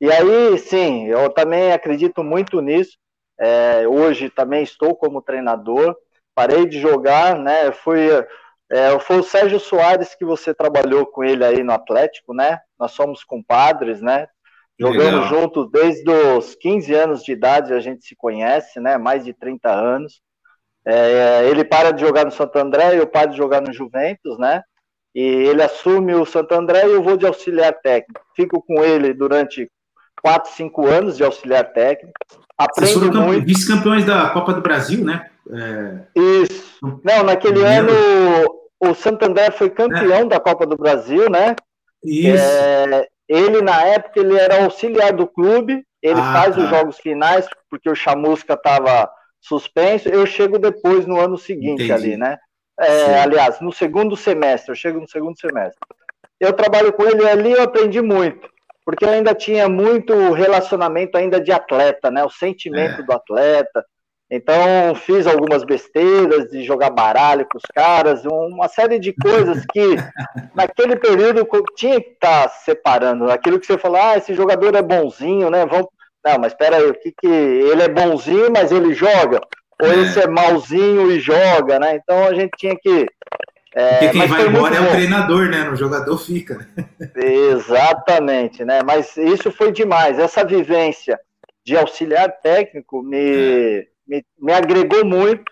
E 0.01 0.11
aí, 0.11 0.57
sim, 0.57 1.05
eu 1.09 1.29
também 1.29 1.71
acredito 1.71 2.23
muito 2.23 2.59
nisso. 2.59 2.97
É, 3.39 3.87
hoje 3.87 4.31
também 4.31 4.63
estou 4.63 4.95
como 4.95 5.21
treinador, 5.21 5.95
parei 6.33 6.65
de 6.65 6.79
jogar, 6.79 7.37
né? 7.37 7.71
Fui 7.71 8.09
é, 8.71 8.97
foi 8.99 9.19
o 9.19 9.23
Sérgio 9.23 9.59
Soares 9.59 10.15
que 10.15 10.25
você 10.25 10.55
trabalhou 10.55 11.05
com 11.05 11.23
ele 11.23 11.45
aí 11.45 11.61
no 11.61 11.71
Atlético, 11.71 12.33
né? 12.33 12.59
Nós 12.79 12.93
somos 12.93 13.23
compadres, 13.23 14.01
né? 14.01 14.27
Jogamos 14.79 15.27
juntos 15.27 15.69
desde 15.71 16.09
os 16.09 16.55
15 16.55 16.93
anos 16.93 17.23
de 17.23 17.31
idade, 17.31 17.73
a 17.73 17.79
gente 17.79 18.05
se 18.05 18.15
conhece, 18.15 18.79
né? 18.79 18.97
Mais 18.97 19.25
de 19.25 19.33
30 19.33 19.69
anos. 19.69 20.21
É, 20.85 21.45
ele 21.49 21.65
para 21.65 21.91
de 21.91 22.01
jogar 22.01 22.25
no 22.25 22.31
Santo 22.31 22.57
André, 22.57 22.97
eu 22.97 23.05
paro 23.05 23.31
de 23.31 23.37
jogar 23.37 23.61
no 23.61 23.73
Juventus, 23.73 24.37
né? 24.39 24.63
e 25.13 25.21
ele 25.21 25.61
assume 25.61 26.13
o 26.13 26.25
Santo 26.25 26.53
André 26.53 26.87
e 26.87 26.93
eu 26.93 27.03
vou 27.03 27.17
de 27.17 27.25
auxiliar 27.25 27.73
técnico. 27.73 28.21
Fico 28.35 28.61
com 28.61 28.83
ele 28.83 29.13
durante 29.13 29.69
4, 30.21 30.51
5 30.51 30.87
anos 30.87 31.17
de 31.17 31.23
auxiliar 31.23 31.73
técnico. 31.73 32.13
Aprendo 32.57 33.21
muito. 33.21 33.45
Vice-campeões 33.45 34.05
da 34.05 34.29
Copa 34.29 34.53
do 34.53 34.61
Brasil, 34.61 35.03
né? 35.03 35.25
É... 35.51 35.99
Isso. 36.15 36.77
Não, 37.03 37.23
naquele 37.23 37.63
ano 37.63 37.91
o 38.79 38.93
Santo 38.93 39.25
André 39.25 39.51
foi 39.51 39.69
campeão 39.69 40.21
é. 40.21 40.25
da 40.25 40.39
Copa 40.39 40.65
do 40.65 40.77
Brasil, 40.77 41.29
né? 41.29 41.55
Isso. 42.03 42.43
É, 42.43 43.07
ele, 43.29 43.61
na 43.61 43.85
época, 43.85 44.19
ele 44.19 44.35
era 44.35 44.63
auxiliar 44.63 45.13
do 45.13 45.27
clube, 45.27 45.85
ele 46.01 46.19
ah, 46.19 46.33
faz 46.33 46.55
tá. 46.55 46.61
os 46.61 46.69
jogos 46.69 46.97
finais, 46.97 47.47
porque 47.69 47.87
o 47.87 47.95
Chamusca 47.95 48.55
estava 48.55 49.07
suspenso. 49.39 50.09
Eu 50.09 50.25
chego 50.25 50.57
depois, 50.57 51.05
no 51.05 51.19
ano 51.19 51.37
seguinte, 51.37 51.83
Entendi. 51.83 51.91
ali, 51.91 52.17
né? 52.17 52.37
É, 52.79 53.21
aliás, 53.21 53.61
no 53.61 53.71
segundo 53.71 54.15
semestre, 54.17 54.71
eu 54.71 54.75
chego 54.75 54.99
no 54.99 55.07
segundo 55.07 55.39
semestre. 55.39 55.79
Eu 56.39 56.53
trabalho 56.53 56.91
com 56.91 57.03
ele 57.03 57.27
ali, 57.27 57.51
eu 57.51 57.61
aprendi 57.61 58.01
muito, 58.01 58.49
porque 58.85 59.05
eu 59.05 59.09
ainda 59.09 59.35
tinha 59.35 59.67
muito 59.69 60.31
relacionamento 60.31 61.17
ainda 61.17 61.39
de 61.39 61.51
atleta, 61.51 62.09
né? 62.09 62.23
O 62.23 62.29
sentimento 62.29 63.01
é. 63.01 63.03
do 63.03 63.11
atleta, 63.11 63.85
então, 64.31 64.93
fiz 64.93 65.25
algumas 65.25 65.63
besteiras 65.63 66.51
de 66.51 66.63
jogar 66.63 66.91
baralho 66.91 67.47
com 67.51 67.57
os 67.57 67.65
caras, 67.73 68.23
uma 68.25 68.67
série 68.67 68.99
de 68.99 69.11
coisas 69.11 69.65
que 69.71 69.95
naquele 70.53 70.95
período 70.95 71.47
tinha 71.75 71.99
que 71.99 72.11
estar 72.11 72.43
tá 72.43 72.49
separando. 72.49 73.31
Aquilo 73.31 73.59
que 73.59 73.65
você 73.65 73.77
falou, 73.77 73.99
ah, 73.99 74.17
esse 74.17 74.35
jogador 74.35 74.75
é 74.75 74.81
bonzinho, 74.83 75.49
né? 75.49 75.65
Vamos... 75.65 75.87
Não, 76.23 76.37
mas 76.37 76.51
espera 76.51 76.77
aí, 76.77 76.85
o 76.85 76.93
que 76.93 77.11
que 77.11 77.27
ele 77.27 77.81
é 77.81 77.89
bonzinho, 77.89 78.51
mas 78.51 78.71
ele 78.71 78.93
joga? 78.93 79.41
Ou 79.81 79.91
é. 79.91 79.95
esse 79.95 80.19
é 80.19 80.27
malzinho 80.27 81.11
e 81.11 81.19
joga, 81.19 81.79
né? 81.79 81.95
Então 81.95 82.25
a 82.25 82.33
gente 82.33 82.51
tinha 82.55 82.75
que 82.75 83.07
é, 83.73 83.89
Porque 83.97 84.09
quem 84.09 84.27
vai 84.27 84.47
embora 84.47 84.75
é 84.75 84.81
o 84.81 84.91
treinador, 84.91 85.47
né? 85.47 85.69
O 85.69 85.75
jogador 85.75 86.17
fica. 86.17 86.67
Exatamente, 87.15 88.65
né? 88.65 88.81
Mas 88.83 89.15
isso 89.15 89.51
foi 89.51 89.71
demais. 89.71 90.19
Essa 90.19 90.43
vivência 90.43 91.19
de 91.63 91.77
auxiliar 91.77 92.29
técnico 92.41 93.03
me, 93.03 93.17
é 93.17 93.85
me, 94.09 94.25
me 94.39 94.51
agregou 94.51 95.05
muito 95.05 95.51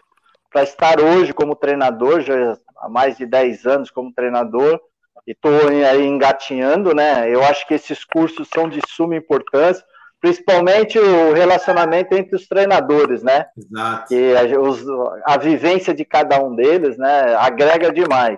para 0.51 0.63
estar 0.63 0.99
hoje 0.99 1.33
como 1.33 1.55
treinador, 1.55 2.21
já 2.21 2.57
há 2.77 2.89
mais 2.89 3.15
de 3.15 3.25
10 3.25 3.65
anos 3.67 3.91
como 3.91 4.11
treinador, 4.11 4.79
e 5.27 5.31
estou 5.31 5.67
aí 5.67 6.05
engatinhando, 6.05 6.95
né? 6.95 7.29
Eu 7.29 7.43
acho 7.43 7.67
que 7.67 7.75
esses 7.75 8.03
cursos 8.03 8.47
são 8.53 8.67
de 8.67 8.79
suma 8.87 9.15
importância, 9.15 9.85
principalmente 10.19 10.97
o 10.97 11.33
relacionamento 11.33 12.15
entre 12.15 12.35
os 12.35 12.47
treinadores, 12.47 13.21
né? 13.21 13.45
Exato. 13.55 14.07
Que 14.07 14.35
a, 14.35 14.59
os, 14.59 14.83
a 15.25 15.37
vivência 15.37 15.93
de 15.93 16.03
cada 16.03 16.41
um 16.43 16.55
deles, 16.55 16.97
né, 16.97 17.35
agrega 17.35 17.91
demais. 17.91 18.37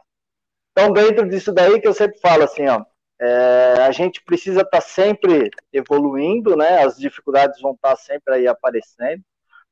Então, 0.72 0.92
dentro 0.92 1.30
disso 1.30 1.54
daí 1.54 1.80
que 1.80 1.88
eu 1.88 1.94
sempre 1.94 2.20
falo 2.20 2.44
assim, 2.44 2.68
ó, 2.68 2.84
é, 3.22 3.76
a 3.82 3.92
gente 3.92 4.24
precisa 4.24 4.62
estar 4.62 4.80
tá 4.80 4.82
sempre 4.82 5.50
evoluindo, 5.72 6.56
né? 6.56 6.84
As 6.84 6.98
dificuldades 6.98 7.62
vão 7.62 7.74
estar 7.74 7.92
tá 7.92 7.96
sempre 7.96 8.34
aí 8.34 8.48
aparecendo, 8.48 9.22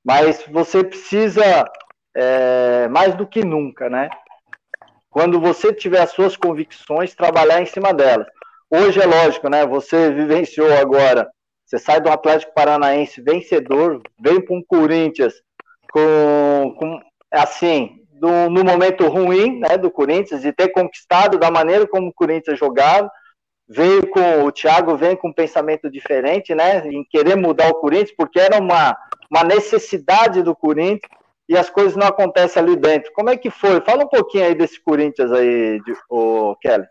mas 0.07 0.41
você 0.49 0.85
precisa, 0.85 1.69
é, 2.15 2.87
mais 2.87 3.13
do 3.13 3.27
que 3.27 3.43
nunca, 3.43 3.89
né? 3.89 4.09
Quando 5.09 5.37
você 5.37 5.73
tiver 5.73 5.99
as 5.99 6.11
suas 6.11 6.37
convicções, 6.37 7.13
trabalhar 7.13 7.61
em 7.61 7.65
cima 7.65 7.93
delas. 7.93 8.25
Hoje 8.71 9.01
é 9.01 9.05
lógico, 9.05 9.49
né? 9.49 9.65
Você 9.65 10.09
vivenciou 10.13 10.73
agora, 10.73 11.29
você 11.65 11.77
sai 11.77 11.99
do 11.99 12.09
Atlético 12.09 12.53
Paranaense 12.53 13.21
vencedor, 13.21 14.01
vem 14.17 14.39
para 14.39 14.55
um 14.55 14.63
Corinthians 14.65 15.33
com, 15.91 16.73
com 16.79 17.01
assim, 17.29 17.99
do, 18.13 18.49
no 18.49 18.63
momento 18.63 19.05
ruim, 19.09 19.59
né, 19.59 19.77
do 19.77 19.91
Corinthians, 19.91 20.41
de 20.41 20.53
ter 20.53 20.69
conquistado 20.69 21.37
da 21.37 21.51
maneira 21.51 21.85
como 21.85 22.07
o 22.07 22.13
Corinthians 22.13 22.57
jogava, 22.57 23.11
veio 23.67 24.07
com 24.07 24.45
o 24.45 24.51
Thiago 24.53 24.95
vem 24.95 25.17
com 25.17 25.27
um 25.27 25.33
pensamento 25.33 25.89
diferente, 25.91 26.55
né, 26.55 26.87
em 26.87 27.03
querer 27.03 27.35
mudar 27.35 27.67
o 27.67 27.75
Corinthians, 27.75 28.15
porque 28.15 28.39
era 28.39 28.57
uma 28.57 28.95
uma 29.29 29.43
necessidade 29.43 30.41
do 30.41 30.55
Corinthians 30.55 31.11
e 31.49 31.57
as 31.57 31.69
coisas 31.69 31.95
não 31.95 32.07
acontecem 32.07 32.61
ali 32.61 32.75
dentro. 32.75 33.11
Como 33.13 33.29
é 33.29 33.37
que 33.37 33.49
foi? 33.49 33.79
Fala 33.81 34.03
um 34.03 34.09
pouquinho 34.09 34.45
aí 34.45 34.55
desse 34.55 34.81
Corinthians 34.81 35.31
aí, 35.31 35.81
de, 35.81 35.95
o 36.09 36.55
Kelly. 36.61 36.85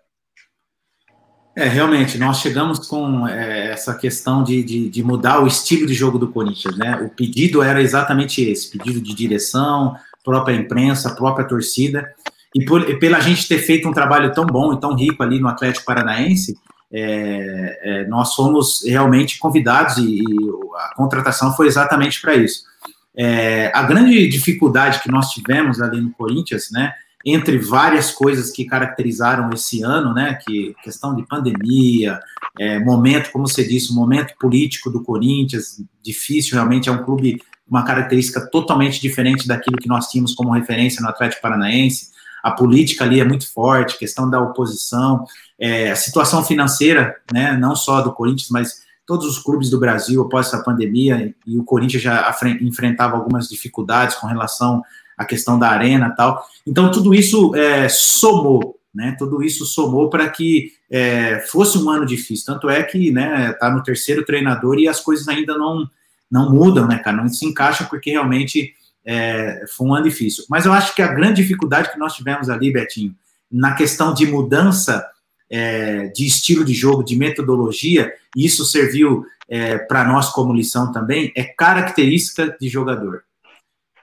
É, 1.55 1.65
realmente, 1.65 2.19
nós 2.19 2.39
chegamos 2.39 2.87
com 2.87 3.27
é, 3.27 3.71
essa 3.71 3.95
questão 3.95 4.45
de, 4.45 4.63
de, 4.63 4.91
de, 4.91 5.03
mudar 5.03 5.43
o 5.43 5.47
estilo 5.47 5.87
de 5.87 5.95
jogo 5.95 6.19
do 6.19 6.29
Corinthians, 6.29 6.77
né? 6.77 6.97
O 6.97 7.09
pedido 7.09 7.63
era 7.63 7.81
exatamente 7.81 8.43
esse, 8.43 8.71
pedido 8.71 9.01
de 9.01 9.15
direção, 9.15 9.97
própria 10.23 10.55
imprensa, 10.55 11.15
própria 11.15 11.49
torcida, 11.49 12.15
e, 12.55 12.63
por, 12.65 12.89
e 12.91 12.99
pela 12.99 13.21
gente 13.21 13.49
ter 13.49 13.59
feito 13.59 13.89
um 13.89 13.93
trabalho 13.93 14.35
tão 14.35 14.45
bom 14.45 14.75
e 14.75 14.81
tão 14.81 14.95
rico 14.95 15.23
ali 15.23 15.41
no 15.41 15.49
Atlético 15.49 15.87
Paranaense, 15.87 16.59
é, 16.93 17.81
é, 17.83 18.07
nós 18.07 18.35
fomos 18.35 18.83
realmente 18.85 19.39
convidados 19.39 19.99
e, 19.99 20.21
e, 20.21 20.25
a 20.77 20.95
contratação 20.95 21.55
foi 21.55 21.67
exatamente 21.67 22.21
para 22.21 22.35
isso. 22.35 22.65
É, 23.17 23.73
a 23.75 23.83
grande 23.83 24.29
dificuldade 24.29 25.01
que 25.03 25.11
nós 25.11 25.31
tivemos 25.31 25.81
ali 25.81 26.01
no 26.01 26.11
Corinthians, 26.13 26.69
né, 26.71 26.93
entre 27.25 27.59
várias 27.59 28.13
coisas 28.13 28.51
que 28.51 28.65
caracterizaram 28.65 29.51
esse 29.53 29.83
ano, 29.83 30.15
né, 30.15 30.39
que 30.47 30.75
questão 30.85 31.15
de 31.15 31.27
pandemia, 31.27 32.21
é, 32.59 32.79
momento, 32.79 33.33
como 33.33 33.49
você 33.49 33.67
disse, 33.67 33.93
momento 33.93 34.35
político 34.39 34.91
do 34.91 35.03
Corinthians, 35.03 35.83
difícil, 36.03 36.55
realmente 36.55 36.89
é 36.89 36.93
um 36.93 37.03
clube 37.03 37.41
uma 37.69 37.83
característica 37.83 38.41
totalmente 38.49 39.01
diferente 39.01 39.49
daquilo 39.49 39.77
que 39.77 39.89
nós 39.89 40.09
tínhamos 40.09 40.35
como 40.35 40.53
referência 40.53 41.03
no 41.03 41.09
Atlético 41.09 41.43
Paranaense. 41.43 42.11
A 42.47 42.53
política 42.53 43.03
ali 43.03 43.19
é 43.19 43.25
muito 43.25 43.53
forte, 43.53 43.99
questão 43.99 44.31
da 44.31 44.41
oposição, 44.41 45.25
é, 45.59 45.91
a 45.91 45.97
situação 45.97 46.45
financeira, 46.45 47.17
né, 47.33 47.57
não 47.57 47.75
só 47.75 48.01
do 48.01 48.13
Corinthians, 48.13 48.51
mas 48.51 48.83
todos 49.05 49.27
os 49.27 49.37
clubes 49.37 49.69
do 49.69 49.81
Brasil 49.81 50.23
após 50.23 50.47
essa 50.47 50.63
pandemia, 50.63 51.35
e 51.45 51.59
o 51.59 51.65
Corinthians 51.65 52.05
já 52.05 52.33
enfrentava 52.61 53.17
algumas 53.17 53.49
dificuldades 53.49 54.15
com 54.15 54.29
relação 54.29 54.81
à 55.19 55.25
questão 55.25 55.59
da 55.59 55.69
arena 55.71 56.15
tal. 56.17 56.47
Então, 56.65 56.89
tudo 56.89 57.13
isso 57.13 57.53
é, 57.57 57.89
somou, 57.89 58.79
né, 58.95 59.17
tudo 59.19 59.43
isso 59.43 59.67
somou 59.67 60.09
para 60.09 60.29
que 60.29 60.71
é, 60.89 61.41
fosse 61.51 61.77
um 61.77 61.91
ano 61.91 62.07
difícil. 62.07 62.47
Tanto 62.47 62.71
é 62.71 62.81
que 62.81 63.11
né, 63.11 63.55
tá 63.55 63.69
no 63.69 63.83
terceiro 63.83 64.25
treinador 64.25 64.79
e 64.79 64.87
as 64.87 65.01
coisas 65.01 65.27
ainda 65.27 65.59
não, 65.59 65.91
não 66.31 66.53
mudam, 66.53 66.87
né, 66.87 66.99
cara, 67.01 67.17
não 67.17 67.29
se 67.29 67.45
encaixa 67.45 67.83
porque 67.91 68.13
realmente 68.13 68.73
é, 69.07 69.65
foi 69.69 69.87
um 69.87 69.95
ano 69.95 70.09
difícil. 70.09 70.45
Mas 70.51 70.67
eu 70.67 70.73
acho 70.73 70.95
que 70.95 71.01
a 71.01 71.13
grande 71.13 71.41
dificuldade 71.41 71.93
que 71.93 71.99
nós 71.99 72.15
tivemos 72.15 72.51
ali, 72.51 72.73
Betinho, 72.73 73.15
na 73.51 73.75
questão 73.75 74.13
de 74.13 74.27
mudança 74.27 75.09
é, 75.49 76.09
de 76.09 76.27
estilo 76.27 76.65
de 76.65 76.75
jogo, 76.75 77.05
de 77.05 77.17
metodologia, 77.17 78.13
e 78.35 78.45
isso 78.45 78.65
serviu 78.65 79.25
é, 79.49 79.79
para 79.79 80.05
nós 80.05 80.31
como 80.31 80.53
lição 80.53 80.91
também, 80.91 81.33
é 81.37 81.45
característica 81.45 82.57
de 82.61 82.69
jogador. 82.69 83.23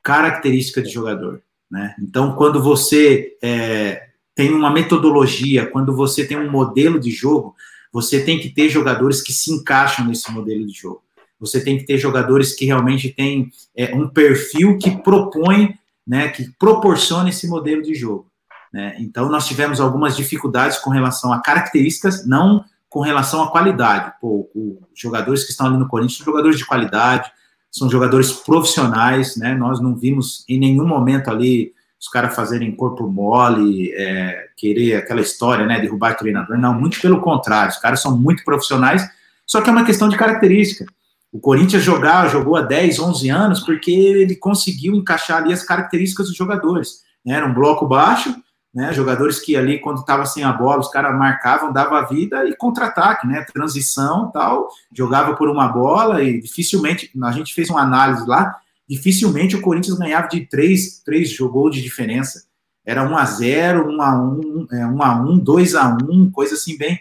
Característica 0.01 0.81
de 0.81 0.89
jogador. 0.89 1.41
Né? 1.69 1.93
Então, 2.01 2.35
quando 2.35 2.63
você 2.63 3.35
é, 3.41 4.07
tem 4.33 4.53
uma 4.53 4.71
metodologia, 4.71 5.65
quando 5.65 5.93
você 5.93 6.25
tem 6.25 6.37
um 6.37 6.49
modelo 6.49 6.99
de 6.99 7.11
jogo, 7.11 7.55
você 7.91 8.23
tem 8.23 8.39
que 8.39 8.49
ter 8.49 8.69
jogadores 8.69 9.21
que 9.21 9.33
se 9.33 9.51
encaixam 9.51 10.07
nesse 10.07 10.31
modelo 10.31 10.65
de 10.65 10.73
jogo. 10.73 11.03
Você 11.43 11.61
tem 11.61 11.77
que 11.77 11.85
ter 11.85 11.97
jogadores 11.97 12.55
que 12.55 12.65
realmente 12.65 13.09
têm 13.09 13.51
é, 13.75 13.93
um 13.93 14.07
perfil 14.07 14.77
que 14.77 14.91
propõe, 14.91 15.75
né, 16.07 16.29
que 16.29 16.49
proporciona 16.57 17.29
esse 17.29 17.47
modelo 17.47 17.81
de 17.81 17.93
jogo. 17.93 18.25
Né? 18.71 18.95
Então, 18.99 19.29
nós 19.29 19.45
tivemos 19.45 19.81
algumas 19.81 20.15
dificuldades 20.15 20.77
com 20.79 20.89
relação 20.89 21.33
a 21.33 21.41
características, 21.41 22.25
não 22.25 22.63
com 22.89 23.01
relação 23.01 23.43
à 23.43 23.51
qualidade. 23.51 24.13
Pô, 24.21 24.49
os 24.55 24.77
jogadores 24.95 25.43
que 25.43 25.51
estão 25.51 25.67
ali 25.67 25.77
no 25.77 25.87
Corinthians 25.87 26.17
são 26.17 26.25
jogadores 26.25 26.57
de 26.57 26.65
qualidade, 26.65 27.31
são 27.71 27.89
jogadores 27.89 28.31
profissionais, 28.31 29.35
né? 29.35 29.55
Nós 29.55 29.81
não 29.81 29.95
vimos 29.95 30.45
em 30.47 30.59
nenhum 30.59 30.85
momento 30.85 31.29
ali 31.29 31.73
os 31.99 32.07
caras 32.07 32.35
fazerem 32.35 32.75
corpo 32.75 33.07
mole, 33.07 33.91
é, 33.93 34.47
querer 34.55 34.95
aquela 34.95 35.21
história, 35.21 35.65
né? 35.65 35.79
Derrubar 35.79 36.15
treinador. 36.15 36.57
Não, 36.57 36.73
muito 36.73 37.01
pelo 37.01 37.19
contrário. 37.19 37.71
Os 37.71 37.79
caras 37.79 37.99
são 37.99 38.15
muito 38.15 38.43
profissionais, 38.43 39.07
só 39.45 39.59
que 39.59 39.69
é 39.69 39.73
uma 39.73 39.85
questão 39.85 40.07
de 40.07 40.15
característica. 40.15 40.85
O 41.33 41.39
Corinthians 41.39 41.81
jogar, 41.81 42.29
jogou 42.29 42.55
há 42.55 42.61
10, 42.61 42.99
11 42.99 43.29
anos, 43.29 43.59
porque 43.61 43.91
ele 43.91 44.35
conseguiu 44.35 44.93
encaixar 44.93 45.41
ali 45.41 45.51
as 45.51 45.63
características 45.63 46.27
dos 46.27 46.37
jogadores. 46.37 46.99
Né? 47.25 47.33
Era 47.33 47.47
um 47.47 47.53
bloco 47.55 47.87
baixo, 47.87 48.35
né? 48.71 48.93
Jogadores 48.93 49.39
que 49.39 49.55
ali, 49.55 49.79
quando 49.79 50.01
estava 50.01 50.27
sem 50.27 50.43
a 50.43 50.53
bola, 50.53 50.81
os 50.81 50.89
caras 50.89 51.17
marcavam, 51.17 51.73
dava 51.73 51.97
a 51.97 52.05
vida 52.05 52.47
e 52.47 52.55
contra-ataque, 52.55 53.25
né? 53.25 53.43
Transição 53.51 54.29
tal, 54.31 54.67
jogava 54.95 55.35
por 55.35 55.49
uma 55.49 55.67
bola 55.67 56.21
e 56.21 56.39
dificilmente, 56.39 57.11
a 57.23 57.31
gente 57.31 57.53
fez 57.53 57.67
uma 57.67 57.81
análise 57.81 58.27
lá, 58.27 58.55
dificilmente 58.87 59.55
o 59.55 59.61
Corinthians 59.61 59.97
ganhava 59.97 60.27
de 60.27 60.45
três, 60.45 61.01
três 61.03 61.35
gols 61.35 61.75
de 61.75 61.81
diferença. 61.81 62.43
Era 62.85 63.07
1 63.09 63.17
a 63.17 63.25
0 63.25 63.89
1 63.89 64.01
a 64.01 64.21
1 64.21 64.67
1 64.71 65.03
a 65.03 65.15
1 65.21 65.39
2 65.39 65.75
a 65.75 65.97
1 66.03 66.31
coisa 66.31 66.53
assim 66.53 66.77
bem. 66.77 66.99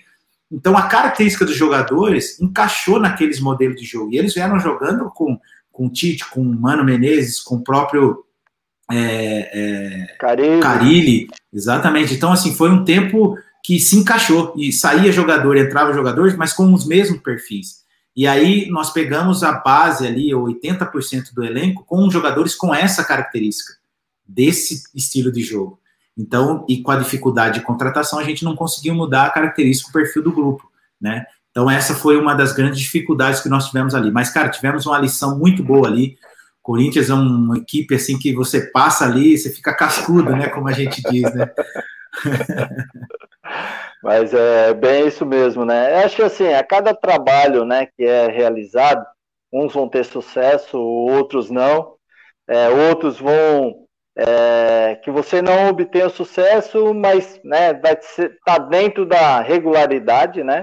Então 0.53 0.77
a 0.77 0.83
característica 0.83 1.47
dos 1.47 1.57
jogadores 1.57 2.39
encaixou 2.41 3.01
naqueles 3.01 3.41
modelos 3.41 3.81
de 3.81 3.87
jogo. 3.87 4.13
E 4.13 4.19
eles 4.19 4.35
vieram 4.35 4.61
jogando 4.61 5.11
com, 5.11 5.41
com 5.73 5.87
o 5.87 5.91
Tite, 5.91 6.29
com 6.29 6.43
o 6.43 6.61
Mano 6.61 6.85
Menezes, 6.85 7.41
com 7.41 7.57
o 7.57 7.65
próprio 7.65 8.25
é, 8.91 9.51
é, 10.11 10.17
Carilli. 10.61 11.29
Exatamente. 11.53 12.15
Então, 12.15 12.31
assim, 12.31 12.55
foi 12.55 12.71
um 12.71 12.85
tempo 12.85 13.37
que 13.65 13.81
se 13.81 13.97
encaixou 13.97 14.53
e 14.57 14.73
saía 14.73 15.11
jogador, 15.11 15.57
entrava 15.57 15.95
jogadores, 15.95 16.37
mas 16.37 16.53
com 16.53 16.73
os 16.75 16.87
mesmos 16.87 17.21
perfis. 17.21 17.83
E 18.15 18.27
aí 18.27 18.69
nós 18.69 18.93
pegamos 18.93 19.43
a 19.43 19.53
base 19.53 20.07
ali, 20.07 20.31
80% 20.31 21.33
do 21.33 21.43
elenco, 21.43 21.85
com 21.85 22.11
jogadores 22.11 22.55
com 22.55 22.75
essa 22.75 23.03
característica, 23.03 23.73
desse 24.27 24.83
estilo 24.95 25.33
de 25.33 25.43
jogo. 25.43 25.81
Então, 26.17 26.65
e 26.69 26.83
com 26.83 26.91
a 26.91 26.97
dificuldade 26.97 27.59
de 27.59 27.65
contratação, 27.65 28.19
a 28.19 28.25
gente 28.25 28.45
não 28.45 28.55
conseguiu 28.55 28.95
mudar 28.95 29.27
a 29.27 29.31
característica, 29.31 29.89
o 29.89 29.93
perfil 29.93 30.23
do 30.23 30.33
grupo, 30.33 30.71
né? 31.01 31.25
Então, 31.51 31.71
essa 31.71 31.95
foi 31.95 32.17
uma 32.17 32.35
das 32.35 32.53
grandes 32.53 32.81
dificuldades 32.81 33.41
que 33.41 33.49
nós 33.49 33.67
tivemos 33.67 33.95
ali. 33.95 34.11
Mas, 34.11 34.31
cara, 34.31 34.49
tivemos 34.49 34.87
uma 34.87 34.99
lição 34.99 35.39
muito 35.39 35.63
boa 35.63 35.87
ali. 35.87 36.17
Corinthians 36.63 37.11
é 37.11 37.15
uma 37.15 37.59
equipe 37.59 37.95
assim 37.95 38.19
que 38.19 38.35
você 38.35 38.71
passa 38.71 39.05
ali, 39.05 39.37
você 39.37 39.51
fica 39.51 39.75
cascudo, 39.75 40.35
né? 40.35 40.49
Como 40.49 40.69
a 40.69 40.73
gente 40.73 41.03
diz, 41.11 41.35
né? 41.35 41.51
Mas 44.03 44.35
é 44.35 44.75
bem 44.75 45.07
isso 45.07 45.25
mesmo, 45.25 45.65
né? 45.65 46.01
Eu 46.01 46.07
acho 46.07 46.17
que 46.17 46.23
assim, 46.23 46.53
a 46.53 46.65
cada 46.65 46.95
trabalho 46.95 47.65
né, 47.65 47.87
que 47.87 48.03
é 48.03 48.27
realizado, 48.29 49.05
uns 49.53 49.73
vão 49.75 49.89
ter 49.89 50.05
sucesso, 50.05 50.79
outros 50.79 51.51
não. 51.51 51.95
É, 52.49 52.69
outros 52.69 53.19
vão 53.19 53.82
é, 54.17 54.97
que 55.03 55.11
você 55.11 55.41
não 55.41 55.69
obtenha 55.69 56.09
sucesso, 56.09 56.93
mas 56.93 57.41
né, 57.45 57.73
vai 57.75 57.95
estar 57.95 58.31
tá 58.45 58.59
dentro 58.59 59.07
da 59.07 59.41
regularidade, 59.41 60.43
né? 60.45 60.63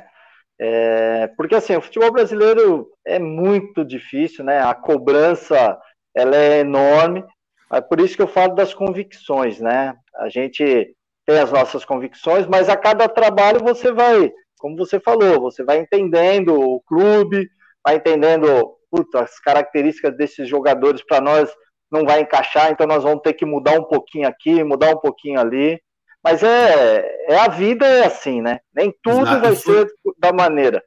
É, 0.62 1.28
porque 1.38 1.56
assim, 1.56 1.76
o 1.76 1.82
futebol 1.82 2.12
brasileiro 2.12 2.90
é 3.06 3.18
muito 3.18 3.84
difícil, 3.86 4.44
né? 4.44 4.62
A 4.62 4.74
cobrança 4.74 5.78
ela 6.14 6.36
é 6.36 6.60
enorme. 6.60 7.24
É 7.72 7.80
por 7.80 8.00
isso 8.00 8.16
que 8.16 8.22
eu 8.22 8.28
falo 8.28 8.56
das 8.56 8.74
convicções, 8.74 9.60
né? 9.60 9.96
A 10.16 10.28
gente 10.28 10.96
tem 11.26 11.40
as 11.40 11.52
nossas 11.52 11.86
convicções, 11.86 12.46
mas 12.48 12.68
a 12.68 12.76
cada 12.76 13.08
trabalho 13.08 13.60
você 13.60 13.92
vai, 13.92 14.32
como 14.58 14.76
você 14.76 15.00
falou, 15.00 15.40
você 15.40 15.64
vai 15.64 15.78
entendendo 15.78 16.60
o 16.60 16.82
clube, 16.82 17.48
vai 17.86 17.96
entendendo 17.96 18.76
puta, 18.92 19.22
as 19.22 19.40
características 19.40 20.18
desses 20.18 20.48
jogadores 20.48 21.04
para 21.06 21.22
nós 21.22 21.50
não 21.92 22.06
vai 22.06 22.22
encaixar, 22.22 22.72
então 22.72 22.86
nós 22.86 23.04
vamos 23.04 23.22
ter 23.22 23.34
que 23.34 23.46
mudar 23.46 23.80
um 23.80 23.84
pouquinho 23.84 24.28
aqui, 24.28 24.64
mudar 24.64 24.92
um 24.92 25.00
pouquinho 25.00 25.40
ali. 25.40 25.80
Mas 26.24 26.44
é, 26.44 27.06
é 27.30 27.40
a 27.40 27.48
vida 27.48 27.86
é 27.86 28.06
assim, 28.06 28.42
né? 28.42 28.60
Nem 28.74 28.94
tudo 29.02 29.22
Exato. 29.22 29.42
vai 29.42 29.56
ser 29.56 29.88
da 30.18 30.34
maneira. 30.34 30.84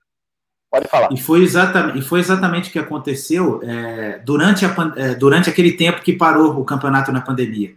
Pode 0.70 0.88
falar. 0.88 1.12
E 1.12 1.18
foi 1.18 1.42
exatamente, 1.42 1.98
e 1.98 2.02
foi 2.02 2.20
exatamente 2.20 2.70
o 2.70 2.72
que 2.72 2.78
aconteceu 2.78 3.60
é, 3.62 4.18
durante, 4.24 4.64
a, 4.64 4.74
é, 4.96 5.14
durante 5.14 5.50
aquele 5.50 5.72
tempo 5.72 6.00
que 6.00 6.14
parou 6.14 6.58
o 6.58 6.64
campeonato 6.64 7.12
na 7.12 7.20
pandemia. 7.20 7.74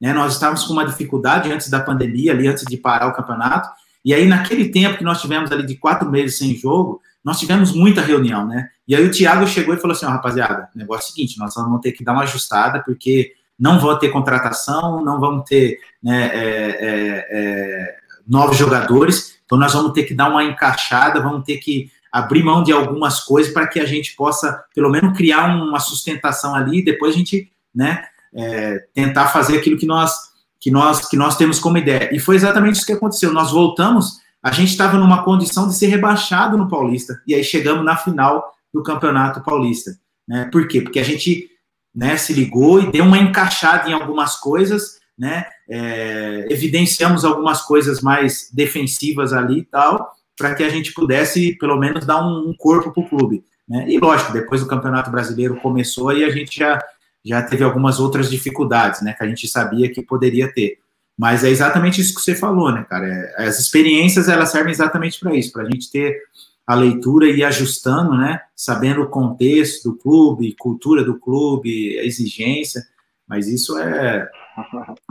Né? 0.00 0.12
Nós 0.12 0.34
estávamos 0.34 0.64
com 0.64 0.72
uma 0.72 0.86
dificuldade 0.86 1.52
antes 1.52 1.68
da 1.68 1.80
pandemia, 1.80 2.32
ali 2.32 2.48
antes 2.48 2.64
de 2.64 2.76
parar 2.78 3.08
o 3.08 3.12
campeonato, 3.12 3.68
e 4.02 4.14
aí 4.14 4.26
naquele 4.26 4.70
tempo 4.70 4.96
que 4.96 5.04
nós 5.04 5.20
tivemos 5.20 5.52
ali 5.52 5.66
de 5.66 5.76
quatro 5.76 6.10
meses 6.10 6.38
sem 6.38 6.54
jogo, 6.54 7.02
nós 7.24 7.38
tivemos 7.38 7.72
muita 7.72 8.00
reunião, 8.00 8.46
né? 8.46 8.68
E 8.86 8.94
aí 8.94 9.04
o 9.04 9.10
Thiago 9.10 9.46
chegou 9.46 9.74
e 9.74 9.78
falou 9.78 9.94
assim, 9.94 10.06
ó, 10.06 10.10
rapaziada, 10.10 10.68
o 10.74 10.78
negócio 10.78 11.08
é 11.08 11.10
o 11.10 11.14
seguinte, 11.14 11.38
nós 11.38 11.54
vamos 11.54 11.80
ter 11.80 11.92
que 11.92 12.04
dar 12.04 12.12
uma 12.12 12.22
ajustada, 12.22 12.82
porque 12.82 13.32
não 13.58 13.78
vão 13.80 13.98
ter 13.98 14.08
contratação, 14.08 15.04
não 15.04 15.20
vamos 15.20 15.44
ter 15.44 15.78
né, 16.02 16.30
é, 16.32 16.78
é, 16.80 17.28
é, 17.30 17.96
novos 18.26 18.56
jogadores, 18.56 19.38
então 19.44 19.58
nós 19.58 19.72
vamos 19.72 19.92
ter 19.92 20.04
que 20.04 20.14
dar 20.14 20.30
uma 20.30 20.44
encaixada, 20.44 21.20
vamos 21.20 21.44
ter 21.44 21.58
que 21.58 21.90
abrir 22.10 22.42
mão 22.42 22.62
de 22.62 22.72
algumas 22.72 23.20
coisas 23.20 23.52
para 23.52 23.66
que 23.66 23.80
a 23.80 23.84
gente 23.84 24.14
possa, 24.16 24.64
pelo 24.74 24.90
menos, 24.90 25.16
criar 25.16 25.46
uma 25.54 25.80
sustentação 25.80 26.54
ali 26.54 26.78
e 26.78 26.84
depois 26.84 27.14
a 27.14 27.18
gente, 27.18 27.50
né, 27.74 28.04
é, 28.34 28.78
tentar 28.94 29.28
fazer 29.28 29.58
aquilo 29.58 29.78
que 29.78 29.86
nós, 29.86 30.14
que, 30.60 30.70
nós, 30.70 31.08
que 31.08 31.16
nós 31.16 31.36
temos 31.36 31.58
como 31.58 31.78
ideia. 31.78 32.14
E 32.14 32.18
foi 32.18 32.36
exatamente 32.36 32.76
isso 32.76 32.86
que 32.86 32.92
aconteceu. 32.92 33.32
Nós 33.32 33.50
voltamos, 33.50 34.20
a 34.42 34.52
gente 34.52 34.70
estava 34.70 34.96
numa 34.96 35.24
condição 35.24 35.68
de 35.68 35.74
ser 35.74 35.86
rebaixado 35.88 36.56
no 36.56 36.68
Paulista, 36.68 37.20
e 37.26 37.34
aí 37.34 37.42
chegamos 37.42 37.84
na 37.84 37.96
final 37.96 38.52
do 38.72 38.82
Campeonato 38.82 39.42
Paulista. 39.42 39.92
Né? 40.26 40.48
Por 40.52 40.68
quê? 40.68 40.80
Porque 40.80 41.00
a 41.00 41.04
gente 41.04 41.48
né, 41.94 42.16
se 42.16 42.32
ligou 42.32 42.80
e 42.80 42.92
deu 42.92 43.04
uma 43.04 43.18
encaixada 43.18 43.88
em 43.88 43.92
algumas 43.92 44.36
coisas, 44.36 44.98
né? 45.18 45.46
É, 45.68 46.46
evidenciamos 46.48 47.24
algumas 47.24 47.62
coisas 47.62 48.00
mais 48.00 48.48
defensivas 48.52 49.32
ali 49.32 49.60
e 49.60 49.64
tal, 49.64 50.12
para 50.36 50.54
que 50.54 50.62
a 50.62 50.68
gente 50.68 50.94
pudesse, 50.94 51.58
pelo 51.58 51.76
menos, 51.76 52.06
dar 52.06 52.24
um, 52.24 52.50
um 52.50 52.54
corpo 52.56 52.92
para 52.92 53.02
o 53.02 53.08
clube. 53.08 53.44
Né? 53.68 53.86
E 53.88 53.98
lógico, 53.98 54.32
depois 54.32 54.60
do 54.60 54.68
Campeonato 54.68 55.10
Brasileiro 55.10 55.56
começou 55.56 56.12
e 56.12 56.24
a 56.24 56.30
gente 56.30 56.56
já, 56.56 56.80
já 57.24 57.42
teve 57.42 57.64
algumas 57.64 57.98
outras 57.98 58.30
dificuldades, 58.30 59.02
né? 59.02 59.12
Que 59.12 59.24
a 59.24 59.26
gente 59.26 59.48
sabia 59.48 59.90
que 59.92 60.02
poderia 60.02 60.52
ter. 60.52 60.78
Mas 61.18 61.42
é 61.42 61.50
exatamente 61.50 62.00
isso 62.00 62.14
que 62.14 62.20
você 62.20 62.34
falou, 62.34 62.70
né, 62.70 62.86
cara? 62.88 63.06
É, 63.06 63.46
as 63.48 63.58
experiências 63.58 64.28
elas 64.28 64.50
servem 64.50 64.70
exatamente 64.70 65.18
para 65.18 65.34
isso, 65.34 65.52
para 65.52 65.64
a 65.64 65.70
gente 65.70 65.90
ter 65.90 66.16
a 66.64 66.76
leitura 66.76 67.26
e 67.28 67.38
ir 67.38 67.44
ajustando, 67.44 68.16
né? 68.16 68.40
Sabendo 68.54 69.02
o 69.02 69.08
contexto 69.08 69.90
do 69.90 69.96
clube, 69.96 70.54
cultura 70.56 71.02
do 71.02 71.18
clube, 71.18 71.98
a 71.98 72.04
exigência. 72.04 72.84
Mas 73.26 73.48
isso 73.48 73.76
é, 73.78 74.28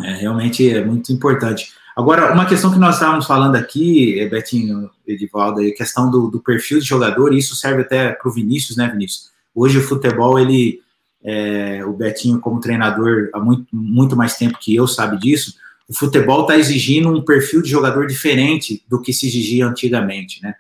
é 0.02 0.14
realmente 0.14 0.70
é 0.70 0.84
muito 0.84 1.12
importante. 1.12 1.74
Agora, 1.96 2.32
uma 2.32 2.46
questão 2.46 2.72
que 2.72 2.80
nós 2.80 2.96
estávamos 2.96 3.26
falando 3.26 3.56
aqui, 3.56 4.20
é, 4.20 4.30
Betinho, 4.30 4.90
Edivaldo, 5.06 5.62
é 5.62 5.70
a 5.70 5.76
questão 5.76 6.10
do, 6.10 6.30
do 6.30 6.40
perfil 6.40 6.80
de 6.80 6.86
jogador, 6.86 7.34
e 7.34 7.40
isso 7.40 7.56
serve 7.56 7.82
até 7.82 8.12
para 8.12 8.30
o 8.30 8.32
Vinícius, 8.32 8.78
né, 8.78 8.88
Vinícius? 8.88 9.32
Hoje 9.54 9.80
o 9.80 9.84
futebol, 9.84 10.40
ele, 10.40 10.80
é, 11.24 11.84
o 11.84 11.94
Betinho 11.94 12.40
como 12.40 12.60
treinador 12.60 13.30
há 13.34 13.40
muito, 13.40 13.66
muito 13.74 14.16
mais 14.16 14.38
tempo 14.38 14.60
que 14.60 14.76
eu 14.76 14.88
sabe 14.88 15.18
disso, 15.18 15.56
o 15.90 15.94
futebol 15.94 16.42
está 16.42 16.58
exigindo 16.58 17.10
um 17.10 17.24
perfil 17.24 17.62
de 17.62 17.70
jogador 17.70 18.08
diferente 18.08 18.84
do 18.88 19.02
que 19.02 19.14
se 19.14 19.28
exigia 19.28 19.66
antigamente, 19.66 20.42
né? 20.44 20.56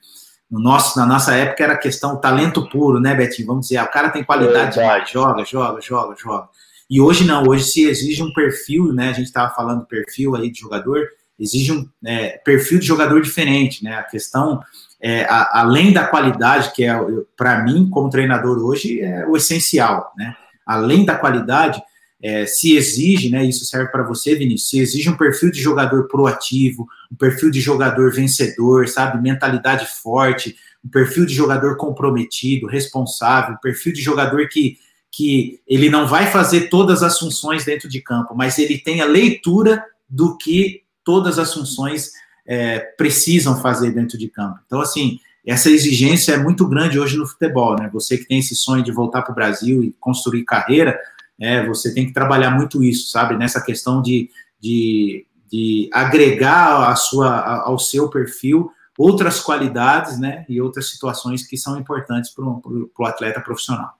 No 0.49 0.61
nosso, 0.61 0.97
na 0.97 1.05
nossa 1.05 1.35
época 1.35 1.61
era 1.61 1.77
questão 1.77 2.15
talento 2.15 2.69
puro, 2.69 3.01
né, 3.01 3.13
Betinho? 3.13 3.47
Vamos 3.47 3.67
dizer, 3.67 3.77
ah, 3.77 3.83
o 3.83 3.91
cara 3.91 4.09
tem 4.09 4.23
qualidade 4.23 4.79
é, 4.79 5.05
joga, 5.05 5.43
joga, 5.43 5.81
joga, 5.81 6.15
joga. 6.17 6.47
E 6.89 7.01
hoje 7.01 7.25
não, 7.25 7.43
hoje 7.45 7.65
se 7.65 7.85
exige 7.85 8.23
um 8.23 8.31
perfil, 8.31 8.93
né? 8.93 9.09
A 9.09 9.13
gente 9.13 9.25
estava 9.25 9.53
falando 9.53 9.85
perfil 9.85 10.35
aí 10.35 10.49
de 10.49 10.61
jogador, 10.61 11.05
exige 11.37 11.73
um 11.73 11.85
é, 12.05 12.37
perfil 12.45 12.79
de 12.79 12.85
jogador 12.85 13.21
diferente, 13.21 13.83
né? 13.83 13.95
A 13.95 14.03
questão, 14.03 14.61
é, 15.01 15.25
a, 15.25 15.59
além 15.59 15.91
da 15.91 16.07
qualidade, 16.07 16.71
que 16.71 16.85
é, 16.85 16.97
para 17.35 17.61
mim, 17.65 17.89
como 17.89 18.09
treinador 18.09 18.57
hoje, 18.59 19.01
é 19.01 19.27
o 19.27 19.35
essencial, 19.35 20.13
né? 20.17 20.33
Além 20.65 21.03
da 21.03 21.15
qualidade, 21.15 21.81
é, 22.21 22.45
se 22.45 22.75
exige, 22.75 23.29
né? 23.29 23.45
Isso 23.45 23.65
serve 23.65 23.91
para 23.91 24.03
você, 24.03 24.35
Vinícius, 24.35 24.69
se 24.69 24.79
exige 24.79 25.09
um 25.09 25.17
perfil 25.17 25.51
de 25.51 25.61
jogador 25.61 26.07
proativo, 26.07 26.87
um 27.11 27.15
perfil 27.15 27.51
de 27.51 27.61
jogador 27.61 28.11
vencedor, 28.11 28.87
sabe? 28.87 29.21
Mentalidade 29.21 29.85
forte, 30.01 30.55
um 30.83 30.89
perfil 30.89 31.25
de 31.25 31.33
jogador 31.33 31.77
comprometido, 31.77 32.67
responsável, 32.67 33.55
um 33.55 33.59
perfil 33.59 33.93
de 33.93 34.01
jogador 34.01 34.47
que 34.49 34.77
que 35.09 35.61
ele 35.65 35.89
não 35.89 36.05
vai 36.05 36.29
fazer 36.29 36.69
todas 36.69 37.01
as 37.01 37.17
funções 37.17 37.65
dentro 37.65 37.89
de 37.89 38.01
campo, 38.01 38.35
mas 38.35 38.59
ele 38.59 38.77
tem 38.77 39.01
a 39.01 39.05
leitura 39.05 39.83
do 40.07 40.37
que 40.37 40.83
todas 41.03 41.39
as 41.39 41.53
funções 41.53 42.11
é, 42.45 42.79
precisam 42.79 43.59
fazer 43.59 43.91
dentro 43.91 44.17
de 44.17 44.27
campo. 44.27 44.59
Então, 44.65 44.79
assim, 44.79 45.19
essa 45.45 45.71
exigência 45.71 46.33
é 46.33 46.37
muito 46.37 46.67
grande 46.67 46.99
hoje 46.99 47.17
no 47.17 47.25
futebol, 47.25 47.75
né? 47.79 47.89
Você 47.93 48.17
que 48.17 48.25
tem 48.25 48.39
esse 48.39 48.55
sonho 48.55 48.83
de 48.83 48.91
voltar 48.91 49.21
para 49.21 49.31
o 49.31 49.35
Brasil 49.35 49.81
e 49.81 49.95
construir 49.99 50.43
carreira, 50.43 50.99
é, 51.39 51.65
você 51.65 51.93
tem 51.93 52.05
que 52.05 52.13
trabalhar 52.13 52.51
muito 52.51 52.83
isso, 52.83 53.09
sabe? 53.11 53.37
Nessa 53.37 53.63
questão 53.63 54.01
de, 54.01 54.29
de, 54.59 55.25
de 55.51 55.89
agregar 55.93 56.89
a 56.89 56.95
sua, 56.95 57.61
ao 57.61 57.77
seu 57.77 58.09
perfil 58.09 58.71
outras 58.97 59.39
qualidades, 59.39 60.19
né? 60.19 60.45
E 60.49 60.59
outras 60.59 60.89
situações 60.89 61.45
que 61.45 61.55
são 61.55 61.77
importantes 61.77 62.33
para 62.33 62.43
o 62.43 63.05
atleta 63.05 63.39
profissional. 63.39 63.93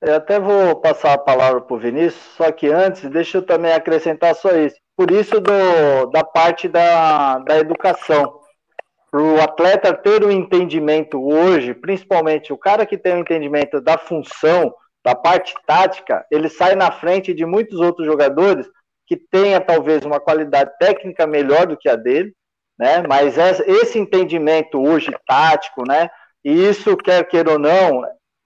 Eu 0.00 0.14
até 0.14 0.38
vou 0.38 0.76
passar 0.76 1.14
a 1.14 1.18
palavra 1.18 1.60
para 1.60 1.76
o 1.76 1.78
Vinícius, 1.78 2.22
só 2.36 2.50
que 2.52 2.68
antes, 2.68 3.10
deixa 3.10 3.38
eu 3.38 3.42
também 3.42 3.72
acrescentar 3.72 4.34
só 4.34 4.50
isso. 4.56 4.76
Por 4.96 5.10
isso, 5.10 5.40
do, 5.40 6.06
da 6.10 6.24
parte 6.24 6.68
da, 6.68 7.38
da 7.40 7.58
educação. 7.58 8.38
Para 9.10 9.22
o 9.22 9.40
atleta 9.40 9.94
ter 9.94 10.24
um 10.24 10.30
entendimento 10.30 11.20
hoje, 11.20 11.74
principalmente 11.74 12.52
o 12.52 12.58
cara 12.58 12.86
que 12.86 12.96
tem 12.96 13.14
um 13.14 13.20
entendimento 13.20 13.80
da 13.80 13.98
função, 13.98 14.72
da 15.08 15.14
parte 15.14 15.54
tática, 15.66 16.26
ele 16.30 16.50
sai 16.50 16.74
na 16.74 16.92
frente 16.92 17.32
de 17.32 17.46
muitos 17.46 17.80
outros 17.80 18.06
jogadores 18.06 18.68
que 19.06 19.16
tenha 19.16 19.58
talvez 19.58 20.04
uma 20.04 20.20
qualidade 20.20 20.70
técnica 20.78 21.26
melhor 21.26 21.66
do 21.66 21.78
que 21.78 21.88
a 21.88 21.96
dele, 21.96 22.34
né? 22.78 23.02
Mas 23.08 23.38
esse 23.38 23.98
entendimento 23.98 24.78
hoje 24.78 25.10
tático, 25.26 25.82
né? 25.88 26.10
E 26.44 26.52
isso, 26.52 26.94
quer 26.94 27.26
queira 27.26 27.52
ou 27.52 27.58
não, 27.58 28.04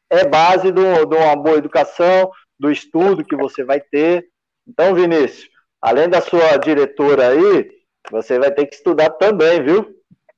é 0.09 0.24
base 0.24 0.70
de 0.70 0.80
uma 0.80 1.34
boa 1.34 1.56
educação, 1.56 2.30
do 2.60 2.70
estudo 2.70 3.24
que 3.24 3.34
você 3.34 3.64
vai 3.64 3.80
ter. 3.80 4.24
Então, 4.64 4.94
Vinícius, 4.94 5.51
além 5.80 6.09
da 6.09 6.20
sua 6.20 6.56
diretora 6.59 7.30
aí, 7.30 7.68
você 8.09 8.39
vai 8.39 8.52
ter 8.52 8.66
que 8.66 8.76
estudar 8.76 9.10
também, 9.10 9.64
viu? 9.64 9.97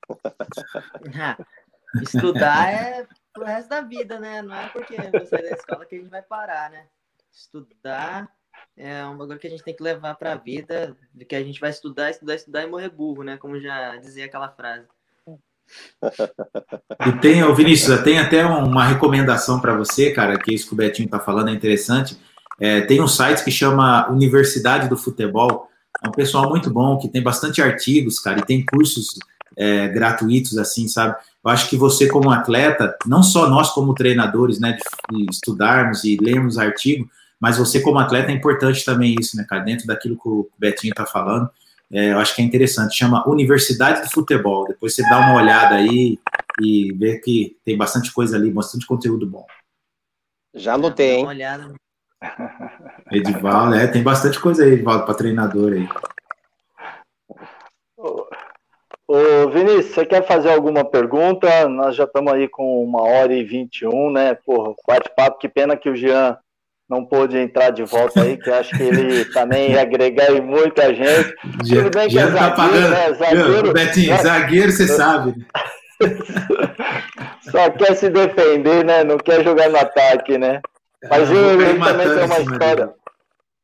estudar 2.03 2.73
é 2.73 3.07
pro 3.35 3.45
resto 3.45 3.69
da 3.69 3.81
vida, 3.81 4.19
né? 4.19 4.41
Não 4.41 4.55
é 4.55 4.69
porque 4.69 4.97
você 4.97 5.37
é 5.37 5.43
da 5.43 5.57
escola 5.57 5.85
que 5.85 5.97
a 5.97 5.99
gente 5.99 6.11
vai 6.11 6.23
parar, 6.23 6.71
né? 6.71 6.87
Estudar 7.33 8.29
é 8.77 9.05
um 9.05 9.17
bagulho 9.17 9.39
que 9.39 9.47
a 9.47 9.51
gente 9.51 9.63
tem 9.63 9.75
que 9.75 9.83
levar 9.83 10.15
para 10.15 10.33
a 10.33 10.37
vida, 10.37 10.97
de 11.13 11.25
que 11.25 11.35
a 11.35 11.43
gente 11.43 11.61
vai 11.61 11.71
estudar, 11.71 12.11
estudar, 12.11 12.35
estudar 12.37 12.63
e 12.63 12.67
morrer 12.67 12.89
burro, 12.89 13.23
né? 13.23 13.37
Como 13.37 13.61
já 13.61 13.97
dizia 13.97 14.25
aquela 14.25 14.49
frase. 14.49 14.87
E 17.07 17.13
tem, 17.21 17.55
Vinícius, 17.55 18.03
tem 18.03 18.19
até 18.19 18.45
uma 18.45 18.85
recomendação 18.85 19.61
para 19.61 19.75
você, 19.77 20.13
cara, 20.13 20.39
que 20.39 20.55
isso 20.55 20.69
que 20.69 20.75
o 20.75 20.77
Betinho 20.77 21.07
está 21.07 21.19
falando 21.19 21.51
é 21.51 21.53
interessante. 21.53 22.19
É, 22.61 22.83
tem 22.83 23.01
um 23.01 23.09
site 23.09 23.45
que 23.45 23.51
chama 23.51 24.09
Universidade 24.11 24.89
do 24.89 24.97
Futebol. 24.97 25.69
É 26.05 26.09
um 26.09 26.13
pessoal 26.13 26.49
muito 26.49 26.71
bom, 26.71 26.99
que 26.99 27.09
tem 27.09 27.23
bastante 27.23 27.63
artigos, 27.63 28.19
cara, 28.19 28.41
e 28.41 28.45
tem 28.45 28.65
cursos 28.65 29.19
é, 29.57 29.89
gratuitos, 29.89 30.59
assim, 30.59 30.87
sabe? 30.89 31.17
Eu 31.45 31.51
acho 31.51 31.69
que 31.69 31.77
você, 31.77 32.09
como 32.09 32.31
atleta, 32.31 32.97
não 33.07 33.23
só 33.23 33.49
nós, 33.49 33.71
como 33.71 33.95
treinadores, 33.95 34.59
né, 34.59 34.79
de, 35.11 35.27
estudarmos 35.31 36.03
e 36.05 36.17
lermos 36.17 36.57
artigo, 36.57 37.09
mas 37.39 37.59
você, 37.59 37.81
como 37.81 37.99
atleta, 37.99 38.33
é 38.33 38.35
importante 38.35 38.85
também 38.85 39.15
isso, 39.21 39.37
né, 39.37 39.45
cara? 39.47 39.63
Dentro 39.63 39.87
daquilo 39.87 40.17
que 40.17 40.29
o 40.29 40.49
Betinho 40.59 40.93
está 40.93 41.05
falando, 41.05 41.51
é, 41.93 42.13
eu 42.13 42.19
acho 42.19 42.35
que 42.35 42.41
é 42.41 42.45
interessante. 42.45 42.97
Chama 42.97 43.29
Universidade 43.29 44.03
do 44.03 44.11
Futebol. 44.11 44.67
Depois 44.67 44.95
você 44.95 45.03
dá 45.03 45.19
uma 45.19 45.35
olhada 45.35 45.75
aí 45.75 46.19
e 46.61 46.93
vê 46.93 47.19
que 47.19 47.57
tem 47.65 47.77
bastante 47.77 48.13
coisa 48.13 48.37
ali, 48.37 48.51
bastante 48.51 48.87
conteúdo 48.87 49.27
bom. 49.27 49.45
Já 50.55 50.75
anotei, 50.75 51.17
hein? 51.17 51.17
Dá 51.17 51.23
uma 51.23 51.35
olhada. 51.35 51.75
Edivaldo, 53.13 53.75
é, 53.75 53.87
tem 53.87 54.03
bastante 54.03 54.41
coisa 54.41 54.65
aí, 54.65 54.73
Edivaldo, 54.73 55.05
para 55.05 55.15
treinador 55.15 55.73
aí. 55.75 55.87
Ô, 59.07 59.51
Vinícius, 59.51 59.95
você 59.95 60.07
quer 60.07 60.27
fazer 60.27 60.51
alguma 60.51 60.85
pergunta? 60.85 61.69
Nós 61.69 61.95
já 61.95 62.05
estamos 62.05 62.33
aí 62.33 62.49
com 62.49 62.83
uma 62.83 63.03
hora 63.03 63.35
e 63.35 63.45
vinte 63.45 63.83
e 63.83 63.87
um, 63.87 64.11
né? 64.11 64.35
Porra, 64.47 64.75
bate-papo, 64.87 65.39
que 65.39 65.49
pena 65.49 65.77
que 65.77 65.91
o 65.91 65.97
Jean 65.97 66.39
não 66.89 67.05
pôde 67.05 67.37
entrar 67.37 67.71
de 67.71 67.83
volta 67.85 68.23
aí, 68.23 68.37
que 68.37 68.51
acho 68.51 68.77
que 68.77 68.83
ele 68.83 69.25
também 69.27 69.73
ia 69.73 69.83
agregar 69.83 70.31
aí 70.31 70.41
muita 70.41 70.95
gente. 70.95 71.35
Jean, 71.65 71.85
Tudo 71.85 71.99
bem 71.99 72.09
que 72.09 72.19
é 72.19 72.27
tá 72.27 72.31
zagueiro, 72.31 72.51
tá 72.51 72.51
pagando. 72.57 72.91
né? 72.91 73.15
Zagueiro, 73.15 73.73
Betinho, 73.73 74.23
zagueiro, 74.23 74.73
você 74.73 74.89
sabe. 74.89 75.35
Só 77.51 77.71
quer 77.71 77.95
se 77.95 78.09
defender, 78.09 78.85
né? 78.85 79.05
Não 79.05 79.19
quer 79.19 79.45
jogar 79.45 79.69
no 79.69 79.79
ataque, 79.79 80.39
né? 80.39 80.61
Mas 81.11 81.31
ele, 81.31 81.63
ele 81.63 81.79
também 81.79 82.09
tem 82.09 82.25
uma 82.25 82.39
história. 82.41 82.91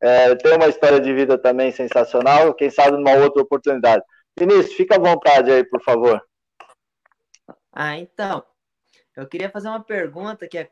É, 0.03 0.35
tem 0.35 0.55
uma 0.55 0.69
história 0.69 1.01
de 1.01 1.13
vida 1.13 1.37
também 1.39 1.71
sensacional, 1.71 2.55
quem 2.55 2.71
sabe 2.71 2.93
numa 2.97 3.13
outra 3.17 3.43
oportunidade. 3.43 4.03
Vinícius, 4.41 4.73
fica 4.73 4.97
à 4.97 4.99
vontade 4.99 5.51
aí, 5.51 5.63
por 5.63 5.83
favor. 5.83 6.25
Ah, 7.71 7.99
então. 7.99 8.43
Eu 9.15 9.27
queria 9.27 9.51
fazer 9.51 9.69
uma 9.69 9.83
pergunta 9.83 10.49
que 10.49 10.57
é, 10.57 10.71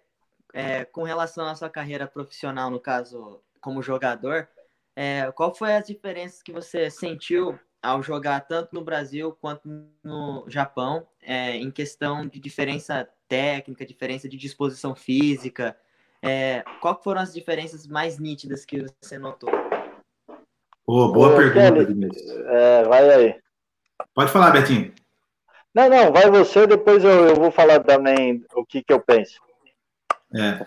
é 0.55 0.85
com 0.87 1.03
relação 1.03 1.47
à 1.47 1.55
sua 1.55 1.69
carreira 1.69 2.07
profissional, 2.07 2.71
no 2.71 2.81
caso, 2.81 3.43
como 3.61 3.83
jogador. 3.83 4.49
É, 4.97 5.31
qual 5.33 5.55
foi 5.55 5.75
as 5.75 5.87
diferenças 5.87 6.43
que 6.43 6.51
você 6.51 6.91
sentiu 6.91 7.59
ao 7.83 8.03
jogar 8.03 8.41
tanto 8.41 8.75
no 8.75 8.83
Brasil 8.83 9.37
quanto 9.39 9.69
no 10.03 10.45
Japão, 10.49 11.07
é, 11.21 11.57
em 11.57 11.71
questão 11.71 12.27
de 12.27 12.41
diferença 12.41 13.07
técnica, 13.29 13.85
diferença 13.85 14.29
de 14.29 14.39
disposição 14.39 14.95
física? 14.95 15.77
É, 16.23 16.65
qual 16.81 17.01
foram 17.01 17.21
as 17.21 17.35
diferenças 17.35 17.87
mais 17.87 18.19
nítidas 18.19 18.65
que 18.65 18.87
você 19.01 19.19
notou? 19.19 19.51
Oh, 20.87 21.13
boa 21.13 21.35
Ô, 21.35 21.37
pergunta, 21.37 21.85
Vinícius. 21.85 22.31
É, 22.31 22.85
vai 22.85 23.11
aí. 23.11 23.48
Pode 24.15 24.31
falar, 24.31 24.51
Betinho. 24.51 24.93
Não, 25.75 25.89
não, 25.89 26.13
vai 26.13 26.31
você, 26.31 26.67
depois 26.67 27.05
eu, 27.05 27.29
eu 27.29 27.37
vou 27.37 27.51
falar 27.51 27.81
também 27.81 28.45
o 28.55 28.65
que, 28.65 28.83
que 28.83 28.93
eu 28.93 29.01
penso. 29.01 29.39
É. 30.35 30.67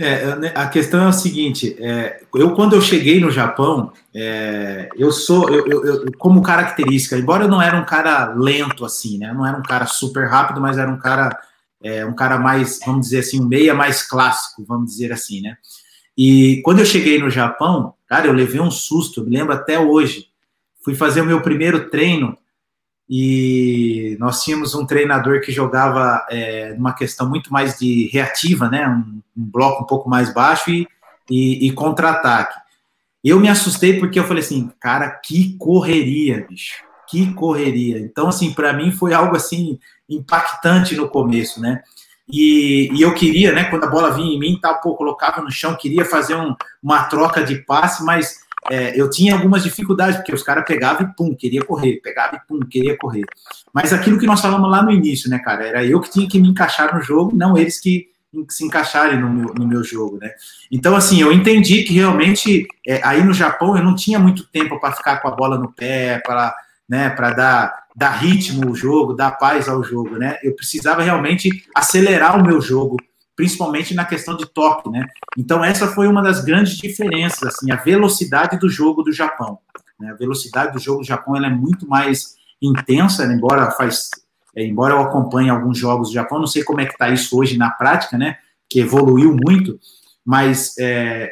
é. 0.00 0.52
A 0.54 0.68
questão 0.68 1.04
é 1.04 1.08
o 1.08 1.12
seguinte: 1.12 1.76
é, 1.80 2.22
eu, 2.34 2.54
quando 2.54 2.74
eu 2.74 2.80
cheguei 2.80 3.18
no 3.18 3.30
Japão, 3.30 3.92
é, 4.14 4.88
eu 4.96 5.10
sou, 5.10 5.48
eu, 5.50 5.66
eu, 5.66 5.84
eu, 5.84 6.12
como 6.18 6.42
característica, 6.42 7.16
embora 7.16 7.44
eu 7.44 7.48
não 7.48 7.60
era 7.60 7.76
um 7.76 7.84
cara 7.84 8.32
lento 8.34 8.84
assim, 8.84 9.18
né? 9.18 9.30
Eu 9.30 9.34
não 9.34 9.46
era 9.46 9.58
um 9.58 9.62
cara 9.62 9.86
super 9.86 10.28
rápido, 10.28 10.60
mas 10.60 10.78
era 10.78 10.90
um 10.90 10.98
cara, 10.98 11.36
é, 11.82 12.06
um 12.06 12.14
cara 12.14 12.38
mais, 12.38 12.78
vamos 12.84 13.06
dizer 13.06 13.20
assim, 13.20 13.40
um 13.40 13.48
meia 13.48 13.74
mais 13.74 14.02
clássico, 14.02 14.64
vamos 14.64 14.92
dizer 14.92 15.12
assim, 15.12 15.40
né? 15.40 15.56
E 16.16 16.62
quando 16.64 16.78
eu 16.78 16.86
cheguei 16.86 17.18
no 17.18 17.28
Japão, 17.28 17.94
cara, 18.06 18.26
eu 18.26 18.32
levei 18.32 18.60
um 18.60 18.70
susto, 18.70 19.20
eu 19.20 19.24
me 19.24 19.36
lembro 19.36 19.52
até 19.52 19.78
hoje. 19.78 20.28
Fui 20.84 20.94
fazer 20.94 21.20
o 21.20 21.26
meu 21.26 21.42
primeiro 21.42 21.90
treino 21.90 22.38
e 23.08 24.16
nós 24.18 24.42
tínhamos 24.42 24.74
um 24.74 24.84
treinador 24.84 25.40
que 25.40 25.52
jogava 25.52 26.26
é, 26.28 26.74
numa 26.74 26.92
questão 26.92 27.28
muito 27.28 27.52
mais 27.52 27.78
de 27.78 28.08
reativa, 28.12 28.68
né, 28.68 28.88
um, 28.88 29.20
um 29.36 29.50
bloco 29.50 29.84
um 29.84 29.86
pouco 29.86 30.10
mais 30.10 30.32
baixo 30.34 30.70
e, 30.70 30.88
e, 31.30 31.68
e 31.68 31.72
contra-ataque. 31.72 32.58
Eu 33.22 33.40
me 33.40 33.48
assustei 33.48 33.98
porque 33.98 34.18
eu 34.18 34.24
falei 34.24 34.42
assim, 34.42 34.70
cara, 34.80 35.10
que 35.10 35.56
correria, 35.56 36.46
bicho, 36.48 36.82
que 37.08 37.32
correria. 37.34 37.98
Então, 37.98 38.28
assim, 38.28 38.52
para 38.52 38.72
mim 38.72 38.90
foi 38.90 39.14
algo 39.14 39.36
assim 39.36 39.78
impactante 40.08 40.96
no 40.96 41.08
começo, 41.08 41.60
né? 41.60 41.82
E, 42.28 42.90
e, 42.92 43.02
eu 43.02 43.14
queria, 43.14 43.52
né, 43.52 43.64
quando 43.64 43.84
a 43.84 43.88
bola 43.88 44.10
vinha 44.10 44.34
em 44.34 44.38
mim, 44.38 44.58
tal, 44.60 44.80
pô, 44.80 44.96
colocava 44.96 45.40
no 45.40 45.50
chão, 45.50 45.76
queria 45.76 46.04
fazer 46.04 46.34
um, 46.34 46.56
uma 46.82 47.04
troca 47.04 47.42
de 47.44 47.56
passe, 47.56 48.04
mas 48.04 48.40
é, 48.70 49.00
eu 49.00 49.08
tinha 49.10 49.34
algumas 49.34 49.62
dificuldades, 49.62 50.16
porque 50.16 50.34
os 50.34 50.42
caras 50.42 50.64
pegavam 50.66 51.06
e 51.06 51.14
pum, 51.16 51.34
queria 51.34 51.64
correr, 51.64 52.00
pegava 52.02 52.36
e 52.36 52.40
pum, 52.46 52.60
queria 52.60 52.96
correr. 52.96 53.24
Mas 53.72 53.92
aquilo 53.92 54.18
que 54.18 54.26
nós 54.26 54.40
falamos 54.40 54.70
lá 54.70 54.82
no 54.82 54.90
início, 54.90 55.30
né, 55.30 55.38
cara, 55.38 55.66
era 55.66 55.84
eu 55.84 56.00
que 56.00 56.10
tinha 56.10 56.28
que 56.28 56.40
me 56.40 56.48
encaixar 56.48 56.94
no 56.94 57.02
jogo, 57.02 57.36
não 57.36 57.56
eles 57.56 57.80
que 57.80 58.08
se 58.50 58.64
encaixarem 58.64 59.18
no 59.18 59.30
meu, 59.30 59.54
no 59.54 59.66
meu 59.66 59.82
jogo, 59.82 60.18
né? 60.20 60.30
Então, 60.70 60.94
assim, 60.94 61.22
eu 61.22 61.32
entendi 61.32 61.84
que 61.84 61.94
realmente 61.94 62.66
é, 62.86 63.00
aí 63.02 63.24
no 63.24 63.32
Japão 63.32 63.76
eu 63.76 63.82
não 63.82 63.94
tinha 63.94 64.18
muito 64.18 64.46
tempo 64.48 64.78
para 64.78 64.92
ficar 64.92 65.18
com 65.22 65.28
a 65.28 65.30
bola 65.30 65.56
no 65.56 65.72
pé, 65.72 66.20
para 66.24 66.54
né, 66.88 67.10
para 67.10 67.30
dar, 67.30 67.84
dar 67.94 68.10
ritmo 68.10 68.68
ao 68.68 68.74
jogo, 68.74 69.14
dar 69.14 69.32
paz 69.32 69.68
ao 69.68 69.82
jogo, 69.82 70.16
né? 70.16 70.38
Eu 70.42 70.54
precisava 70.54 71.02
realmente 71.02 71.64
acelerar 71.74 72.38
o 72.38 72.44
meu 72.44 72.60
jogo 72.60 72.96
principalmente 73.36 73.94
na 73.94 74.06
questão 74.06 74.34
de 74.34 74.46
toque, 74.46 74.88
né? 74.88 75.06
Então 75.36 75.62
essa 75.62 75.86
foi 75.88 76.08
uma 76.08 76.22
das 76.22 76.42
grandes 76.42 76.76
diferenças, 76.78 77.42
assim, 77.42 77.70
a 77.70 77.76
velocidade 77.76 78.58
do 78.58 78.68
jogo 78.68 79.02
do 79.02 79.12
Japão. 79.12 79.58
Né? 80.00 80.10
A 80.10 80.14
velocidade 80.14 80.72
do 80.72 80.78
jogo 80.78 81.00
do 81.00 81.06
Japão 81.06 81.36
ela 81.36 81.46
é 81.46 81.50
muito 81.50 81.86
mais 81.86 82.34
intensa, 82.60 83.26
né? 83.26 83.34
embora 83.34 83.70
faz, 83.72 84.08
é, 84.56 84.64
embora 84.64 84.94
eu 84.94 85.00
acompanhe 85.00 85.50
alguns 85.50 85.76
jogos 85.76 86.08
do 86.08 86.14
Japão, 86.14 86.38
não 86.38 86.46
sei 86.46 86.64
como 86.64 86.80
é 86.80 86.86
que 86.86 86.92
está 86.92 87.10
isso 87.10 87.38
hoje 87.38 87.58
na 87.58 87.70
prática, 87.70 88.16
né? 88.16 88.38
Que 88.68 88.80
evoluiu 88.80 89.36
muito, 89.46 89.78
mas 90.24 90.74
é, 90.78 91.30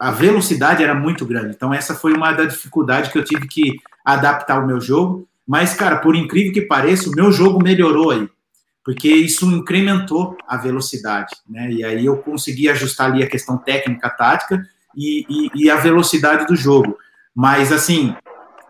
a 0.00 0.10
velocidade 0.10 0.82
era 0.82 0.94
muito 0.94 1.24
grande. 1.24 1.54
Então 1.54 1.72
essa 1.72 1.94
foi 1.94 2.12
uma 2.12 2.32
da 2.32 2.44
dificuldade 2.44 3.10
que 3.10 3.18
eu 3.18 3.24
tive 3.24 3.46
que 3.46 3.76
adaptar 4.04 4.62
o 4.62 4.66
meu 4.66 4.80
jogo. 4.80 5.28
Mas, 5.46 5.74
cara, 5.74 5.96
por 5.96 6.14
incrível 6.14 6.52
que 6.52 6.62
pareça, 6.62 7.08
o 7.08 7.14
meu 7.14 7.32
jogo 7.32 7.62
melhorou 7.62 8.10
aí 8.10 8.28
porque 8.84 9.08
isso 9.08 9.46
incrementou 9.46 10.36
a 10.46 10.56
velocidade, 10.56 11.34
né? 11.48 11.70
E 11.70 11.84
aí 11.84 12.06
eu 12.06 12.16
consegui 12.18 12.68
ajustar 12.68 13.10
ali 13.10 13.22
a 13.22 13.28
questão 13.28 13.58
técnica, 13.58 14.08
tática 14.10 14.66
e, 14.96 15.24
e, 15.28 15.64
e, 15.64 15.70
a 15.70 15.76
velocidade 15.76 16.46
do 16.46 16.56
jogo. 16.56 16.96
Mas 17.34 17.70
assim, 17.70 18.14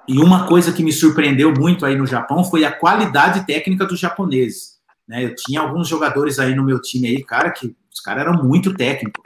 e 0.06 0.18
uma 0.18 0.46
coisa 0.46 0.72
que 0.72 0.82
me 0.82 0.92
surpreendeu 0.92 1.52
muito 1.52 1.86
aí 1.86 1.96
no 1.96 2.06
Japão 2.06 2.44
foi 2.44 2.64
a 2.64 2.72
qualidade 2.72 3.46
técnica 3.46 3.86
dos 3.86 3.98
japoneses. 3.98 4.80
Né? 5.06 5.24
Eu 5.24 5.34
tinha 5.34 5.60
alguns 5.60 5.88
jogadores 5.88 6.38
aí 6.38 6.54
no 6.54 6.64
meu 6.64 6.80
time 6.80 7.08
aí, 7.08 7.24
cara, 7.24 7.50
que 7.50 7.74
os 7.92 8.00
caras 8.00 8.26
eram 8.26 8.42
muito 8.42 8.74
técnicos, 8.74 9.22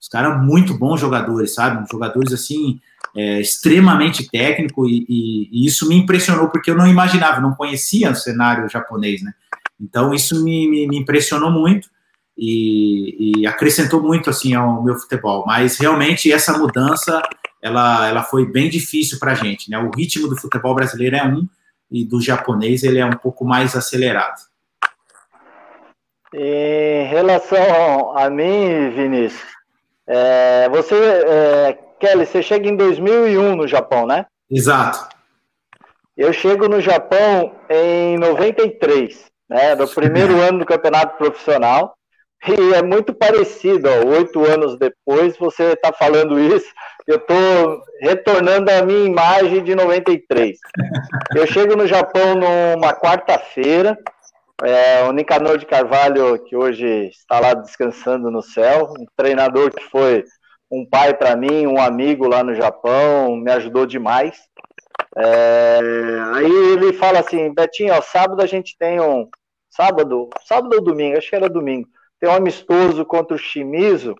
os 0.00 0.08
caras 0.08 0.42
muito 0.44 0.78
bons 0.78 1.00
jogadores, 1.00 1.54
sabe? 1.54 1.86
Jogadores 1.90 2.32
assim 2.32 2.80
é, 3.16 3.40
extremamente 3.40 4.28
técnico 4.30 4.86
e, 4.86 5.04
e, 5.08 5.48
e, 5.52 5.66
isso 5.66 5.88
me 5.88 5.96
impressionou 5.96 6.48
porque 6.48 6.70
eu 6.70 6.76
não 6.76 6.86
imaginava, 6.86 7.40
não 7.40 7.54
conhecia 7.54 8.10
o 8.10 8.14
cenário 8.14 8.68
japonês, 8.68 9.22
né? 9.22 9.34
Então, 9.80 10.12
isso 10.12 10.44
me, 10.44 10.68
me, 10.68 10.86
me 10.86 10.98
impressionou 10.98 11.50
muito 11.50 11.88
e, 12.36 13.40
e, 13.40 13.46
acrescentou 13.46 14.02
muito, 14.02 14.28
assim, 14.28 14.54
ao 14.54 14.82
meu 14.82 14.94
futebol. 14.96 15.44
Mas, 15.46 15.78
realmente, 15.78 16.30
essa 16.30 16.56
mudança, 16.58 17.22
ela, 17.62 18.08
ela 18.08 18.22
foi 18.22 18.46
bem 18.46 18.68
difícil 18.68 19.18
para 19.18 19.32
a 19.32 19.34
gente, 19.34 19.70
né? 19.70 19.78
O 19.78 19.90
ritmo 19.90 20.28
do 20.28 20.36
futebol 20.36 20.74
brasileiro 20.74 21.16
é 21.16 21.24
um 21.24 21.48
e 21.90 22.04
do 22.04 22.20
japonês 22.20 22.84
ele 22.84 22.98
é 22.98 23.04
um 23.04 23.16
pouco 23.16 23.44
mais 23.44 23.74
acelerado. 23.74 24.40
Em 26.32 27.06
relação 27.08 28.16
a 28.16 28.30
mim, 28.30 28.90
Vinícius, 28.90 29.42
é, 30.06 30.68
você, 30.68 30.94
é, 30.94 31.78
Kelly, 31.98 32.26
você 32.26 32.42
chega 32.42 32.68
em 32.68 32.76
2001 32.76 33.56
no 33.56 33.66
Japão, 33.66 34.06
né? 34.06 34.26
Exato. 34.48 35.08
Eu 36.16 36.32
chego 36.32 36.68
no 36.68 36.80
Japão 36.80 37.56
em 37.68 38.16
93 38.18 39.29
né, 39.50 39.74
no 39.74 39.88
primeiro 39.88 40.40
ano 40.40 40.60
do 40.60 40.64
campeonato 40.64 41.18
profissional. 41.18 41.94
E 42.48 42.74
é 42.74 42.80
muito 42.80 43.12
parecido, 43.12 43.86
oito 44.06 44.42
anos 44.46 44.78
depois 44.78 45.36
você 45.36 45.72
está 45.72 45.92
falando 45.92 46.40
isso, 46.40 46.72
eu 47.06 47.16
estou 47.16 47.82
retornando 48.00 48.70
a 48.70 48.82
minha 48.82 49.04
imagem 49.04 49.62
de 49.62 49.74
93. 49.74 50.56
Eu 51.36 51.46
chego 51.46 51.76
no 51.76 51.86
Japão 51.86 52.34
numa 52.34 52.94
quarta-feira, 52.94 53.98
é, 54.62 55.02
o 55.02 55.12
Nicanor 55.12 55.58
de 55.58 55.66
Carvalho, 55.66 56.42
que 56.44 56.56
hoje 56.56 57.08
está 57.08 57.40
lá 57.40 57.52
descansando 57.52 58.30
no 58.30 58.40
céu, 58.40 58.94
um 58.98 59.04
treinador 59.16 59.70
que 59.70 59.84
foi 59.84 60.24
um 60.70 60.86
pai 60.88 61.12
para 61.12 61.36
mim, 61.36 61.66
um 61.66 61.80
amigo 61.80 62.26
lá 62.28 62.42
no 62.42 62.54
Japão, 62.54 63.36
me 63.36 63.50
ajudou 63.52 63.84
demais. 63.84 64.38
É, 65.16 65.80
aí 66.34 66.52
ele 66.72 66.92
fala 66.92 67.18
assim, 67.20 67.52
Betinho, 67.52 67.92
ó, 67.94 68.00
sábado 68.00 68.40
a 68.40 68.46
gente 68.46 68.76
tem 68.78 69.00
um. 69.00 69.28
Sábado, 69.80 70.28
sábado 70.44 70.74
ou 70.74 70.84
domingo, 70.84 71.16
acho 71.16 71.30
que 71.30 71.36
era 71.36 71.48
domingo. 71.48 71.88
Tem 72.20 72.28
um 72.28 72.34
amistoso 72.34 73.02
contra 73.06 73.34
o 73.34 73.38
Shimizu. 73.38 74.14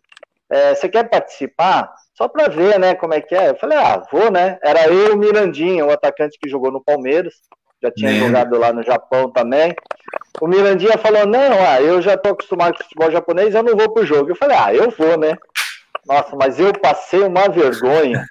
É, 0.49 0.75
você 0.75 0.89
quer 0.89 1.07
participar? 1.11 1.93
Só 2.15 2.27
para 2.29 2.49
ver, 2.49 2.79
né, 2.79 2.95
como 2.95 3.13
é 3.13 3.21
que 3.21 3.35
é. 3.35 3.51
Eu 3.51 3.57
falei, 3.57 3.77
ah, 3.77 4.03
vou, 4.11 4.31
né? 4.31 4.59
Era 4.63 4.89
eu 4.89 5.09
e 5.09 5.11
o 5.11 5.19
Mirandinha, 5.19 5.85
o 5.85 5.91
atacante 5.91 6.39
que 6.41 6.49
jogou 6.49 6.73
no 6.73 6.83
Palmeiras. 6.83 7.35
Já 7.83 7.91
tinha 7.91 8.11
jogado 8.15 8.59
lá 8.59 8.73
no 8.73 8.83
Japão 8.83 9.31
também. 9.31 9.75
O 10.41 10.47
Mirandinha 10.47 10.97
falou, 10.97 11.27
não, 11.27 11.53
ah, 11.69 11.79
eu 11.83 12.01
já 12.01 12.17
tô 12.17 12.31
acostumado 12.31 12.79
com 12.79 12.85
futebol 12.85 13.11
japonês, 13.11 13.55
eu 13.55 13.63
não 13.63 13.77
vou 13.77 13.93
pro 13.93 14.07
jogo. 14.07 14.31
Eu 14.31 14.37
falei, 14.37 14.57
ah, 14.59 14.75
eu 14.75 14.91
vou, 14.91 15.19
né? 15.19 15.37
Nossa, 16.07 16.35
mas 16.37 16.59
eu 16.59 16.73
passei 16.73 17.21
uma 17.21 17.51
vergonha. 17.51 18.25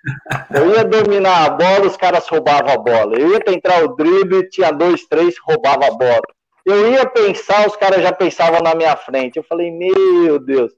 Eu 0.51 0.71
ia 0.71 0.83
dominar 0.83 1.45
a 1.45 1.49
bola, 1.51 1.85
os 1.85 1.95
caras 1.95 2.27
roubavam 2.27 2.73
a 2.73 2.77
bola. 2.77 3.19
Eu 3.19 3.33
ia 3.33 3.39
tentar 3.39 3.83
o 3.83 3.95
drible, 3.95 4.49
tinha 4.49 4.71
dois, 4.71 5.05
três, 5.05 5.35
roubava 5.37 5.85
a 5.85 5.91
bola. 5.91 6.23
Eu 6.71 6.91
ia 6.91 7.05
pensar, 7.05 7.67
os 7.67 7.75
caras 7.75 8.03
já 8.03 8.11
pensavam 8.11 8.61
na 8.61 8.75
minha 8.75 8.95
frente. 8.95 9.37
Eu 9.37 9.43
falei, 9.43 9.71
meu 9.71 10.37
Deus. 10.37 10.71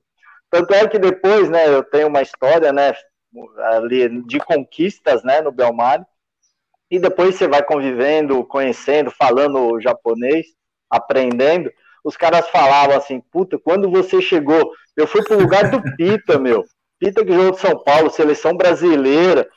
Tanto 0.49 0.73
é 0.73 0.87
que 0.87 0.97
depois, 0.97 1.49
né, 1.49 1.67
eu 1.67 1.83
tenho 1.83 2.07
uma 2.07 2.21
história, 2.21 2.71
né, 2.71 2.93
ali 3.73 4.23
de 4.25 4.39
conquistas, 4.39 5.21
né, 5.23 5.41
no 5.41 5.51
Belmar. 5.51 6.05
E 6.89 6.97
depois 6.97 7.35
você 7.35 7.47
vai 7.47 7.61
convivendo, 7.63 8.45
conhecendo, 8.45 9.11
falando 9.11 9.79
japonês, 9.81 10.45
aprendendo. 10.89 11.69
Os 12.03 12.15
caras 12.15 12.47
falavam 12.49 12.95
assim, 12.95 13.21
puta, 13.31 13.59
quando 13.59 13.89
você 13.91 14.21
chegou, 14.21 14.71
eu 14.95 15.05
fui 15.05 15.23
pro 15.23 15.39
lugar 15.39 15.69
do 15.69 15.81
Pita, 15.97 16.39
meu. 16.39 16.63
Pita 16.99 17.25
que 17.25 17.33
jogou 17.33 17.51
de 17.51 17.59
São 17.59 17.83
Paulo, 17.83 18.09
seleção 18.09 18.55
brasileira, 18.55 19.49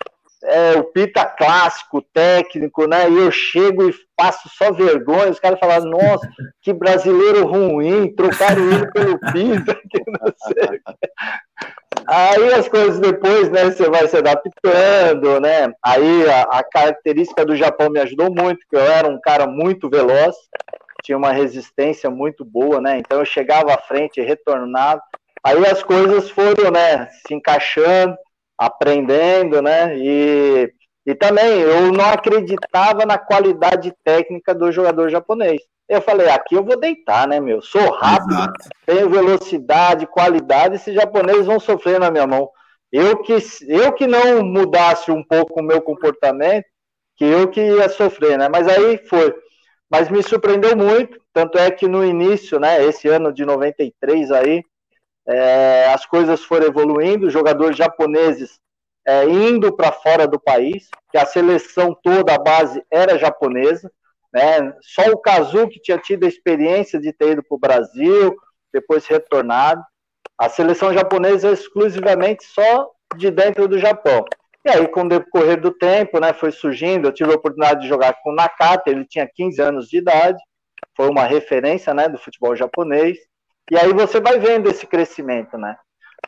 é, 0.44 0.78
o 0.78 0.84
Pita 0.84 1.24
clássico, 1.24 2.02
técnico, 2.12 2.86
né? 2.86 3.08
E 3.10 3.16
eu 3.16 3.30
chego 3.30 3.88
e 3.88 3.94
passo 4.16 4.48
só 4.48 4.72
vergonha. 4.72 5.30
Os 5.30 5.40
caras 5.40 5.58
falaram, 5.58 5.86
nossa, 5.86 6.28
que 6.62 6.72
brasileiro 6.72 7.46
ruim, 7.46 8.14
trocaram 8.14 8.70
ele 8.70 8.90
pelo 8.90 9.18
Pita, 9.18 9.74
que 9.90 10.02
não 10.06 10.32
sei. 10.46 10.80
Aí 12.06 12.52
as 12.52 12.68
coisas 12.68 13.00
depois, 13.00 13.50
né, 13.50 13.64
você 13.64 13.88
vai 13.88 14.06
se 14.06 14.16
adaptando, 14.16 15.40
né? 15.40 15.72
Aí 15.82 16.28
a, 16.28 16.42
a 16.42 16.62
característica 16.62 17.46
do 17.46 17.56
Japão 17.56 17.88
me 17.88 18.00
ajudou 18.00 18.32
muito, 18.34 18.66
que 18.68 18.76
eu 18.76 18.80
era 18.80 19.08
um 19.08 19.18
cara 19.20 19.46
muito 19.46 19.88
veloz, 19.88 20.36
tinha 21.02 21.16
uma 21.16 21.32
resistência 21.32 22.10
muito 22.10 22.44
boa, 22.44 22.80
né? 22.80 22.98
Então 22.98 23.18
eu 23.18 23.24
chegava 23.24 23.72
à 23.72 23.78
frente, 23.78 24.20
retornava, 24.20 25.00
Aí 25.44 25.62
as 25.66 25.82
coisas 25.82 26.30
foram, 26.30 26.70
né, 26.70 27.06
se 27.26 27.34
encaixando, 27.34 28.16
aprendendo, 28.66 29.60
né, 29.62 29.96
e, 29.96 30.72
e 31.06 31.14
também 31.14 31.60
eu 31.60 31.92
não 31.92 32.04
acreditava 32.04 33.04
na 33.06 33.18
qualidade 33.18 33.92
técnica 34.04 34.54
do 34.54 34.70
jogador 34.72 35.08
japonês. 35.08 35.60
Eu 35.88 36.00
falei, 36.00 36.28
aqui 36.30 36.54
eu 36.54 36.64
vou 36.64 36.78
deitar, 36.80 37.28
né, 37.28 37.38
meu? 37.38 37.60
Sou 37.60 37.90
rápido, 37.90 38.32
Exato. 38.32 38.68
tenho 38.86 39.10
velocidade, 39.10 40.06
qualidade, 40.06 40.76
esses 40.76 40.94
japoneses 40.94 41.46
vão 41.46 41.60
sofrer 41.60 42.00
na 42.00 42.10
minha 42.10 42.26
mão. 42.26 42.48
Eu 42.90 43.22
que, 43.22 43.36
eu 43.68 43.92
que 43.92 44.06
não 44.06 44.42
mudasse 44.42 45.10
um 45.10 45.22
pouco 45.22 45.60
o 45.60 45.62
meu 45.62 45.82
comportamento, 45.82 46.64
que 47.16 47.24
eu 47.24 47.48
que 47.48 47.60
ia 47.60 47.88
sofrer, 47.88 48.38
né? 48.38 48.48
Mas 48.48 48.66
aí 48.66 48.98
foi. 49.08 49.34
Mas 49.90 50.08
me 50.08 50.22
surpreendeu 50.22 50.76
muito, 50.76 51.20
tanto 51.32 51.58
é 51.58 51.70
que 51.70 51.86
no 51.86 52.04
início, 52.04 52.58
né, 52.58 52.84
esse 52.84 53.06
ano 53.08 53.32
de 53.32 53.44
93 53.44 54.30
aí, 54.32 54.62
é, 55.26 55.86
as 55.92 56.04
coisas 56.06 56.44
foram 56.44 56.66
evoluindo, 56.66 57.30
jogadores 57.30 57.76
japoneses 57.76 58.58
é, 59.06 59.24
indo 59.24 59.74
para 59.74 59.92
fora 59.92 60.26
do 60.26 60.40
país, 60.40 60.88
que 61.10 61.18
a 61.18 61.26
seleção 61.26 61.96
toda, 62.02 62.34
a 62.34 62.38
base 62.38 62.82
era 62.90 63.18
japonesa, 63.18 63.90
né? 64.32 64.74
Só 64.80 65.10
o 65.10 65.18
Kazu 65.18 65.68
que 65.68 65.80
tinha 65.80 65.98
tido 65.98 66.24
a 66.24 66.28
experiência 66.28 66.98
de 66.98 67.12
ter 67.12 67.32
ido 67.32 67.42
para 67.42 67.54
o 67.54 67.58
Brasil, 67.58 68.34
depois 68.72 69.06
retornado. 69.06 69.82
A 70.36 70.48
seleção 70.48 70.92
japonesa 70.92 71.48
é 71.48 71.52
exclusivamente 71.52 72.44
só 72.44 72.90
de 73.16 73.30
dentro 73.30 73.68
do 73.68 73.78
Japão. 73.78 74.24
E 74.64 74.70
aí, 74.70 74.88
com 74.88 75.02
o 75.02 75.08
decorrer 75.08 75.60
do 75.60 75.70
tempo, 75.70 76.18
né, 76.18 76.32
foi 76.32 76.50
surgindo, 76.50 77.06
eu 77.06 77.12
tive 77.12 77.30
a 77.30 77.36
oportunidade 77.36 77.82
de 77.82 77.88
jogar 77.88 78.14
com 78.22 78.30
o 78.30 78.34
Nakata, 78.34 78.90
ele 78.90 79.04
tinha 79.04 79.28
15 79.32 79.60
anos 79.60 79.88
de 79.88 79.98
idade, 79.98 80.42
foi 80.96 81.08
uma 81.08 81.24
referência, 81.24 81.92
né, 81.92 82.08
do 82.08 82.18
futebol 82.18 82.56
japonês. 82.56 83.18
E 83.70 83.78
aí 83.78 83.92
você 83.92 84.20
vai 84.20 84.38
vendo 84.38 84.68
esse 84.68 84.86
crescimento, 84.86 85.56
né? 85.56 85.76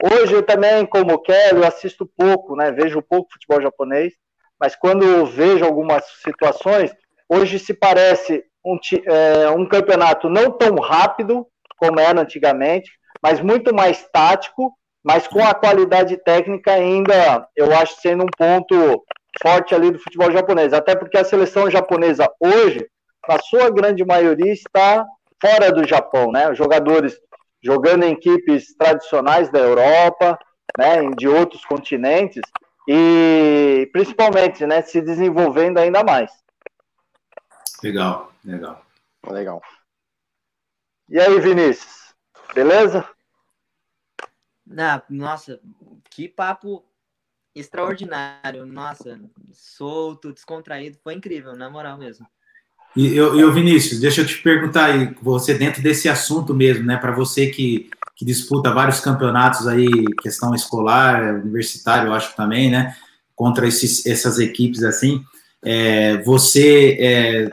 Hoje 0.03 0.35
eu 0.35 0.43
também, 0.43 0.85
como 0.87 1.19
quero, 1.21 1.67
assisto 1.67 2.07
pouco, 2.17 2.55
né? 2.57 2.71
Vejo 2.71 3.03
pouco 3.03 3.33
futebol 3.33 3.63
japonês, 3.63 4.13
mas 4.61 4.75
quando 4.75 5.05
eu 5.05 5.27
vejo 5.27 5.65
algumas 5.65 6.05
situações, 6.23 6.93
hoje 7.29 7.59
se 7.59 7.75
parece 7.75 8.45
um, 8.65 8.79
é, 9.07 9.51
um 9.51 9.67
campeonato 9.67 10.29
não 10.29 10.51
tão 10.51 10.77
rápido 10.77 11.47
como 11.79 12.01
era 12.01 12.21
antigamente, 12.21 12.91
mas 13.23 13.41
muito 13.41 13.75
mais 13.75 14.07
tático, 14.11 14.73
mas 15.05 15.29
com 15.29 15.45
a 15.45 15.55
qualidade 15.55 16.17
técnica 16.25 16.73
ainda, 16.73 17.47
eu 17.55 17.75
acho, 17.77 18.01
sendo 18.01 18.25
um 18.25 18.31
ponto 18.37 19.05
forte 19.41 19.75
ali 19.75 19.91
do 19.91 19.99
futebol 19.99 20.33
japonês. 20.33 20.73
Até 20.73 20.97
porque 20.97 21.19
a 21.19 21.25
seleção 21.25 21.71
japonesa 21.71 22.29
hoje, 22.41 22.87
na 23.29 23.39
sua 23.39 23.71
grande 23.71 24.05
maioria, 24.05 24.53
está 24.53 25.07
fora 25.41 25.71
do 25.71 25.87
Japão, 25.87 26.33
né? 26.33 26.55
Jogadores 26.55 27.17
jogando 27.67 28.05
em 28.05 28.13
equipes 28.13 28.75
tradicionais 28.77 29.51
da 29.51 29.59
Europa, 29.59 30.39
né, 30.79 31.11
de 31.19 31.27
outros 31.27 31.65
continentes 31.65 32.43
e 32.89 33.91
principalmente, 33.93 34.65
né, 34.65 34.83
se 34.83 35.01
desenvolvendo 35.01 35.79
ainda 35.79 36.05
mais. 36.05 36.31
Legal, 37.83 38.33
legal. 38.45 38.87
Legal. 39.29 39.61
E 41.09 41.19
aí, 41.19 41.41
Vinícius? 41.41 42.15
Beleza? 42.55 43.09
Ah, 44.79 45.03
nossa, 45.11 45.61
que 46.11 46.29
papo 46.29 46.85
extraordinário. 47.55 48.65
Nossa, 48.65 49.21
solto, 49.53 50.33
descontraído, 50.33 50.99
foi 51.03 51.15
incrível, 51.15 51.57
na 51.57 51.69
moral 51.69 51.99
mesmo. 51.99 52.27
E 52.97 53.14
eu, 53.14 53.39
eu, 53.39 53.52
Vinícius, 53.52 54.01
deixa 54.01 54.23
eu 54.23 54.27
te 54.27 54.39
perguntar 54.39 54.86
aí, 54.86 55.14
você 55.20 55.52
dentro 55.52 55.82
desse 55.82 56.09
assunto 56.09 56.55
mesmo, 56.55 56.85
né, 56.86 56.97
para 56.97 57.12
você 57.12 57.48
que, 57.48 57.90
que 58.16 58.24
disputa 58.24 58.73
vários 58.73 59.01
campeonatos 59.01 59.68
aí, 59.68 59.86
questão 60.23 60.55
escolar, 60.55 61.35
universitário, 61.43 62.09
eu 62.09 62.14
acho 62.14 62.35
também, 62.35 62.70
né, 62.70 62.97
contra 63.35 63.68
esses, 63.68 64.06
essas 64.06 64.39
equipes 64.39 64.82
assim, 64.82 65.23
é, 65.62 66.23
você, 66.23 66.97
é, 66.98 67.51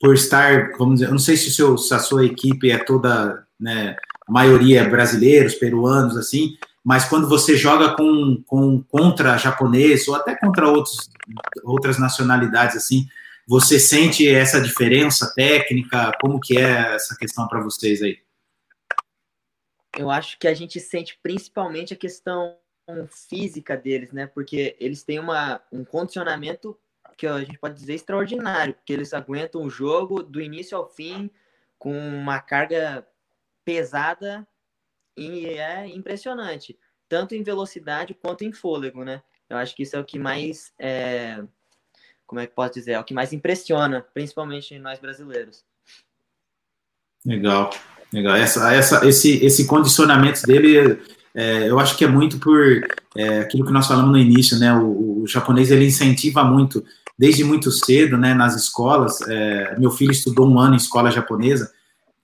por 0.00 0.14
estar, 0.14 0.70
vamos 0.78 0.94
dizer, 0.94 1.06
eu 1.08 1.12
não 1.12 1.18
sei 1.18 1.36
se, 1.36 1.50
seu, 1.50 1.76
se 1.76 1.92
a 1.92 1.98
sua 1.98 2.24
equipe 2.24 2.70
é 2.70 2.78
toda, 2.78 3.44
né, 3.60 3.94
a 4.26 4.32
maioria 4.32 4.80
é 4.80 4.88
brasileiros, 4.88 5.54
peruanos, 5.54 6.16
assim, 6.16 6.56
mas 6.82 7.04
quando 7.04 7.28
você 7.28 7.58
joga 7.58 7.94
com, 7.94 8.42
com 8.46 8.82
contra 8.88 9.36
japonês 9.36 10.08
ou 10.08 10.14
até 10.14 10.34
contra 10.34 10.66
outros, 10.66 11.10
outras 11.62 11.98
nacionalidades, 11.98 12.76
assim, 12.76 13.06
você 13.48 13.80
sente 13.80 14.28
essa 14.28 14.60
diferença 14.60 15.32
técnica? 15.34 16.12
Como 16.20 16.38
que 16.38 16.58
é 16.58 16.94
essa 16.94 17.16
questão 17.16 17.48
para 17.48 17.62
vocês 17.62 18.02
aí? 18.02 18.20
Eu 19.96 20.10
acho 20.10 20.38
que 20.38 20.46
a 20.46 20.52
gente 20.52 20.78
sente 20.78 21.18
principalmente 21.22 21.94
a 21.94 21.96
questão 21.96 22.58
física 23.08 23.74
deles, 23.74 24.12
né? 24.12 24.26
Porque 24.26 24.76
eles 24.78 25.02
têm 25.02 25.18
uma, 25.18 25.62
um 25.72 25.82
condicionamento 25.82 26.78
que 27.16 27.26
a 27.26 27.38
gente 27.40 27.58
pode 27.58 27.74
dizer 27.74 27.94
extraordinário, 27.94 28.74
porque 28.74 28.92
eles 28.92 29.14
aguentam 29.14 29.62
o 29.62 29.70
jogo 29.70 30.22
do 30.22 30.42
início 30.42 30.76
ao 30.76 30.86
fim 30.86 31.30
com 31.78 31.98
uma 31.98 32.40
carga 32.40 33.06
pesada 33.64 34.46
e 35.16 35.46
é 35.46 35.86
impressionante, 35.86 36.78
tanto 37.08 37.34
em 37.34 37.42
velocidade 37.42 38.14
quanto 38.14 38.44
em 38.44 38.52
fôlego, 38.52 39.04
né? 39.04 39.22
Eu 39.48 39.56
acho 39.56 39.74
que 39.74 39.82
isso 39.82 39.96
é 39.96 39.98
o 39.98 40.04
que 40.04 40.18
mais 40.18 40.72
é, 40.78 41.42
como 42.28 42.40
é 42.42 42.46
que 42.46 42.54
posso 42.54 42.74
dizer, 42.74 42.92
é 42.92 43.00
o 43.00 43.04
que 43.04 43.14
mais 43.14 43.32
impressiona, 43.32 44.04
principalmente 44.12 44.78
nós 44.78 44.98
brasileiros. 44.98 45.64
Legal, 47.24 47.70
legal. 48.12 48.36
Essa, 48.36 48.72
essa, 48.74 49.08
esse, 49.08 49.42
esse 49.42 49.66
condicionamento 49.66 50.42
dele, 50.42 51.00
é, 51.34 51.70
eu 51.70 51.80
acho 51.80 51.96
que 51.96 52.04
é 52.04 52.06
muito 52.06 52.38
por 52.38 52.86
é, 53.16 53.40
aquilo 53.40 53.64
que 53.64 53.72
nós 53.72 53.88
falamos 53.88 54.12
no 54.12 54.18
início, 54.18 54.58
né? 54.58 54.74
O, 54.74 55.22
o, 55.22 55.26
japonês 55.26 55.70
ele 55.70 55.86
incentiva 55.86 56.44
muito, 56.44 56.84
desde 57.18 57.42
muito 57.42 57.72
cedo, 57.72 58.18
né? 58.18 58.34
Nas 58.34 58.54
escolas. 58.54 59.22
É, 59.26 59.74
meu 59.78 59.90
filho 59.90 60.12
estudou 60.12 60.46
um 60.46 60.58
ano 60.58 60.74
em 60.74 60.76
escola 60.76 61.10
japonesa. 61.10 61.72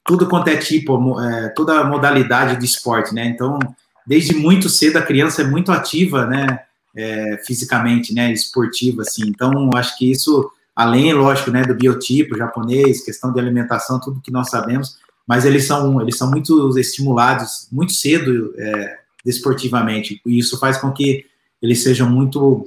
Tudo 0.05 0.29
quanto 0.29 0.49
é 0.49 0.57
tipo, 0.59 1.19
é, 1.19 1.49
toda 1.49 1.83
modalidade 1.83 2.61
de 2.61 2.67
esporte, 2.67 3.15
né? 3.15 3.25
Então, 3.25 3.59
desde 4.07 4.35
muito 4.35 4.69
cedo 4.69 4.99
a 4.99 5.03
criança 5.03 5.41
é 5.41 5.47
muito 5.47 5.73
ativa, 5.73 6.27
né? 6.27 6.61
É, 6.97 7.41
fisicamente, 7.45 8.15
né, 8.15 8.33
esportivo, 8.33 9.01
assim. 9.01 9.25
Então, 9.27 9.71
acho 9.75 9.99
que 9.99 10.11
isso, 10.11 10.51
além, 10.75 11.13
lógico, 11.13 11.51
né, 11.51 11.63
do 11.63 11.75
biotipo 11.75 12.37
japonês, 12.37 13.05
questão 13.05 13.33
de 13.33 13.41
alimentação, 13.41 14.01
tudo 14.01 14.21
que 14.21 14.31
nós 14.31 14.51
sabemos, 14.51 14.99
mas 15.27 15.45
eles 15.45 15.65
são, 15.65 16.01
eles 16.01 16.17
são 16.17 16.31
muito 16.31 16.79
estimulados 16.79 17.69
muito 17.73 17.93
cedo 17.93 18.55
é, 18.57 18.99
desportivamente. 19.25 20.21
E 20.27 20.39
isso 20.39 20.59
faz 20.59 20.77
com 20.77 20.93
que 20.93 21.25
eles 21.63 21.83
sejam 21.83 22.09
muito 22.09 22.67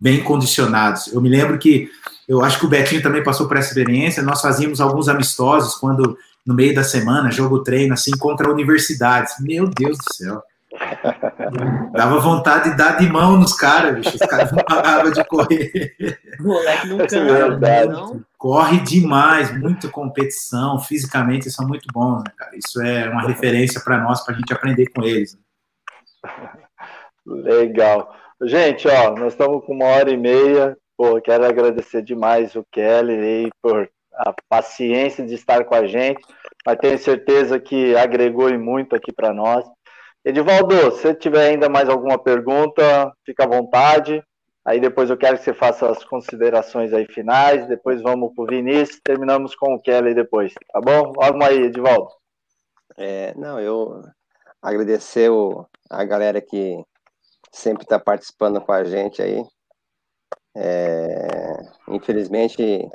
bem 0.00 0.22
condicionados. 0.22 1.08
Eu 1.08 1.20
me 1.20 1.28
lembro 1.28 1.58
que 1.58 1.90
eu 2.28 2.42
acho 2.42 2.58
que 2.58 2.66
o 2.66 2.68
Betinho 2.68 3.02
também 3.02 3.24
passou 3.24 3.48
por 3.48 3.56
essa 3.56 3.68
experiência. 3.68 4.22
Nós 4.22 4.40
fazíamos 4.40 4.80
alguns 4.80 5.08
amistosos 5.08 5.74
quando 5.74 6.16
no 6.46 6.54
meio 6.54 6.74
da 6.74 6.84
semana, 6.84 7.30
jogo 7.30 7.62
treino 7.62 7.94
assim 7.94 8.12
contra 8.12 8.50
universidades. 8.50 9.34
Meu 9.40 9.66
Deus 9.66 9.98
do 9.98 10.14
céu. 10.14 10.42
Dava 11.92 12.18
vontade 12.18 12.70
de 12.70 12.76
dar 12.76 12.96
de 12.98 13.08
mão 13.08 13.36
nos 13.36 13.54
caras, 13.54 13.94
bicho. 13.94 14.16
Os 14.16 14.26
caras 14.26 14.52
não 14.52 14.62
paravam 14.64 15.10
de 15.10 15.24
correr. 15.24 15.96
O 16.40 16.44
moleque 16.44 16.86
não 16.88 16.98
cansa, 16.98 17.18
é 17.18 17.86
não. 17.86 18.22
Corre 18.36 18.80
demais, 18.80 19.56
muita 19.58 19.88
competição. 19.88 20.78
Fisicamente, 20.80 21.50
são 21.50 21.66
muito 21.66 21.86
bons, 21.92 22.22
né, 22.24 22.32
cara? 22.36 22.56
Isso 22.56 22.80
é 22.82 23.08
uma 23.08 23.22
referência 23.22 23.80
para 23.80 23.98
nós, 23.98 24.24
para 24.24 24.34
a 24.34 24.38
gente 24.38 24.52
aprender 24.52 24.86
com 24.88 25.02
eles. 25.02 25.38
Legal. 27.26 28.14
Gente, 28.42 28.88
ó, 28.88 29.14
nós 29.14 29.32
estamos 29.32 29.64
com 29.64 29.72
uma 29.72 29.86
hora 29.86 30.10
e 30.10 30.16
meia. 30.16 30.76
Pô, 30.96 31.20
quero 31.20 31.44
agradecer 31.46 32.02
demais 32.02 32.54
o 32.54 32.64
Kelly 32.70 33.12
aí 33.12 33.50
por 33.62 33.88
a 34.16 34.32
paciência 34.48 35.26
de 35.26 35.34
estar 35.34 35.64
com 35.64 35.74
a 35.74 35.86
gente, 35.86 36.20
mas 36.64 36.78
tenho 36.78 36.96
certeza 36.98 37.58
que 37.58 37.96
agregou 37.96 38.56
muito 38.58 38.94
aqui 38.94 39.12
para 39.12 39.34
nós. 39.34 39.64
Edivaldo, 40.24 40.90
se 40.92 41.14
tiver 41.14 41.50
ainda 41.50 41.68
mais 41.68 41.88
alguma 41.88 42.18
pergunta, 42.18 43.12
fica 43.26 43.44
à 43.44 43.46
vontade. 43.46 44.24
Aí 44.64 44.80
depois 44.80 45.10
eu 45.10 45.18
quero 45.18 45.36
que 45.36 45.44
você 45.44 45.52
faça 45.52 45.86
as 45.90 46.02
considerações 46.02 46.94
aí 46.94 47.04
finais, 47.04 47.68
depois 47.68 48.00
vamos 48.00 48.34
para 48.34 48.44
o 48.44 48.46
Vinícius, 48.46 48.98
terminamos 49.04 49.54
com 49.54 49.74
o 49.74 49.82
Kelly 49.82 50.14
depois, 50.14 50.54
tá 50.72 50.80
bom? 50.80 51.12
Vamos 51.12 51.46
aí, 51.46 51.64
Edivaldo. 51.64 52.08
É, 52.96 53.34
não, 53.36 53.60
eu 53.60 54.00
agradecer 54.62 55.30
o, 55.30 55.66
a 55.90 56.02
galera 56.04 56.40
que 56.40 56.82
sempre 57.52 57.82
está 57.82 57.98
participando 57.98 58.58
com 58.62 58.72
a 58.72 58.82
gente 58.84 59.20
aí. 59.20 59.44
É, 60.56 61.56
infelizmente, 61.88 62.88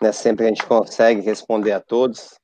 não 0.00 0.08
é 0.08 0.12
sempre 0.12 0.46
a 0.46 0.48
gente 0.48 0.64
consegue 0.64 1.20
responder 1.20 1.72
a 1.72 1.80
todos. 1.80 2.39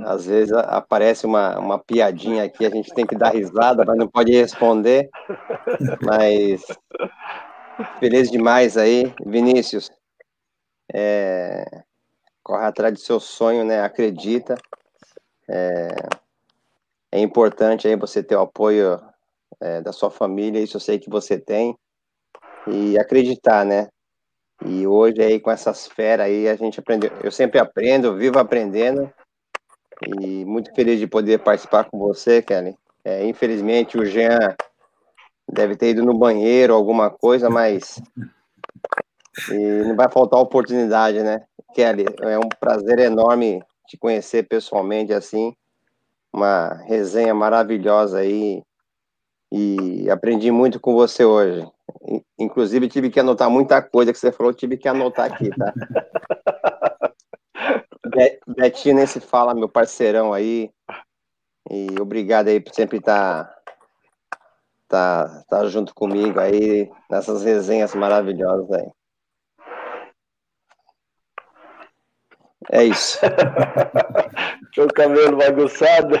Às 0.00 0.26
vezes 0.26 0.52
aparece 0.52 1.26
uma, 1.26 1.58
uma 1.58 1.78
piadinha 1.78 2.44
aqui, 2.44 2.64
a 2.64 2.70
gente 2.70 2.92
tem 2.94 3.06
que 3.06 3.16
dar 3.16 3.30
risada, 3.30 3.84
mas 3.84 3.96
não 3.96 4.08
pode 4.08 4.32
responder. 4.32 5.10
Mas 6.00 6.64
feliz 8.00 8.30
demais 8.30 8.76
aí, 8.76 9.12
Vinícius. 9.24 9.90
É, 10.92 11.64
corre 12.42 12.64
atrás 12.64 12.92
do 12.94 13.00
seu 13.00 13.20
sonho, 13.20 13.64
né? 13.64 13.82
Acredita. 13.82 14.56
É, 15.48 15.88
é 17.12 17.20
importante 17.20 17.86
aí 17.86 17.96
você 17.96 18.22
ter 18.22 18.36
o 18.36 18.40
apoio 18.40 19.00
é, 19.60 19.80
da 19.80 19.92
sua 19.92 20.10
família, 20.10 20.60
isso 20.60 20.76
eu 20.76 20.80
sei 20.80 20.98
que 20.98 21.10
você 21.10 21.38
tem. 21.38 21.76
E 22.66 22.98
acreditar, 22.98 23.64
né? 23.64 23.88
E 24.64 24.86
hoje 24.86 25.20
aí 25.20 25.40
com 25.40 25.50
essas 25.50 25.86
feras 25.86 26.26
aí 26.26 26.48
a 26.48 26.54
gente 26.54 26.78
aprendeu. 26.78 27.10
Eu 27.22 27.30
sempre 27.30 27.58
aprendo, 27.58 28.16
vivo 28.16 28.38
aprendendo. 28.38 29.12
E 30.18 30.44
muito 30.44 30.74
feliz 30.74 30.98
de 30.98 31.06
poder 31.06 31.38
participar 31.38 31.84
com 31.84 31.98
você, 31.98 32.42
Kelly. 32.42 32.76
É, 33.04 33.24
infelizmente 33.26 33.98
o 33.98 34.04
Jean 34.04 34.54
deve 35.50 35.76
ter 35.76 35.90
ido 35.90 36.04
no 36.04 36.16
banheiro, 36.16 36.74
alguma 36.74 37.10
coisa, 37.10 37.50
mas 37.50 38.00
e 39.50 39.82
não 39.84 39.96
vai 39.96 40.10
faltar 40.10 40.40
oportunidade, 40.40 41.22
né? 41.22 41.42
Kelly, 41.74 42.04
é 42.20 42.38
um 42.38 42.48
prazer 42.60 42.98
enorme 42.98 43.62
te 43.86 43.96
conhecer 43.96 44.44
pessoalmente 44.44 45.12
assim. 45.12 45.54
Uma 46.32 46.74
resenha 46.86 47.34
maravilhosa 47.34 48.18
aí. 48.18 48.62
E 49.50 50.08
aprendi 50.10 50.50
muito 50.50 50.80
com 50.80 50.94
você 50.94 51.24
hoje. 51.24 51.66
Inclusive, 52.38 52.88
tive 52.88 53.10
que 53.10 53.20
anotar 53.20 53.50
muita 53.50 53.82
coisa 53.82 54.12
que 54.12 54.18
você 54.18 54.32
falou, 54.32 54.52
tive 54.52 54.76
que 54.76 54.88
anotar 54.88 55.32
aqui, 55.32 55.50
tá? 55.50 55.72
Betinho 58.46 58.96
nem 58.96 59.06
se 59.06 59.20
fala, 59.20 59.54
meu 59.54 59.68
parceirão 59.68 60.32
aí. 60.32 60.70
E 61.70 62.00
obrigado 62.00 62.48
aí 62.48 62.60
por 62.60 62.74
sempre 62.74 62.98
estar 62.98 63.44
tá, 64.88 65.28
tá, 65.28 65.44
tá 65.48 65.66
junto 65.68 65.94
comigo 65.94 66.40
aí 66.40 66.90
nessas 67.08 67.44
resenhas 67.44 67.94
maravilhosas 67.94 68.70
aí. 68.72 68.90
É 72.70 72.84
isso. 72.84 73.18
O 74.78 74.86
cabelo 74.94 75.36
bagunçado. 75.36 76.16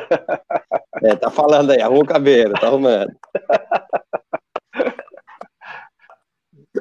É, 1.02 1.16
tá 1.16 1.30
falando 1.30 1.70
aí, 1.70 1.80
arruma 1.80 2.02
o 2.02 2.06
cabelo, 2.06 2.52
tá 2.52 2.66
arrumando. 2.66 3.10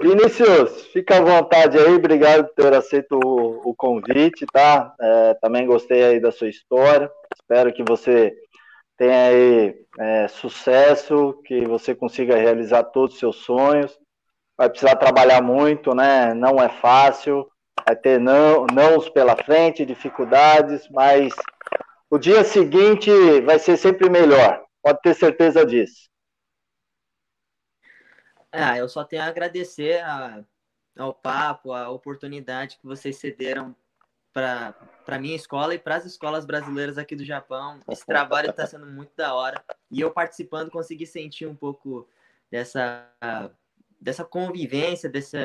Vinícius, 0.01 0.87
fica 0.87 1.17
à 1.17 1.21
vontade 1.21 1.77
aí, 1.77 1.93
obrigado 1.93 2.47
por 2.47 2.55
ter 2.55 2.73
aceito 2.73 3.19
o, 3.23 3.69
o 3.69 3.75
convite, 3.75 4.47
tá? 4.51 4.95
É, 4.99 5.33
também 5.35 5.67
gostei 5.67 6.03
aí 6.03 6.19
da 6.19 6.31
sua 6.31 6.49
história, 6.49 7.09
espero 7.39 7.71
que 7.71 7.83
você 7.83 8.33
tenha 8.97 9.27
aí 9.27 9.75
é, 9.99 10.27
sucesso, 10.27 11.39
que 11.45 11.65
você 11.65 11.93
consiga 11.93 12.35
realizar 12.35 12.83
todos 12.85 13.13
os 13.13 13.19
seus 13.19 13.35
sonhos. 13.37 13.95
Vai 14.57 14.69
precisar 14.69 14.95
trabalhar 14.95 15.41
muito, 15.41 15.93
né? 15.93 16.33
Não 16.33 16.57
é 16.57 16.69
fácil, 16.69 17.47
vai 17.85 17.95
ter 17.95 18.19
não, 18.19 18.65
pela 19.13 19.35
frente, 19.35 19.85
dificuldades, 19.85 20.87
mas 20.89 21.31
o 22.09 22.17
dia 22.17 22.43
seguinte 22.43 23.11
vai 23.41 23.59
ser 23.59 23.77
sempre 23.77 24.09
melhor, 24.09 24.63
pode 24.83 24.99
ter 25.01 25.13
certeza 25.13 25.63
disso. 25.63 26.10
Ah, 28.51 28.77
eu 28.77 28.89
só 28.89 29.03
tenho 29.03 29.23
a 29.23 29.27
agradecer 29.27 30.03
a, 30.03 30.43
ao 30.97 31.13
papo, 31.13 31.71
a 31.73 31.89
oportunidade 31.89 32.77
que 32.77 32.85
vocês 32.85 33.17
cederam 33.17 33.75
para 34.33 34.75
a 35.07 35.19
minha 35.19 35.35
escola 35.35 35.75
e 35.75 35.79
para 35.79 35.95
as 35.95 36.05
escolas 36.05 36.45
brasileiras 36.45 36.97
aqui 36.97 37.15
do 37.15 37.25
Japão. 37.25 37.79
Esse 37.89 38.05
trabalho 38.05 38.49
está 38.49 38.65
sendo 38.65 38.85
muito 38.85 39.11
da 39.15 39.33
hora. 39.33 39.63
E 39.89 39.99
eu 39.99 40.11
participando 40.11 40.71
consegui 40.71 41.05
sentir 41.05 41.45
um 41.45 41.55
pouco 41.55 42.07
dessa, 42.49 43.09
dessa 43.99 44.23
convivência, 44.23 45.09
dessa, 45.09 45.37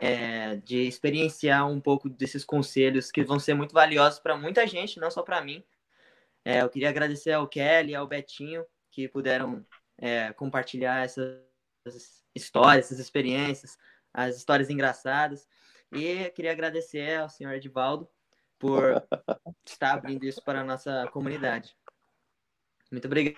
é, 0.00 0.56
de 0.56 0.86
experienciar 0.86 1.68
um 1.68 1.80
pouco 1.80 2.08
desses 2.08 2.44
conselhos 2.44 3.10
que 3.10 3.24
vão 3.24 3.38
ser 3.38 3.54
muito 3.54 3.72
valiosos 3.72 4.18
para 4.18 4.36
muita 4.36 4.66
gente, 4.66 5.00
não 5.00 5.10
só 5.10 5.22
para 5.22 5.40
mim. 5.40 5.64
É, 6.44 6.62
eu 6.62 6.68
queria 6.68 6.88
agradecer 6.88 7.32
ao 7.32 7.46
Kelly 7.46 7.94
ao 7.94 8.06
Betinho 8.06 8.64
que 8.90 9.08
puderam 9.08 9.64
é, 9.98 10.32
compartilhar 10.32 11.04
essas 11.04 12.21
histórias, 12.34 12.86
essas 12.86 12.98
experiências, 12.98 13.78
as 14.12 14.36
histórias 14.36 14.70
engraçadas. 14.70 15.46
E 15.92 16.30
queria 16.30 16.52
agradecer 16.52 17.18
ao 17.18 17.28
senhor 17.28 17.52
Edivaldo 17.52 18.08
por 18.58 19.02
estar 19.66 19.92
abrindo 19.92 20.24
isso 20.24 20.42
para 20.42 20.60
a 20.60 20.64
nossa 20.64 21.08
comunidade. 21.12 21.76
Muito 22.90 23.06
obrigado 23.06 23.36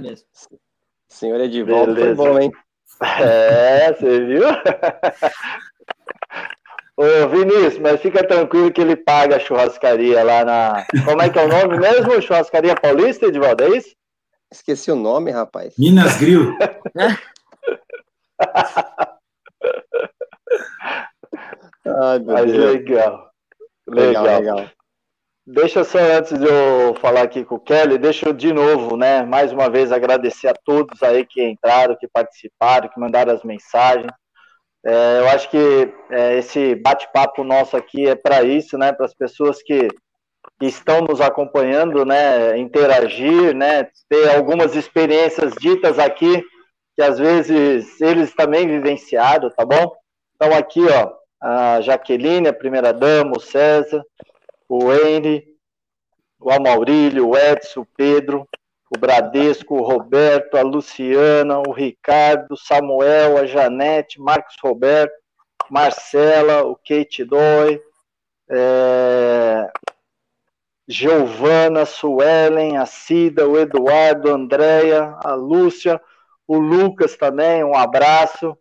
mesmo. 0.00 0.26
Senhor 1.06 1.40
Edivaldo, 1.40 1.94
Beleza. 1.94 2.16
foi 2.16 2.26
bom, 2.26 2.38
hein? 2.38 2.52
É, 3.20 3.92
você 3.92 4.24
viu? 4.24 4.44
Ô, 6.96 7.28
Vinícius, 7.28 7.78
mas 7.78 8.00
fica 8.00 8.26
tranquilo 8.26 8.72
que 8.72 8.80
ele 8.80 8.96
paga 8.96 9.36
a 9.36 9.38
churrascaria 9.38 10.24
lá 10.24 10.44
na. 10.44 10.84
Como 11.04 11.22
é 11.22 11.30
que 11.30 11.38
é 11.38 11.44
o 11.44 11.48
nome 11.48 11.78
mesmo? 11.78 12.20
Churrascaria 12.20 12.74
Paulista, 12.74 13.26
Edivaldo, 13.26 13.62
é 13.62 13.76
isso? 13.76 13.94
Esqueci 14.50 14.90
o 14.90 14.96
nome, 14.96 15.30
rapaz. 15.30 15.74
Minas 15.78 16.16
Grill. 16.16 16.56
Ai, 21.86 22.18
Mas 22.20 22.52
legal. 22.52 22.72
legal. 22.72 23.30
Legal, 23.88 24.24
legal. 24.24 24.70
Deixa 25.50 25.82
só 25.82 25.98
antes 25.98 26.38
de 26.38 26.46
eu 26.46 26.94
falar 26.96 27.22
aqui 27.22 27.42
com 27.42 27.54
o 27.54 27.60
Kelly, 27.60 27.96
deixa 27.96 28.28
eu 28.28 28.34
de 28.34 28.52
novo, 28.52 28.98
né, 28.98 29.22
mais 29.22 29.50
uma 29.50 29.70
vez 29.70 29.90
agradecer 29.90 30.46
a 30.48 30.52
todos 30.52 31.02
aí 31.02 31.24
que 31.24 31.42
entraram, 31.42 31.96
que 31.96 32.06
participaram, 32.06 32.86
que 32.90 33.00
mandaram 33.00 33.32
as 33.32 33.42
mensagens. 33.42 34.12
É, 34.84 35.20
eu 35.20 35.28
acho 35.30 35.48
que 35.50 35.94
é, 36.10 36.36
esse 36.36 36.74
bate-papo 36.74 37.42
nosso 37.42 37.78
aqui 37.78 38.06
é 38.06 38.14
para 38.14 38.42
isso, 38.42 38.76
né, 38.76 38.92
para 38.92 39.06
as 39.06 39.14
pessoas 39.14 39.62
que, 39.62 39.88
que, 40.60 40.66
estão 40.66 41.00
nos 41.00 41.18
acompanhando, 41.18 42.04
né, 42.04 42.58
interagir, 42.58 43.54
né, 43.54 43.88
ter 44.06 44.36
algumas 44.36 44.76
experiências 44.76 45.54
ditas 45.54 45.98
aqui 45.98 46.44
que 46.98 47.02
às 47.02 47.16
vezes 47.16 48.00
eles 48.00 48.34
também 48.34 48.66
vivenciaram, 48.66 49.48
tá 49.50 49.64
bom? 49.64 49.94
Então 50.34 50.52
aqui, 50.52 50.84
ó, 50.84 51.12
a 51.40 51.80
Jaqueline, 51.80 52.48
a 52.48 52.52
primeira 52.52 52.92
dama, 52.92 53.36
o 53.36 53.40
César, 53.40 54.04
o 54.68 54.92
Henry, 54.92 55.46
o 56.40 56.50
Amaurílio, 56.50 57.28
o 57.28 57.36
Edson, 57.38 57.82
o 57.82 57.86
Pedro, 57.96 58.48
o 58.92 58.98
Bradesco, 58.98 59.76
o 59.76 59.84
Roberto, 59.84 60.56
a 60.56 60.62
Luciana, 60.62 61.60
o 61.60 61.70
Ricardo, 61.70 62.54
o 62.54 62.56
Samuel, 62.56 63.38
a 63.38 63.46
Janete, 63.46 64.20
Marcos 64.20 64.56
Roberto, 64.60 65.14
Marcela, 65.70 66.64
o 66.64 66.74
Kate 66.74 67.22
Doi, 67.24 67.80
é... 68.50 69.70
Giovana, 70.88 71.86
Suelen, 71.86 72.76
a 72.76 72.86
Cida, 72.86 73.46
o 73.46 73.56
Eduardo, 73.56 74.32
a 74.32 74.34
Andréia, 74.34 75.16
a 75.22 75.34
Lúcia, 75.34 76.00
o 76.48 76.58
Lucas 76.58 77.16
também, 77.16 77.62
um 77.62 77.76
abraço. 77.76 78.56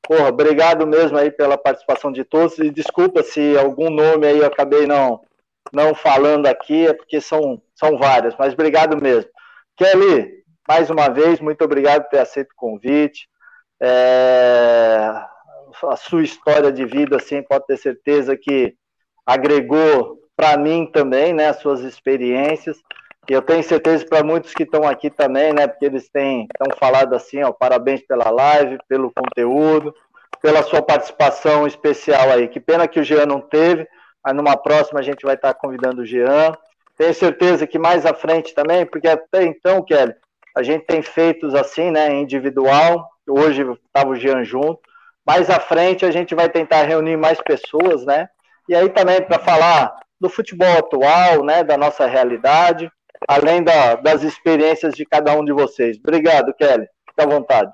Porra, 0.00 0.28
obrigado 0.28 0.86
mesmo 0.86 1.18
aí 1.18 1.30
pela 1.30 1.58
participação 1.58 2.10
de 2.10 2.24
todos 2.24 2.58
e 2.58 2.70
desculpa 2.70 3.22
se 3.22 3.56
algum 3.58 3.90
nome 3.90 4.26
aí 4.26 4.38
eu 4.38 4.46
acabei 4.46 4.86
não 4.86 5.20
não 5.72 5.94
falando 5.94 6.46
aqui, 6.46 6.86
é 6.86 6.92
porque 6.92 7.20
são, 7.20 7.62
são 7.74 7.96
várias, 7.98 8.34
mas 8.38 8.52
obrigado 8.52 9.00
mesmo. 9.00 9.30
Kelly, 9.76 10.44
mais 10.68 10.90
uma 10.90 11.08
vez, 11.08 11.40
muito 11.40 11.64
obrigado 11.64 12.02
por 12.02 12.10
ter 12.10 12.18
aceito 12.18 12.50
o 12.50 12.56
convite. 12.56 13.28
É, 13.80 15.10
a 15.84 15.96
sua 15.96 16.22
história 16.22 16.70
de 16.70 16.84
vida, 16.84 17.16
assim, 17.16 17.42
pode 17.42 17.66
ter 17.66 17.76
certeza 17.76 18.36
que 18.36 18.74
agregou 19.24 20.18
para 20.36 20.56
mim 20.56 20.90
também, 20.92 21.32
né, 21.32 21.48
as 21.48 21.60
suas 21.60 21.80
experiências. 21.80 22.78
E 23.28 23.32
eu 23.32 23.40
tenho 23.40 23.62
certeza 23.62 24.04
para 24.04 24.24
muitos 24.24 24.52
que 24.52 24.64
estão 24.64 24.86
aqui 24.86 25.08
também, 25.08 25.52
né, 25.52 25.68
porque 25.68 25.84
eles 25.84 26.08
têm 26.08 26.48
estão 26.52 26.76
falado 26.76 27.14
assim, 27.14 27.42
ó, 27.42 27.52
parabéns 27.52 28.02
pela 28.02 28.28
live, 28.30 28.78
pelo 28.88 29.12
conteúdo, 29.12 29.94
pela 30.40 30.62
sua 30.64 30.82
participação 30.82 31.66
especial 31.66 32.30
aí. 32.30 32.48
Que 32.48 32.58
pena 32.58 32.88
que 32.88 32.98
o 32.98 33.04
Jean 33.04 33.26
não 33.26 33.40
teve, 33.40 33.86
mas 34.24 34.34
numa 34.34 34.56
próxima 34.56 34.98
a 34.98 35.02
gente 35.02 35.24
vai 35.24 35.36
estar 35.36 35.54
convidando 35.54 36.02
o 36.02 36.06
Jean. 36.06 36.52
Tenho 36.98 37.14
certeza 37.14 37.66
que 37.66 37.78
mais 37.78 38.04
à 38.04 38.12
frente 38.12 38.54
também, 38.54 38.84
porque 38.84 39.06
até 39.06 39.44
então, 39.44 39.82
Kelly, 39.84 40.14
a 40.56 40.62
gente 40.62 40.84
tem 40.84 41.00
feitos 41.00 41.54
assim, 41.54 41.90
né, 41.92 42.12
individual. 42.12 43.08
Hoje 43.28 43.62
estava 43.86 44.10
o 44.10 44.16
Jean 44.16 44.42
junto. 44.44 44.80
Mais 45.24 45.48
à 45.48 45.60
frente 45.60 46.04
a 46.04 46.10
gente 46.10 46.34
vai 46.34 46.48
tentar 46.48 46.82
reunir 46.82 47.16
mais 47.16 47.40
pessoas, 47.40 48.04
né? 48.04 48.28
E 48.68 48.74
aí 48.74 48.88
também 48.88 49.22
para 49.22 49.38
falar 49.38 49.94
do 50.20 50.28
futebol 50.28 50.76
atual, 50.76 51.44
né, 51.44 51.64
da 51.64 51.76
nossa 51.76 52.06
realidade, 52.06 52.90
além 53.28 53.62
da, 53.62 53.96
das 53.96 54.22
experiências 54.22 54.94
de 54.94 55.04
cada 55.04 55.34
um 55.38 55.44
de 55.44 55.52
vocês. 55.52 55.98
Obrigado, 55.98 56.54
Kelly. 56.54 56.86
Fique 57.08 57.20
à 57.20 57.26
vontade. 57.26 57.72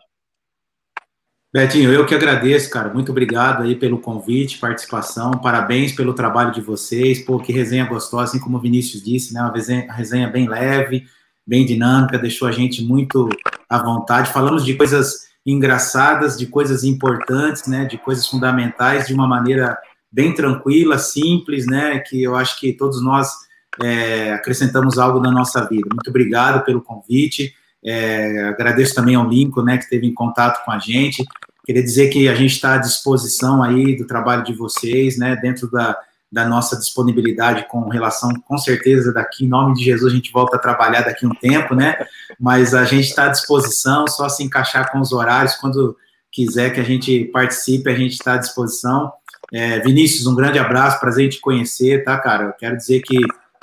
Betinho, 1.50 1.90
eu 1.90 2.04
que 2.04 2.14
agradeço, 2.14 2.68
cara. 2.68 2.92
Muito 2.92 3.10
obrigado 3.10 3.62
aí 3.62 3.74
pelo 3.74 3.98
convite, 3.98 4.58
participação. 4.58 5.30
Parabéns 5.30 5.92
pelo 5.92 6.12
trabalho 6.12 6.52
de 6.52 6.60
vocês. 6.60 7.24
Pô, 7.24 7.38
que 7.38 7.52
resenha 7.52 7.86
gostosa, 7.86 8.24
assim 8.24 8.38
como 8.38 8.58
o 8.58 8.60
Vinícius 8.60 9.02
disse, 9.02 9.32
né? 9.32 9.40
Uma 9.40 9.52
resenha, 9.52 9.90
resenha 9.90 10.28
bem 10.28 10.46
leve, 10.46 11.06
bem 11.46 11.64
dinâmica, 11.64 12.18
deixou 12.18 12.46
a 12.46 12.52
gente 12.52 12.84
muito 12.84 13.30
à 13.68 13.82
vontade. 13.82 14.30
Falamos 14.30 14.62
de 14.62 14.74
coisas 14.74 15.28
engraçadas, 15.46 16.36
de 16.36 16.46
coisas 16.46 16.84
importantes, 16.84 17.66
né? 17.66 17.86
De 17.86 17.96
coisas 17.96 18.26
fundamentais, 18.26 19.06
de 19.06 19.14
uma 19.14 19.26
maneira 19.26 19.78
bem 20.12 20.34
tranquila, 20.34 20.98
simples, 20.98 21.66
né? 21.66 21.98
Que 22.00 22.22
eu 22.22 22.36
acho 22.36 22.60
que 22.60 22.74
todos 22.74 23.02
nós 23.02 23.47
é, 23.82 24.32
acrescentamos 24.32 24.98
algo 24.98 25.20
na 25.20 25.30
nossa 25.30 25.64
vida. 25.66 25.88
Muito 25.92 26.08
obrigado 26.08 26.64
pelo 26.64 26.80
convite. 26.80 27.54
É, 27.84 28.48
agradeço 28.48 28.94
também 28.94 29.14
ao 29.14 29.28
Lincoln, 29.28 29.62
né, 29.62 29.78
que 29.78 29.84
esteve 29.84 30.06
em 30.06 30.14
contato 30.14 30.64
com 30.64 30.70
a 30.70 30.78
gente. 30.78 31.24
Queria 31.64 31.82
dizer 31.82 32.08
que 32.08 32.28
a 32.28 32.34
gente 32.34 32.52
está 32.52 32.74
à 32.74 32.78
disposição 32.78 33.62
aí 33.62 33.96
do 33.96 34.06
trabalho 34.06 34.42
de 34.42 34.54
vocês, 34.54 35.18
né, 35.18 35.36
dentro 35.36 35.70
da, 35.70 35.96
da 36.30 36.46
nossa 36.46 36.76
disponibilidade 36.76 37.66
com 37.68 37.88
relação, 37.88 38.32
com 38.46 38.58
certeza, 38.58 39.12
daqui, 39.12 39.44
em 39.44 39.48
nome 39.48 39.74
de 39.74 39.84
Jesus, 39.84 40.12
a 40.12 40.16
gente 40.16 40.32
volta 40.32 40.56
a 40.56 40.60
trabalhar 40.60 41.02
daqui 41.02 41.26
um 41.26 41.34
tempo, 41.34 41.74
né, 41.74 41.96
mas 42.38 42.74
a 42.74 42.84
gente 42.84 43.08
está 43.08 43.26
à 43.26 43.28
disposição, 43.28 44.06
só 44.08 44.28
se 44.28 44.42
encaixar 44.42 44.90
com 44.90 44.98
os 45.00 45.12
horários, 45.12 45.54
quando 45.56 45.96
quiser 46.30 46.70
que 46.70 46.80
a 46.80 46.84
gente 46.84 47.24
participe, 47.26 47.90
a 47.90 47.94
gente 47.94 48.12
está 48.12 48.34
à 48.34 48.36
disposição. 48.38 49.12
É, 49.52 49.80
Vinícius, 49.80 50.26
um 50.26 50.34
grande 50.34 50.58
abraço, 50.58 51.00
prazer 51.00 51.26
em 51.26 51.30
te 51.30 51.40
conhecer, 51.40 52.04
tá, 52.04 52.18
cara? 52.18 52.44
Eu 52.44 52.52
quero 52.52 52.76
dizer 52.76 53.00
que 53.00 53.18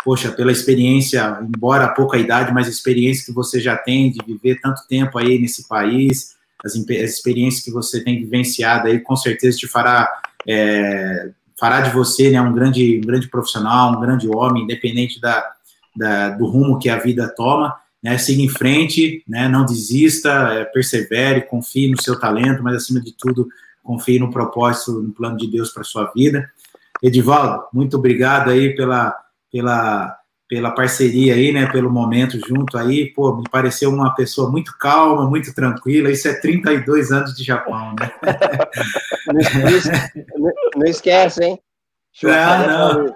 poxa, 0.06 0.32
pela 0.32 0.52
experiência, 0.52 1.40
embora 1.42 1.88
pouca 1.88 2.16
idade, 2.16 2.54
mas 2.54 2.68
a 2.68 2.70
experiência 2.70 3.26
que 3.26 3.32
você 3.32 3.60
já 3.60 3.76
tem 3.76 4.12
de 4.12 4.24
viver 4.24 4.62
tanto 4.62 4.88
tempo 4.88 5.18
aí 5.18 5.40
nesse 5.40 5.68
país, 5.68 6.36
as, 6.64 6.76
as 6.76 7.12
experiências 7.12 7.64
que 7.64 7.72
você 7.72 8.04
tem 8.04 8.20
vivenciado 8.20 8.88
aí, 8.88 9.00
com 9.00 9.16
certeza 9.16 9.58
te 9.58 9.68
fará, 9.68 10.08
é, 10.48 11.32
fará 11.60 11.82
de 11.82 11.90
você 11.90 12.30
né, 12.30 12.40
um, 12.40 12.54
grande, 12.54 13.00
um 13.00 13.08
grande 13.08 13.28
profissional, 13.28 13.98
um 13.98 14.00
grande 14.00 14.30
homem, 14.30 14.62
independente 14.62 15.20
da, 15.20 15.44
da 15.96 16.30
do 16.30 16.46
rumo 16.46 16.78
que 16.78 16.88
a 16.88 17.00
vida 17.00 17.28
toma. 17.36 17.76
Né, 18.04 18.16
siga 18.20 18.44
em 18.44 18.50
frente, 18.50 19.24
né, 19.28 19.48
não 19.48 19.66
desista, 19.66 20.30
é, 20.54 20.66
persevere, 20.66 21.48
confie 21.48 21.90
no 21.90 22.00
seu 22.00 22.20
talento, 22.20 22.62
mas 22.62 22.76
acima 22.76 23.02
de 23.02 23.12
tudo, 23.12 23.48
confie 23.82 24.20
no 24.20 24.30
propósito, 24.30 25.02
no 25.02 25.12
plano 25.12 25.36
de 25.36 25.50
Deus 25.50 25.72
para 25.72 25.84
sua 25.84 26.12
vida. 26.16 26.48
Edivaldo, 27.02 27.64
muito 27.74 27.98
obrigado 27.98 28.52
aí 28.52 28.76
pela 28.76 29.25
pela, 29.56 30.14
pela 30.50 30.72
parceria 30.72 31.34
aí, 31.34 31.54
né, 31.54 31.72
pelo 31.72 31.90
momento 31.90 32.38
junto 32.46 32.78
aí, 32.78 33.14
pô, 33.14 33.38
me 33.38 33.50
pareceu 33.50 33.90
uma 33.90 34.14
pessoa 34.14 34.52
muito 34.52 34.78
calma, 34.78 35.30
muito 35.30 35.56
tranquila, 35.56 36.12
isso 36.12 36.28
é 36.28 36.34
32 36.34 37.14
anos 37.14 37.34
de 37.34 37.42
Japão, 37.42 37.96
né? 37.98 38.12
Não, 40.38 40.52
não 40.76 40.86
esquece, 40.86 41.42
hein? 41.42 41.58
Ah, 42.26 42.68
não. 42.68 43.16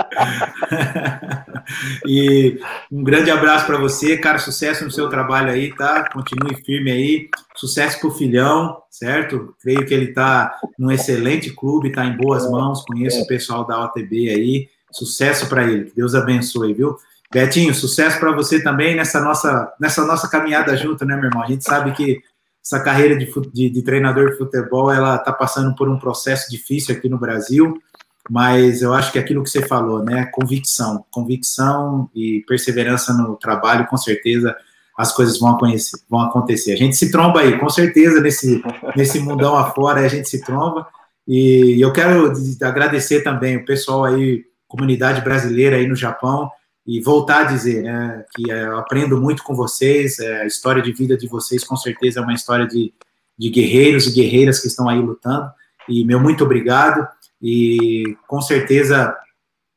e 2.06 2.58
um 2.90 3.04
grande 3.04 3.30
abraço 3.30 3.66
para 3.66 3.78
você, 3.78 4.16
cara. 4.16 4.38
Sucesso 4.38 4.84
no 4.84 4.90
seu 4.90 5.08
trabalho 5.08 5.50
aí, 5.50 5.74
tá? 5.74 6.08
Continue 6.10 6.62
firme 6.64 6.90
aí. 6.90 7.28
Sucesso 7.56 8.00
pro 8.00 8.10
filhão, 8.10 8.82
certo? 8.90 9.54
Creio 9.60 9.86
que 9.86 9.94
ele 9.94 10.12
tá 10.12 10.58
num 10.78 10.90
excelente 10.90 11.50
clube, 11.50 11.92
tá 11.92 12.04
em 12.04 12.16
boas 12.16 12.50
mãos. 12.50 12.84
Conheço 12.84 13.22
o 13.22 13.26
pessoal 13.26 13.66
da 13.66 13.84
OTB 13.84 14.30
aí. 14.30 14.68
Sucesso 14.92 15.48
para 15.48 15.64
ele, 15.64 15.84
que 15.84 15.96
Deus 15.96 16.14
abençoe, 16.14 16.74
viu? 16.74 16.96
Betinho, 17.32 17.72
sucesso 17.72 18.18
para 18.18 18.32
você 18.32 18.60
também 18.62 18.96
nessa 18.96 19.20
nossa, 19.20 19.72
nessa 19.80 20.04
nossa 20.04 20.28
caminhada 20.28 20.76
junto, 20.76 21.04
né, 21.04 21.14
meu 21.14 21.26
irmão? 21.26 21.42
A 21.42 21.46
gente 21.46 21.64
sabe 21.64 21.92
que 21.92 22.20
essa 22.64 22.80
carreira 22.80 23.16
de, 23.16 23.30
de, 23.52 23.70
de 23.70 23.82
treinador 23.82 24.30
de 24.30 24.36
futebol, 24.36 24.92
ela 24.92 25.16
está 25.16 25.32
passando 25.32 25.74
por 25.74 25.88
um 25.88 25.98
processo 25.98 26.50
difícil 26.50 26.94
aqui 26.94 27.08
no 27.08 27.18
Brasil, 27.18 27.80
mas 28.28 28.82
eu 28.82 28.92
acho 28.92 29.12
que 29.12 29.18
aquilo 29.18 29.42
que 29.42 29.50
você 29.50 29.66
falou, 29.66 30.04
né, 30.04 30.26
convicção, 30.32 31.04
convicção 31.10 32.10
e 32.14 32.44
perseverança 32.46 33.12
no 33.14 33.36
trabalho, 33.36 33.86
com 33.86 33.96
certeza 33.96 34.54
as 34.98 35.14
coisas 35.14 35.38
vão, 35.38 35.56
conhecer, 35.56 35.98
vão 36.10 36.20
acontecer. 36.20 36.72
A 36.72 36.76
gente 36.76 36.96
se 36.96 37.10
tromba 37.10 37.40
aí, 37.40 37.58
com 37.58 37.68
certeza, 37.70 38.20
nesse, 38.20 38.62
nesse 38.94 39.18
mundão 39.18 39.56
afora, 39.56 40.00
a 40.00 40.08
gente 40.08 40.28
se 40.28 40.44
tromba, 40.44 40.86
e 41.26 41.80
eu 41.80 41.92
quero 41.92 42.32
agradecer 42.60 43.22
também 43.22 43.56
o 43.56 43.64
pessoal 43.64 44.04
aí 44.04 44.44
comunidade 44.70 45.20
brasileira 45.20 45.76
aí 45.76 45.86
no 45.86 45.96
Japão 45.96 46.48
e 46.86 47.00
voltar 47.00 47.40
a 47.40 47.44
dizer 47.44 47.82
né, 47.82 48.24
que 48.34 48.48
eu 48.48 48.78
aprendo 48.78 49.20
muito 49.20 49.42
com 49.42 49.54
vocês, 49.54 50.18
é, 50.20 50.42
a 50.42 50.46
história 50.46 50.80
de 50.80 50.92
vida 50.92 51.16
de 51.16 51.26
vocês 51.26 51.64
com 51.64 51.76
certeza 51.76 52.20
é 52.20 52.22
uma 52.22 52.32
história 52.32 52.66
de, 52.66 52.94
de 53.36 53.50
guerreiros 53.50 54.06
e 54.06 54.12
guerreiras 54.12 54.60
que 54.60 54.68
estão 54.68 54.88
aí 54.88 54.98
lutando, 54.98 55.50
e 55.88 56.04
meu 56.04 56.20
muito 56.20 56.44
obrigado, 56.44 57.06
e 57.42 58.16
com 58.28 58.40
certeza 58.40 59.14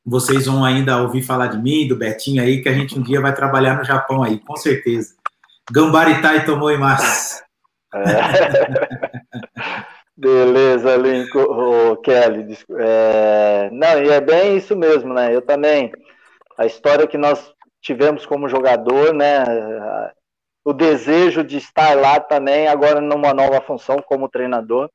vocês 0.05 0.45
vão 0.45 0.63
ainda 0.63 1.01
ouvir 1.01 1.23
falar 1.23 1.47
de 1.47 1.57
mim, 1.57 1.87
do 1.87 1.95
Betinho 1.95 2.41
aí, 2.41 2.61
que 2.61 2.69
a 2.69 2.73
gente 2.73 2.97
um 2.97 3.01
dia 3.01 3.19
vai 3.19 3.33
trabalhar 3.33 3.77
no 3.77 3.83
Japão 3.83 4.21
aí, 4.21 4.39
com 4.39 4.55
certeza. 4.55 5.15
Gambaritai 5.71 6.45
tomou 6.45 6.69
em 6.69 6.77
massa. 6.77 7.43
É. 7.95 9.82
Beleza, 10.15 10.95
Lincoln, 10.95 11.43
oh, 11.43 11.97
Kelly. 11.97 12.57
É, 12.79 13.69
não, 13.71 14.03
e 14.03 14.09
é 14.09 14.21
bem 14.21 14.57
isso 14.57 14.75
mesmo, 14.75 15.13
né? 15.13 15.33
Eu 15.33 15.41
também, 15.41 15.91
a 16.57 16.65
história 16.65 17.07
que 17.07 17.17
nós 17.17 17.51
tivemos 17.81 18.25
como 18.25 18.47
jogador, 18.47 19.13
né? 19.13 19.43
O 20.63 20.71
desejo 20.71 21.43
de 21.43 21.57
estar 21.57 21.95
lá 21.97 22.19
também, 22.19 22.67
agora 22.67 23.01
numa 23.01 23.33
nova 23.33 23.59
função 23.59 23.97
como 23.97 24.29
treinador. 24.29 24.89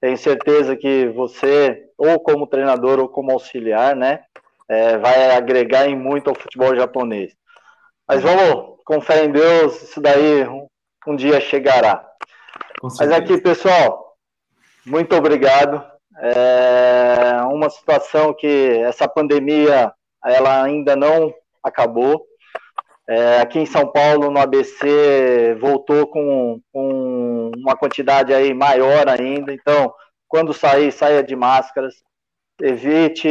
Tenho 0.00 0.18
certeza 0.18 0.76
que 0.76 1.08
você, 1.08 1.84
ou 1.96 2.20
como 2.20 2.46
treinador 2.46 2.98
ou 2.98 3.08
como 3.08 3.32
auxiliar, 3.32 3.94
né? 3.94 4.24
É, 4.68 4.98
vai 4.98 5.30
agregar 5.30 5.86
em 5.86 5.96
muito 5.96 6.28
ao 6.28 6.34
futebol 6.34 6.74
japonês. 6.74 7.32
Mas 8.06 8.20
vamos, 8.20 8.78
com 8.84 9.00
fé 9.00 9.24
em 9.24 9.30
Deus, 9.30 9.80
isso 9.82 10.00
daí 10.00 10.46
um, 10.46 10.66
um 11.06 11.16
dia 11.16 11.40
chegará. 11.40 12.04
Mas 12.82 13.10
aqui, 13.10 13.40
pessoal, 13.40 14.05
muito 14.86 15.14
obrigado. 15.16 15.84
É 16.18 17.42
uma 17.50 17.68
situação 17.68 18.32
que 18.32 18.80
essa 18.84 19.06
pandemia 19.06 19.92
ela 20.24 20.62
ainda 20.62 20.96
não 20.96 21.34
acabou. 21.62 22.24
É, 23.08 23.40
aqui 23.40 23.58
em 23.60 23.66
São 23.66 23.86
Paulo, 23.92 24.30
no 24.30 24.40
ABC, 24.40 25.56
voltou 25.60 26.06
com, 26.06 26.60
com 26.72 27.52
uma 27.56 27.76
quantidade 27.76 28.32
aí 28.32 28.54
maior 28.54 29.08
ainda. 29.08 29.52
Então, 29.52 29.92
quando 30.28 30.54
sair, 30.54 30.90
saia 30.92 31.22
de 31.22 31.36
máscaras. 31.36 32.04
Evite 32.58 33.28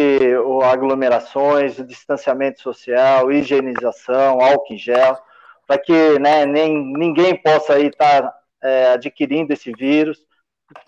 aglomerações, 0.72 1.76
distanciamento 1.88 2.61
social, 2.61 3.32
higienização, 3.32 4.40
álcool 4.40 4.76
em 4.76 4.77
gel, 4.77 5.18
para 5.65 5.80
que 5.80 6.19
né, 6.19 6.45
nem, 6.45 6.94
ninguém 6.94 7.36
possa 7.36 7.80
estar 7.80 8.32
é, 8.61 8.90
adquirindo 8.90 9.52
esse 9.52 9.72
vírus 9.72 10.25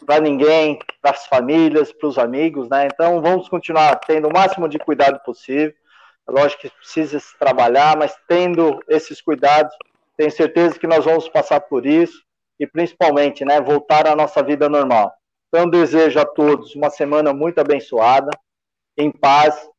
para 0.06 0.20
ninguém, 0.20 0.80
para 1.02 1.12
as 1.12 1.26
famílias, 1.28 1.91
para 1.91 2.08
os 2.08 2.18
amigos, 2.18 2.70
né? 2.70 2.88
Então 2.91 3.22
vamos 3.22 3.48
continuar 3.48 3.95
tendo 3.98 4.28
o 4.28 4.34
máximo 4.34 4.68
de 4.68 4.80
cuidado 4.80 5.20
possível. 5.24 5.74
lógico 6.28 6.64
que 6.64 6.70
precisa 6.70 7.20
se 7.20 7.38
trabalhar, 7.38 7.98
mas 7.98 8.16
tendo 8.28 8.80
esses 8.88 9.22
cuidados, 9.22 9.74
tenho 10.18 10.32
certeza 10.32 10.80
que 10.80 10.88
nós 10.88 11.06
vamos 11.06 11.30
passar 11.30 11.62
por 11.62 11.86
isso 11.86 12.26
e 12.60 12.66
principalmente, 12.66 13.45
né, 13.45 13.62
voltar 13.62 14.08
à 14.08 14.16
nossa 14.16 14.41
vida 14.41 14.68
normal. 14.68 15.14
Então, 15.48 15.70
desejo 15.70 16.20
a 16.20 16.26
todos 16.26 16.76
uma 16.76 16.90
semana 16.90 17.32
muito 17.32 17.60
abençoada, 17.60 18.32
em 18.98 19.12
paz, 19.12 19.70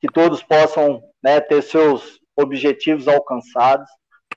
que 0.00 0.08
todos 0.08 0.42
possam 0.42 1.02
né, 1.22 1.38
ter 1.40 1.62
seus 1.62 2.18
objetivos 2.34 3.06
alcançados. 3.06 3.88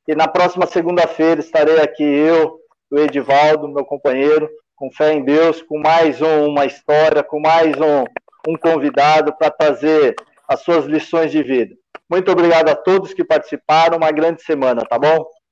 E 0.07 0.13
na 0.13 0.27
próxima 0.27 0.65
segunda-feira 0.65 1.39
estarei 1.39 1.79
aqui 1.79 2.03
eu, 2.03 2.59
o 2.91 2.99
Edivaldo, 2.99 3.69
meu 3.69 3.85
companheiro, 3.85 4.49
com 4.81 4.91
fé 4.91 5.13
em 5.13 5.23
Deus, 5.23 5.61
com 5.61 5.77
mais 5.77 6.23
um, 6.23 6.47
uma 6.47 6.65
história, 6.65 7.21
com 7.21 7.39
mais 7.39 7.71
um, 7.79 8.03
um 8.49 8.57
convidado 8.57 9.31
para 9.37 9.51
trazer 9.51 10.15
as 10.47 10.61
suas 10.61 10.85
lições 10.85 11.31
de 11.31 11.43
vida. 11.43 11.75
Muito 12.09 12.31
obrigado 12.31 12.67
a 12.67 12.75
todos 12.75 13.13
que 13.13 13.23
participaram. 13.23 13.97
Uma 13.97 14.11
grande 14.11 14.41
semana, 14.41 14.81
tá 14.81 14.97
bom? 14.97 15.23